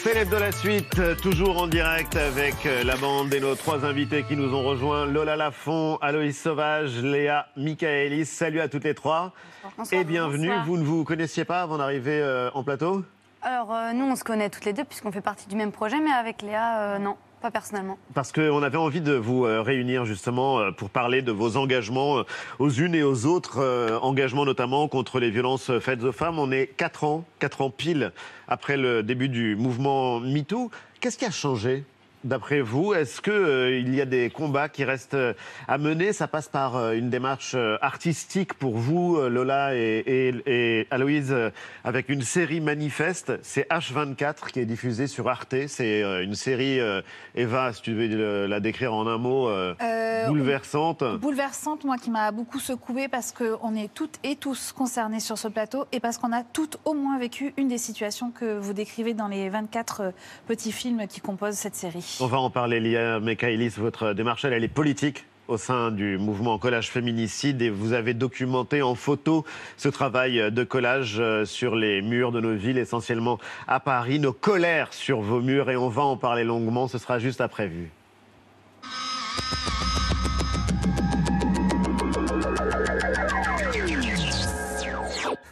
Célèbre 0.07 0.31
de 0.31 0.37
la 0.37 0.53
suite, 0.53 1.01
toujours 1.21 1.61
en 1.61 1.67
direct 1.67 2.15
avec 2.15 2.65
euh, 2.65 2.81
la 2.85 2.95
bande 2.95 3.33
et 3.33 3.41
nos 3.41 3.55
trois 3.55 3.83
invités 3.83 4.23
qui 4.23 4.37
nous 4.37 4.55
ont 4.55 4.63
rejoints. 4.63 5.05
Lola 5.05 5.35
Lafont, 5.35 5.97
Aloïs 5.97 6.41
Sauvage, 6.41 7.03
Léa 7.03 7.47
Michaelis. 7.57 8.25
Salut 8.25 8.61
à 8.61 8.69
toutes 8.69 8.85
les 8.85 8.93
trois. 8.93 9.33
Bonsoir. 9.77 9.99
et 9.99 10.05
bienvenue. 10.05 10.47
Bonsoir. 10.47 10.65
Vous 10.65 10.77
ne 10.77 10.85
vous 10.85 11.03
connaissiez 11.03 11.43
pas 11.43 11.61
avant 11.61 11.77
d'arriver 11.77 12.21
euh, 12.21 12.49
en 12.53 12.63
plateau? 12.63 13.03
Alors, 13.41 13.73
euh, 13.73 13.91
nous, 13.91 14.05
on 14.05 14.15
se 14.15 14.23
connaît 14.23 14.49
toutes 14.49 14.63
les 14.63 14.71
deux 14.71 14.85
puisqu'on 14.85 15.11
fait 15.11 15.19
partie 15.19 15.49
du 15.49 15.57
même 15.57 15.73
projet, 15.73 15.99
mais 15.99 16.11
avec 16.11 16.41
Léa, 16.41 16.79
euh, 16.79 16.99
non, 16.99 17.17
pas 17.41 17.51
personnellement. 17.51 17.97
Parce 18.13 18.31
qu'on 18.31 18.63
avait 18.63 18.77
envie 18.77 19.01
de 19.01 19.13
vous 19.13 19.45
euh, 19.45 19.61
réunir 19.61 20.05
justement 20.05 20.59
euh, 20.59 20.71
pour 20.71 20.89
parler 20.89 21.21
de 21.21 21.31
vos 21.31 21.57
engagements 21.57 22.19
euh, 22.19 22.23
aux 22.59 22.69
unes 22.69 22.95
et 22.95 23.03
aux 23.03 23.25
autres, 23.25 23.97
engagements 24.01 24.45
notamment 24.45 24.87
contre 24.87 25.19
les 25.19 25.29
violences 25.29 25.71
faites 25.79 26.03
aux 26.03 26.11
femmes. 26.11 26.39
On 26.39 26.51
est 26.51 26.67
quatre 26.67 27.03
ans, 27.03 27.25
quatre 27.39 27.61
ans 27.61 27.69
pile 27.69 28.11
après 28.47 28.77
le 28.77 29.03
début 29.03 29.29
du 29.29 29.55
mouvement 29.55 30.19
MeToo. 30.19 30.71
Qu'est-ce 30.99 31.17
qui 31.17 31.25
a 31.25 31.31
changé? 31.31 31.83
D'après 32.23 32.61
vous, 32.61 32.93
est-ce 32.93 33.21
qu'il 33.21 33.93
y 33.93 34.01
a 34.01 34.05
des 34.05 34.29
combats 34.31 34.69
qui 34.69 34.83
restent 34.83 35.13
euh, 35.13 35.33
à 35.67 35.77
mener? 35.77 36.13
Ça 36.13 36.27
passe 36.27 36.47
par 36.49 36.75
euh, 36.75 36.93
une 36.93 37.09
démarche 37.11 37.53
euh, 37.55 37.77
artistique 37.81 38.55
pour 38.55 38.75
vous, 38.75 39.17
euh, 39.17 39.29
Lola 39.29 39.75
et, 39.75 40.03
et- 40.05 40.79
et 40.79 40.87
Aloïse, 40.89 41.31
euh, 41.31 41.51
avec 41.83 42.09
une 42.09 42.23
série 42.23 42.59
manifeste. 42.59 43.33
C'est 43.43 43.67
H24 43.69 44.51
qui 44.51 44.59
est 44.59 44.65
diffusée 44.65 45.05
sur 45.07 45.29
Arte. 45.29 45.55
C'est 45.67 46.01
euh, 46.03 46.23
une 46.23 46.33
série, 46.33 46.79
euh, 46.79 47.01
Eva, 47.35 47.71
si 47.71 47.83
tu 47.83 47.93
veux 47.93 48.09
euh, 48.11 48.47
la 48.47 48.59
décrire 48.59 48.93
en 48.95 49.07
un 49.07 49.17
mot, 49.19 49.47
euh, 49.47 49.75
Euh, 49.81 50.27
bouleversante. 50.27 51.03
Bouleversante, 51.19 51.85
moi 51.85 51.97
qui 51.97 52.09
m'a 52.09 52.31
beaucoup 52.31 52.59
secouée 52.59 53.07
parce 53.07 53.31
qu'on 53.31 53.75
est 53.75 53.93
toutes 53.93 54.15
et 54.23 54.35
tous 54.35 54.71
concernés 54.73 55.19
sur 55.19 55.37
ce 55.37 55.47
plateau 55.47 55.85
et 55.91 55.99
parce 55.99 56.17
qu'on 56.17 56.33
a 56.33 56.43
toutes 56.43 56.77
au 56.83 56.93
moins 56.95 57.19
vécu 57.19 57.53
une 57.57 57.67
des 57.67 57.77
situations 57.77 58.31
que 58.31 58.57
vous 58.57 58.73
décrivez 58.73 59.13
dans 59.13 59.27
les 59.27 59.49
24 59.49 60.01
euh, 60.01 60.11
petits 60.47 60.71
films 60.71 61.05
qui 61.07 61.21
composent 61.21 61.53
cette 61.55 61.75
série. 61.75 62.06
On 62.19 62.25
va 62.25 62.39
en 62.39 62.49
parler, 62.49 62.79
Lia 62.79 63.19
Mekaïlis. 63.19 63.73
Votre 63.77 64.13
démarche, 64.13 64.43
elle, 64.45 64.63
est 64.63 64.67
politique. 64.67 65.25
au 65.47 65.57
sein 65.57 65.91
du 65.91 66.17
mouvement 66.17 66.57
Collage 66.57 66.89
Féminicide 66.89 67.61
et 67.61 67.69
vous 67.69 67.93
avez 67.93 68.13
documenté 68.13 68.81
en 68.81 68.95
photo 68.95 69.45
ce 69.77 69.87
travail 69.87 70.51
de 70.51 70.63
collage 70.63 71.17
euh, 71.19 71.45
sur 71.45 71.75
les 71.75 72.01
murs 72.01 72.31
de 72.31 72.41
nos 72.41 72.55
villes, 72.55 72.77
essentiellement 72.77 73.37
à 73.67 73.79
Paris, 73.79 74.19
nos 74.19 74.33
colères 74.33 74.93
sur 74.93 75.21
vos 75.21 75.39
murs 75.39 75.69
et 75.69 75.77
on 75.77 75.89
va 75.89 76.01
en 76.01 76.17
parler 76.17 76.43
longuement, 76.43 76.87
ce 76.87 76.97
sera 76.97 77.19
juste 77.19 77.39
après 77.39 77.67
vue. 77.67 77.91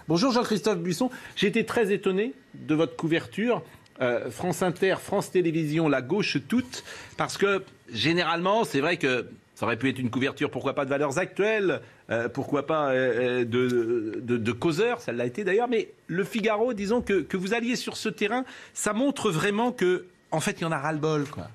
Bonjour 0.08 0.32
Jean-Christophe 0.32 0.80
Buisson. 0.80 1.10
J'ai 1.36 1.48
été 1.48 1.66
très 1.66 1.92
étonné 1.92 2.34
de 2.54 2.76
votre 2.76 2.96
couverture. 2.96 3.64
Euh, 4.02 4.30
France 4.30 4.62
Inter, 4.62 4.96
France 5.02 5.32
Télévisions, 5.32 5.88
la 5.88 6.02
gauche 6.02 6.38
toute, 6.48 6.84
parce 7.16 7.38
que 7.38 7.64
généralement, 7.92 8.66
c'est 8.66 8.82
vrai 8.82 8.98
que 8.98 9.28
ça 9.56 9.66
aurait 9.66 9.78
pu 9.78 9.88
être 9.90 10.00
une 10.00 10.10
couverture, 10.10 10.52
pourquoi 10.52 10.74
pas 10.74 10.84
de 10.84 10.90
valeurs 10.90 11.18
actuelles, 11.18 11.80
euh, 12.10 12.28
pourquoi 12.28 12.66
pas 12.66 12.90
euh, 12.90 13.46
de, 13.46 14.22
de, 14.22 14.52
causeurs, 14.52 15.00
ça 15.00 15.14
l'a 15.14 15.26
été 15.26 15.46
d'ailleurs, 15.46 15.70
mais 15.70 15.90
le 16.08 16.26
Figaro, 16.26 16.74
disons 16.74 17.02
que, 17.02 17.38
vous 17.38 17.54
alliez 17.54 17.78
sur 17.78 17.96
ce 17.96 18.10
terrain, 18.10 18.44
ça 18.74 18.92
montre 18.92 19.32
vraiment 19.32 19.72
que, 19.72 20.06
en 20.32 20.42
fait, 20.42 20.60
il 20.60 20.64
y 20.64 20.66
en 20.66 20.74
a 20.74 20.78
ras-le-bol, 20.78 21.26
quoi. 21.30 21.48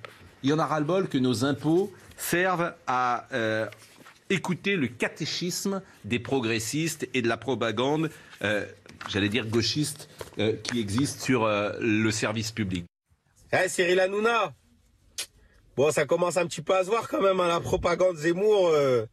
Il 0.42 0.48
y 0.48 0.52
en 0.54 0.58
a 0.58 0.64
ras-le-bol 0.64 1.08
que 1.08 1.18
nos 1.18 1.44
impôts 1.44 1.92
servent 2.16 2.72
à 2.86 3.26
écouter 4.30 4.76
le 4.76 4.86
catéchisme 4.86 5.82
des 6.06 6.18
progressistes 6.18 7.06
et 7.12 7.20
de 7.20 7.28
la 7.28 7.36
propagande, 7.36 8.08
j'allais 9.10 9.28
dire 9.28 9.46
gauchiste, 9.46 10.08
euh, 10.40 10.56
qui 10.62 10.80
existe 10.80 11.20
sur 11.20 11.44
euh, 11.44 11.72
le 11.80 12.10
service 12.10 12.50
public. 12.50 12.86
Eh 13.52 13.68
Cyril 13.68 14.00
Hanouna 14.00 14.52
Bon, 15.76 15.90
ça 15.90 16.04
commence 16.04 16.36
un 16.36 16.46
petit 16.46 16.62
peu 16.62 16.74
à 16.74 16.84
se 16.84 16.88
voir 16.88 17.08
quand 17.08 17.20
même, 17.20 17.40
à 17.40 17.48
la 17.48 17.60
propagande 17.60 18.16
Zemmour. 18.16 18.68
Euh, 18.68 19.06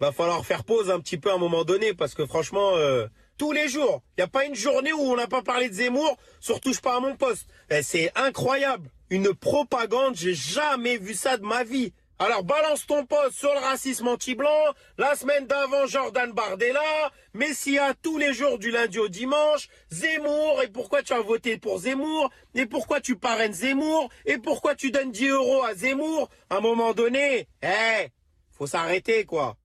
va 0.00 0.12
falloir 0.12 0.44
faire 0.44 0.64
pause 0.64 0.90
un 0.90 0.98
petit 0.98 1.18
peu 1.18 1.30
à 1.30 1.34
un 1.34 1.38
moment 1.38 1.64
donné, 1.64 1.94
parce 1.94 2.14
que 2.14 2.26
franchement, 2.26 2.72
euh, 2.76 3.06
tous 3.36 3.52
les 3.52 3.68
jours, 3.68 4.02
il 4.16 4.20
n'y 4.20 4.24
a 4.24 4.28
pas 4.28 4.44
une 4.44 4.54
journée 4.54 4.92
où 4.92 5.00
on 5.00 5.16
n'a 5.16 5.26
pas 5.26 5.42
parlé 5.42 5.68
de 5.68 5.74
Zemmour, 5.74 6.16
sur 6.40 6.60
touche 6.60 6.80
pas 6.80 6.96
à 6.96 7.00
mon 7.00 7.16
poste. 7.16 7.46
Eh, 7.70 7.82
c'est 7.82 8.10
incroyable. 8.16 8.90
Une 9.10 9.34
propagande, 9.34 10.16
j'ai 10.16 10.34
jamais 10.34 10.96
vu 10.96 11.14
ça 11.14 11.36
de 11.36 11.44
ma 11.44 11.64
vie. 11.64 11.92
Alors 12.22 12.44
balance 12.44 12.86
ton 12.86 13.06
poste 13.06 13.38
sur 13.38 13.50
le 13.54 13.60
racisme 13.60 14.06
anti-blanc. 14.06 14.74
La 14.98 15.16
semaine 15.16 15.46
d'avant, 15.46 15.86
Jordan 15.86 16.30
Bardella. 16.32 17.10
Messia 17.32 17.94
tous 18.02 18.18
les 18.18 18.34
jours 18.34 18.58
du 18.58 18.70
lundi 18.70 18.98
au 18.98 19.08
dimanche. 19.08 19.68
Zemmour. 19.90 20.60
Et 20.62 20.68
pourquoi 20.68 21.02
tu 21.02 21.14
as 21.14 21.22
voté 21.22 21.56
pour 21.56 21.78
Zemmour? 21.78 22.30
Et 22.54 22.66
pourquoi 22.66 23.00
tu 23.00 23.16
parraines 23.16 23.54
Zemmour? 23.54 24.10
Et 24.26 24.36
pourquoi 24.36 24.74
tu 24.74 24.90
donnes 24.90 25.12
10 25.12 25.28
euros 25.28 25.62
à 25.62 25.72
Zemmour? 25.74 26.28
À 26.50 26.58
un 26.58 26.60
moment 26.60 26.92
donné, 26.92 27.48
eh, 27.62 28.08
faut 28.50 28.66
s'arrêter 28.66 29.24
quoi. 29.24 29.56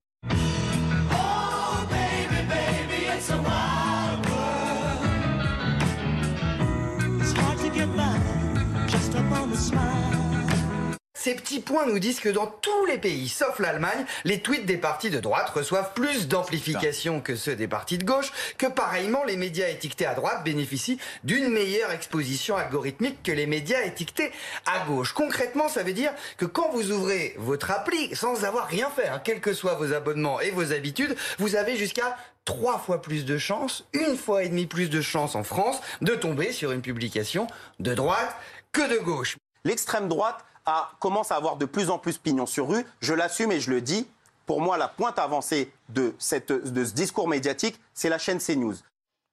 Ces 11.26 11.34
petits 11.34 11.60
points 11.60 11.88
nous 11.88 11.98
disent 11.98 12.20
que 12.20 12.30
dans 12.30 12.46
tous 12.46 12.86
les 12.86 13.00
pays, 13.00 13.30
sauf 13.30 13.58
l'Allemagne, 13.58 14.06
les 14.26 14.42
tweets 14.42 14.68
des 14.68 14.78
partis 14.78 15.10
de 15.10 15.20
droite 15.20 15.50
reçoivent 15.50 15.92
plus 15.96 16.28
d'amplification 16.28 17.20
que 17.20 17.36
ceux 17.36 17.56
des 17.56 17.68
partis 17.68 17.98
de 17.98 18.04
gauche, 18.04 18.32
que 18.60 18.68
pareillement 18.68 19.24
les 19.24 19.36
médias 19.36 19.68
étiquetés 19.68 20.06
à 20.06 20.14
droite 20.14 20.44
bénéficient 20.44 21.00
d'une 21.24 21.50
meilleure 21.50 21.90
exposition 21.90 22.58
algorithmique 22.58 23.24
que 23.24 23.32
les 23.32 23.48
médias 23.48 23.82
étiquetés 23.86 24.32
à 24.68 24.86
gauche. 24.86 25.14
Concrètement, 25.14 25.68
ça 25.68 25.82
veut 25.82 25.94
dire 25.94 26.14
que 26.38 26.46
quand 26.46 26.70
vous 26.70 26.92
ouvrez 26.92 27.34
votre 27.40 27.72
appli 27.72 28.16
sans 28.16 28.46
avoir 28.46 28.68
rien 28.68 28.92
fait, 28.92 29.08
hein, 29.08 29.20
quels 29.24 29.42
que 29.42 29.56
soient 29.56 29.74
vos 29.74 29.94
abonnements 29.94 30.40
et 30.42 30.52
vos 30.52 30.74
habitudes, 30.74 31.16
vous 31.40 31.56
avez 31.56 31.76
jusqu'à 31.76 32.18
trois 32.44 32.78
fois 32.78 33.02
plus 33.02 33.26
de 33.26 33.40
chances, 33.40 33.84
une 33.94 34.16
fois 34.16 34.44
et 34.44 34.50
demie 34.50 34.68
plus 34.68 34.92
de 34.92 35.02
chances 35.02 35.34
en 35.34 35.44
France, 35.44 35.82
de 36.02 36.14
tomber 36.14 36.52
sur 36.52 36.72
une 36.72 36.84
publication 36.84 37.48
de 37.80 37.96
droite 37.96 38.36
que 38.72 38.88
de 38.94 39.00
gauche. 39.00 39.38
L'extrême 39.64 40.08
droite 40.08 40.46
a, 40.66 40.92
commence 41.00 41.32
à 41.32 41.36
avoir 41.36 41.58
de 41.58 41.66
plus 41.66 41.90
en 41.90 41.98
plus 41.98 42.18
pignon 42.18 42.46
sur 42.46 42.68
rue. 42.70 42.86
Je 43.02 43.14
l'assume 43.14 43.52
et 43.52 43.60
je 43.60 43.72
le 43.72 43.82
dis. 43.82 44.08
Pour 44.46 44.62
moi, 44.62 44.78
la 44.78 44.88
pointe 44.88 45.18
avancée 45.18 45.72
de, 45.90 46.14
cette, 46.20 46.52
de 46.52 46.86
ce 46.86 46.94
discours 46.94 47.28
médiatique, 47.28 47.80
c'est 47.94 48.10
la 48.10 48.20
chaîne 48.20 48.40
CNews. 48.40 48.76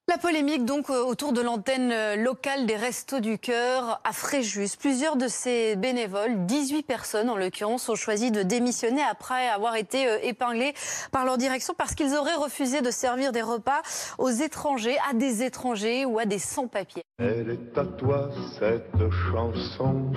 La 0.09 0.17
polémique 0.17 0.65
donc 0.65 0.89
euh, 0.89 1.01
autour 1.01 1.31
de 1.31 1.39
l'antenne 1.39 1.89
euh, 1.93 2.17
locale 2.17 2.65
des 2.65 2.75
Restos 2.75 3.21
du 3.21 3.39
Cœur 3.39 4.01
à 4.03 4.11
Fréjus. 4.11 4.75
Plusieurs 4.77 5.15
de 5.15 5.29
ces 5.29 5.77
bénévoles, 5.77 6.45
18 6.45 6.83
personnes 6.83 7.29
en 7.29 7.37
l'occurrence, 7.37 7.87
ont 7.87 7.95
choisi 7.95 8.29
de 8.29 8.43
démissionner 8.43 9.01
après 9.09 9.47
avoir 9.47 9.77
été 9.77 10.09
euh, 10.09 10.17
épinglés 10.21 10.73
par 11.13 11.23
leur 11.23 11.37
direction 11.37 11.73
parce 11.77 11.95
qu'ils 11.95 12.15
auraient 12.15 12.35
refusé 12.35 12.81
de 12.81 12.91
servir 12.91 13.31
des 13.31 13.41
repas 13.41 13.81
aux 14.17 14.29
étrangers, 14.29 14.97
à 15.09 15.13
des 15.13 15.41
étrangers 15.41 16.03
ou 16.03 16.19
à 16.19 16.25
des 16.25 16.39
sans-papiers. 16.39 17.03
Elle 17.17 17.51
est 17.51 17.77
à 17.77 17.85
toi 17.85 18.29
cette 18.59 19.09
chanson, 19.31 20.11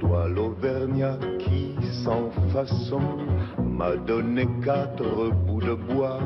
toi 0.00 0.28
l'Auvergnat 0.28 1.18
qui 1.40 1.75
sans 2.06 2.30
façon 2.52 3.00
m'a 3.58 3.96
donné 3.96 4.46
quatre 4.64 5.02
bouts 5.30 5.60
de 5.60 5.74
bois 5.74 6.20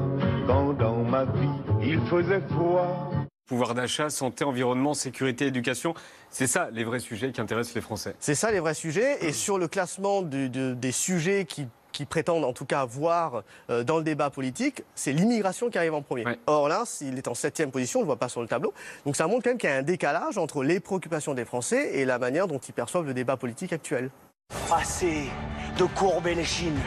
quand 0.47 0.75
dans 0.75 1.03
ma 1.03 1.25
vie 1.25 1.49
il 1.83 1.99
faisait 2.03 2.43
froid. 2.51 3.11
Pouvoir 3.47 3.75
d'achat, 3.75 4.11
santé, 4.11 4.45
environnement, 4.45 4.93
sécurité, 4.93 5.47
éducation, 5.47 5.95
c'est 6.29 6.47
ça 6.47 6.69
les 6.71 6.85
vrais 6.85 6.99
sujets 7.01 7.33
qui 7.33 7.41
intéressent 7.41 7.75
les 7.77 7.81
Français. 7.81 8.15
C'est 8.21 8.35
ça 8.35 8.53
les 8.53 8.61
vrais 8.61 8.75
sujets. 8.75 9.25
Et 9.25 9.33
sur 9.33 9.57
le 9.59 9.69
classement 9.69 10.21
du- 10.21 10.51
de- 10.51 10.75
des 10.75 10.93
sujets 10.93 11.47
qui, 11.47 11.67
qui 11.93 12.05
prétendent 12.05 12.45
en 12.45 12.53
tout 12.53 12.67
cas 12.67 12.85
voir 12.85 13.43
euh, 13.71 13.83
dans 13.83 13.97
le 13.97 14.05
débat 14.05 14.29
politique, 14.29 14.85
c'est 14.95 15.13
l'immigration 15.15 15.71
qui 15.71 15.79
arrive 15.79 15.95
en 15.95 16.03
premier. 16.03 16.25
Or 16.47 16.69
là, 16.69 16.83
s'il 16.85 17.17
est 17.17 17.27
en 17.27 17.35
septième 17.35 17.71
position, 17.71 18.01
on 18.01 18.03
ne 18.03 18.05
le 18.05 18.09
voit 18.11 18.19
pas 18.19 18.29
sur 18.29 18.43
le 18.43 18.49
tableau. 18.49 18.75
Donc 19.07 19.17
ça 19.17 19.27
montre 19.27 19.45
quand 19.45 19.51
même 19.51 19.59
qu'il 19.59 19.71
y 19.71 19.73
a 19.73 19.77
un 19.77 19.83
décalage 19.83 20.37
entre 20.37 20.63
les 20.63 20.79
préoccupations 20.79 21.33
des 21.33 21.47
Français 21.47 21.99
et 21.99 22.05
la 22.05 22.19
manière 22.19 22.47
dont 22.49 22.59
ils 22.59 22.75
perçoivent 22.75 23.07
le 23.07 23.15
débat 23.15 23.39
politique 23.39 23.73
actuel. 23.73 24.11
Assez 24.73 25.29
de 25.79 25.85
courber 25.85 26.35
les 26.35 26.45
chines. 26.45 26.79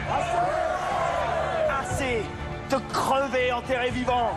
Assez 1.70 2.22
de 2.70 2.76
crever 2.92 3.52
enterré 3.52 3.90
vivant. 3.90 4.30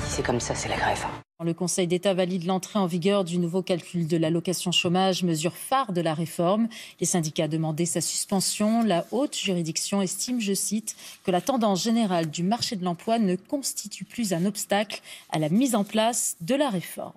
Si 0.00 0.16
c'est 0.16 0.22
comme 0.22 0.40
ça, 0.40 0.54
c'est 0.54 0.68
la 0.68 0.76
greffe. 0.76 1.06
Le 1.44 1.54
Conseil 1.54 1.86
d'État 1.86 2.14
valide 2.14 2.46
l'entrée 2.46 2.78
en 2.78 2.86
vigueur 2.86 3.22
du 3.22 3.38
nouveau 3.38 3.62
calcul 3.62 4.08
de 4.08 4.16
l'allocation 4.16 4.72
chômage, 4.72 5.22
mesure 5.22 5.54
phare 5.54 5.92
de 5.92 6.00
la 6.00 6.12
réforme. 6.12 6.68
Les 7.00 7.06
syndicats 7.06 7.48
demandaient 7.48 7.86
sa 7.86 8.00
suspension. 8.00 8.82
La 8.82 9.06
haute 9.12 9.36
juridiction 9.36 10.02
estime, 10.02 10.40
je 10.40 10.54
cite, 10.54 10.96
que 11.24 11.30
la 11.30 11.40
tendance 11.40 11.84
générale 11.84 12.28
du 12.28 12.42
marché 12.42 12.76
de 12.76 12.84
l'emploi 12.84 13.18
ne 13.18 13.36
constitue 13.36 14.04
plus 14.04 14.32
un 14.32 14.46
obstacle 14.46 15.00
à 15.30 15.38
la 15.38 15.48
mise 15.48 15.74
en 15.74 15.84
place 15.84 16.36
de 16.40 16.54
la 16.54 16.70
réforme. 16.70 17.12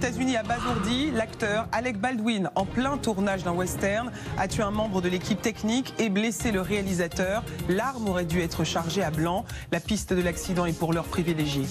Les 0.00 0.06
États-Unis 0.06 0.36
abasourdis, 0.36 1.10
l'acteur 1.10 1.66
Alec 1.72 1.98
Baldwin, 1.98 2.50
en 2.54 2.64
plein 2.64 2.96
tournage 2.98 3.42
d'un 3.42 3.50
western, 3.50 4.12
a 4.38 4.46
tué 4.46 4.62
un 4.62 4.70
membre 4.70 5.00
de 5.00 5.08
l'équipe 5.08 5.42
technique 5.42 5.92
et 5.98 6.08
blessé 6.08 6.52
le 6.52 6.60
réalisateur. 6.60 7.42
L'arme 7.68 8.06
aurait 8.08 8.24
dû 8.24 8.40
être 8.40 8.62
chargée 8.62 9.02
à 9.02 9.10
blanc. 9.10 9.44
La 9.72 9.80
piste 9.80 10.12
de 10.12 10.22
l'accident 10.22 10.66
est 10.66 10.78
pour 10.78 10.92
l'heure 10.92 11.06
privilégiée. 11.06 11.66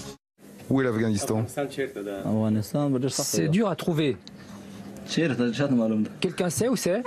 Où 0.68 0.82
est 0.82 0.84
l'Afghanistan? 0.84 1.46
C'est 3.08 3.48
dur 3.48 3.70
à 3.70 3.76
trouver. 3.76 4.18
Quelqu'un 6.20 6.50
sait 6.50 6.68
où 6.68 6.76
c'est? 6.76 7.02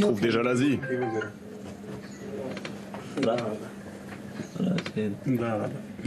Trouve 0.00 0.20
déjà 0.20 0.42
l'Asie. 0.42 0.78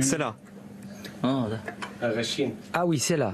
C'est 0.01 0.17
là. 0.19 0.35
Ah 2.73 2.85
oui, 2.85 2.99
c'est 2.99 3.17
là. 3.17 3.33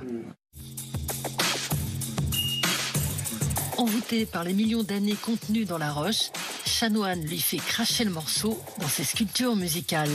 Envoûté 3.78 4.26
par 4.26 4.44
les 4.44 4.54
millions 4.54 4.84
d'années 4.84 5.16
contenues 5.16 5.66
dans 5.66 5.78
la 5.80 5.92
roche, 5.92 6.30
Chanoine 6.66 7.22
lui 7.26 7.40
fait 7.40 7.58
cracher 7.58 8.04
le 8.04 8.12
morceau 8.12 8.62
dans 8.80 8.88
ses 8.88 9.04
sculptures 9.04 9.56
musicales. 9.56 10.10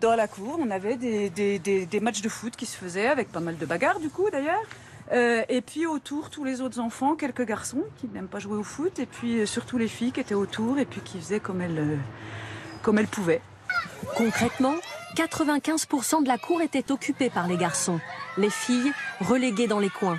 Dans 0.00 0.14
la 0.14 0.28
cour, 0.28 0.58
on 0.60 0.70
avait 0.70 0.96
des, 0.96 1.30
des- 1.30 1.58
des- 1.58 1.86
des 1.86 2.00
matchs 2.00 2.20
de 2.20 2.28
foot 2.28 2.54
qui 2.54 2.66
se 2.66 2.76
faisaient 2.76 3.06
avec 3.06 3.32
pas 3.32 3.40
mal 3.40 3.56
de 3.56 3.64
bagarres 3.66 3.98
du 3.98 4.10
coup 4.10 4.28
d'ailleurs. 4.30 4.62
Euh, 5.12 5.42
et 5.48 5.60
puis 5.60 5.86
autour, 5.86 6.30
tous 6.30 6.44
les 6.44 6.60
autres 6.60 6.80
enfants, 6.80 7.14
quelques 7.14 7.44
garçons 7.44 7.84
qui 8.00 8.08
n'aiment 8.08 8.28
pas 8.28 8.38
jouer 8.38 8.56
au 8.56 8.62
foot, 8.62 8.98
et 8.98 9.06
puis 9.06 9.40
euh, 9.40 9.46
surtout 9.46 9.78
les 9.78 9.88
filles 9.88 10.12
qui 10.12 10.20
étaient 10.20 10.34
autour 10.34 10.78
et 10.78 10.84
puis 10.84 11.00
qui 11.00 11.18
faisaient 11.18 11.40
comme 11.40 11.60
elles, 11.60 11.78
euh, 11.78 11.96
comme 12.82 12.98
elles 12.98 13.06
pouvaient. 13.06 13.40
Concrètement, 14.16 14.74
95% 15.16 16.22
de 16.22 16.28
la 16.28 16.38
cour 16.38 16.60
était 16.60 16.90
occupée 16.90 17.30
par 17.30 17.46
les 17.46 17.56
garçons, 17.56 18.00
les 18.36 18.50
filles 18.50 18.92
reléguées 19.20 19.68
dans 19.68 19.78
les 19.78 19.90
coins. 19.90 20.18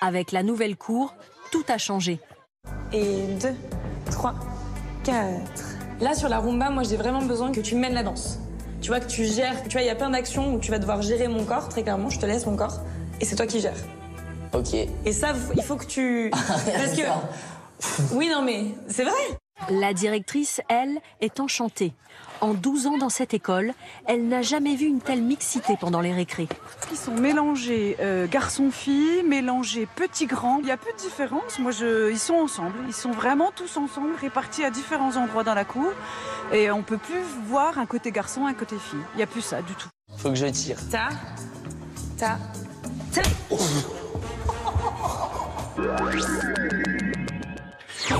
Avec 0.00 0.32
la 0.32 0.42
nouvelle 0.42 0.76
cour, 0.76 1.14
tout 1.50 1.64
a 1.68 1.78
changé. 1.78 2.18
Et 2.92 3.26
deux, 3.40 3.54
trois, 4.10 4.34
quatre. 5.04 5.76
Là, 6.00 6.14
sur 6.14 6.28
la 6.28 6.40
rumba, 6.40 6.70
moi, 6.70 6.82
j'ai 6.82 6.96
vraiment 6.96 7.22
besoin 7.22 7.52
que 7.52 7.60
tu 7.60 7.76
mènes 7.76 7.94
la 7.94 8.02
danse. 8.02 8.38
Tu 8.80 8.88
vois, 8.88 8.98
que 8.98 9.06
tu 9.06 9.24
gères. 9.24 9.62
Tu 9.62 9.70
vois, 9.70 9.82
il 9.82 9.86
y 9.86 9.90
a 9.90 9.94
plein 9.94 10.10
d'actions 10.10 10.54
où 10.54 10.58
tu 10.58 10.72
vas 10.72 10.80
devoir 10.80 11.02
gérer 11.02 11.28
mon 11.28 11.44
corps, 11.44 11.68
très 11.68 11.82
clairement. 11.82 12.10
Je 12.10 12.18
te 12.18 12.26
laisse 12.26 12.44
mon 12.46 12.56
corps. 12.56 12.80
Et 13.20 13.24
c'est 13.24 13.36
toi 13.36 13.46
qui 13.46 13.60
gères. 13.60 13.76
Ok. 14.52 14.74
Et 14.74 15.12
ça, 15.12 15.32
il 15.56 15.62
faut 15.62 15.76
que 15.76 15.86
tu. 15.86 16.30
Parce 16.30 16.96
que. 16.96 17.02
Oui, 18.14 18.28
non, 18.28 18.42
mais 18.42 18.66
c'est 18.88 19.04
vrai. 19.04 19.12
La 19.70 19.92
directrice, 19.92 20.60
elle, 20.68 20.98
est 21.20 21.40
enchantée. 21.40 21.92
En 22.40 22.54
12 22.54 22.88
ans 22.88 22.98
dans 22.98 23.08
cette 23.08 23.34
école, 23.34 23.72
elle 24.06 24.26
n'a 24.26 24.42
jamais 24.42 24.74
vu 24.74 24.86
une 24.86 25.00
telle 25.00 25.22
mixité 25.22 25.76
pendant 25.80 26.00
les 26.00 26.12
récrés. 26.12 26.48
Ils 26.90 26.96
sont 26.96 27.14
mélangés 27.14 27.96
euh, 28.00 28.26
garçons-filles, 28.26 29.22
mélangés 29.22 29.86
petits-grands. 29.94 30.58
Il 30.60 30.66
y 30.66 30.72
a 30.72 30.76
peu 30.76 30.90
de 30.92 30.98
différence. 30.98 31.60
Moi, 31.60 31.70
je... 31.70 32.10
ils 32.10 32.18
sont 32.18 32.34
ensemble. 32.34 32.74
Ils 32.88 32.94
sont 32.94 33.12
vraiment 33.12 33.52
tous 33.54 33.76
ensemble, 33.76 34.14
répartis 34.20 34.64
à 34.64 34.70
différents 34.70 35.16
endroits 35.16 35.44
dans 35.44 35.54
la 35.54 35.64
cour. 35.64 35.92
Et 36.52 36.70
on 36.72 36.82
peut 36.82 36.98
plus 36.98 37.22
voir 37.46 37.78
un 37.78 37.86
côté 37.86 38.10
garçon, 38.10 38.46
un 38.46 38.54
côté 38.54 38.76
fille. 38.76 38.98
Il 39.14 39.18
n'y 39.18 39.22
a 39.22 39.28
plus 39.28 39.42
ça 39.42 39.62
du 39.62 39.74
tout. 39.74 39.88
Faut 40.16 40.30
que 40.30 40.34
je 40.34 40.46
tire. 40.46 40.78
Ta, 40.90 41.10
ta, 42.18 42.38
ta. 43.12 43.22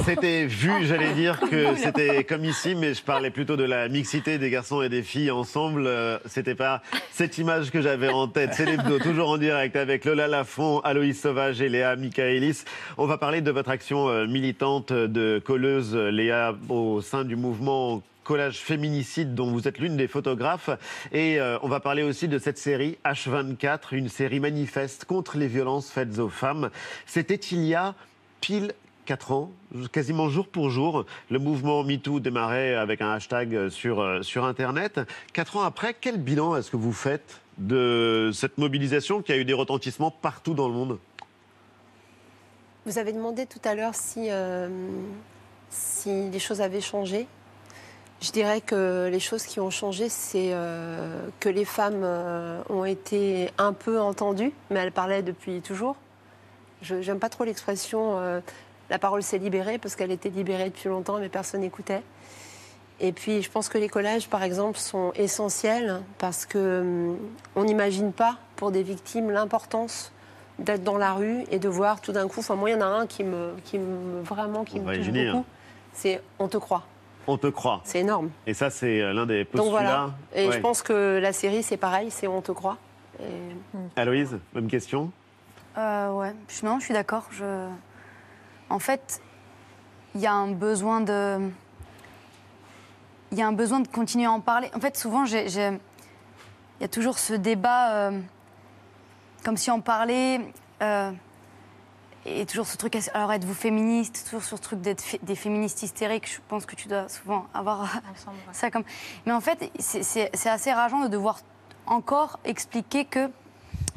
C'était 0.04 0.46
vu, 0.46 0.70
j'allais 0.84 1.12
dire 1.14 1.38
que 1.38 1.76
c'était 1.76 2.24
comme 2.24 2.44
ici, 2.44 2.74
mais 2.74 2.92
je 2.92 3.02
parlais 3.02 3.30
plutôt 3.30 3.56
de 3.56 3.64
la 3.64 3.88
mixité 3.88 4.36
des 4.38 4.50
garçons 4.50 4.82
et 4.82 4.88
des 4.88 5.02
filles 5.02 5.30
ensemble. 5.30 5.86
Euh, 5.86 6.18
C'était 6.26 6.54
pas 6.54 6.82
cette 7.12 7.38
image 7.38 7.70
que 7.70 7.80
j'avais 7.80 8.08
en 8.08 8.26
tête. 8.26 8.50
C'est 8.54 8.64
l'hebdo, 8.66 8.98
toujours 8.98 9.30
en 9.30 9.38
direct 9.38 9.76
avec 9.76 10.04
Lola 10.04 10.26
Lafont, 10.28 10.80
Aloïs 10.80 11.20
Sauvage 11.20 11.60
et 11.60 11.68
Léa 11.68 11.94
Michaelis. 11.96 12.64
On 12.98 13.06
va 13.06 13.16
parler 13.16 13.42
de 13.42 13.50
votre 13.50 13.70
action 13.70 14.08
euh, 14.08 14.26
militante 14.26 14.92
de 14.92 15.40
colleuse, 15.44 15.94
Léa, 15.94 16.54
au 16.68 17.00
sein 17.00 17.24
du 17.24 17.36
mouvement 17.36 18.02
collage 18.24 18.58
féminicide 18.58 19.34
dont 19.34 19.50
vous 19.50 19.68
êtes 19.68 19.78
l'une 19.78 19.96
des 19.96 20.08
photographes. 20.08 20.70
Et 21.12 21.40
euh, 21.40 21.58
on 21.62 21.68
va 21.68 21.80
parler 21.80 22.02
aussi 22.02 22.28
de 22.28 22.38
cette 22.38 22.58
série 22.58 22.98
H24, 23.04 23.94
une 23.94 24.08
série 24.08 24.40
manifeste 24.40 25.04
contre 25.04 25.36
les 25.38 25.48
violences 25.48 25.90
faites 25.90 26.18
aux 26.18 26.28
femmes. 26.28 26.70
C'était 27.06 27.34
il 27.34 27.64
y 27.64 27.74
a 27.74 27.94
pile 28.40 28.72
4 29.06 29.32
ans, 29.32 29.50
quasiment 29.90 30.28
jour 30.28 30.46
pour 30.46 30.70
jour. 30.70 31.06
Le 31.30 31.38
mouvement 31.38 31.82
MeToo 31.82 32.20
démarrait 32.20 32.74
avec 32.74 33.02
un 33.02 33.12
hashtag 33.12 33.68
sur, 33.68 34.00
euh, 34.00 34.22
sur 34.22 34.44
Internet. 34.44 35.00
4 35.32 35.56
ans 35.56 35.62
après, 35.62 35.94
quel 36.00 36.18
bilan 36.18 36.56
est-ce 36.56 36.70
que 36.70 36.76
vous 36.76 36.92
faites 36.92 37.40
de 37.58 38.30
cette 38.32 38.58
mobilisation 38.58 39.22
qui 39.22 39.32
a 39.32 39.36
eu 39.36 39.44
des 39.44 39.52
retentissements 39.52 40.10
partout 40.10 40.54
dans 40.54 40.68
le 40.68 40.74
monde? 40.74 40.98
Vous 42.86 42.98
avez 42.98 43.12
demandé 43.12 43.46
tout 43.46 43.60
à 43.64 43.74
l'heure 43.74 43.94
si, 43.94 44.26
euh, 44.30 44.68
si 45.70 46.30
les 46.30 46.38
choses 46.38 46.60
avaient 46.60 46.80
changé. 46.80 47.26
Je 48.22 48.30
dirais 48.30 48.60
que 48.60 49.08
les 49.10 49.18
choses 49.18 49.42
qui 49.42 49.58
ont 49.58 49.70
changé, 49.70 50.08
c'est 50.08 50.50
euh, 50.52 51.26
que 51.40 51.48
les 51.48 51.64
femmes 51.64 52.02
euh, 52.04 52.62
ont 52.70 52.84
été 52.84 53.50
un 53.58 53.72
peu 53.72 54.00
entendues, 54.00 54.52
mais 54.70 54.78
elles 54.78 54.92
parlaient 54.92 55.22
depuis 55.22 55.60
toujours. 55.60 55.96
Je 56.82 56.94
n'aime 56.94 57.18
pas 57.18 57.28
trop 57.28 57.42
l'expression 57.42 58.18
euh, 58.18 58.40
la 58.90 59.00
parole 59.00 59.24
s'est 59.24 59.38
libérée, 59.38 59.78
parce 59.78 59.96
qu'elle 59.96 60.12
était 60.12 60.28
libérée 60.28 60.70
depuis 60.70 60.88
longtemps, 60.88 61.18
mais 61.18 61.28
personne 61.28 61.62
n'écoutait. 61.62 62.02
Et 63.00 63.10
puis, 63.10 63.42
je 63.42 63.50
pense 63.50 63.68
que 63.68 63.78
les 63.78 63.88
collages, 63.88 64.28
par 64.28 64.44
exemple, 64.44 64.78
sont 64.78 65.10
essentiels 65.16 66.00
parce 66.18 66.46
que 66.46 66.80
hum, 66.80 67.18
on 67.56 67.64
n'imagine 67.64 68.12
pas 68.12 68.38
pour 68.54 68.70
des 68.70 68.84
victimes 68.84 69.32
l'importance 69.32 70.12
d'être 70.60 70.84
dans 70.84 70.98
la 70.98 71.12
rue 71.12 71.44
et 71.50 71.58
de 71.58 71.68
voir 71.68 72.00
tout 72.00 72.12
d'un 72.12 72.28
coup. 72.28 72.38
Enfin, 72.38 72.54
moi, 72.54 72.70
il 72.70 72.74
y 72.74 72.76
en 72.76 72.82
a 72.82 72.86
un 72.86 73.08
qui 73.08 73.24
me, 73.24 73.54
qui 73.64 73.78
me 73.78 74.22
vraiment 74.22 74.62
qui 74.62 74.78
On 74.78 74.82
me 74.82 74.96
touche 74.96 75.10
beaucoup. 75.10 75.44
C'est 75.92 76.22
on 76.38 76.46
te 76.46 76.58
croit. 76.58 76.84
On 77.26 77.36
te 77.38 77.46
croit. 77.46 77.80
C'est 77.84 78.00
énorme. 78.00 78.30
Et 78.46 78.54
ça, 78.54 78.70
c'est 78.70 79.00
euh, 79.00 79.12
l'un 79.12 79.26
des 79.26 79.44
postulats. 79.44 79.62
Donc 79.62 79.70
voilà. 79.70 80.10
Et 80.34 80.48
Ouais. 80.48 80.52
je 80.56 80.58
pense 80.60 80.82
que 80.82 81.18
la 81.22 81.32
série, 81.32 81.62
c'est 81.62 81.76
pareil, 81.76 82.10
c'est 82.10 82.26
on 82.26 82.42
te 82.42 82.50
croit. 82.52 82.78
Et- 83.20 84.00
Aloïse, 84.00 84.38
même 84.54 84.66
question 84.68 85.10
Euh, 85.78 86.10
ouais, 86.12 86.34
je, 86.48 86.66
non, 86.66 86.78
je 86.80 86.84
suis 86.86 86.94
d'accord. 86.94 87.26
Je... 87.30 87.68
En 88.70 88.78
fait, 88.78 89.20
il 90.14 90.20
y 90.20 90.26
a 90.26 90.32
un 90.32 90.50
besoin 90.50 91.00
de. 91.00 91.38
Il 93.30 93.38
y 93.38 93.42
a 93.42 93.46
un 93.46 93.52
besoin 93.52 93.80
de 93.80 93.88
continuer 93.88 94.26
à 94.26 94.32
en 94.32 94.40
parler. 94.40 94.70
En 94.74 94.80
fait, 94.80 94.96
souvent, 94.96 95.24
Il 95.24 96.82
y 96.82 96.84
a 96.84 96.88
toujours 96.88 97.18
ce 97.18 97.34
débat, 97.34 97.92
euh, 97.92 98.20
comme 99.44 99.56
si 99.56 99.70
on 99.70 99.80
parlait. 99.80 100.40
euh, 100.82 101.12
et 102.24 102.46
toujours 102.46 102.66
ce 102.66 102.76
truc, 102.76 102.96
alors 103.14 103.32
êtes-vous 103.32 103.54
féministe? 103.54 104.24
Toujours 104.26 104.44
sur 104.44 104.56
ce 104.56 104.62
truc 104.62 104.80
d'être 104.80 105.00
fé- 105.02 105.18
des 105.22 105.34
féministes 105.34 105.82
hystériques. 105.82 106.30
Je 106.32 106.38
pense 106.48 106.66
que 106.66 106.76
tu 106.76 106.86
dois 106.88 107.08
souvent 107.08 107.46
avoir 107.52 107.88
ça 108.52 108.70
comme. 108.70 108.84
Mais 109.26 109.32
en 109.32 109.40
fait, 109.40 109.70
c'est- 109.78 110.30
assez 110.48 110.72
rageant 110.72 111.00
de 111.00 111.08
devoir 111.08 111.40
encore 111.86 112.38
expliquer 112.44 113.04
que 113.04 113.28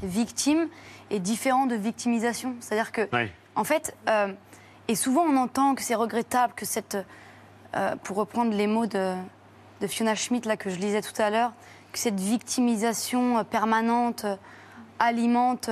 victime 0.02 0.68
est 1.12 1.20
différent 1.20 1.66
de 1.68 1.76
victimisation. 1.76 2.56
C'est-à-dire 2.60 2.92
que, 2.92 3.08
en 3.56 3.64
fait, 3.64 3.96
euh, 4.10 4.34
et 4.88 4.96
souvent 4.96 5.22
on 5.24 5.38
entend 5.38 5.76
que 5.76 5.82
c'est 5.84 5.96
regrettable 5.96 6.54
que 6.56 6.66
cette, 6.66 6.98
euh, 7.76 7.96
pour 8.04 8.18
reprendre 8.18 8.52
les 8.56 8.68
mots 8.68 8.88
de, 8.88 9.14
de 9.82 9.88
Fiona 9.88 10.16
Schmidt 10.16 10.48
là 10.48 10.58
que 10.58 10.70
je 10.70 10.78
lisais 10.78 11.02
tout 11.02 11.20
à 11.22 11.30
l'heure, 11.30 11.52
que 11.92 12.00
cette 12.00 12.20
victimisation 12.20 13.38
euh, 13.38 13.44
permanente 13.44 14.26
alimente 15.00 15.70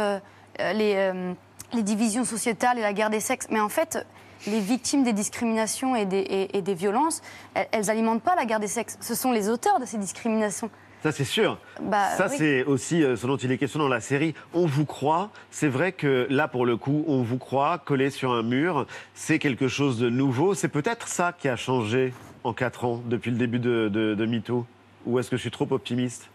les, 0.59 0.93
euh, 0.95 1.33
les 1.75 1.83
divisions 1.83 2.25
sociétales 2.25 2.77
et 2.77 2.81
la 2.81 2.93
guerre 2.93 3.09
des 3.09 3.19
sexes. 3.19 3.47
Mais 3.49 3.59
en 3.59 3.69
fait, 3.69 4.05
les 4.47 4.59
victimes 4.59 5.03
des 5.03 5.13
discriminations 5.13 5.95
et 5.95 6.05
des, 6.05 6.17
et- 6.19 6.57
et 6.57 6.61
des 6.61 6.73
violences, 6.73 7.21
elles, 7.53 7.67
elles 7.71 7.89
alimentent 7.89 8.23
pas 8.23 8.35
la 8.35 8.45
guerre 8.45 8.59
des 8.59 8.67
sexes. 8.67 8.97
Ce 9.01 9.15
sont 9.15 9.31
les 9.31 9.49
auteurs 9.49 9.79
de 9.79 9.85
ces 9.85 9.97
discriminations. 9.97 10.69
Ça, 11.01 11.11
c'est 11.11 11.25
sûr. 11.25 11.57
Bah, 11.81 12.11
ça, 12.15 12.27
oui. 12.29 12.35
c'est 12.37 12.63
aussi 12.63 13.03
euh, 13.03 13.17
ce 13.17 13.27
dont 13.27 13.35
il 13.35 13.51
est 13.51 13.57
question 13.57 13.79
dans 13.79 13.89
la 13.89 13.99
série. 13.99 14.33
On 14.53 14.65
vous 14.65 14.85
croit. 14.85 15.31
C'est 15.51 15.67
vrai 15.67 15.91
que 15.91 16.27
là, 16.29 16.47
pour 16.47 16.65
le 16.65 16.77
coup, 16.77 17.03
on 17.07 17.21
vous 17.23 17.37
croit, 17.37 17.77
collé 17.77 18.09
sur 18.09 18.31
un 18.31 18.41
mur. 18.43 18.87
C'est 19.13 19.37
quelque 19.37 19.67
chose 19.67 19.99
de 19.99 20.09
nouveau. 20.09 20.53
C'est 20.53 20.69
peut-être 20.69 21.09
ça 21.09 21.33
qui 21.37 21.49
a 21.49 21.57
changé 21.57 22.13
en 22.45 22.53
quatre 22.53 22.85
ans, 22.85 23.01
depuis 23.05 23.31
le 23.31 23.37
début 23.37 23.59
de, 23.59 23.89
de, 23.91 24.15
de 24.15 24.25
MeToo. 24.25 24.65
Ou 25.05 25.19
est-ce 25.19 25.29
que 25.29 25.35
je 25.35 25.41
suis 25.41 25.51
trop 25.51 25.67
optimiste? 25.71 26.29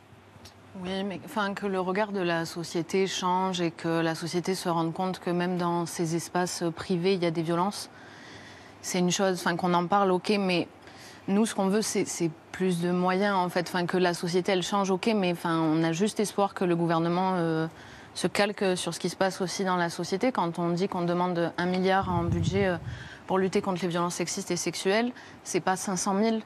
Oui, 0.81 1.03
mais 1.03 1.21
enfin, 1.25 1.55
que 1.55 1.67
le 1.67 1.81
regard 1.81 2.13
de 2.13 2.21
la 2.21 2.45
société 2.45 3.09
change 3.09 3.61
et 3.61 3.73
que 3.73 3.89
la 4.01 4.15
société 4.15 4.55
se 4.55 4.69
rende 4.69 4.93
compte 4.93 5.19
que 5.19 5.31
même 5.31 5.57
dans 5.57 5.87
ces 5.87 6.15
espaces 6.15 6.63
privés, 6.77 7.15
il 7.15 7.23
y 7.23 7.27
a 7.27 7.33
des 7.33 7.43
violences, 7.43 7.91
c'est 8.81 9.01
une 9.01 9.11
chose. 9.11 9.41
Enfin, 9.41 9.57
qu'on 9.57 9.75
en 9.75 9.87
parle, 9.89 10.13
ok, 10.13 10.35
mais 10.39 10.69
nous, 11.27 11.47
ce 11.47 11.55
qu'on 11.57 11.67
veut, 11.67 11.83
c'est 11.83 12.31
plus 12.53 12.81
de 12.81 12.93
moyens, 12.93 13.35
en 13.35 13.49
fait. 13.49 13.67
Enfin, 13.69 13.87
que 13.87 13.97
la 13.97 14.15
société, 14.15 14.53
elle 14.53 14.63
change, 14.63 14.93
ok, 14.93 15.11
mais 15.17 15.35
on 15.45 15.83
a 15.83 15.91
juste 15.91 16.21
espoir 16.21 16.55
que 16.55 16.65
le 16.65 16.77
gouvernement 16.77 17.33
euh, 17.35 17.67
se 18.15 18.29
calque 18.29 18.65
sur 18.77 18.95
ce 18.95 19.01
qui 19.01 19.09
se 19.09 19.17
passe 19.17 19.41
aussi 19.41 19.65
dans 19.65 19.77
la 19.77 19.91
société. 19.91 20.31
Quand 20.31 20.61
on 20.61 20.71
dit 20.71 20.87
qu'on 20.87 21.03
demande 21.03 21.53
un 21.59 21.67
milliard 21.67 22.09
en 22.09 22.23
budget 22.23 22.67
euh, 22.69 22.77
pour 23.27 23.39
lutter 23.39 23.63
contre 23.63 23.83
les 23.83 23.89
violences 23.89 24.15
sexistes 24.15 24.53
et 24.53 24.57
sexuelles, 24.57 25.11
c'est 25.43 25.61
pas 25.61 25.75
500 25.75 26.23
000. 26.23 26.37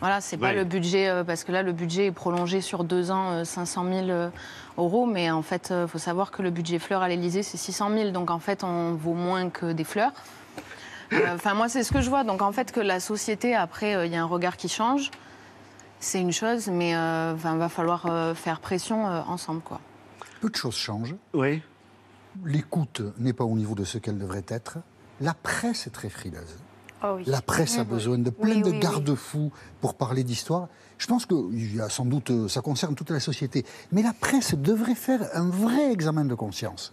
Voilà, 0.00 0.20
c'est 0.20 0.38
pas 0.38 0.52
le 0.52 0.64
budget, 0.64 1.08
euh, 1.08 1.24
parce 1.24 1.44
que 1.44 1.52
là, 1.52 1.62
le 1.62 1.72
budget 1.72 2.06
est 2.06 2.12
prolongé 2.12 2.60
sur 2.60 2.84
deux 2.84 3.10
ans, 3.10 3.32
euh, 3.32 3.44
500 3.44 3.84
000 3.84 4.08
euh, 4.08 4.30
euros, 4.78 5.04
mais 5.06 5.30
en 5.30 5.42
fait, 5.42 5.72
il 5.76 5.88
faut 5.88 5.98
savoir 5.98 6.30
que 6.30 6.42
le 6.42 6.50
budget 6.50 6.78
fleurs 6.78 7.02
à 7.02 7.08
l'Élysée, 7.08 7.42
c'est 7.42 7.58
600 7.58 7.90
000, 7.94 8.10
donc 8.10 8.30
en 8.30 8.38
fait, 8.38 8.64
on 8.64 8.94
vaut 8.94 9.12
moins 9.12 9.50
que 9.50 9.72
des 9.72 9.84
fleurs. 9.84 10.12
Euh, 11.12 11.34
Enfin, 11.34 11.54
moi, 11.54 11.68
c'est 11.68 11.82
ce 11.82 11.92
que 11.92 12.00
je 12.00 12.08
vois. 12.08 12.24
Donc, 12.24 12.42
en 12.42 12.52
fait, 12.52 12.72
que 12.72 12.80
la 12.80 13.00
société, 13.00 13.54
après, 13.54 13.94
euh, 13.94 14.06
il 14.06 14.12
y 14.12 14.16
a 14.16 14.22
un 14.22 14.26
regard 14.26 14.56
qui 14.56 14.68
change, 14.68 15.10
c'est 15.98 16.20
une 16.20 16.32
chose, 16.32 16.68
mais 16.68 16.90
il 16.90 17.36
va 17.36 17.68
falloir 17.68 18.06
euh, 18.06 18.34
faire 18.34 18.60
pression 18.60 19.06
euh, 19.06 19.20
ensemble, 19.26 19.60
quoi. 19.60 19.80
Peu 20.40 20.48
de 20.48 20.56
choses 20.56 20.76
changent. 20.76 21.14
Oui. 21.34 21.62
L'écoute 22.44 23.02
n'est 23.18 23.32
pas 23.32 23.44
au 23.44 23.56
niveau 23.56 23.74
de 23.74 23.84
ce 23.84 23.98
qu'elle 23.98 24.18
devrait 24.18 24.44
être. 24.48 24.78
La 25.20 25.34
presse 25.34 25.86
est 25.86 25.90
très 25.90 26.08
frileuse. 26.08 26.56
Oui. 27.02 27.22
La 27.26 27.40
presse 27.42 27.78
a 27.78 27.84
Mhm. 27.84 27.88
besoin 27.90 28.18
de 28.18 28.30
Oui, 28.38 28.52
plein 28.52 28.60
de 28.60 28.70
oui, 28.70 28.78
garde-fous 28.80 29.50
pour 29.80 29.94
parler 29.94 30.22
d'histoire. 30.24 30.68
Je 30.98 31.06
pense 31.06 31.24
que 31.26 31.34
il 31.52 31.76
y 31.76 31.80
a 31.80 31.88
sans 31.88 32.04
doute, 32.04 32.30
euh, 32.30 32.48
ça 32.48 32.60
concerne 32.60 32.94
toute 32.94 33.10
la 33.10 33.20
société. 33.20 33.64
Mais 33.92 34.02
la 34.02 34.12
presse 34.12 34.54
devrait 34.54 34.94
faire 34.94 35.28
un 35.34 35.48
vrai 35.48 35.92
examen 35.92 36.24
de 36.26 36.34
conscience. 36.34 36.92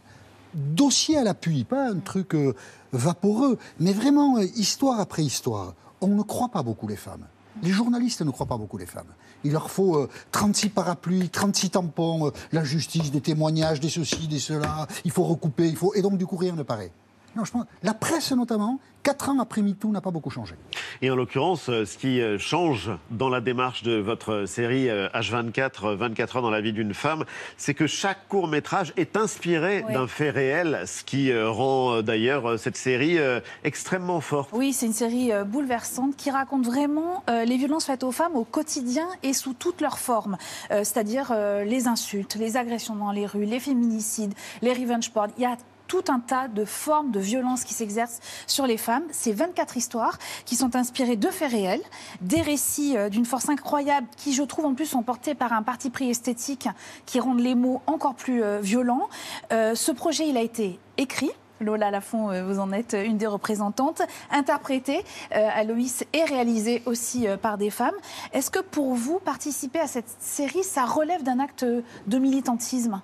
Dossier 0.53 1.17
à 1.17 1.23
l'appui, 1.23 1.65
pas 1.65 1.89
un 1.89 1.99
truc 1.99 2.33
euh, 2.33 2.53
vaporeux, 2.93 3.57
mais 3.79 3.91
vraiment 3.93 4.37
euh, 4.37 4.45
histoire 4.55 4.99
après 4.99 5.23
histoire. 5.23 5.73
On 5.99 6.07
ne 6.07 6.21
croit 6.23 6.49
pas 6.49 6.63
beaucoup 6.63 6.87
les 6.87 6.95
femmes. 6.95 7.25
Les 7.63 7.71
journalistes 7.71 8.21
ne 8.21 8.31
croient 8.31 8.45
pas 8.45 8.57
beaucoup 8.57 8.77
les 8.77 8.85
femmes. 8.85 9.11
Il 9.43 9.51
leur 9.51 9.69
faut 9.69 9.97
euh, 9.97 10.09
36 10.31 10.69
parapluies, 10.69 11.29
36 11.29 11.71
tampons, 11.71 12.31
la 12.51 12.63
justice, 12.63 13.11
des 13.11 13.19
témoignages, 13.21 13.79
des 13.79 13.89
ceci, 13.89 14.27
des 14.27 14.39
cela. 14.39 14.87
Il 15.05 15.11
faut 15.11 15.23
recouper, 15.23 15.67
il 15.67 15.75
faut... 15.75 15.93
Et 15.95 16.01
donc, 16.01 16.17
du 16.17 16.25
coup, 16.25 16.37
rien 16.37 16.53
ne 16.55 16.63
paraît. 16.63 16.91
Non, 17.35 17.45
je 17.45 17.51
pense, 17.51 17.65
la 17.83 17.93
presse 17.93 18.31
notamment, 18.31 18.79
quatre 19.03 19.29
ans 19.29 19.39
après 19.39 19.61
MeToo, 19.61 19.89
n'a 19.89 20.01
pas 20.01 20.09
beaucoup 20.11 20.31
changé. 20.31 20.55
Et 21.03 21.11
en 21.11 21.15
l'occurrence, 21.15 21.69
euh, 21.69 21.85
ce 21.85 21.97
qui 21.97 22.19
euh, 22.19 22.39
change 22.39 22.89
dans 23.11 23.29
la 23.29 23.41
démarche 23.41 23.83
de 23.83 23.95
votre 23.97 24.45
série 24.45 24.89
euh, 24.89 25.07
H24, 25.09 25.93
24 25.95 26.37
heures 26.37 26.41
dans 26.41 26.49
la 26.49 26.61
vie 26.61 26.73
d'une 26.73 26.95
femme, 26.95 27.25
c'est 27.57 27.75
que 27.75 27.85
chaque 27.85 28.27
court 28.27 28.47
métrage 28.47 28.91
est 28.97 29.15
inspiré 29.17 29.83
Ouais. 29.87 29.93
d'un 29.93 30.07
fait 30.07 30.31
réel, 30.31 30.81
ce 30.87 31.03
qui 31.03 31.31
rend 31.37 32.01
d'ailleurs 32.01 32.57
cette 32.57 32.77
série 32.77 33.17
extrêmement 33.63 34.21
forte. 34.21 34.49
Oui, 34.53 34.73
c'est 34.73 34.85
une 34.87 34.93
série 34.93 35.31
bouleversante 35.45 36.15
qui 36.15 36.31
raconte 36.31 36.65
vraiment 36.65 37.23
les 37.27 37.57
violences 37.57 37.85
faites 37.85 38.03
aux 38.03 38.11
femmes 38.11 38.35
au 38.35 38.43
quotidien 38.43 39.07
et 39.23 39.33
sous 39.33 39.53
toutes 39.53 39.81
leurs 39.81 39.99
formes. 39.99 40.37
C'est-à-dire 40.69 41.33
les 41.65 41.87
insultes, 41.87 42.35
les 42.35 42.57
agressions 42.57 42.95
dans 42.95 43.11
les 43.11 43.25
rues, 43.25 43.45
les 43.45 43.59
féminicides, 43.59 44.33
les 44.61 44.73
revenge 44.73 45.11
porn. 45.11 45.29
Il 45.37 45.43
y 45.43 45.45
a 45.45 45.57
tout 45.87 46.03
un 46.09 46.19
tas 46.19 46.47
de 46.47 46.65
formes 46.65 47.11
de 47.11 47.19
violence 47.19 47.63
qui 47.63 47.73
s'exercent 47.73 48.19
sur 48.45 48.67
les 48.67 48.77
femmes. 48.77 49.03
C'est 49.11 49.31
24 49.31 49.77
histoires 49.77 50.17
qui 50.45 50.55
sont 50.55 50.75
inspirées 50.75 51.15
de 51.15 51.29
faits 51.29 51.51
réels, 51.51 51.81
des 52.21 52.41
récits 52.41 52.97
euh, 52.97 53.09
d'une 53.09 53.25
force 53.25 53.49
incroyable 53.49 54.07
qui, 54.17 54.33
je 54.33 54.43
trouve, 54.43 54.65
en 54.65 54.73
plus 54.73 54.85
sont 54.85 55.03
portés 55.03 55.35
par 55.35 55.53
un 55.53 55.63
parti 55.63 55.89
pris 55.89 56.09
esthétique 56.09 56.67
qui 57.05 57.19
rendent 57.19 57.39
les 57.39 57.55
mots 57.55 57.81
encore 57.87 58.15
plus 58.15 58.43
euh, 58.43 58.59
violents. 58.59 59.09
Euh, 59.51 59.75
ce 59.75 59.91
projet, 59.91 60.27
il 60.27 60.37
a 60.37 60.41
été 60.41 60.79
écrit. 60.97 61.31
Lola 61.59 61.89
Lafont, 61.89 62.29
vous 62.45 62.59
en 62.59 62.71
êtes 62.71 62.95
une 63.03 63.17
des 63.17 63.25
représentantes, 63.25 64.03
interprété, 64.29 65.03
euh, 65.35 65.49
Aloïs, 65.55 66.05
et 66.13 66.23
réalisé 66.23 66.83
aussi 66.85 67.25
par 67.41 67.57
des 67.57 67.71
femmes. 67.71 67.95
Est-ce 68.31 68.51
que 68.51 68.59
pour 68.59 68.93
vous, 68.93 69.17
participer 69.17 69.79
à 69.79 69.87
cette 69.87 70.09
série, 70.19 70.63
ça 70.63 70.85
relève 70.85 71.23
d'un 71.23 71.39
acte 71.39 71.65
de 71.65 72.17
militantisme? 72.19 73.01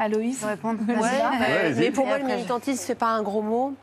Aloïs 0.00 0.42
répondre. 0.44 0.80
Ouais, 0.88 0.94
euh, 0.96 1.72
mais 1.76 1.90
pour 1.90 2.06
moi, 2.06 2.18
le 2.18 2.24
militantisme, 2.24 2.82
c'est 2.86 2.94
pas 2.94 3.08
un 3.10 3.22
gros 3.22 3.42
mot. 3.42 3.74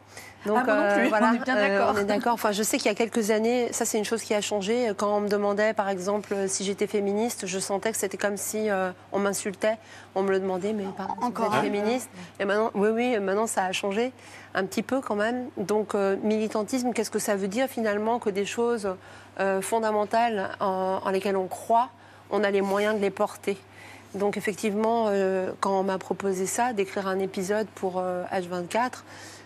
Donc, 0.46 0.60
Ah, 0.62 0.64
moi 0.66 0.76
non 0.90 0.96
plus, 0.96 1.10
voilà, 1.10 1.30
on 1.32 1.36
est 1.36 1.44
bien 1.44 1.58
euh, 1.58 1.68
d'accord. 1.78 1.94
on 1.96 2.00
est 2.00 2.06
d'accord. 2.06 2.34
Enfin, 2.34 2.52
je 2.54 2.64
sais 2.64 2.78
qu'il 2.78 2.86
y 2.88 2.92
a 2.92 2.96
quelques 2.96 3.32
années, 3.32 3.68
ça 3.72 3.84
c'est 3.86 3.98
une 3.98 4.06
chose 4.06 4.22
qui 4.22 4.34
a 4.34 4.40
changé. 4.40 4.92
Quand 4.96 5.18
on 5.18 5.20
me 5.20 5.28
demandait, 5.28 5.74
par 5.74 5.90
exemple, 5.90 6.34
si 6.48 6.64
j'étais 6.64 6.88
féministe, 6.88 7.48
je 7.48 7.60
sentais 7.60 7.92
que 7.92 7.98
c'était 7.98 8.18
comme 8.18 8.38
si 8.38 8.70
euh, 8.70 8.92
on 9.12 9.20
m'insultait. 9.20 9.78
On 10.16 10.22
me 10.24 10.32
le 10.32 10.40
demandait, 10.40 10.72
mais 10.74 10.86
pardon, 10.96 11.14
Encore 11.22 11.50
vous 11.50 11.54
êtes 11.54 11.60
un. 11.60 11.64
féministe. 11.64 12.10
Et 12.40 12.46
maintenant, 12.46 12.72
oui, 12.76 12.90
oui, 12.94 13.20
maintenant 13.20 13.48
ça 13.48 13.66
a 13.66 13.72
changé 13.74 14.14
un 14.54 14.64
petit 14.66 14.84
peu 14.84 15.02
quand 15.02 15.16
même. 15.16 15.50
Donc, 15.58 15.96
euh, 15.96 16.16
militantisme, 16.24 16.94
qu'est-ce 16.94 17.12
que 17.12 17.20
ça 17.20 17.36
veut 17.36 17.50
dire 17.50 17.68
finalement 17.68 18.18
que 18.20 18.30
des 18.30 18.46
choses 18.46 18.96
euh, 19.42 19.62
fondamentales 19.62 20.50
en, 20.62 21.02
en 21.04 21.10
lesquelles 21.10 21.38
on 21.38 21.48
croit, 21.48 21.90
on 22.30 22.44
a 22.44 22.52
les 22.52 22.62
moyens 22.62 22.96
de 22.96 23.02
les 23.02 23.12
porter? 23.12 23.58
Donc 24.16 24.38
effectivement, 24.38 25.08
euh, 25.10 25.52
quand 25.60 25.80
on 25.80 25.84
m'a 25.84 25.98
proposé 25.98 26.46
ça, 26.46 26.74
d'écrire 26.74 27.08
un 27.08 27.20
épisode 27.20 27.68
pour 27.76 28.00
euh, 28.00 28.24
H24, 28.32 29.04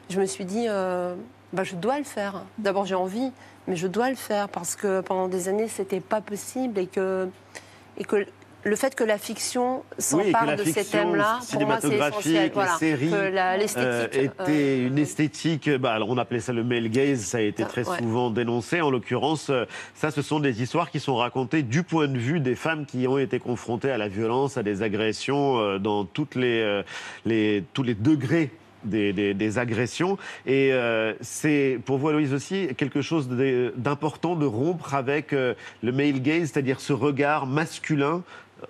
je 0.10 0.20
me 0.20 0.26
suis 0.26 0.46
dit, 0.46 0.66
euh, 0.68 1.16
bah, 1.54 1.64
je 1.64 1.76
dois 1.76 1.98
le 1.98 2.04
faire. 2.04 2.44
D'abord, 2.58 2.86
j'ai 2.86 2.96
envie, 2.96 3.32
mais 3.68 3.76
je 3.76 3.88
dois 3.88 4.10
le 4.10 4.16
faire 4.16 4.50
parce 4.50 4.76
que 4.76 5.02
pendant 5.02 5.28
des 5.28 5.48
années, 5.48 5.68
c'était 5.68 6.00
pas 6.00 6.22
possible 6.22 6.80
et 6.80 6.88
que 6.88 7.30
le 8.64 8.76
fait 8.76 8.94
que 8.96 9.04
la 9.04 9.18
fiction 9.18 9.78
Oui, 9.78 9.84
s'empare 10.04 10.46
la 10.46 10.56
de 10.56 10.64
ces 10.64 10.86
thèmes-là, 10.86 11.40
pour 11.52 11.62
moi, 11.66 11.80
c'est 11.82 11.96
essentiel. 11.96 12.52
Voilà. 12.54 13.54
euh, 13.54 13.58
l'esthétique. 13.58 14.22
était 14.24 14.52
euh, 14.52 14.88
une 14.88 14.98
esthétique, 14.98 15.70
bah, 15.78 15.94
alors 15.94 16.10
on 16.10 16.18
appelait 16.18 16.40
ça 16.40 16.54
le 16.54 16.64
male 16.64 16.88
gaze, 16.90 17.22
ça 17.22 17.40
a 17.40 17.42
été 17.42 17.64
très 17.66 17.88
ouais. 17.88 17.98
souvent 17.98 18.30
dénoncé. 18.30 18.82
En 18.82 18.90
l'occurrence, 18.92 19.50
euh, 19.50 19.66
ça, 19.96 20.12
ce 20.12 20.22
sont 20.22 20.40
des 20.40 20.62
histoires 20.62 20.92
qui 20.92 21.00
sont 21.00 21.16
racontées 21.16 21.64
du 21.64 21.84
point 21.84 22.08
de 22.08 22.18
vue 22.18 22.40
des 22.40 22.56
femmes 22.56 22.86
qui 22.86 23.08
ont 23.08 23.18
été 23.18 23.40
confrontées 23.40 23.92
à 23.92 23.98
la 23.98 24.08
violence, 24.08 24.58
à 24.58 24.64
des 24.64 24.84
agressions 24.84 25.60
euh, 25.60 25.80
dans 25.80 26.06
toutes 26.06 26.36
les, 26.36 26.82
les, 27.26 27.64
tous 27.74 27.84
les 27.84 27.96
degrés. 27.96 28.50
Des, 28.84 29.14
des- 29.14 29.36
des 29.36 29.60
agressions. 29.60 30.18
Et 30.48 30.74
euh, 30.74 31.14
c'est, 31.22 31.78
pour 31.86 32.00
vous, 32.00 32.10
Aloïse 32.10 32.34
aussi, 32.34 32.68
quelque 32.76 33.04
chose 33.04 33.30
d'important 33.78 34.36
de 34.36 34.48
rompre 34.48 34.96
avec 34.96 35.34
euh, 35.34 35.54
le 35.84 35.92
male 35.92 36.20
gaze, 36.20 36.50
c'est-à-dire 36.52 36.80
ce 36.82 36.92
regard 36.92 37.46
masculin, 37.46 38.24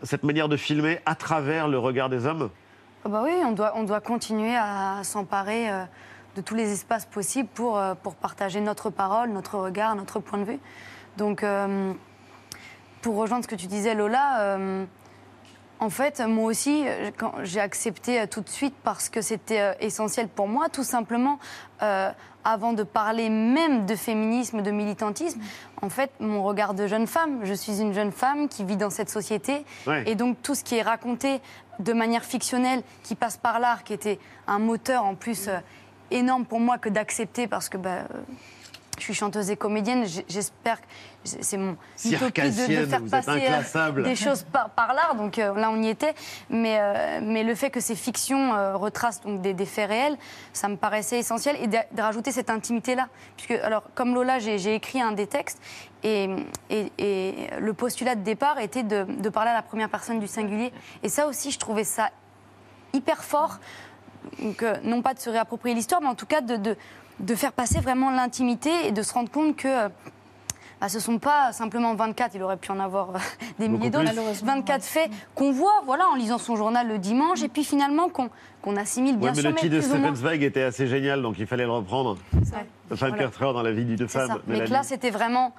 cette 0.03 0.23
manière 0.23 0.49
de 0.49 0.57
filmer 0.57 0.99
à 1.05 1.15
travers 1.15 1.67
le 1.67 1.77
regard 1.77 2.09
des 2.09 2.25
hommes 2.25 2.49
Ah 3.05 3.09
bah 3.09 3.21
oui, 3.23 3.33
on 3.45 3.51
doit, 3.51 3.73
on 3.75 3.83
doit 3.83 4.01
continuer 4.01 4.55
à 4.55 4.99
s'emparer 5.03 5.69
euh, 5.69 5.83
de 6.35 6.41
tous 6.41 6.55
les 6.55 6.71
espaces 6.71 7.05
possibles 7.05 7.49
pour, 7.53 7.77
euh, 7.77 7.93
pour 7.95 8.15
partager 8.15 8.61
notre 8.61 8.89
parole, 8.89 9.29
notre 9.29 9.57
regard, 9.57 9.95
notre 9.95 10.19
point 10.19 10.39
de 10.39 10.45
vue. 10.45 10.59
Donc, 11.17 11.43
euh, 11.43 11.93
pour 13.01 13.15
rejoindre 13.15 13.43
ce 13.43 13.49
que 13.49 13.55
tu 13.55 13.67
disais, 13.67 13.95
Lola, 13.95 14.57
en 15.81 15.89
fait, 15.89 16.19
moi 16.21 16.45
aussi, 16.45 16.85
quand 17.17 17.33
j'ai 17.43 17.59
accepté 17.59 18.21
euh, 18.21 18.27
tout 18.27 18.41
de 18.41 18.49
suite 18.49 18.75
parce 18.83 19.09
que 19.09 19.21
c'était 19.21 19.59
euh, 19.59 19.73
essentiel 19.79 20.27
pour 20.27 20.47
moi, 20.47 20.69
tout 20.69 20.83
simplement, 20.83 21.39
euh, 21.81 22.11
avant 22.43 22.73
de 22.73 22.83
parler 22.83 23.29
même 23.29 23.85
de 23.87 23.95
féminisme, 23.95 24.61
de 24.61 24.69
militantisme, 24.71 25.41
en 25.81 25.89
fait, 25.89 26.11
mon 26.19 26.43
regard 26.43 26.75
de 26.75 26.85
jeune 26.85 27.07
femme, 27.07 27.39
je 27.43 27.53
suis 27.53 27.81
une 27.81 27.93
jeune 27.93 28.11
femme 28.11 28.47
qui 28.47 28.63
vit 28.63 28.77
dans 28.77 28.91
cette 28.91 29.09
société, 29.09 29.65
Ouais. 29.87 30.03
et 30.05 30.13
donc 30.15 30.41
tout 30.43 30.53
ce 30.55 30.63
qui 30.63 30.75
est 30.75 30.81
raconté 30.83 31.41
de 31.79 31.93
manière 31.93 32.23
fictionnelle, 32.23 32.83
qui 33.03 33.15
passe 33.15 33.37
par 33.37 33.59
l'art, 33.59 33.83
qui 33.83 33.93
était 33.93 34.19
un 34.47 34.59
moteur 34.59 35.03
en 35.03 35.15
plus 35.15 35.47
euh, 35.47 35.57
énorme 36.11 36.45
pour 36.45 36.59
moi 36.59 36.77
que 36.77 36.89
d'accepter, 36.89 37.47
parce 37.47 37.69
que 37.69 37.77
bah, 37.77 37.89
euh, 37.89 38.03
je 39.01 39.05
suis 39.05 39.13
chanteuse 39.13 39.49
et 39.49 39.57
comédienne, 39.57 40.05
j'espère 40.29 40.79
que 40.81 40.85
c'est 41.23 41.57
mon 41.57 41.75
utopie 42.15 42.31
de, 42.41 42.47
de 42.81 42.85
faire 42.85 42.99
passer 43.11 43.29
euh, 43.51 43.61
des 44.03 44.15
choses 44.15 44.43
par, 44.43 44.69
par 44.71 44.93
l'art, 44.93 45.15
donc 45.15 45.37
euh, 45.37 45.53
là 45.55 45.69
on 45.71 45.81
y 45.81 45.89
était, 45.89 46.13
mais, 46.49 46.77
euh, 46.79 47.19
mais 47.23 47.43
le 47.43 47.53
fait 47.55 47.69
que 47.69 47.79
ces 47.79 47.95
fictions 47.95 48.53
euh, 48.55 48.75
retracent 48.77 49.21
donc 49.21 49.41
des, 49.41 49.53
des 49.53 49.65
faits 49.65 49.89
réels, 49.89 50.17
ça 50.53 50.67
me 50.67 50.77
paraissait 50.77 51.19
essentiel, 51.19 51.57
et 51.61 51.67
de, 51.67 51.77
de 51.91 52.01
rajouter 52.01 52.31
cette 52.31 52.49
intimité-là, 52.49 53.07
puisque 53.37 53.51
alors 53.63 53.83
comme 53.95 54.13
Lola, 54.15 54.39
j'ai 54.39 54.57
j'ai 54.57 54.75
écrit 54.75 55.01
un 55.01 55.11
des 55.11 55.27
textes, 55.27 55.59
et, 56.03 56.29
et- 56.69 56.91
et 56.97 57.49
le 57.59 57.73
postulat 57.73 58.15
de 58.15 58.21
départ 58.21 58.59
était 58.59 58.83
de, 58.83 59.03
de 59.03 59.29
parler 59.29 59.51
à 59.51 59.55
la 59.55 59.61
première 59.61 59.89
personne 59.89 60.19
du 60.19 60.27
singulier, 60.27 60.71
et 61.03 61.09
ça 61.09 61.27
aussi 61.27 61.51
je 61.51 61.59
trouvais 61.59 61.83
ça 61.83 62.09
hyper 62.93 63.23
fort, 63.23 63.59
donc, 64.39 64.61
euh, 64.61 64.75
non 64.83 65.01
pas 65.01 65.13
de 65.15 65.19
se 65.19 65.29
réapproprier 65.31 65.73
l'histoire, 65.75 65.99
mais 66.01 66.07
en 66.07 66.13
tout 66.15 66.27
cas 66.27 66.41
de, 66.41 66.55
de, 66.55 66.75
de 67.19 67.35
faire 67.35 67.51
passer 67.51 67.79
vraiment 67.79 68.09
l'intimité 68.11 68.71
et 68.85 68.91
de 68.91 69.01
se 69.01 69.13
rendre 69.13 69.29
compte 69.29 69.55
que 69.55 69.67
euh, 69.67 69.89
bah, 70.79 70.89
ce 70.89 70.97
ne 70.97 71.01
sont 71.01 71.19
pas 71.19 71.51
simplement 71.51 71.93
24, 71.93 72.31
il 72.33 72.41
aurait 72.41 72.57
pu 72.57 72.71
en 72.71 72.79
avoir 72.79 73.11
euh, 73.11 73.19
des 73.59 73.69
milliers 73.69 73.89
d'autres, 73.89 74.11
plus. 74.11 74.43
24 74.43 74.83
faits 74.83 75.11
qu'on 75.35 75.51
voit 75.51 75.81
voilà, 75.85 76.07
en 76.07 76.15
lisant 76.15 76.39
son 76.39 76.55
journal 76.55 76.87
le 76.87 76.97
dimanche, 76.97 77.43
et 77.43 77.47
puis 77.49 77.63
finalement 77.63 78.09
qu'on 78.09 78.29
qu'on 78.61 78.75
assimile 78.75 79.17
bien 79.17 79.29
Ouais, 79.29 79.35
mais 79.35 79.41
sûr, 79.41 79.49
le 79.49 79.55
titre 79.55 79.75
de. 79.75 79.81
Stephen 79.81 80.15
Zweig 80.15 80.43
était 80.43 80.61
assez 80.63 80.87
génial, 80.87 81.21
donc 81.21 81.35
il 81.39 81.47
fallait 81.47 81.65
le 81.65 81.71
reprendre. 81.71 82.17
Ouais. 82.33 82.65
24 82.89 83.43
heures 83.43 83.53
dans 83.53 83.63
la 83.63 83.71
vie 83.71 83.85
d'une 83.85 84.07
femme. 84.07 84.39
Mais 84.45 84.53
que 84.53 84.59
Mélanie. 84.63 84.71
là, 84.71 84.83
c'était 84.83 85.09
vraiment, 85.09 85.53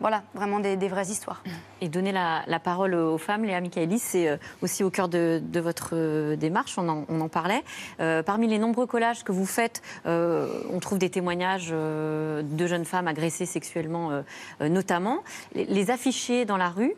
voilà, 0.00 0.22
vraiment 0.34 0.60
des, 0.60 0.76
vraies 0.88 1.06
histoires. 1.06 1.42
Et 1.80 1.88
donner 1.88 2.12
la, 2.12 2.60
parole 2.62 2.94
aux 2.94 3.18
femmes, 3.18 3.44
Léa 3.44 3.60
Michaelis, 3.60 4.00
c'est 4.00 4.28
euh, 4.28 4.36
aussi 4.60 4.82
au 4.82 4.90
cœur 4.90 5.08
de, 5.08 5.40
votre 5.60 5.90
euh, 5.92 6.36
démarche, 6.36 6.76
on 6.78 6.88
en, 6.88 7.28
parlait. 7.28 7.62
Euh, 8.00 8.22
parmi 8.22 8.48
les 8.48 8.58
nombreux 8.58 8.86
collages 8.86 9.24
que 9.24 9.32
vous 9.32 9.46
faites, 9.46 9.82
on 10.04 10.78
trouve 10.80 10.98
des 10.98 11.10
témoignages 11.10 11.70
de 11.70 12.66
jeunes 12.66 12.84
femmes 12.84 13.08
agressées 13.08 13.46
sexuellement 13.46 14.22
notamment. 14.60 15.22
Les, 15.54 15.90
afficher 15.90 16.44
dans 16.44 16.56
la 16.56 16.68
rue, 16.68 16.94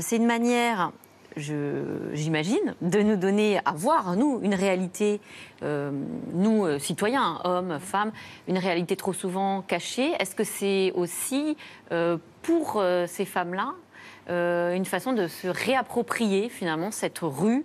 c'est 0.00 0.16
une 0.16 0.26
manière... 0.26 0.92
J'imagine, 1.38 2.74
de 2.80 3.02
nous 3.02 3.16
donner 3.16 3.60
à 3.66 3.72
voir, 3.72 4.16
nous, 4.16 4.40
une 4.42 4.54
réalité, 4.54 5.20
nous, 5.62 6.78
citoyens, 6.78 7.40
hommes, 7.44 7.78
femmes, 7.78 8.10
une 8.48 8.56
réalité 8.56 8.96
trop 8.96 9.12
souvent 9.12 9.60
cachée. 9.60 10.12
Est-ce 10.18 10.34
que 10.34 10.44
c'est 10.44 10.92
aussi, 10.94 11.58
pour 12.46 12.76
euh, 12.76 13.06
ces 13.08 13.24
femmes-là, 13.24 13.74
euh, 14.30 14.74
une 14.74 14.84
façon 14.84 15.12
de 15.12 15.26
se 15.26 15.48
réapproprier 15.48 16.48
finalement 16.48 16.90
cette 16.90 17.18
rue 17.22 17.64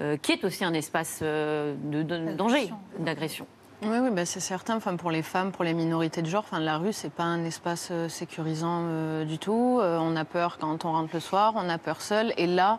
euh, 0.00 0.16
qui 0.16 0.32
est 0.32 0.44
aussi 0.44 0.64
un 0.64 0.74
espace 0.74 1.20
euh, 1.22 1.74
de, 1.84 2.02
de 2.02 2.32
danger, 2.34 2.70
d'agression. 2.98 3.46
Oui, 3.82 3.98
oui 4.02 4.10
bah, 4.10 4.24
c'est 4.26 4.40
certain. 4.40 4.76
Enfin, 4.76 4.96
pour 4.96 5.10
les 5.10 5.22
femmes, 5.22 5.52
pour 5.52 5.64
les 5.64 5.74
minorités 5.74 6.22
de 6.22 6.26
genre, 6.28 6.44
enfin, 6.46 6.60
la 6.60 6.78
rue, 6.78 6.92
c'est 6.92 7.12
pas 7.12 7.24
un 7.24 7.44
espace 7.44 7.92
sécurisant 8.08 8.82
euh, 8.84 9.24
du 9.24 9.38
tout. 9.38 9.78
Euh, 9.80 9.98
on 10.00 10.16
a 10.16 10.24
peur 10.24 10.58
quand 10.60 10.84
on 10.84 10.92
rentre 10.92 11.10
le 11.14 11.20
soir, 11.20 11.52
on 11.56 11.68
a 11.68 11.78
peur 11.78 12.00
seul. 12.00 12.32
Et 12.36 12.46
là, 12.46 12.78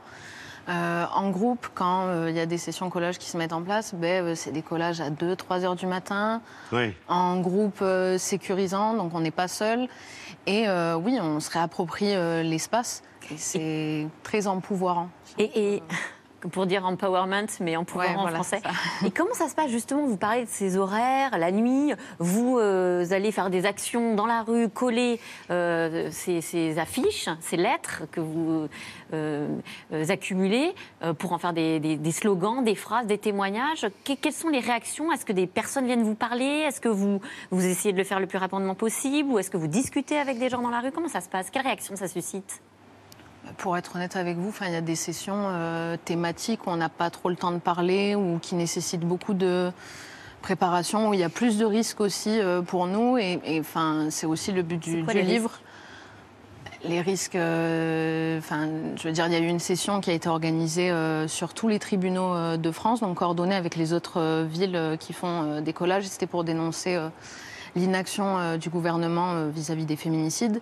euh, 0.70 1.06
en 1.16 1.30
groupe, 1.30 1.68
quand 1.76 2.08
euh, 2.08 2.30
il 2.30 2.36
y 2.36 2.40
a 2.42 2.46
des 2.46 2.58
sessions 2.58 2.90
collages 2.90 3.20
qui 3.20 3.30
se 3.30 3.38
mettent 3.38 3.54
en 3.54 3.62
place, 3.62 3.94
ben, 3.96 4.26
euh, 4.26 4.36
c'est 4.36 4.52
des 4.52 4.62
collages 4.62 5.00
à 5.00 5.10
2-3 5.10 5.64
heures 5.64 5.76
du 5.76 5.86
matin, 5.88 6.42
Oui. 6.74 6.94
en 7.08 7.40
groupe 7.40 7.80
euh, 7.82 8.18
sécurisant, 8.18 8.94
donc 8.94 9.14
on 9.16 9.22
n'est 9.22 9.32
pas 9.32 9.48
seul. 9.48 9.88
Et 10.48 10.68
euh, 10.68 10.96
oui, 10.96 11.20
on 11.22 11.40
se 11.42 11.52
réapproprie 11.52 12.16
euh, 12.16 12.42
l'espace. 12.42 13.04
Et 13.30 13.38
c'est 13.38 14.08
très 14.24 14.48
empouvoirant. 14.48 15.10
Et, 15.38 15.76
et 15.76 15.84
pour 16.52 16.66
dire 16.66 16.86
empowerment, 16.86 17.48
mais 17.62 17.76
en 17.78 17.84
pouvoir 17.84 18.08
Ouais, 18.10 18.16
en 18.16 18.22
voilà, 18.22 18.36
français. 18.36 18.62
Et 19.06 19.12
comment 19.12 19.34
ça 19.34 19.50
se 19.50 19.56
passe 19.56 19.70
justement 19.70 20.06
Vous 20.06 20.18
parlez 20.18 20.44
de 20.46 20.50
ces 20.50 20.78
horaires, 20.78 21.38
la 21.38 21.52
nuit, 21.52 21.94
vous 22.20 22.58
euh, 22.60 23.06
allez 23.12 23.32
faire 23.32 23.50
des 23.50 23.66
actions 23.66 24.16
dans 24.16 24.26
la 24.26 24.44
rue, 24.44 24.70
coller 24.70 25.20
euh, 25.52 26.10
ces, 26.12 26.42
ces 26.42 26.78
affiches, 26.80 27.30
ces 27.42 27.58
lettres 27.58 28.04
que 28.12 28.20
vous 28.22 28.68
euh, 29.14 29.48
accumulez 30.10 30.74
pour 31.20 31.34
en 31.34 31.38
faire 31.38 31.54
des, 31.54 31.80
des- 31.80 31.98
des 31.98 32.12
slogans, 32.12 32.64
des 32.64 32.76
phrases, 32.76 33.08
des 33.08 33.18
témoignages. 33.18 33.88
Que- 34.06 34.14
quelles 34.14 34.34
sont 34.34 34.50
les 34.50 34.60
réactions? 34.60 35.12
Est-ce 35.12 35.26
que 35.26 35.34
des 35.34 35.48
personnes 35.48 35.86
viennent 35.86 36.04
vous 36.04 36.16
parler? 36.16 36.46
Est-ce 36.68 36.82
que 36.82 36.90
vous, 36.90 37.20
vous 37.52 37.66
essayez 37.66 37.94
de 37.94 37.98
le 37.98 38.04
faire 38.04 38.20
le 38.20 38.28
plus 38.28 38.38
rapidement 38.38 38.76
possible? 38.76 39.30
Ou 39.32 39.40
est-ce 39.40 39.50
que 39.52 39.58
vous 39.58 39.68
discutez 39.68 40.18
avec 40.18 40.40
des 40.40 40.50
gens 40.50 40.62
dans 40.62 40.70
la 40.70 40.80
rue? 40.82 40.92
Comment 40.92 41.08
ça 41.08 41.22
se 41.22 41.30
passe? 41.30 41.50
Quelle 41.50 41.64
réaction 41.64 41.96
ça 41.96 42.08
suscite? 42.08 42.62
Pour 43.58 43.78
être 43.78 43.96
honnête 43.96 44.16
avec 44.16 44.38
vous, 44.38 44.54
il 44.66 44.74
y 44.74 44.76
a 44.76 44.82
des 44.82 44.96
sessions 44.96 45.46
euh, 45.48 45.98
thématiques 46.04 46.68
où 46.68 46.70
on 46.70 46.76
n'a 46.76 46.90
pas 46.90 47.10
trop 47.10 47.30
le 47.30 47.36
temps 47.36 47.52
de 47.52 47.60
parler 47.60 48.16
ou 48.16 48.40
qui 48.42 48.56
nécessitent 48.56 49.06
beaucoup 49.06 49.34
de 49.34 49.72
préparation, 50.42 51.10
où 51.10 51.14
il 51.14 51.20
y 51.20 51.24
a 51.24 51.30
plus 51.30 51.58
de 51.58 51.66
risques 51.66 52.02
aussi 52.02 52.40
euh, 52.40 52.62
pour 52.62 52.88
nous. 52.88 53.18
Et, 53.18 53.62
c'est 54.10 54.26
aussi 54.26 54.52
le 54.52 54.62
but 54.62 54.82
du, 54.82 55.04
quoi 55.04 55.14
du 55.14 55.20
les 55.20 55.26
livre. 55.26 55.60
Les 56.84 57.02
risques, 57.02 57.36
euh, 57.36 58.38
enfin, 58.38 58.70
je 58.96 59.08
veux 59.08 59.14
dire, 59.14 59.26
il 59.28 59.34
y 59.34 59.36
a 59.36 59.40
eu 59.40 59.48
une 59.48 59.60
session 59.60 60.00
qui 60.00 60.12
a 60.12 60.14
été 60.14 60.30
organisée 60.30 60.92
sur 61.28 61.54
tous 61.54 61.68
les 61.68 61.80
tribunaux 61.80 62.58
de 62.58 62.72
France, 62.72 63.00
donc 63.00 63.18
coordonnée 63.18 63.56
avec 63.56 63.76
les 63.76 63.94
autres 63.94 64.44
villes 64.44 64.98
qui 65.00 65.14
font 65.14 65.62
des 65.62 65.74
collages. 65.74 66.06
C'était 66.06 66.28
pour 66.28 66.44
dénoncer 66.44 67.00
l'inaction 67.76 68.58
du 68.58 68.70
gouvernement 68.70 69.48
vis-à-vis 69.48 69.86
des 69.86 69.96
féminicides. 69.96 70.62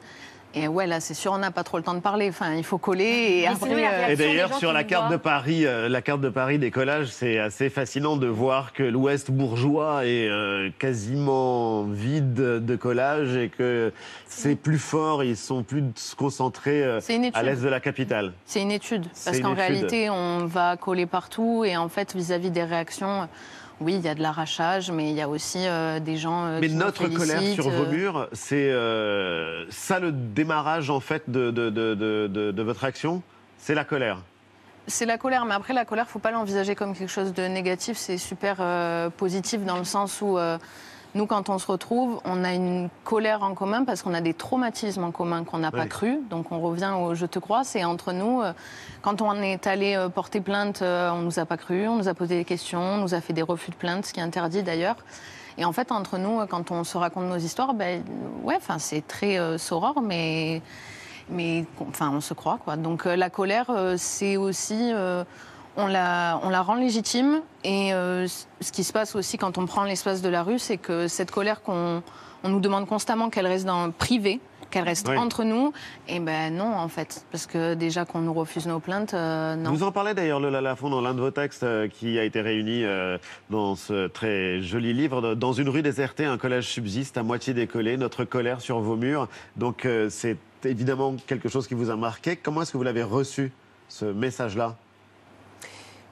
Et 0.57 0.69
ouais, 0.69 0.87
là, 0.87 1.01
c'est 1.01 1.13
sûr, 1.13 1.33
on 1.33 1.37
n'a 1.37 1.51
pas 1.51 1.65
trop 1.65 1.75
le 1.77 1.83
temps 1.83 1.93
de 1.93 1.99
parler. 1.99 2.29
Enfin, 2.29 2.53
il 2.53 2.63
faut 2.63 2.77
coller 2.77 3.43
et 3.43 3.47
euh, 3.49 4.07
Et 4.07 4.15
des 4.15 4.23
d'ailleurs, 4.23 4.57
sur 4.57 4.71
la 4.71 4.85
carte 4.85 5.07
voient. 5.07 5.17
de 5.17 5.21
Paris, 5.21 5.65
euh, 5.65 5.89
la 5.89 6.01
carte 6.01 6.21
de 6.21 6.29
Paris 6.29 6.59
des 6.59 6.71
collages, 6.71 7.07
c'est 7.07 7.39
assez 7.39 7.69
fascinant 7.69 8.15
de 8.15 8.27
voir 8.27 8.71
que 8.71 8.83
l'Ouest 8.83 9.31
bourgeois 9.31 10.05
est 10.05 10.29
euh, 10.29 10.69
quasiment 10.79 11.83
vide 11.83 12.33
de 12.33 12.75
collages 12.77 13.35
et 13.35 13.49
que 13.49 13.91
c'est 14.27 14.55
plus 14.55 14.79
fort, 14.79 15.25
ils 15.25 15.35
sont 15.35 15.63
plus 15.63 15.83
concentrés 16.17 16.83
euh, 16.83 17.01
à 17.33 17.43
l'est 17.43 17.61
de 17.61 17.67
la 17.67 17.81
capitale. 17.81 18.31
C'est 18.45 18.61
une 18.61 18.71
étude. 18.71 19.07
Parce 19.25 19.41
qu'en 19.41 19.55
réalité, 19.55 20.09
on 20.09 20.45
va 20.45 20.77
coller 20.77 21.05
partout. 21.05 21.65
Et 21.65 21.75
en 21.75 21.89
fait, 21.89 22.15
vis-à-vis 22.15 22.49
des 22.49 22.63
réactions, 22.63 23.27
oui, 23.81 23.95
il 23.95 24.01
y 24.01 24.07
a 24.07 24.15
de 24.15 24.21
l'arrachage, 24.21 24.89
mais 24.91 25.09
il 25.09 25.15
y 25.15 25.21
a 25.21 25.27
aussi 25.27 25.59
euh, 25.67 25.99
des 25.99 26.17
gens. 26.17 26.45
euh, 26.45 26.59
Mais 26.61 26.69
qui 26.69 26.75
notre 26.75 27.07
colère 27.07 27.41
sur 27.41 27.69
vos 27.69 27.83
euh, 27.83 27.91
murs, 27.91 28.29
c'est 28.31 28.71
euh, 28.71 29.65
ça 29.69 29.99
le 29.99 30.11
démarrage 30.11 30.89
en 30.89 30.99
fait 30.99 31.29
de, 31.29 31.51
de, 31.51 32.61
votre 32.61 32.83
action? 32.85 33.21
C'est 33.57 33.75
la 33.75 33.83
colère? 33.83 34.19
C'est 34.87 35.05
la 35.05 35.17
colère, 35.17 35.45
mais 35.45 35.55
après, 35.55 35.73
la 35.73 35.83
colère, 35.83 36.07
faut 36.07 36.19
pas 36.19 36.31
l'envisager 36.31 36.75
comme 36.75 36.95
quelque 36.95 37.09
chose 37.09 37.33
de 37.33 37.43
négatif. 37.43 37.97
C'est 37.97 38.19
super 38.19 38.57
positif 39.17 39.63
dans 39.65 39.77
le 39.77 39.83
sens 39.83 40.21
où. 40.21 40.37
Nous, 41.15 41.25
quand 41.25 41.49
on 41.49 41.57
se 41.57 41.65
retrouve, 41.71 42.19
on 42.25 42.43
a 42.43 42.53
une 42.53 42.89
colère 43.05 43.41
en 43.41 43.55
commun 43.55 43.85
parce 43.85 44.03
qu'on 44.03 44.13
a 44.13 44.21
des 44.21 44.33
traumatismes 44.33 45.03
en 45.05 45.11
commun 45.11 45.45
qu'on 45.45 45.57
n'a 45.59 45.71
pas 45.71 45.85
cru. 45.87 46.19
Donc 46.29 46.51
on 46.51 46.59
revient 46.59 46.91
au 46.99 47.15
je 47.15 47.25
te 47.25 47.39
crois. 47.39 47.63
C'est 47.63 47.83
entre 47.85 48.11
nous. 48.11 48.41
euh, 48.41 48.51
Quand 49.01 49.21
on 49.21 49.33
est 49.41 49.65
allé 49.65 49.95
euh, 49.95 50.09
porter 50.09 50.41
plainte, 50.41 50.81
euh, 50.81 51.09
on 51.11 51.21
nous 51.21 51.39
a 51.39 51.45
pas 51.45 51.55
cru, 51.57 51.87
on 51.87 51.95
nous 51.95 52.09
a 52.09 52.13
posé 52.13 52.35
des 52.35 52.45
questions, 52.45 52.81
on 52.81 52.97
nous 52.97 53.13
a 53.13 53.21
fait 53.21 53.33
des 53.33 53.41
refus 53.41 53.71
de 53.71 53.75
plainte, 53.77 54.05
ce 54.05 54.13
qui 54.13 54.19
est 54.19 54.23
interdit 54.23 54.61
d'ailleurs. 54.61 54.97
Et 55.57 55.63
en 55.63 55.71
fait, 55.71 55.93
entre 55.93 56.17
nous, 56.17 56.45
quand 56.47 56.71
on 56.71 56.83
se 56.83 56.97
raconte 56.97 57.29
nos 57.29 57.37
histoires, 57.37 57.73
ben, 57.73 58.03
ouais, 58.43 58.55
enfin, 58.57 58.77
c'est 58.77 59.07
très 59.07 59.39
euh, 59.39 59.57
soror, 59.57 60.01
mais, 60.01 60.61
mais 61.29 61.65
enfin, 61.79 62.11
on 62.13 62.19
se 62.19 62.33
croit, 62.33 62.59
quoi. 62.61 62.75
Donc 62.75 63.05
euh, 63.05 63.15
la 63.15 63.29
colère, 63.29 63.67
euh, 63.69 63.95
c'est 63.97 64.35
aussi, 64.35 64.91
on 65.77 65.87
la, 65.87 66.39
on 66.43 66.49
la 66.49 66.61
rend 66.61 66.75
légitime. 66.75 67.41
Et 67.63 67.93
euh, 67.93 68.27
ce 68.27 68.71
qui 68.71 68.83
se 68.83 68.93
passe 68.93 69.15
aussi 69.15 69.37
quand 69.37 69.57
on 69.57 69.65
prend 69.65 69.83
l'espace 69.83 70.21
de 70.21 70.29
la 70.29 70.43
rue, 70.43 70.59
c'est 70.59 70.77
que 70.77 71.07
cette 71.07 71.31
colère 71.31 71.61
qu'on 71.61 72.01
on 72.43 72.49
nous 72.49 72.59
demande 72.59 72.85
constamment 72.87 73.29
qu'elle 73.29 73.47
reste 73.47 73.65
dans 73.65 73.87
le 73.87 73.91
privé, 73.91 74.39
qu'elle 74.69 74.83
reste 74.83 75.07
Oui. 75.09 75.17
entre 75.17 75.43
nous, 75.43 75.73
et 76.07 76.19
ben 76.19 76.55
non, 76.55 76.75
en 76.75 76.87
fait, 76.89 77.25
parce 77.31 77.47
que 77.47 77.73
déjà 77.73 78.05
qu'on 78.05 78.19
nous 78.19 78.33
refuse 78.33 78.67
nos 78.67 78.79
plaintes, 78.79 79.15
euh, 79.15 79.55
non. 79.55 79.71
Vous 79.71 79.81
en 79.83 79.91
parlez 79.91 80.13
d'ailleurs, 80.13 80.39
Lola 80.39 80.61
Lafont, 80.61 80.89
dans 80.89 81.01
l'un 81.01 81.15
de 81.15 81.21
vos 81.21 81.31
textes 81.31 81.63
euh, 81.63 81.87
qui 81.87 82.19
a 82.19 82.23
été 82.23 82.41
réuni 82.41 82.83
euh, 82.83 83.17
dans 83.49 83.75
ce 83.75 84.07
très 84.07 84.61
joli 84.61 84.93
livre. 84.93 85.33
Dans 85.33 85.53
une 85.53 85.69
rue 85.69 85.81
désertée, 85.81 86.25
un 86.25 86.37
collège 86.37 86.67
subsiste, 86.67 87.17
à 87.17 87.23
moitié 87.23 87.55
décollé, 87.55 87.97
notre 87.97 88.25
colère 88.25 88.61
sur 88.61 88.79
vos 88.79 88.95
murs. 88.95 89.27
Donc 89.55 89.87
c'est 90.09 90.37
évidemment 90.63 91.15
quelque 91.25 91.49
chose 91.49 91.67
qui 91.67 91.73
vous 91.73 91.89
a 91.89 91.95
marqué. 91.95 92.35
Comment 92.35 92.61
est-ce 92.61 92.71
que 92.71 92.77
vous 92.77 92.83
l'avez 92.83 93.03
reçu, 93.03 93.51
ce 93.87 94.05
message-là? 94.05 94.75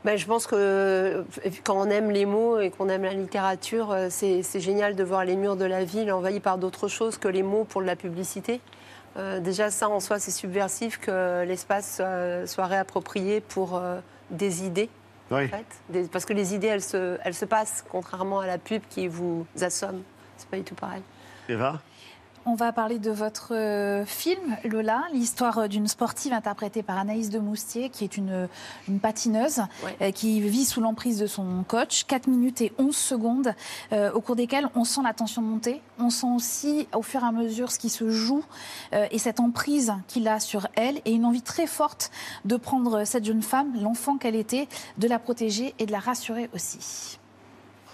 Ben, 0.06 0.18
je 0.18 0.26
pense 0.26 0.48
que 0.48 0.56
euh, 0.58 1.24
quand 1.64 1.76
on 1.78 1.90
aime 1.90 2.12
les 2.12 2.26
mots 2.26 2.60
et 2.60 2.70
qu'on 2.72 2.90
aime 2.90 3.04
la 3.04 3.14
littérature, 3.14 3.92
euh, 3.92 4.08
c'est 4.10 4.44
c'est 4.44 4.60
génial 4.60 4.96
de 4.96 5.04
voir 5.04 5.24
les 5.24 5.36
murs 5.38 5.56
de 5.56 5.64
la 5.66 5.86
ville 5.86 6.12
envahis 6.12 6.42
par 6.42 6.58
d'autres 6.58 6.90
choses 6.90 7.18
que 7.18 7.30
les 7.30 7.44
mots 7.44 7.64
pour 7.64 7.82
de 7.82 7.88
la 7.88 7.96
publicité. 7.96 8.60
Euh, 9.16 9.40
déjà, 9.40 9.70
ça 9.72 9.88
en 9.90 10.00
soi, 10.02 10.20
c'est 10.20 10.32
subversif 10.32 11.00
que 11.00 11.44
l'espace 11.46 11.98
soit, 11.98 12.48
soit 12.48 12.66
réapproprié 12.66 13.40
pour 13.42 13.78
euh, 13.78 14.00
des 14.30 14.64
idées. 14.66 14.90
Oui. 15.32 15.46
en 15.46 15.48
fait. 15.48 15.66
Des- 15.90 16.04
parce 16.04 16.26
que 16.26 16.34
les 16.34 16.54
idées, 16.54 16.68
elles 16.68 16.84
se, 16.84 17.18
elles 17.24 17.34
se 17.34 17.46
passent, 17.46 17.86
contrairement 17.90 18.42
à 18.42 18.48
la 18.48 18.58
pub 18.58 18.82
qui 18.90 19.08
vous 19.08 19.46
assomme. 19.62 20.02
C'est 20.38 20.50
pas 20.50 20.58
du 20.58 20.64
tout 20.64 20.76
pareil. 20.76 21.02
Eva? 21.48 21.80
On 22.46 22.56
va 22.56 22.74
parler 22.74 23.00
de 23.00 23.10
votre 23.10 23.56
euh, 23.56 24.06
film, 24.06 24.58
Lola, 24.66 25.04
l'histoire 25.14 25.60
euh, 25.60 25.68
d'une 25.70 25.88
sportive 25.88 26.34
interprétée 26.34 26.84
par 26.84 26.98
Anaïs 26.98 27.30
de 27.30 27.40
Moustier, 27.40 27.88
qui 27.90 28.04
est 28.04 28.18
une, 28.18 28.50
une 28.90 29.00
patineuse, 29.00 29.62
euh, 30.02 30.12
qui 30.12 30.42
vit 30.42 30.66
sous 30.66 30.82
l'emprise 30.82 31.18
de 31.20 31.26
son 31.26 31.64
coach. 31.66 32.04
4 32.04 32.28
minutes 32.28 32.60
et 32.60 32.74
11 32.78 32.94
secondes, 32.94 33.56
euh, 33.94 34.12
au 34.12 34.20
cours 34.20 34.36
desquelles 34.36 34.68
on 34.76 34.84
sent 34.84 35.00
la 35.06 35.14
tension 35.14 35.42
monter. 35.42 35.82
On 36.00 36.10
sent 36.10 36.28
aussi, 36.36 36.88
au 36.94 37.02
fur 37.02 37.24
et 37.24 37.28
à 37.28 37.32
mesure, 37.32 37.72
ce 37.72 37.80
qui 37.80 37.90
se 37.90 38.10
joue 38.10 38.44
euh, 38.92 39.08
et 39.10 39.20
cette 39.20 39.40
emprise 39.40 39.94
qu'il 40.10 40.28
a 40.28 40.42
sur 40.42 40.68
elle, 40.76 41.00
et 41.06 41.14
une 41.14 41.24
envie 41.24 41.44
très 41.44 41.66
forte 41.66 42.12
de 42.44 42.58
prendre 42.58 43.06
cette 43.06 43.24
jeune 43.24 43.42
femme, 43.42 43.72
l'enfant 43.82 44.18
qu'elle 44.18 44.36
était, 44.36 44.68
de 44.98 45.08
la 45.08 45.18
protéger 45.18 45.74
et 45.80 45.86
de 45.86 45.94
la 45.94 46.00
rassurer 46.00 46.50
aussi. 46.54 47.20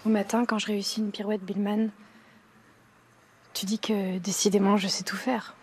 Au 0.07 0.09
matin, 0.09 0.45
quand 0.45 0.57
je 0.57 0.65
réussis 0.65 1.01
une 1.01 1.11
pirouette 1.11 1.43
Billman, 1.43 1.89
tu 3.53 3.65
dis 3.65 3.79
que 3.79 4.17
décidément 4.19 4.77
je 4.77 4.87
sais 4.87 5.03
tout 5.03 5.17
faire. 5.17 5.55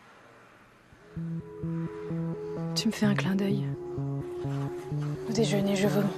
Tu 2.74 2.88
me 2.88 2.92
fais 2.92 3.06
un 3.06 3.14
clin 3.14 3.34
d'œil. 3.34 3.66
Au 5.28 5.32
déjeuner, 5.32 5.76
je 5.76 5.88
vomis. 5.88 6.08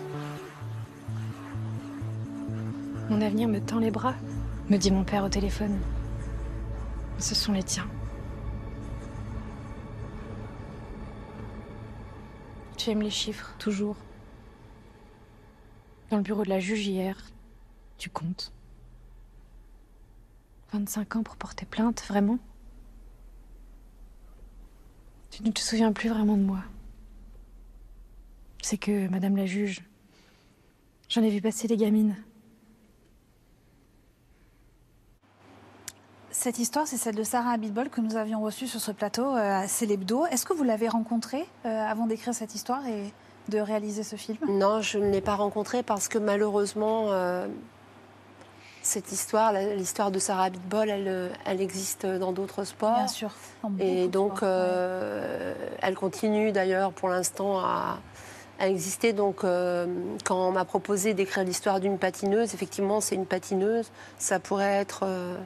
Mon 3.09 3.21
avenir 3.21 3.49
me 3.49 3.61
tend 3.61 3.79
les 3.79 3.91
bras, 3.91 4.15
me 4.69 4.77
dit 4.77 4.91
mon 4.91 5.05
père 5.05 5.25
au 5.25 5.29
téléphone. 5.29 5.79
Ce 7.19 7.35
sont 7.35 7.53
les 7.53 7.63
tiens. 7.63 7.89
Tu 12.77 12.91
aimes 12.91 13.03
les 13.03 13.11
chiffres, 13.11 13.55
toujours. 13.59 13.97
Dans 16.11 16.17
le 16.17 16.23
bureau 16.23 16.45
de 16.45 16.49
la 16.49 16.61
juge 16.61 16.87
hier, 16.87 17.17
tu 17.99 18.11
comptes. 18.11 18.53
25 20.73 21.17
ans 21.17 21.23
pour 21.23 21.37
porter 21.37 21.67
plainte, 21.67 22.03
vraiment 22.09 22.39
Tu 25.31 25.43
ne 25.43 25.51
te 25.51 25.61
souviens 25.61 25.93
plus 25.93 26.09
vraiment 26.09 26.37
de 26.37 26.43
moi. 26.43 26.61
C'est 28.63 28.79
que, 28.79 29.09
Madame 29.09 29.37
la 29.37 29.47
juge, 29.47 29.83
j'en 31.09 31.23
ai 31.23 31.31
vu 31.31 31.41
passer 31.41 31.69
des 31.69 31.77
gamines. 31.77 32.17
Cette 36.31 36.59
histoire, 36.59 36.87
c'est 36.87 36.97
celle 36.97 37.17
de 37.17 37.25
Sarah 37.25 37.51
Abitbol 37.51 37.89
que 37.89 38.01
nous 38.01 38.17
avions 38.17 38.41
reçue 38.41 38.69
sur 38.69 38.81
ce 38.81 38.93
plateau 38.93 39.25
euh, 39.25 39.63
à 39.63 39.67
Célébdo. 39.67 40.25
Est-ce 40.27 40.47
que 40.47 40.53
vous 40.53 40.63
l'avez 40.63 40.89
rencontrée 40.89 41.45
euh, 41.65 41.69
avant 41.69 42.07
d'écrire 42.07 42.33
cette 42.33 42.55
histoire 42.55 42.87
et 42.87 43.13
de 43.49 43.59
réaliser 43.59 44.05
ce 44.05 44.17
film? 44.17 44.39
Non, 44.49 44.81
je 44.81 44.99
ne 44.99 45.11
l'ai 45.11 45.21
pas 45.21 45.35
rencontrée 45.35 45.83
parce 45.83 46.07
que 46.07 46.17
malheureusement, 46.17 47.07
euh, 47.11 47.49
cette 48.89 49.13
histoire, 49.13 49.53
l'histoire 49.53 50.11
de 50.11 50.19
Sarah 50.19 50.45
Abitbol, 50.45 50.89
elle, 50.91 51.09
euh, 51.09 51.29
elle 51.47 51.61
existe 51.61 52.07
dans 52.07 52.33
d'autres 52.33 52.65
sports. 52.65 52.95
Bien 52.97 53.07
sûr. 53.09 53.31
Et 53.79 54.09
donc, 54.09 54.39
sports, 54.39 54.49
euh, 54.51 55.55
elle 55.83 55.95
continue 55.95 56.53
d'ailleurs 56.53 56.93
pour 56.93 57.09
l'instant 57.09 57.59
à, 57.61 57.99
à 58.59 58.69
exister. 58.69 59.13
Donc, 59.13 59.45
euh, 59.45 59.87
quand 60.25 60.49
on 60.49 60.53
m'a 60.53 60.65
proposé 60.65 61.15
d'écrire 61.15 61.45
l'histoire 61.45 61.81
d'une 61.81 61.99
patineuse, 61.99 62.55
effectivement, 62.55 63.01
c'est 63.01 63.15
une 63.15 63.27
patineuse. 63.27 63.91
Ça 64.19 64.39
pourrait 64.41 64.77
être 64.77 65.01
euh, 65.05 65.37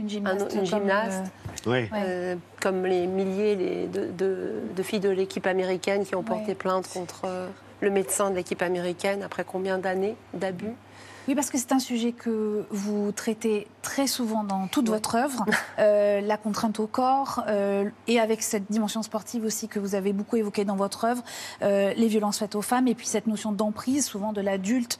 Une 0.00 0.06
un- 0.06 0.08
gymnaste. 0.08 0.40
une 0.52 0.56
comme, 0.58 0.64
gymnaste. 0.64 1.24
Oui. 1.66 1.88
Euh, 1.94 2.36
comme 2.62 2.86
les 2.86 3.06
milliers 3.06 3.56
les- 3.56 3.86
de, 3.86 4.06
de- 4.12 4.52
de 4.74 4.82
filles 4.82 5.00
de 5.00 5.10
l'équipe 5.10 5.46
américaine 5.46 6.04
qui 6.04 6.14
ont 6.14 6.22
porté 6.22 6.48
Ouais. 6.48 6.54
plainte 6.54 6.88
contre 6.92 7.22
euh, 7.26 7.46
le 7.82 7.90
médecin 7.90 8.30
de 8.30 8.36
l'équipe 8.36 8.62
américaine 8.62 9.22
après 9.22 9.44
combien 9.44 9.76
d'années 9.78 10.16
d'abus 10.32 10.72
Oui, 11.28 11.34
parce 11.34 11.50
que 11.50 11.58
c'est 11.58 11.72
un 11.72 11.80
sujet 11.80 12.12
que 12.12 12.64
vous 12.70 13.10
traitez 13.12 13.66
très 13.86 14.08
souvent 14.08 14.42
dans 14.42 14.66
toute 14.66 14.88
votre 14.88 15.14
œuvre, 15.14 15.46
euh, 15.78 16.20
la 16.20 16.36
contrainte 16.36 16.80
au 16.80 16.88
corps, 16.88 17.44
euh, 17.46 17.88
et 18.08 18.18
avec 18.18 18.42
cette 18.42 18.68
dimension 18.68 19.00
sportive 19.04 19.44
aussi 19.44 19.68
que 19.68 19.78
vous 19.78 19.94
avez 19.94 20.12
beaucoup 20.12 20.34
évoquée 20.34 20.64
dans 20.64 20.74
votre 20.74 21.04
œuvre, 21.04 21.22
euh, 21.62 21.94
les 21.96 22.08
violences 22.08 22.38
faites 22.38 22.56
aux 22.56 22.62
femmes, 22.62 22.88
et 22.88 22.96
puis 22.96 23.06
cette 23.06 23.28
notion 23.28 23.52
d'emprise, 23.52 24.04
souvent 24.04 24.32
de 24.32 24.40
l'adulte 24.40 24.98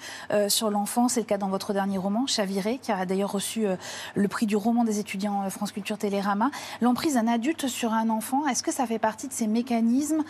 sur 0.49 0.71
l'enfant. 0.71 1.09
C'est 1.09 1.21
le 1.21 1.27
cas 1.27 1.37
dans 1.37 1.49
votre 1.49 1.73
dernier 1.73 1.99
roman, 1.99 2.29
Chaviré, 2.29 2.79
qui 2.79 2.93
a 2.93 3.05
d'ailleurs 3.07 3.33
reçu 3.33 3.67
le 4.15 4.29
prix 4.29 4.47
du 4.47 4.55
roman 4.55 4.85
des 4.85 5.01
étudiants 5.01 5.49
France 5.51 5.73
Culture 5.73 5.99
Télérama. 5.99 6.51
L'emprise 6.81 7.15
d'un 7.15 7.27
adulte 7.27 7.67
sur 7.67 7.93
un 7.93 8.09
enfant, 8.09 8.47
est-ce 8.47 8.63
que 8.63 8.73
ça 8.73 8.87
fait 8.87 9.01
partie 9.01 9.27
de 9.27 9.33
ces 9.33 9.49
mécanismes 9.49 10.23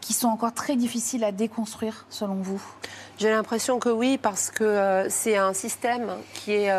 qui 0.00 0.12
sont 0.12 0.28
encore 0.28 0.54
très 0.54 0.76
difficiles 0.76 1.24
à 1.24 1.32
déconstruire, 1.32 2.06
selon 2.10 2.36
vous? 2.36 2.62
J'ai 3.18 3.30
l'impression 3.30 3.80
que 3.80 3.88
oui, 3.88 4.18
parce 4.18 4.50
que 4.50 5.06
c'est 5.08 5.36
un 5.36 5.52
système 5.52 6.10
qui 6.34 6.52
est. 6.52 6.70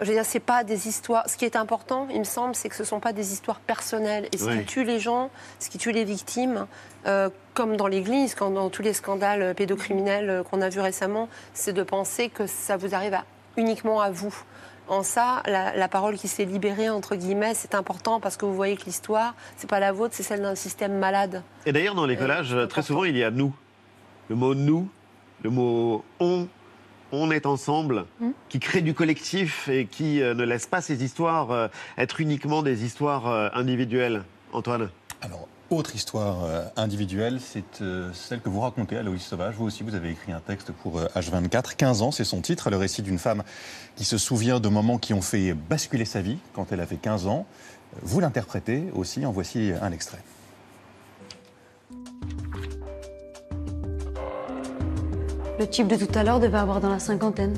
euh, 0.00 0.04
je 0.04 0.08
veux 0.08 0.14
dire, 0.14 0.24
c'est 0.24 0.40
pas 0.40 0.64
des 0.64 0.88
histoires. 0.88 1.28
Ce 1.28 1.36
qui 1.36 1.44
est 1.44 1.56
important, 1.56 2.06
il 2.10 2.18
me 2.20 2.24
semble, 2.24 2.54
c'est 2.54 2.68
que 2.68 2.74
ce 2.76 2.84
sont 2.84 3.00
pas 3.00 3.12
des 3.12 3.32
histoires 3.32 3.60
personnelles. 3.60 4.28
Et 4.32 4.38
ce 4.38 4.44
qui 4.60 4.64
tue 4.66 4.84
les 4.84 4.98
gens, 5.00 5.30
ce 5.58 5.68
qui 5.70 5.78
tue 5.78 5.92
les 5.92 6.04
victimes, 6.04 6.66
euh, 7.06 7.28
comme 7.54 7.76
dans 7.76 7.86
l'Église, 7.86 8.34
quand 8.34 8.50
dans 8.50 8.70
tous 8.70 8.82
les 8.82 8.92
scandales 8.92 9.54
pédocriminels 9.54 10.30
euh, 10.30 10.42
qu'on 10.42 10.60
a 10.60 10.68
vus 10.68 10.80
récemment, 10.80 11.28
c'est 11.54 11.72
de 11.72 11.82
penser 11.82 12.28
que 12.28 12.46
ça 12.46 12.76
vous 12.76 12.94
arrive 12.94 13.14
à- 13.14 13.24
uniquement 13.56 14.00
à 14.00 14.10
vous. 14.10 14.34
En 14.90 15.02
ça, 15.02 15.42
la, 15.44 15.76
la 15.76 15.86
parole 15.88 16.16
qui 16.16 16.28
s'est 16.28 16.46
libérée 16.46 16.88
entre 16.88 17.14
guillemets, 17.14 17.52
c'est 17.54 17.74
important 17.74 18.20
parce 18.20 18.38
que 18.38 18.46
vous 18.46 18.54
voyez 18.54 18.74
que 18.76 18.84
l'histoire, 18.86 19.34
c'est 19.58 19.68
pas 19.68 19.80
la 19.80 19.92
vôtre, 19.92 20.14
c'est 20.16 20.22
celle 20.22 20.40
d'un 20.40 20.54
système 20.54 20.96
malade. 20.98 21.42
Et 21.66 21.72
d'ailleurs, 21.72 21.94
dans 21.94 22.06
les 22.06 22.16
collages, 22.16 22.56
très 22.70 22.80
souvent, 22.82 23.04
il 23.04 23.14
y 23.14 23.22
a 23.22 23.30
nous. 23.30 23.52
Le 24.30 24.36
mot 24.36 24.54
nous, 24.54 24.88
le 25.42 25.50
mot 25.50 26.02
on, 26.20 26.48
on 27.12 27.30
est 27.30 27.46
ensemble, 27.46 28.04
Hmm. 28.20 28.30
qui 28.48 28.58
crée 28.60 28.80
du 28.80 28.94
collectif 28.94 29.68
et 29.68 29.86
qui 29.86 30.20
euh, 30.22 30.34
ne 30.34 30.44
laisse 30.44 30.66
pas 30.66 30.80
ces 30.80 31.02
histoires 31.04 31.50
euh, 31.50 31.68
être 31.96 32.20
uniquement 32.20 32.62
des 32.62 32.84
histoires 32.84 33.26
euh, 33.28 33.48
individuelles. 33.54 34.22
Antoine 34.52 34.88
Alors, 35.22 35.46
autre 35.70 35.94
histoire 35.94 36.38
individuelle, 36.76 37.38
c'est 37.40 37.82
celle 38.14 38.40
que 38.40 38.48
vous 38.48 38.60
racontez, 38.60 38.96
Aloïs 38.96 39.22
Sauvage. 39.22 39.54
Vous 39.56 39.66
aussi, 39.66 39.82
vous 39.82 39.94
avez 39.94 40.10
écrit 40.10 40.32
un 40.32 40.40
texte 40.40 40.72
pour 40.72 40.98
euh, 40.98 41.06
H24. 41.14 41.76
15 41.76 42.00
ans, 42.00 42.10
c'est 42.10 42.24
son 42.24 42.40
titre, 42.40 42.70
le 42.70 42.78
récit 42.78 43.02
d'une 43.02 43.18
femme 43.18 43.42
qui 43.96 44.04
se 44.06 44.16
souvient 44.16 44.60
de 44.60 44.68
moments 44.70 44.96
qui 44.96 45.12
ont 45.12 45.20
fait 45.20 45.52
basculer 45.52 46.06
sa 46.06 46.22
vie 46.22 46.38
quand 46.54 46.72
elle 46.72 46.80
avait 46.80 46.96
15 46.96 47.26
ans. 47.26 47.44
Vous 48.02 48.20
l'interprétez 48.20 48.84
aussi, 48.94 49.26
en 49.26 49.32
voici 49.32 49.72
un 49.82 49.92
extrait. 49.92 50.22
Le 55.58 55.66
type 55.66 55.88
de 55.88 55.96
tout 55.96 56.16
à 56.16 56.22
l'heure 56.22 56.38
devait 56.38 56.58
avoir 56.58 56.80
dans 56.80 56.88
la 56.88 57.00
cinquantaine. 57.00 57.54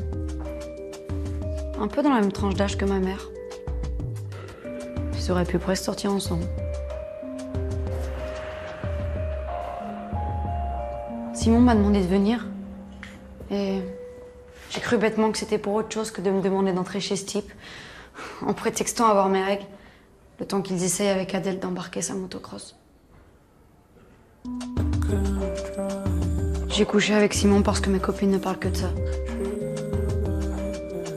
Un 1.79 1.87
peu 1.87 2.03
dans 2.03 2.09
la 2.09 2.21
même 2.21 2.33
tranche 2.33 2.55
d'âge 2.55 2.79
que 2.79 2.87
ma 2.87 2.99
mère. 2.99 3.29
Ils 5.19 5.31
auraient 5.31 5.45
pu 5.45 5.59
presque 5.59 5.85
sortir 5.85 6.11
ensemble. 6.11 6.47
Simon 11.35 11.61
m'a 11.61 11.75
demandé 11.75 12.01
de 12.01 12.07
venir. 12.07 12.47
Et 13.51 13.83
j'ai 14.71 14.81
cru 14.81 14.97
bêtement 14.97 15.31
que 15.31 15.37
c'était 15.37 15.59
pour 15.59 15.75
autre 15.75 15.93
chose 15.93 16.11
que 16.11 16.23
de 16.23 16.31
me 16.31 16.41
demander 16.41 16.73
d'entrer 16.73 17.01
chez 17.01 17.17
ce 17.17 17.27
type, 17.27 17.53
en 18.41 18.55
prétextant 18.55 19.07
avoir 19.07 19.29
mes 19.29 19.43
règles, 19.43 19.67
le 20.39 20.47
temps 20.47 20.63
qu'ils 20.63 20.85
essayent 20.85 21.09
avec 21.09 21.35
Adèle 21.35 21.59
d'embarquer 21.59 22.01
sa 22.01 22.15
motocross. 22.15 22.77
J'ai 26.81 26.87
couché 26.87 27.13
avec 27.13 27.35
Simon 27.35 27.61
parce 27.61 27.79
que 27.79 27.91
mes 27.91 27.99
copines 27.99 28.31
ne 28.31 28.39
parlent 28.39 28.57
que 28.59 28.69
de 28.69 28.75
ça. 28.75 28.89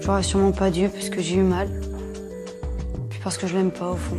J'aurais 0.02 0.22
sûrement 0.22 0.52
pas 0.52 0.70
dû 0.70 0.90
puisque 0.90 1.22
j'ai 1.22 1.36
eu 1.38 1.42
mal. 1.42 1.70
Puis 3.10 3.22
parce 3.24 3.38
que 3.38 3.48
je 3.48 3.56
l'aime 3.56 3.72
pas 3.72 3.92
au 3.92 3.96
fond. 3.96 4.18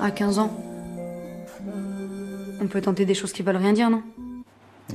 À 0.00 0.10
15 0.10 0.38
ans, 0.38 0.50
on 2.60 2.66
peut 2.66 2.80
tenter 2.80 3.04
des 3.04 3.14
choses 3.14 3.32
qui 3.32 3.42
veulent 3.42 3.56
rien 3.56 3.72
dire, 3.72 3.90
non? 3.90 4.02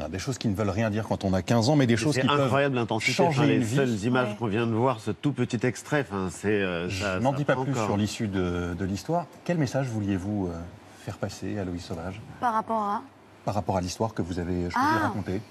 Ah, 0.01 0.07
Des 0.09 0.19
choses 0.19 0.37
qui 0.37 0.47
ne 0.47 0.55
veulent 0.55 0.69
rien 0.69 0.89
dire 0.89 1.05
quand 1.07 1.23
on 1.23 1.33
a 1.33 1.41
15 1.41 1.69
ans, 1.69 1.75
mais 1.75 1.85
des 1.87 1.97
choses 1.97 2.15
qui 2.17 2.27
peuvent 2.27 2.39
incroyable 2.41 2.75
l'intensité. 2.75 3.13
changer 3.13 3.39
Enfin, 3.39 3.47
les 3.47 3.55
une 3.55 3.63
vie. 3.63 3.75
seules 3.75 3.99
images 4.05 4.37
qu'on 4.37 4.47
vient 4.47 4.65
de 4.67 4.73
voir, 4.73 4.99
ce 4.99 5.11
tout 5.11 5.31
petit 5.31 5.59
extrait, 5.65 6.05
enfin, 6.07 6.29
c'est. 6.31 6.49
euh, 6.49 6.87
Je 6.89 7.19
n'en 7.19 7.33
dis 7.33 7.45
pas 7.45 7.55
plus 7.55 7.73
sur 7.73 7.97
l'issue 7.97 8.27
de, 8.27 8.73
de 8.77 8.85
l'histoire. 8.85 9.25
Quel 9.43 9.57
message 9.57 9.87
vouliez-vous 9.87 10.49
euh, 10.51 10.57
faire 11.03 11.17
passer 11.17 11.59
à 11.59 11.65
Louis 11.65 11.80
Sauvage 11.80 12.21
Par 12.39 12.53
rapport 12.53 12.81
à 12.81 13.01
par 13.45 13.55
rapport 13.55 13.75
à 13.75 13.81
l'histoire 13.81 14.13
que 14.13 14.21
vous 14.21 14.39
avez 14.39 14.69
choisi 14.69 14.88
de 14.88 14.99
Ah. 15.01 15.07
raconter 15.07 15.41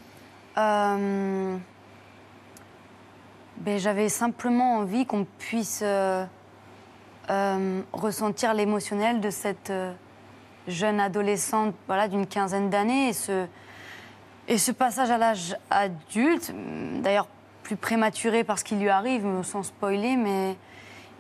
Euh, 0.57 1.57
ben, 3.59 3.79
J'avais 3.79 4.09
simplement 4.09 4.79
envie 4.79 5.05
qu'on 5.05 5.27
puisse 5.39 5.81
euh, 5.83 6.25
euh, 7.29 7.83
ressentir 7.93 8.55
l'émotionnel 8.55 9.21
de 9.21 9.29
cette 9.29 9.71
jeune 10.69 11.01
adolescente 11.01 11.75
voilà, 11.87 12.09
d'une 12.09 12.27
quinzaine 12.27 12.71
d'années 12.71 13.09
et 13.09 13.13
ce, 13.13 13.47
et 14.49 14.57
ce 14.57 14.73
passage 14.73 15.11
à 15.11 15.19
l'âge 15.19 15.55
adulte, 15.71 16.49
hum, 16.51 17.03
d'ailleurs 17.03 17.29
plus 17.63 17.77
prématuré 17.77 18.43
parce 18.43 18.63
qu'il 18.63 18.79
lui 18.81 18.89
arrive, 18.89 19.27
sans 19.43 19.63
spoiler, 19.63 20.17
mais. 20.17 20.57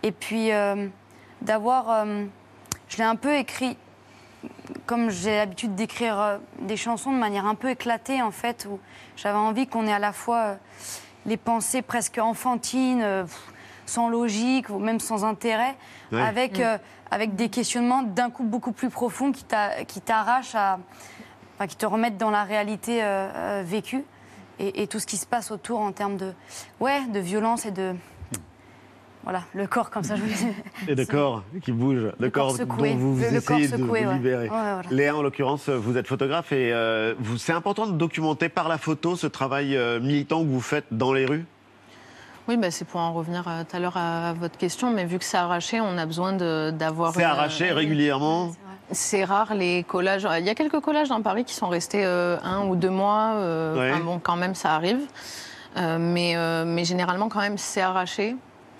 Et 0.02 0.10
puis 0.10 0.50
d'avoir. 1.42 2.04
je 2.88 2.96
l'ai 2.96 3.04
un 3.04 3.14
peu 3.14 3.36
écrit 3.36 3.76
comme 4.86 5.10
j'ai 5.10 5.36
l'habitude 5.36 5.74
d'écrire 5.74 6.18
euh, 6.20 6.38
des 6.60 6.76
chansons 6.76 7.12
de 7.12 7.18
manière 7.18 7.46
un 7.46 7.54
peu 7.54 7.70
éclatée, 7.70 8.22
en 8.22 8.30
fait, 8.30 8.66
où 8.70 8.78
j'avais 9.16 9.38
envie 9.38 9.66
qu'on 9.66 9.86
ait 9.86 9.92
à 9.92 9.98
la 9.98 10.12
fois 10.12 10.38
euh, 10.38 10.54
les 11.26 11.36
pensées 11.36 11.82
presque 11.82 12.18
enfantines, 12.18 13.02
euh, 13.02 13.24
sans 13.86 14.08
logique, 14.08 14.70
ou 14.70 14.78
même 14.78 15.00
sans 15.00 15.24
intérêt, 15.24 15.74
Ouais. 16.12 16.20
avec, 16.22 16.58
Mm. 16.58 16.62
euh, 16.62 16.78
avec 17.10 17.34
des 17.36 17.48
questionnements 17.48 18.02
d'un 18.02 18.30
coup 18.30 18.44
beaucoup 18.44 18.72
plus 18.72 18.90
profonds 18.90 19.32
qui 19.32 19.44
t'a- 19.44 19.84
qui 19.84 20.00
t'arrachent 20.00 20.54
à. 20.54 20.78
Enfin, 21.56 21.66
qui 21.66 21.76
te 21.76 21.84
remettent 21.86 22.16
dans 22.16 22.30
la 22.30 22.44
réalité 22.44 23.00
euh, 23.02 23.62
vécue 23.64 24.02
et, 24.58 24.82
et 24.82 24.86
tout 24.86 24.98
ce 24.98 25.06
qui 25.06 25.16
se 25.18 25.26
passe 25.26 25.50
autour 25.50 25.80
en 25.80 25.92
termes 25.92 26.16
de, 26.16 26.32
ouais, 26.80 27.02
de 27.06 27.20
violence 27.20 27.66
et 27.66 27.70
de. 27.70 27.94
Voilà, 29.24 29.42
le 29.54 29.66
corps 29.68 29.88
comme 29.90 30.02
ça, 30.02 30.16
je 30.16 30.22
voulais. 30.22 30.54
Et 30.88 30.94
de 30.96 31.04
corps 31.04 31.44
qui 31.62 31.70
bougent, 31.70 32.10
de 32.18 32.28
corps 32.28 32.48
corps 32.48 32.56
secoué. 32.56 32.90
dont 32.90 32.96
vous 32.96 33.20
Le- 33.20 33.30
le 33.30 33.40
corps 33.40 33.56
essayez 33.58 33.68
de 33.68 33.76
secoué, 33.82 34.02
vous 34.02 34.08
ouais. 34.08 34.14
libérer. 34.14 34.44
Ouais, 34.44 34.48
voilà. 34.50 34.82
Léa, 34.90 35.14
en 35.16 35.22
l'occurrence, 35.22 35.68
vous 35.68 35.96
êtes 35.96 36.08
photographe 36.08 36.50
et 36.50 36.72
euh, 36.72 37.14
vous- 37.20 37.36
c'est 37.38 37.52
important 37.52 37.86
de 37.86 37.92
documenter 37.92 38.48
par 38.48 38.68
la 38.68 38.78
photo 38.78 39.14
ce 39.14 39.28
travail 39.28 39.76
euh, 39.76 40.00
militant 40.00 40.42
que 40.42 40.48
vous 40.48 40.60
faites 40.60 40.86
dans 40.90 41.12
les 41.12 41.24
rues? 41.26 41.44
Oui, 42.48 42.56
bah, 42.56 42.72
c'est 42.72 42.84
pour 42.84 42.98
en 42.98 43.12
revenir 43.12 43.44
euh, 43.46 43.62
tout 43.62 43.76
à 43.76 43.78
l'heure 43.78 43.96
à 43.96 44.32
votre 44.32 44.58
question, 44.58 44.90
mais 44.92 45.04
vu 45.04 45.18
que 45.20 45.24
c'est 45.24 45.36
arraché, 45.36 45.80
on 45.80 45.96
a 45.98 46.06
besoin 46.06 46.32
de- 46.32 46.72
d'avoir. 46.76 47.14
C'est 47.14 47.22
arraché 47.22 47.70
régulièrement? 47.70 48.50
C'est 48.90 49.22
rare 49.24 49.54
les 49.54 49.84
collages. 49.84 50.26
Il 50.40 50.44
y 50.44 50.50
a 50.50 50.54
quelques 50.56 50.80
collages 50.80 51.08
dans 51.08 51.22
Paris 51.22 51.44
qui 51.44 51.54
sont 51.54 51.68
restés 51.68 52.04
euh, 52.04 52.36
un 52.42 52.66
ou 52.66 52.74
deux 52.74 52.90
mois. 52.90 53.34
euh, 53.36 53.78
Ouais. 53.78 53.92
enfin 53.94 54.02
bon, 54.04 54.18
quand 54.18 54.36
même, 54.36 54.56
ça 54.56 54.74
arrive. 54.74 54.98
Euh, 55.76 55.96
mais, 56.00 56.32
euh, 56.36 56.64
mais 56.66 56.84
généralement, 56.84 57.28
quand 57.28 57.38
même, 57.40 57.56
c'est 57.56 57.80
arraché. 57.80 58.34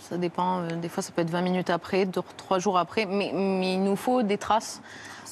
Ça 0.09 0.17
dépend. 0.19 0.61
euh, 0.61 0.77
des 0.77 0.89
fois, 0.89 1.03
ça 1.03 1.13
peut 1.13 1.23
être 1.23 1.31
20 1.31 1.43
minutes 1.43 1.71
après, 1.71 2.05
deux, 2.07 2.23
trois 2.37 2.59
jours 2.59 2.79
après. 2.79 3.07
Mais, 3.07 3.31
mais 3.33 3.75
il 3.75 3.83
nous 3.83 3.97
faut 3.97 4.23
des 4.23 4.39
traces. 4.39 4.83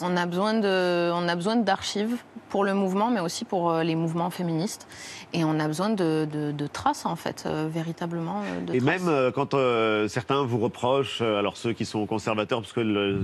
On 0.02 0.16
a 0.16 0.26
besoin 0.26 0.54
de, 0.54 1.10
on 1.12 1.28
a 1.28 1.34
besoin 1.36 1.56
d'archives 1.56 2.16
pour 2.48 2.64
le 2.64 2.74
mouvement, 2.74 3.10
mais 3.10 3.20
aussi 3.20 3.44
pour 3.44 3.70
euh, 3.70 3.82
les 3.84 3.94
mouvements 3.94 4.30
féministes. 4.30 4.88
Et 5.32 5.44
on 5.44 5.60
a 5.60 5.66
besoin 5.68 5.90
de, 5.90 6.26
de- 6.32 6.50
de 6.52 6.66
traces, 6.66 7.06
en 7.06 7.14
fait, 7.14 7.44
euh, 7.46 7.68
véritablement. 7.72 8.42
euh, 8.42 8.60
de 8.66 8.74
Et 8.74 8.80
traces. 8.80 9.02
même 9.02 9.32
quand 9.32 9.54
euh, 9.54 10.08
certains 10.08 10.42
vous 10.42 10.58
reprochent, 10.58 11.20
alors 11.20 11.56
ceux 11.56 11.72
qui 11.72 11.84
sont 11.84 12.06
conservateurs, 12.06 12.60
parce 12.60 12.72
que 12.72 12.80
le 12.80 13.20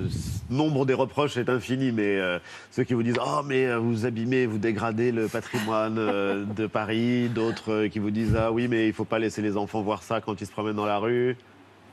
nombre 0.51 0.87
des 0.87 0.95
reproches 0.95 1.37
est 1.39 1.49
infini, 1.49 1.91
mais 1.93 2.19
euh, 2.19 2.39
ceux 2.71 2.85
qui 2.85 2.95
vous 2.95 3.03
disent 3.03 3.19
Oh, 3.21 3.41
mais 3.45 3.75
vous 3.77 4.07
abîmez, 4.07 4.47
vous 4.47 4.59
dégradez 4.59 5.11
le 5.13 5.27
patrimoine 5.29 5.97
de 5.97 6.67
Paris, 6.67 7.29
d'autres 7.29 7.87
qui 7.87 7.99
vous 7.99 8.11
disent 8.11 8.37
Ah 8.39 8.53
oui, 8.53 8.69
mais 8.69 8.85
il 8.85 8.89
ne 8.89 8.93
faut 8.93 9.05
pas 9.05 9.19
laisser 9.19 9.43
les 9.43 9.57
enfants 9.57 9.81
voir 9.83 10.03
ça 10.05 10.21
quand 10.21 10.41
ils 10.41 10.47
se 10.47 10.53
promènent 10.53 10.77
dans 10.77 10.87
la 10.87 10.99
rue. 10.99 11.37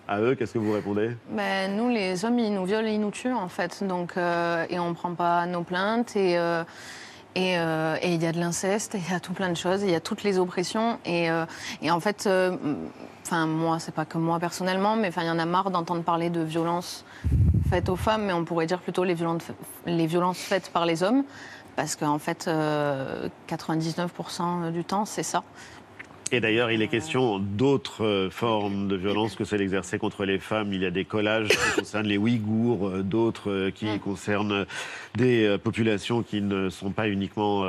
À 0.07 0.19
eux, 0.19 0.35
qu'est-ce 0.35 0.53
que 0.53 0.59
vous 0.59 0.73
répondez? 0.73 1.11
Ben, 1.29 1.75
nous, 1.75 1.89
les 1.89 2.25
hommes, 2.25 2.39
ils 2.39 2.53
nous 2.53 2.65
violent 2.65 2.87
et 2.87 2.93
ils 2.93 2.99
nous 2.99 3.11
tuent, 3.11 3.33
en 3.33 3.47
fait. 3.47 3.83
Donc, 3.83 4.17
euh, 4.17 4.65
et 4.69 4.79
on 4.79 4.89
ne 4.89 4.93
prend 4.93 5.13
pas 5.13 5.45
nos 5.45 5.63
plaintes. 5.63 6.15
Et 6.15 6.37
euh, 6.37 6.63
euh, 7.35 7.95
et 8.01 8.13
il 8.13 8.21
y 8.21 8.27
a 8.27 8.31
de 8.31 8.39
l'inceste, 8.39 8.95
il 9.07 9.11
y 9.11 9.15
a 9.15 9.19
tout 9.19 9.33
plein 9.33 9.49
de 9.49 9.57
choses, 9.57 9.81
il 9.81 9.89
y 9.89 9.95
a 9.95 9.99
toutes 9.99 10.23
les 10.23 10.37
oppressions. 10.37 10.99
Et, 11.05 11.29
et 11.81 11.89
en 11.89 11.99
fait, 11.99 12.29
enfin, 13.25 13.47
moi, 13.47 13.79
c'est 13.79 13.93
pas 13.93 14.05
que 14.05 14.19
moi 14.19 14.39
personnellement, 14.39 14.95
mais 14.95 15.09
il 15.15 15.23
y 15.23 15.29
en 15.29 15.39
a 15.39 15.45
marre 15.45 15.71
d'entendre 15.71 16.03
parler 16.03 16.29
de 16.29 16.41
violences 16.41 17.05
faites 17.69 17.89
aux 17.89 17.95
femmes, 17.95 18.25
mais 18.25 18.33
on 18.33 18.45
pourrait 18.45 18.67
dire 18.67 18.79
plutôt 18.79 19.03
les 19.03 19.15
violences, 19.15 19.47
les 19.87 20.05
violences 20.05 20.37
faites 20.37 20.69
par 20.69 20.85
les 20.85 21.01
hommes. 21.01 21.23
Parce 21.75 21.95
qu'en 21.95 22.19
fait, 22.19 22.45
euh, 22.47 23.29
99% 23.49 24.71
du 24.71 24.83
temps, 24.83 25.05
c'est 25.05 25.23
ça. 25.23 25.43
Et 26.31 26.39
d'ailleurs, 26.39 26.71
il 26.71 26.81
est 26.81 26.87
question 26.87 27.37
d'autres 27.37 28.03
euh, 28.03 28.29
formes 28.29 28.87
de 28.87 28.95
violence 28.95 29.35
que 29.35 29.43
celle 29.43 29.61
exercée 29.61 29.99
contre 29.99 30.25
les 30.25 30.39
femmes. 30.39 30.73
Il 30.73 30.81
y 30.81 30.85
a 30.85 30.91
des 30.91 31.05
collages 31.05 31.49
qui 31.49 31.71
concernent 31.77 32.07
les 32.07 32.17
Ouïghours, 32.17 32.87
euh, 32.87 33.03
d'autres 33.03 33.51
euh, 33.51 33.71
qui 33.71 33.99
concernent 33.99 34.65
des 35.15 35.57
populations 35.63 36.23
qui 36.23 36.41
ne 36.41 36.69
sont 36.69 36.89
pas 36.89 37.07
uniquement 37.07 37.65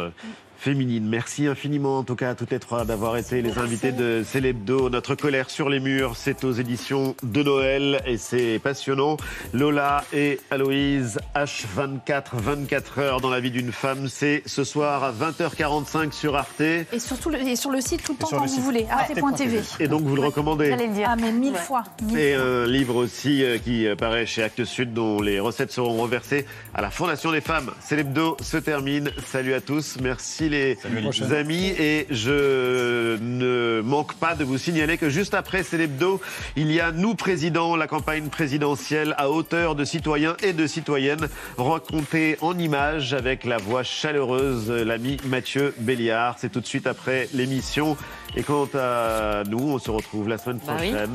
féminine. 0.57 1.07
Merci 1.09 1.47
infiniment, 1.47 1.99
en 1.99 2.05
tout 2.05 2.17
cas, 2.17 2.31
à 2.31 2.35
toutes 2.35 2.51
les 2.51 2.59
trois 2.59 2.85
d'avoir 2.85 3.17
été 3.17 3.43
les 3.43 3.59
invités 3.59 3.93
de 3.93 4.23
Célébdo. 4.25 4.91
Notre 4.91 5.15
colère 5.15 5.51
sur 5.51 5.69
les 5.69 5.81
murs, 5.81 6.17
c'est 6.17 6.45
aux 6.45 6.53
éditions 6.53 7.15
de 7.23 7.43
Noël 7.43 8.01
et 8.07 8.17
c'est 8.17 8.59
passionnant. 8.59 9.17
Lola 9.53 10.05
et 10.13 10.41
Aloïse, 10.51 11.19
H24, 11.35 12.25
24 12.35 12.99
heures 12.99 13.21
dans 13.21 13.31
la 13.31 13.41
vie 13.41 13.51
d'une 13.51 13.73
femme, 13.73 14.09
c'est 14.09 14.43
ce 14.47 14.65
soir 14.65 15.05
à 15.05 15.13
20h45 15.13 16.13
sur 16.13 16.37
Arte. 16.37 16.61
Et, 16.61 16.87
surtout 16.99 17.31
le, 17.31 17.39
et 17.39 17.57
sur 17.57 17.71
le 17.71 17.81
site 17.81 18.03
tout 18.03 18.13
le 18.13 18.19
temps 18.19 18.29
quand 18.31 18.41
le 18.43 18.49
vous 18.49 18.55
site 18.55 18.63
voulez, 18.63 18.87
arte.tv. 18.91 19.61
Et 19.81 19.89
donc, 19.89 20.03
vous 20.03 20.17
le 20.17 20.23
recommandez 20.23 20.71
J'allais 20.71 20.87
le 20.87 20.95
dire. 20.95 21.09
Ah, 21.11 21.17
mais 21.17 21.33
mille 21.33 21.55
fois. 21.57 21.85
mille 22.03 22.19
Et 22.19 22.35
fois. 22.35 22.45
un 22.45 22.67
livre 22.67 22.97
aussi 22.97 23.45
euh, 23.45 23.59
qui 23.59 23.87
euh, 23.87 23.97
paraît 23.97 24.27
chez 24.27 24.43
Actes 24.43 24.65
Sud 24.65 24.93
dont 24.93 25.21
les 25.21 25.41
recettes 25.41 25.73
seront 25.73 26.01
reversées 26.01 26.47
à 26.75 26.83
la 26.83 26.91
Fondation 26.91 27.33
des 27.33 27.41
femmes. 27.41 27.71
C'est 27.81 27.97
l'hebdo 27.97 28.37
se 28.41 28.57
termine. 28.57 29.11
Salut 29.27 29.55
à 29.55 29.61
tous. 29.61 29.97
Merci 30.01 30.49
les 30.55 31.33
amis. 31.33 31.75
Et 31.79 32.07
je 32.11 33.17
ne 33.21 33.81
manque 33.83 34.15
pas 34.15 34.35
de 34.35 34.45
vous 34.45 34.59
signaler 34.59 34.99
que 34.99 35.11
juste 35.11 35.35
après 35.35 35.63
C'est 35.63 35.79
l'hebdo, 35.79 36.21
il 36.57 36.71
y 36.73 36.81
a 36.81 36.93
Nous 36.93 37.15
Président, 37.15 37.77
la 37.77 37.87
campagne 37.87 38.29
présidentielle 38.29 39.15
à 39.19 39.31
hauteur 39.31 39.75
de 39.75 39.85
citoyens 39.85 40.37
et 40.43 40.53
de 40.53 40.67
citoyennes, 40.67 41.29
racontée 41.59 42.37
en 42.41 42.59
images 42.59 43.15
avec 43.15 43.45
la 43.45 43.57
voix 43.59 43.83
chaleureuse 43.83 44.67
de 44.69 44.83
l'ami 44.83 45.17
Mathieu 45.27 45.75
Béliard. 45.79 46.37
C'est 46.39 46.51
tout 46.51 46.61
de 46.61 46.67
suite 46.67 46.87
après 46.87 47.29
l'émission. 47.35 47.97
Et 48.37 48.43
quant 48.43 48.69
à 48.75 49.43
nous, 49.49 49.59
on 49.75 49.79
se 49.79 49.91
retrouve 49.91 50.29
la 50.29 50.39
semaine 50.39 50.59
Bah 50.67 50.77
oui. 50.81 50.91
prochaine. 50.91 51.11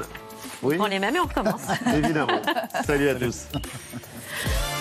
Oui. 0.61 0.75
On 0.79 0.85
les 0.87 0.99
mêmes 0.99 1.15
et 1.15 1.19
on 1.19 1.23
recommence. 1.25 1.67
Évidemment. 1.95 2.41
Salut 2.85 3.09
à 3.09 3.15
tous. 3.15 3.47